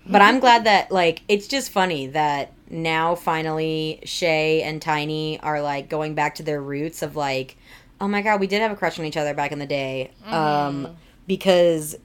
but 0.05 0.21
I'm 0.21 0.39
glad 0.39 0.65
that 0.65 0.91
like 0.91 1.21
it's 1.27 1.47
just 1.47 1.71
funny 1.71 2.07
that 2.07 2.51
now 2.69 3.15
finally 3.15 4.01
Shay 4.03 4.61
and 4.63 4.81
Tiny 4.81 5.39
are 5.39 5.61
like 5.61 5.87
going 5.89 6.15
back 6.15 6.35
to 6.35 6.43
their 6.43 6.61
roots 6.61 7.01
of 7.01 7.15
like, 7.15 7.57
oh 8.01 8.07
my 8.07 8.21
god, 8.21 8.39
we 8.39 8.47
did 8.47 8.61
have 8.61 8.71
a 8.71 8.75
crush 8.75 8.99
on 8.99 9.05
each 9.05 9.17
other 9.17 9.33
back 9.33 9.51
in 9.51 9.59
the 9.59 9.65
day. 9.65 10.11
Um, 10.25 10.95
because 11.27 11.95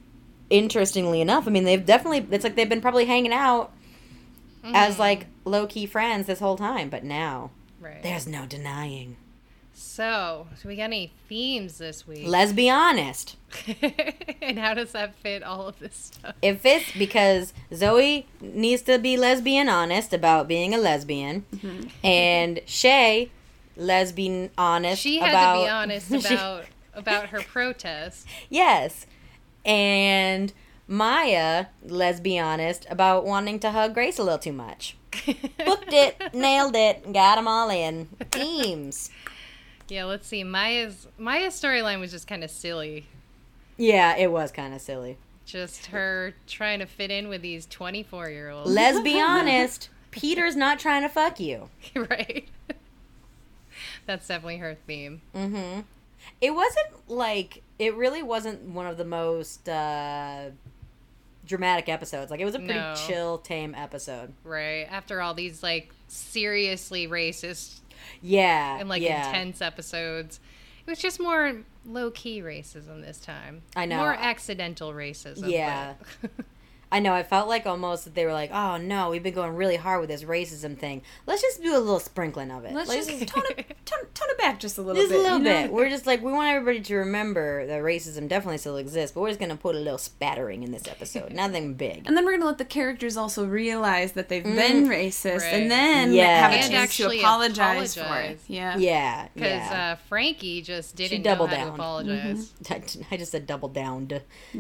interestingly 0.51 1.21
enough, 1.21 1.47
I 1.49 1.51
mean 1.51 1.65
they've 1.65 1.85
definitely 1.85 2.27
it's 2.31 2.45
like 2.45 2.55
they've 2.57 2.69
been 2.69 2.81
probably 2.81 3.07
hanging 3.07 3.33
out 3.33 3.73
as 4.63 4.99
like 4.99 5.27
low 5.45 5.67
key 5.67 5.87
friends 5.87 6.27
this 6.27 6.39
whole 6.39 6.57
time, 6.57 6.91
but 6.91 7.03
now 7.03 7.51
Right. 7.81 8.03
there's 8.03 8.27
no 8.27 8.45
denying. 8.47 9.17
So, 9.81 10.47
do 10.61 10.69
we 10.69 10.77
got 10.77 10.85
any 10.85 11.11
themes 11.27 11.79
this 11.79 12.07
week? 12.07 12.27
Let's 12.27 12.53
be 12.53 12.69
honest. 12.69 13.37
and 14.43 14.59
how 14.59 14.75
does 14.75 14.93
that 14.93 15.15
fit 15.15 15.43
all 15.43 15.69
of 15.69 15.79
this 15.79 16.13
stuff? 16.13 16.35
It 16.43 16.61
fits 16.61 16.93
because 16.93 17.55
Zoe 17.75 18.27
needs 18.43 18.83
to 18.83 18.99
be 18.99 19.17
lesbian 19.17 19.71
honest 19.71 20.13
about 20.13 20.49
being 20.49 20.75
a 20.75 20.79
lesbian, 20.79 21.47
mm-hmm. 21.57 21.89
and 22.05 22.61
Shay, 22.67 23.31
lesbian 23.75 24.51
honest. 24.59 25.01
She 25.01 25.19
had 25.19 25.31
about, 25.31 25.55
to 25.55 25.65
be 25.65 25.71
honest 25.71 26.09
She- 26.29 26.35
about 26.35 26.65
about 26.93 27.27
her 27.31 27.41
protest. 27.41 28.27
yes, 28.51 29.07
and 29.65 30.53
Maya, 30.87 31.67
let's 31.83 32.21
be 32.21 32.39
honest 32.39 32.87
about 32.91 33.25
wanting 33.25 33.59
to 33.61 33.71
hug 33.71 33.95
Grace 33.95 34.19
a 34.19 34.23
little 34.23 34.39
too 34.39 34.53
much. 34.53 34.99
Booked 35.65 35.93
it, 35.93 36.35
nailed 36.35 36.77
it, 36.77 37.13
got 37.15 37.37
them 37.37 37.49
all 37.49 37.71
in. 37.71 38.07
Themes. 38.31 39.11
Yeah, 39.91 40.05
let's 40.05 40.27
see. 40.27 40.45
Maya's 40.45 41.07
Maya's 41.19 41.61
storyline 41.61 42.01
was 42.01 42.11
just 42.11 42.27
kind 42.27 42.45
of 42.45 42.51
silly. 42.51 43.07
Yeah, 43.77 44.17
it 44.17 44.31
was 44.31 44.53
kind 44.53 44.75
of 44.75 44.81
silly. 44.81 45.17
Just 45.47 45.87
her 45.87 46.35
trying 46.47 46.79
to 46.79 46.87
fit 46.87 47.11
in 47.11 47.29
with 47.29 47.43
these 47.43 47.67
24 47.67 48.31
year 48.31 48.51
olds. 48.51 48.71
Let's 48.71 49.01
be 49.01 49.21
honest. 49.21 49.89
Peter's 50.11 50.57
not 50.57 50.79
trying 50.79 51.03
to 51.03 51.09
fuck 51.09 51.41
you. 51.41 51.69
right. 51.95 52.49
That's 54.07 54.27
definitely 54.29 54.59
her 54.59 54.77
theme. 54.87 55.23
Mm-hmm. 55.35 55.81
It 56.41 56.55
wasn't 56.55 57.09
like 57.09 57.63
it 57.79 57.95
really 57.97 58.23
wasn't 58.23 58.63
one 58.63 58.87
of 58.87 58.97
the 58.97 59.05
most 59.05 59.69
uh, 59.69 60.51
dramatic 61.47 61.89
episodes. 61.89 62.31
Like 62.31 62.41
it 62.41 62.45
was 62.45 62.55
a 62.55 62.59
pretty 62.59 62.75
No. 62.75 62.95
chill, 62.95 63.39
tame 63.39 63.75
episode. 63.75 64.33
Right. 64.45 64.87
After 64.91 65.21
all 65.21 65.35
these 65.35 65.63
like 65.63 65.91
seriously 66.09 67.09
racist 67.09 67.81
Yeah, 68.23 68.79
and 68.79 68.89
like 68.89 69.03
yeah. 69.03 69.29
intense 69.29 69.61
episodes, 69.63 70.41
it 70.87 70.91
was 70.91 70.99
just 70.99 71.21
more 71.21 71.63
low 71.85 72.11
key 72.11 72.41
racism 72.41 73.05
this 73.05 73.19
time. 73.19 73.63
I 73.77 73.87
know. 73.87 73.99
More 73.99 74.15
accidental 74.15 74.93
racism. 74.93 75.51
Yeah. 75.51 75.95
but- 76.91 76.97
I 76.97 77.01
know. 77.01 77.15
I 77.15 77.23
felt 77.23 77.49
like 77.49 77.67
almost 77.67 78.05
that 78.05 78.15
they 78.15 78.25
were 78.27 78.33
like, 78.33 78.51
"Oh 78.53 78.77
no, 78.77 79.11
we've 79.11 79.23
been 79.23 79.35
going 79.35 79.55
really 79.55 79.77
hard 79.77 80.01
with 80.01 80.11
this 80.11 80.25
racism 80.25 80.77
thing. 80.79 81.03
Let's 81.27 81.41
just 81.43 81.63
do 81.63 81.77
a 81.77 81.79
little 81.79 82.01
sprinkling 82.01 82.51
of 82.51 82.65
it. 82.65 82.73
Let's 82.73 82.89
Like, 82.89 82.99
just 83.07 83.11
tone 83.29 83.45
it, 83.57 83.69
tone, 83.87 84.01
tone 84.15 84.29
it 84.31 84.39
back 84.39 84.59
just 84.61 84.77
a 84.79 84.83
little 84.83 85.01
just 85.01 85.13
bit. 85.13 85.21
a 85.21 85.23
little 85.23 85.39
you 85.39 85.45
know? 85.45 85.63
bit. 85.63 85.73
We're 85.73 85.89
just 85.89 86.07
like 86.07 86.23
we 86.23 86.33
want 86.33 86.49
everybody 86.49 86.81
to 86.81 86.97
remember 86.97 87.67
that 87.67 87.83
racism 87.83 88.29
definitely 88.29 88.59
still 88.59 88.77
exists, 88.77 89.15
but 89.15 89.21
we're 89.21 89.29
just 89.29 89.41
gonna 89.41 89.57
put 89.57 89.77
a 89.77 89.79
little 89.79 89.99
spattering 89.99 90.63
in 90.63 90.73
this 90.73 90.87
episode. 90.89 91.33
Nothing 91.33 91.75
big. 91.87 92.03
And 92.07 92.17
then 92.17 92.25
we're 92.25 92.33
gonna 92.33 92.47
let 92.47 92.59
the 92.59 92.65
characters 92.65 93.17
also 93.17 93.47
realize 93.47 94.13
that 94.13 94.29
they've 94.29 94.43
been 94.45 94.87
racist, 94.89 95.41
Right. 95.43 95.55
and 95.55 95.71
then 95.71 96.13
Yeah. 96.13 96.41
have 96.43 96.51
a 96.51 96.55
And 96.55 96.63
chance 96.63 96.71
to 96.73 96.77
actually 96.77 97.21
apologize, 97.21 97.95
for 97.95 98.17
it. 98.21 98.41
Yeah. 98.49 98.77
Yeah, 98.77 99.29
Because 99.35 99.51
yeah. 99.71 99.93
uh, 99.93 99.97
Frankie 100.09 100.61
just 100.63 100.97
didn't 100.97 101.23
doubled 101.23 101.51
know 101.51 101.57
how 101.57 101.63
down. 101.65 101.69
to 101.69 101.75
apologize. 101.83 102.53
I 103.11 103.17
just 103.17 103.33
said 103.33 103.47
double 103.47 103.69
down. 103.69 104.09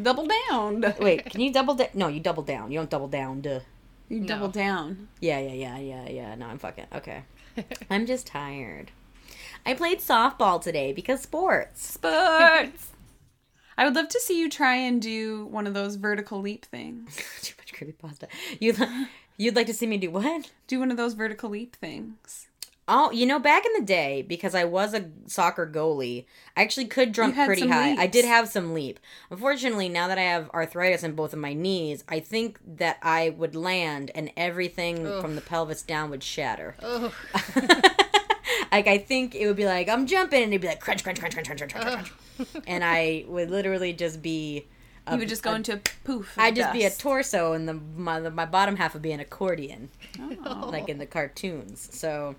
Double 0.01 0.27
down. 0.49 0.95
Wait, 1.01 1.25
can 1.27 1.41
you 1.41 1.53
double 1.53 1.75
down? 1.75 1.89
No, 1.95 2.09
you 2.09 2.20
double 2.21 2.43
down. 2.43 2.71
You 2.71 2.79
don't 2.79 2.91
double 2.91 3.09
down. 3.09 3.41
Duh. 3.41 3.61
You 4.09 4.21
No. 4.21 4.27
double 4.27 4.49
down. 4.49 5.09
Yeah, 5.21 5.39
yeah, 5.39 5.53
yeah, 5.53 5.79
yeah, 5.79 6.09
yeah. 6.09 6.35
No, 6.35 6.47
I'm 6.47 6.59
fucking 6.59 6.87
okay. 6.95 7.23
I'm 7.91 8.07
just 8.07 8.27
tired. 8.27 8.91
I 9.65 9.75
played 9.75 10.01
softball 10.01 10.61
today 10.61 10.93
because 10.93 11.21
sports. 11.21 11.93
Sports. 11.95 12.89
I 13.79 13.85
would 13.85 13.95
love 13.95 14.09
to 14.09 14.21
see 14.21 14.39
you 14.39 14.51
try 14.51 14.75
and 14.77 15.01
do 15.01 15.47
one 15.47 15.67
of 15.67 15.75
those 15.75 15.97
vertical 15.97 16.41
leap 16.41 16.67
things. 16.67 17.17
Too 17.43 17.55
much 17.59 17.73
creepypasta. 17.73 18.25
You 18.59 18.75
you'd 19.37 19.57
like 19.57 19.67
to 19.69 19.75
see 19.75 19.87
me 19.87 19.97
do 19.97 20.11
what? 20.11 20.51
Do 20.67 20.79
one 20.81 20.91
of 20.91 20.97
those 20.99 21.15
vertical 21.15 21.49
leap 21.51 21.77
things. 21.77 22.49
Oh, 22.93 23.13
you 23.13 23.25
know, 23.25 23.39
back 23.39 23.65
in 23.65 23.73
the 23.79 23.87
day, 23.87 24.23
because 24.23 24.53
I 24.53 24.65
was 24.65 24.95
a 24.95 25.11
soccer 25.27 25.65
goalie, 25.65 26.25
I 26.57 26.63
actually 26.63 26.87
could 26.87 27.15
jump 27.15 27.37
pretty 27.37 27.69
high. 27.69 27.95
I 27.95 28.09
did 28.09 28.25
have 28.25 28.49
some 28.49 28.75
leap. 28.75 28.99
Unfortunately, 29.31 29.89
now 29.89 30.09
that 30.09 30.19
I 30.19 30.23
have 30.23 30.51
arthritis 30.51 31.05
in 31.05 31.13
both 31.15 31.33
of 31.33 31.39
my 31.39 31.53
knees, 31.55 32.03
I 32.09 32.19
think 32.19 32.59
that 32.67 32.99
I 33.01 33.31
would 33.31 33.55
land 33.55 34.11
and 34.15 34.31
everything 34.37 35.05
from 35.21 35.37
the 35.37 35.41
pelvis 35.41 35.83
down 35.83 36.11
would 36.11 36.25
shatter. 36.25 36.75
Like 38.73 38.87
I 38.87 38.99
think 38.99 39.35
it 39.35 39.47
would 39.49 39.57
be 39.57 39.65
like 39.67 39.89
I'm 39.89 40.07
jumping, 40.07 40.43
and 40.45 40.53
it'd 40.53 40.61
be 40.63 40.69
like 40.69 40.81
crunch, 40.81 41.03
crunch, 41.03 41.19
crunch, 41.19 41.35
crunch, 41.35 41.49
crunch, 41.49 41.61
crunch, 41.61 41.83
crunch, 41.83 42.13
crunch. 42.53 42.65
and 42.69 42.85
I 42.85 43.25
would 43.27 43.51
literally 43.51 43.93
just 43.93 44.23
be. 44.23 44.67
A, 45.07 45.13
You 45.15 45.19
would 45.21 45.29
just 45.29 45.43
go 45.43 45.53
a- 45.53 45.57
into 45.57 45.73
a 45.75 45.81
poof. 46.05 46.37
of 46.37 46.43
I'd 46.43 46.55
just 46.57 46.73
be 46.73 46.85
a 46.85 46.91
torso, 46.91 47.53
and 47.53 47.69
the 47.69 47.75
my 47.75 48.21
the, 48.21 48.31
my 48.31 48.47
bottom 48.47 48.77
half 48.77 48.93
would 48.95 49.03
be 49.03 49.11
an 49.13 49.19
accordion, 49.21 49.89
Oh. 50.45 50.69
like 50.71 50.89
in 50.89 50.99
the 50.99 51.07
cartoons. 51.07 51.89
So, 51.93 52.37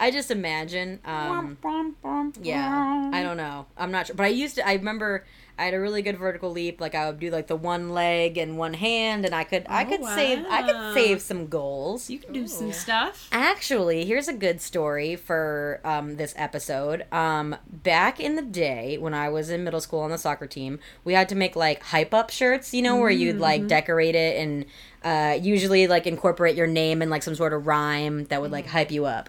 I 0.00 0.10
just 0.10 0.30
imagine. 0.30 0.98
Um, 1.04 1.58
Brum, 1.60 1.94
brum, 2.00 2.32
yeah. 2.42 3.10
I 3.12 3.22
don't 3.22 3.36
know. 3.36 3.66
I'm 3.76 3.90
not 3.92 4.06
sure, 4.06 4.16
but 4.16 4.24
I 4.24 4.30
used 4.30 4.54
to. 4.56 4.66
I 4.66 4.72
remember 4.72 5.26
I 5.58 5.66
had 5.66 5.74
a 5.74 5.78
really 5.80 6.00
good 6.00 6.16
vertical 6.16 6.50
leap. 6.50 6.80
Like 6.80 6.94
I 6.94 7.06
would 7.06 7.20
do 7.20 7.30
like 7.30 7.48
the 7.48 7.54
one 7.54 7.90
leg 7.90 8.38
and 8.38 8.56
one 8.56 8.72
hand, 8.72 9.26
and 9.26 9.34
I 9.34 9.44
could 9.44 9.66
I 9.68 9.84
Oh, 9.84 9.88
could 9.88 10.04
save 10.06 10.46
I 10.48 10.62
could 10.62 10.94
save 10.94 11.20
some 11.20 11.48
goals. 11.48 12.08
You 12.08 12.18
can 12.18 12.32
do 12.32 12.46
some 12.48 12.72
stuff. 12.72 13.28
Actually, 13.30 14.06
here's 14.06 14.26
a 14.26 14.32
good 14.32 14.62
story 14.62 15.16
for 15.16 15.80
um, 15.84 16.16
this 16.16 16.32
episode. 16.34 17.04
Um, 17.12 17.54
back 17.70 18.18
in 18.20 18.36
the 18.36 18.42
day 18.42 18.96
when 18.96 19.12
I 19.12 19.28
was 19.28 19.50
in 19.50 19.64
middle 19.64 19.82
school 19.82 20.00
on 20.00 20.10
the 20.10 20.16
soccer 20.18 20.46
team, 20.46 20.78
we 21.04 21.12
had 21.12 21.28
to 21.28 21.34
make 21.34 21.54
like 21.56 21.82
hype 21.82 22.14
up 22.14 22.30
shirts, 22.30 22.72
you 22.72 22.80
know, 22.80 22.96
where 22.96 23.10
you'd 23.10 23.36
like 23.38 23.66
decorate 23.66 24.14
it 24.14 24.38
and 24.40 24.64
uh, 25.04 25.36
usually 25.38 25.86
like 25.86 26.06
incorporate 26.06 26.56
your 26.56 26.66
name 26.66 27.02
and 27.02 27.10
like 27.10 27.22
some 27.22 27.34
sort 27.34 27.52
of 27.52 27.66
rhyme 27.66 28.24
that 28.24 28.40
would 28.40 28.50
like 28.50 28.66
hype 28.66 28.90
you 28.90 29.04
up. 29.04 29.28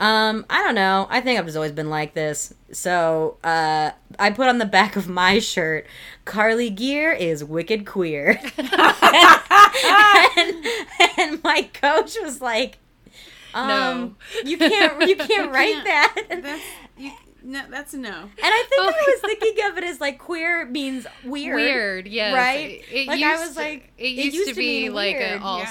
Um, 0.00 0.46
I 0.48 0.62
don't 0.62 0.76
know. 0.76 1.08
I 1.10 1.20
think 1.20 1.38
I've 1.38 1.44
just 1.46 1.56
always 1.56 1.72
been 1.72 1.90
like 1.90 2.14
this. 2.14 2.54
So, 2.70 3.38
uh, 3.42 3.90
I 4.18 4.30
put 4.30 4.46
on 4.48 4.58
the 4.58 4.66
back 4.66 4.94
of 4.94 5.08
my 5.08 5.38
shirt, 5.40 5.86
Carly 6.24 6.70
Gear 6.70 7.12
is 7.12 7.42
wicked 7.42 7.84
queer. 7.86 8.38
and, 8.58 8.68
and 11.18 11.42
my 11.42 11.68
coach 11.74 12.16
was 12.22 12.40
like, 12.40 12.78
um, 13.54 13.68
No. 13.68 14.14
you 14.44 14.56
can't, 14.58 15.08
you 15.08 15.16
can't 15.16 15.50
write 15.52 15.82
that. 15.84 16.26
That's 16.42 16.62
you. 16.96 17.10
No, 17.42 17.62
that's 17.70 17.94
a 17.94 17.98
no. 17.98 18.10
And 18.10 18.30
I 18.42 18.64
think 18.68 18.82
I 18.82 19.04
was 19.06 19.20
thinking 19.20 19.64
of 19.70 19.78
it 19.78 19.84
as 19.84 20.00
like 20.00 20.18
queer 20.18 20.66
means 20.66 21.06
weird. 21.24 21.54
weird. 21.56 22.08
Yes. 22.08 22.34
Right? 22.34 22.82
It, 22.90 23.06
Like, 23.08 23.22
I 23.22 23.30
used 23.30 23.42
was 23.46 23.54
to- 23.54 23.60
like, 23.62 23.92
it 23.96 24.08
used, 24.34 24.48
to 24.50 24.54
be 24.54 24.90
like 24.90 25.16
weird, 25.16 25.40
a 25.40 25.44
yeah. 25.44 25.66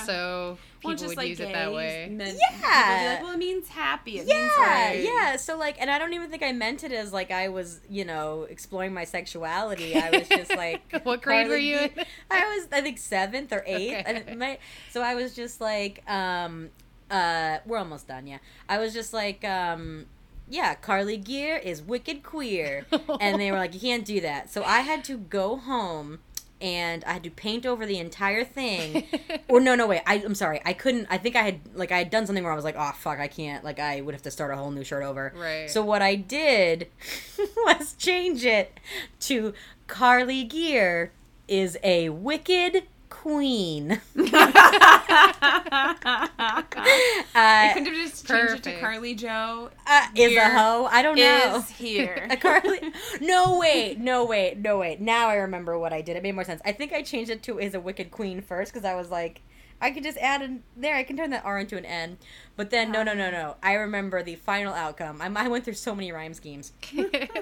Also 0.84 0.90
people 0.90 0.90
Well, 0.90 0.98
just 0.98 1.08
would 1.10 1.18
like 1.18 1.28
use 1.30 1.40
it 1.40 1.54
that 1.54 1.74
way. 1.74 2.08
meant- 2.12 2.38
Yeah. 2.62 3.00
be 3.04 3.10
like, 3.16 3.24
well, 3.24 3.34
it 3.34 3.38
means 3.38 3.68
happy. 3.70 4.12
It 4.20 4.26
means 4.28 4.30
Yeah, 4.30 4.58
right. 4.90 5.04
yeah. 5.04 5.36
So 5.38 5.58
like, 5.58 5.76
and 5.80 5.90
I 5.90 5.98
don't 6.00 6.14
even 6.14 6.30
think 6.30 6.44
I 6.44 6.52
meant 6.52 6.84
it 6.84 6.92
as 6.92 7.12
like 7.14 7.32
I 7.32 7.50
was, 7.50 7.82
you 7.90 8.06
know, 8.06 8.44
exploring 8.50 8.94
my 8.94 9.04
sexuality. 9.06 9.96
I 9.96 10.10
was 10.12 10.28
just 10.30 10.56
like, 10.56 10.82
What 11.04 11.22
grade 11.22 11.48
were 11.48 11.58
you 11.58 11.78
G- 11.78 11.84
in? 11.98 12.06
I 12.32 12.56
was, 12.56 12.68
I 12.72 12.82
think 12.82 12.98
seventh 12.98 13.52
or 13.52 13.64
eighth. 13.66 14.06
Okay. 14.08 14.24
And 14.28 14.40
my, 14.40 14.58
so 14.92 15.02
I 15.02 15.16
was 15.16 15.36
just 15.36 15.60
like, 15.62 16.04
um, 16.10 16.70
uh, 17.10 17.60
we're 17.66 17.78
almost 17.78 18.08
done. 18.08 18.28
Yeah, 18.28 18.40
I 18.68 18.78
was 18.80 18.94
just 18.94 19.14
like, 19.14 19.44
um, 19.46 20.06
yeah, 20.50 20.76
Carly 20.76 21.18
Gear 21.18 21.58
is 21.58 21.82
wicked 21.82 22.24
queer, 22.24 22.86
and 23.22 23.40
they 23.40 23.52
were 23.52 23.58
like, 23.58 23.74
you 23.74 23.80
can't 23.80 24.06
do 24.06 24.20
that. 24.22 24.50
So 24.50 24.64
I 24.64 24.80
had 24.82 25.04
to 25.06 25.18
go 25.18 25.58
home. 25.58 26.20
And 26.60 27.04
I 27.06 27.14
had 27.14 27.24
to 27.24 27.30
paint 27.30 27.66
over 27.66 27.86
the 27.86 28.00
entire 28.00 28.44
thing, 28.44 29.06
or 29.48 29.60
no, 29.60 29.76
no, 29.76 29.86
wait. 29.86 30.02
I, 30.08 30.16
I'm 30.16 30.34
sorry. 30.34 30.60
I 30.66 30.74
couldn't. 30.74 31.08
I 31.10 31.20
think 31.20 31.36
I 31.36 31.44
had 31.44 31.60
like 31.76 31.92
I 31.92 32.00
had 32.00 32.10
done 32.10 32.26
something 32.26 32.44
where 32.44 32.54
I 32.54 32.56
was 32.56 32.66
like, 32.66 32.76
oh 32.78 32.92
fuck, 32.94 33.20
I 33.20 33.28
can't. 33.28 33.64
Like 33.64 33.80
I 33.80 34.02
would 34.02 34.16
have 34.16 34.24
to 34.24 34.32
start 34.32 34.52
a 34.52 34.58
whole 34.58 34.72
new 34.72 34.84
shirt 34.84 35.04
over. 35.04 35.34
Right. 35.36 35.70
So 35.70 35.84
what 35.84 36.02
I 36.02 36.16
did 36.16 36.88
was 37.58 37.94
change 37.94 38.44
it 38.44 38.80
to 39.22 39.54
Carly 39.86 40.44
Gear 40.44 41.12
is 41.48 41.78
a 41.84 42.10
wicked 42.10 42.84
queen. 43.28 44.00
I 44.16 44.16
uh, 47.36 47.74
could 47.74 47.88
have 47.88 47.96
just 47.96 48.26
changed 48.26 48.54
it 48.54 48.64
to 48.64 48.80
Carly 48.80 49.16
Joe 49.16 49.70
uh, 49.86 50.08
is 50.16 50.28
a 50.28 50.30
Here 50.30 50.58
hoe. 50.58 50.88
I 50.90 51.02
don't 51.02 51.18
know. 51.18 51.58
is 51.58 51.70
here. 51.70 52.26
A 52.30 52.38
Carly. 52.38 52.80
No 53.20 53.60
wait, 53.60 54.00
no 54.00 54.24
wait, 54.26 54.60
no 54.60 54.78
wait. 54.78 55.02
Now 55.02 55.28
I 55.28 55.36
remember 55.36 55.78
what 55.78 55.92
I 55.92 56.00
did. 56.02 56.16
It 56.16 56.24
made 56.24 56.36
more 56.36 56.46
sense. 56.46 56.62
I 56.64 56.72
think 56.72 56.94
I 56.94 57.02
changed 57.02 57.30
it 57.30 57.44
to 57.44 57.60
is 57.60 57.74
a 57.74 57.82
wicked 57.82 58.12
queen 58.12 58.42
first 58.42 58.72
because 58.72 58.86
I 58.86 58.96
was 58.96 59.12
like, 59.12 59.42
I 59.82 59.92
could 59.92 60.04
just 60.04 60.18
add 60.20 60.42
in 60.42 60.64
there. 60.78 60.96
I 60.96 61.04
can 61.04 61.18
turn 61.18 61.32
that 61.32 61.44
R 61.44 61.60
into 61.60 61.78
an 61.78 61.86
N. 61.86 62.18
But 62.56 62.70
then 62.70 62.94
no, 62.94 63.04
no, 63.04 63.14
no, 63.14 63.30
no. 63.30 63.58
I 63.62 63.74
remember 63.74 64.24
the 64.24 64.36
final 64.36 64.74
outcome. 64.74 65.22
I, 65.22 65.30
I 65.36 65.50
went 65.50 65.66
through 65.66 65.74
so 65.74 65.94
many 65.94 66.14
rhyme 66.14 66.34
schemes. 66.34 66.72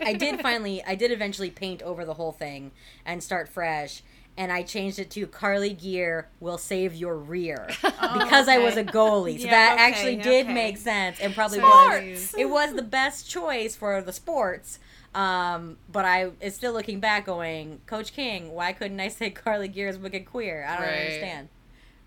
I 0.03 0.15
did 0.17 0.41
finally. 0.41 0.83
I 0.85 0.95
did 0.95 1.11
eventually 1.11 1.51
paint 1.51 1.83
over 1.83 2.05
the 2.05 2.15
whole 2.15 2.31
thing 2.31 2.71
and 3.05 3.21
start 3.21 3.47
fresh. 3.47 4.01
And 4.37 4.51
I 4.51 4.63
changed 4.63 4.99
it 4.99 5.09
to 5.11 5.27
Carly 5.27 5.71
Gear 5.73 6.27
will 6.41 6.57
save 6.57 6.93
your 6.93 7.15
rear 7.17 7.67
because 7.81 8.49
I 8.49 8.57
was 8.57 8.75
a 8.75 8.83
goalie. 8.83 9.37
So 9.39 9.45
Yeah, 9.45 9.51
that 9.51 9.73
okay, 9.75 9.83
actually 9.83 10.15
did 10.17 10.45
okay. 10.45 10.53
make 10.53 10.77
sense 10.77 11.19
and 11.21 11.33
probably 11.33 11.59
Sports. 11.59 12.33
was 12.33 12.35
it 12.37 12.49
was 12.49 12.73
the 12.73 12.81
best 12.81 13.29
choice 13.29 13.75
for 13.77 14.01
the 14.01 14.11
sports. 14.11 14.79
Um, 15.13 15.77
but 15.89 16.03
I 16.03 16.31
is 16.41 16.53
still 16.55 16.73
looking 16.73 16.99
back, 16.99 17.25
going, 17.25 17.79
Coach 17.85 18.11
King, 18.11 18.51
why 18.51 18.73
couldn't 18.73 18.99
I 18.99 19.07
say 19.07 19.29
Carly 19.43 19.69
Gear 19.69 19.87
is 19.87 19.97
wicked 19.97 20.25
queer? 20.25 20.65
I 20.67 20.73
don't 20.77 20.85
Right. 20.87 20.99
understand. 20.99 21.49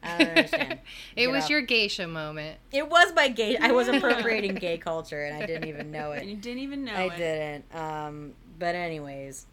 I 0.03 0.19
don't 0.19 0.29
understand. 0.29 0.73
it 1.17 1.23
Get 1.23 1.31
was 1.31 1.45
out. 1.45 1.51
your 1.51 1.61
geisha 1.63 2.07
moment. 2.07 2.59
It 2.71 2.89
was 2.91 3.15
my 3.15 3.29
gay. 3.29 3.57
I 3.57 3.73
was 3.73 3.89
appropriating 3.89 4.55
gay 4.57 4.77
culture, 4.77 5.25
and 5.25 5.43
I 5.43 5.47
didn't 5.47 5.69
even 5.69 5.91
know 5.91 6.13
it. 6.13 6.25
you 6.27 6.37
didn't 6.37 6.61
even 6.63 6.85
know 6.85 6.93
I 6.93 7.05
it. 7.07 7.17
didn't. 7.17 7.75
Um, 7.75 8.35
but 8.59 8.75
anyways, 8.75 9.47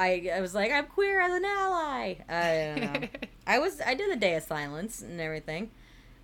I 0.00 0.30
I 0.34 0.40
was 0.40 0.54
like, 0.54 0.72
I'm 0.72 0.86
queer 0.86 1.20
as 1.20 1.32
an 1.32 1.44
ally. 1.44 2.14
I 2.28 2.80
don't 2.80 3.02
know. 3.02 3.08
I 3.46 3.58
was. 3.58 3.80
I 3.80 3.94
did 3.94 4.10
the 4.10 4.16
day 4.16 4.34
of 4.36 4.42
silence 4.42 5.02
and 5.02 5.20
everything. 5.20 5.70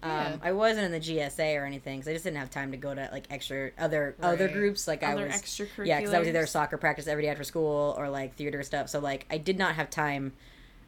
Um, 0.03 0.11
Yeah. 0.11 0.36
I 0.43 0.53
wasn't 0.53 0.86
in 0.86 0.93
the 0.93 1.01
GSA 1.01 1.61
or 1.61 1.65
anything 1.65 1.98
because 1.98 2.09
I 2.09 2.12
just 2.12 2.24
didn't 2.24 2.39
have 2.39 2.51
time 2.51 2.70
to 2.73 2.77
go 2.77 2.94
to 2.94 3.09
like 3.12 3.27
extra 3.31 3.70
other 3.78 4.15
other 4.23 4.48
groups. 4.48 4.86
Like 4.89 5.03
Other 5.03 5.23
I 5.24 5.27
was, 5.27 5.35
extracurriculars. 5.36 5.86
yeah, 5.86 5.98
because 6.01 6.15
I 6.15 6.19
was 6.19 6.28
either 6.28 6.47
soccer 6.47 6.77
practice 6.78 7.07
every 7.07 7.23
day 7.24 7.28
after 7.31 7.44
school 7.44 7.94
or 7.98 8.09
like 8.09 8.35
theater 8.36 8.62
stuff. 8.62 8.89
So 8.89 8.98
like 9.01 9.27
I 9.31 9.39
did 9.39 9.59
not 9.59 9.74
have 9.77 9.90
time. 9.90 10.32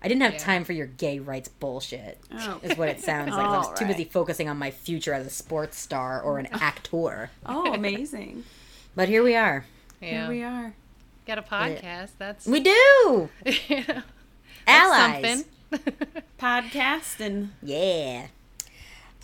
I 0.01 0.07
didn't 0.07 0.23
have 0.23 0.35
Yeah. 0.35 0.39
time 0.39 0.65
for 0.65 0.73
your 0.75 0.87
gay 0.87 1.19
rights 1.19 1.49
bullshit. 1.49 2.19
Oh. 2.33 2.61
Is 2.63 2.77
what 2.79 2.89
it 2.89 3.01
sounds 3.01 3.31
like. 3.33 3.41
I 3.45 3.57
was 3.59 3.67
too 3.67 3.85
Alright. 3.85 3.97
busy 3.97 4.05
focusing 4.11 4.49
on 4.49 4.57
my 4.57 4.71
future 4.71 5.13
as 5.13 5.27
a 5.27 5.31
sports 5.31 5.77
star 5.79 6.21
or 6.21 6.39
an 6.39 6.47
actor. 6.53 7.31
Oh, 7.45 7.73
amazing. 7.75 8.45
But 8.95 9.09
here 9.09 9.23
we 9.25 9.35
are. 9.35 9.65
Yeah. 10.01 10.09
Here 10.27 10.29
we 10.29 10.43
are. 10.45 10.75
Got 11.29 11.39
a 11.39 11.43
podcast. 11.43 12.13
That's 12.17 12.47
We 12.47 12.61
do 12.61 12.71
you 13.45 13.85
know, 13.87 14.03
allies. 14.67 15.23
that's 15.23 15.45
something. 15.85 15.95
Podcast 16.39 17.21
and 17.21 17.51
Yeah. 17.63 18.29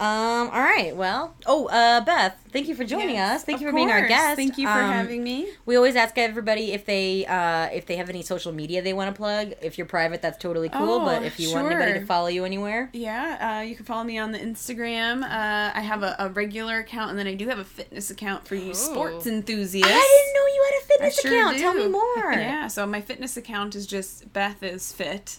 Um. 0.00 0.50
All 0.50 0.60
right. 0.60 0.94
Well. 0.96 1.36
Oh, 1.46 1.66
uh, 1.68 2.00
Beth, 2.04 2.36
thank 2.50 2.66
you 2.66 2.74
for 2.74 2.82
joining 2.84 3.14
Yes, 3.14 3.36
us. 3.40 3.44
Thank 3.44 3.60
you 3.60 3.68
for 3.68 3.72
being 3.72 3.92
our 3.92 4.08
guest. 4.08 4.34
Thank 4.36 4.58
you 4.58 4.66
for 4.66 4.72
Um, 4.72 4.90
having 4.90 5.22
me. 5.22 5.46
We 5.66 5.76
always 5.76 5.94
ask 5.94 6.18
everybody 6.18 6.72
if 6.72 6.84
they 6.84 7.24
uh 7.26 7.66
if 7.72 7.86
they 7.86 7.94
have 7.96 8.08
any 8.08 8.22
social 8.22 8.50
media 8.50 8.82
they 8.82 8.92
want 8.92 9.14
to 9.14 9.16
plug. 9.16 9.52
If 9.62 9.78
you're 9.78 9.86
private, 9.86 10.20
that's 10.20 10.38
totally 10.38 10.68
cool. 10.68 10.94
Oh, 11.02 11.04
but 11.04 11.22
if 11.22 11.38
you 11.38 11.52
want 11.52 11.66
anybody 11.70 11.92
to 12.00 12.04
follow 12.06 12.26
you 12.26 12.44
anywhere, 12.44 12.90
Yeah, 12.92 13.58
uh, 13.58 13.62
you 13.62 13.76
can 13.76 13.84
follow 13.84 14.02
me 14.02 14.18
on 14.18 14.32
the 14.32 14.38
Instagram. 14.40 15.22
Uh, 15.22 15.70
I 15.74 15.80
have 15.80 16.02
a, 16.02 16.16
a 16.18 16.28
regular 16.28 16.78
account, 16.80 17.10
and 17.10 17.18
then 17.18 17.28
I 17.28 17.34
do 17.34 17.46
have 17.48 17.60
a 17.60 17.64
fitness 17.64 18.10
account 18.10 18.48
for 18.48 18.56
you 18.56 18.70
Ooh. 18.70 18.74
sports 18.74 19.28
enthusiasts. 19.28 19.92
I 19.94 20.24
didn't 20.24 20.34
know 20.34 20.54
you 20.54 20.64
had 20.64 20.82
a 20.82 20.86
fitness 20.86 21.20
sure 21.20 21.32
account. 21.40 21.58
Tell 21.58 21.74
me 21.74 21.88
more. 21.88 22.32
Yeah, 22.32 22.66
so 22.66 22.84
my 22.84 23.00
fitness 23.00 23.36
account 23.36 23.76
is 23.76 23.86
just 23.86 24.32
Beth 24.32 24.60
is 24.62 24.92
fit. 24.92 25.38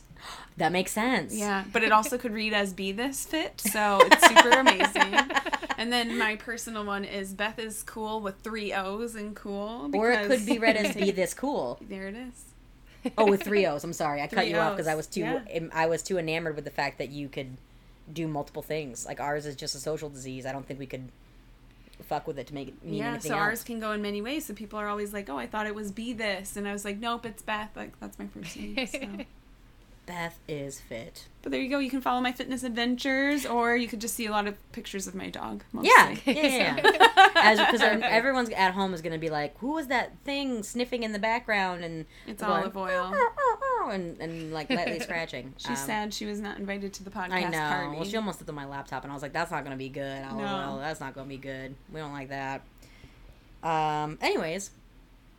That 0.57 0.71
makes 0.71 0.91
sense. 0.91 1.35
Yeah, 1.35 1.65
but 1.73 1.83
it 1.83 1.91
also 1.91 2.17
could 2.17 2.33
read 2.33 2.53
as 2.53 2.73
Be 2.73 2.91
This 2.91 3.25
Fit, 3.25 3.59
so 3.59 3.99
it's 4.01 4.27
super 4.27 4.49
amazing. 4.51 5.19
And 5.77 5.91
then 5.91 6.17
my 6.17 6.35
personal 6.37 6.85
one 6.85 7.03
is 7.03 7.33
Beth 7.33 7.59
is 7.59 7.83
cool 7.83 8.21
with 8.21 8.39
three 8.39 8.73
O's 8.73 9.15
and 9.15 9.35
cool. 9.35 9.89
Or 9.93 10.11
it 10.11 10.27
could 10.27 10.45
be 10.45 10.57
read 10.57 10.77
as 10.77 10.95
"Be 10.95 11.11
This 11.11 11.33
Cool." 11.33 11.77
There 11.81 12.07
it 12.07 12.15
is. 12.15 13.11
Oh, 13.17 13.29
with 13.29 13.43
three 13.43 13.65
O's. 13.65 13.83
I'm 13.83 13.93
sorry, 13.93 14.21
I 14.21 14.27
cut 14.27 14.39
Three 14.39 14.51
you 14.51 14.57
off 14.57 14.75
because 14.75 14.87
I 14.87 14.95
was 14.95 15.07
too 15.07 15.21
yeah. 15.21 15.67
I 15.73 15.87
was 15.87 16.01
too 16.01 16.17
enamored 16.17 16.55
with 16.55 16.65
the 16.65 16.71
fact 16.71 16.97
that 16.97 17.09
you 17.09 17.27
could 17.27 17.57
do 18.11 18.27
multiple 18.27 18.61
things. 18.61 19.05
Like 19.05 19.19
ours 19.19 19.45
is 19.45 19.55
just 19.55 19.75
a 19.75 19.79
social 19.79 20.09
disease. 20.09 20.45
I 20.45 20.51
don't 20.51 20.65
think 20.65 20.79
we 20.79 20.85
could 20.85 21.09
fuck 22.03 22.27
with 22.27 22.39
it 22.39 22.47
to 22.47 22.53
make 22.53 22.69
it 22.69 22.83
mean 22.83 22.95
yeah, 22.95 23.09
anything 23.11 23.31
so 23.31 23.37
else. 23.37 23.41
ours 23.41 23.63
can 23.63 23.79
go 23.79 23.91
in 23.91 24.01
many 24.01 24.21
ways. 24.21 24.45
So 24.45 24.53
people 24.53 24.79
are 24.79 24.87
always 24.87 25.13
like, 25.13 25.29
"Oh, 25.29 25.37
I 25.37 25.45
thought 25.45 25.67
it 25.67 25.75
was 25.75 25.91
Be 25.91 26.13
This," 26.13 26.55
and 26.55 26.67
I 26.67 26.73
was 26.73 26.85
like, 26.85 26.97
"Nope, 26.97 27.25
it's 27.25 27.41
Beth. 27.41 27.71
Like 27.75 27.99
that's 27.99 28.17
my 28.17 28.27
first 28.27 28.57
name." 28.57 28.87
So. 28.87 28.99
Beth 30.05 30.39
is 30.47 30.79
fit. 30.79 31.27
But 31.41 31.51
there 31.51 31.61
you 31.61 31.69
go. 31.69 31.79
You 31.79 31.89
can 31.89 32.01
follow 32.01 32.21
my 32.21 32.31
fitness 32.31 32.63
adventures, 32.63 33.45
or 33.45 33.75
you 33.75 33.87
could 33.87 34.01
just 34.01 34.15
see 34.15 34.25
a 34.25 34.31
lot 34.31 34.47
of 34.47 34.55
pictures 34.71 35.07
of 35.07 35.15
my 35.15 35.29
dog. 35.29 35.63
Mostly. 35.73 35.91
Yeah, 35.95 36.15
yeah, 36.25 36.75
yeah. 37.35 37.71
because 37.71 37.81
everyone's 38.03 38.49
at 38.49 38.71
home 38.73 38.93
is 38.93 39.01
going 39.01 39.13
to 39.13 39.19
be 39.19 39.29
like, 39.29 39.57
"Who 39.59 39.73
was 39.73 39.87
that 39.87 40.11
thing 40.23 40.63
sniffing 40.63 41.03
in 41.03 41.11
the 41.11 41.19
background?" 41.19 41.83
And 41.83 42.05
It's 42.27 42.41
going, 42.41 42.61
olive 42.63 42.77
oil. 42.77 43.11
"Oh, 43.13 43.31
oh, 43.37 43.57
oh," 43.61 43.89
and 43.91 44.19
and 44.19 44.53
like 44.53 44.69
lightly 44.69 44.99
scratching. 45.01 45.53
She's 45.57 45.69
Um, 45.69 45.75
sad 45.87 46.13
she 46.13 46.25
was 46.25 46.39
not 46.39 46.57
invited 46.59 46.93
to 46.93 47.03
the 47.03 47.11
podcast 47.11 47.31
I 47.31 47.43
know. 47.49 47.57
party. 47.59 47.95
Well, 47.97 48.05
she 48.05 48.17
almost 48.17 48.47
on 48.47 48.55
my 48.55 48.65
laptop, 48.65 49.03
and 49.03 49.11
I 49.11 49.15
was 49.15 49.21
like, 49.23 49.33
"That's 49.33 49.51
not 49.51 49.63
going 49.63 49.71
to 49.75 49.77
be 49.77 49.89
good." 49.89 50.25
Oh, 50.31 50.37
No. 50.37 50.77
that's 50.79 50.99
not 50.99 51.13
going 51.13 51.25
to 51.27 51.29
be 51.29 51.37
good. 51.41 51.75
We 51.91 51.99
don't 51.99 52.13
like 52.13 52.29
that. 52.29 52.61
Um. 53.63 54.17
Anyways, 54.21 54.69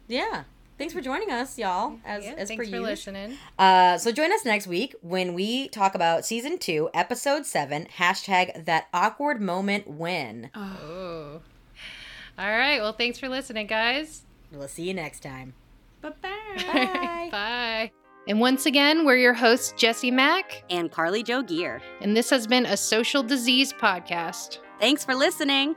yeah. 0.09 0.45
Thanks 0.79 0.93
for 0.93 1.01
joining 1.01 1.31
us, 1.31 1.59
y'all. 1.59 1.97
As 2.05 2.25
yeah, 2.25 2.33
as 2.37 2.49
thanks 2.49 2.61
per 2.61 2.65
for 2.71 2.77
usual. 2.77 2.83
listening. 2.83 3.39
Uh, 3.59 3.97
so 3.97 4.13
join 4.13 4.31
us 4.33 4.45
next 4.45 4.67
week 4.67 4.95
when 5.01 5.33
we 5.33 5.69
talk 5.69 5.95
about 5.95 6.27
season 6.27 6.59
two, 6.59 6.91
episode 6.93 7.47
seven. 7.47 7.87
Hashtag 7.97 8.67
that 8.67 8.89
awkward 8.93 9.41
moment 9.41 9.89
when. 9.89 10.51
Oh. 10.55 11.41
All 12.39 12.47
right. 12.51 12.79
Well, 12.81 12.93
thanks 12.93 13.19
for 13.19 13.29
listening, 13.31 13.67
guys. 13.67 14.23
We'll 14.53 14.69
see 14.69 14.83
you 14.85 14.93
next 14.95 15.21
time. 15.23 15.55
Bye 16.03 16.11
bye. 16.21 16.31
Bye. 16.57 17.29
Bye. 17.31 17.93
And 18.29 18.41
once 18.41 18.67
again, 18.67 19.05
we're 19.07 19.17
your 19.17 19.35
hosts, 19.35 19.73
Jesse 19.79 20.11
Mack, 20.11 20.65
and 20.69 20.91
Carly 20.91 21.23
Joe 21.23 21.43
Gear. 21.43 21.81
and 22.01 22.17
this 22.17 22.29
has 22.31 22.47
been 22.47 22.67
a 22.67 22.77
social 22.77 23.23
disease 23.23 23.73
podcast. 23.73 24.59
Thanks 24.81 25.05
for 25.05 25.15
listening. 25.15 25.75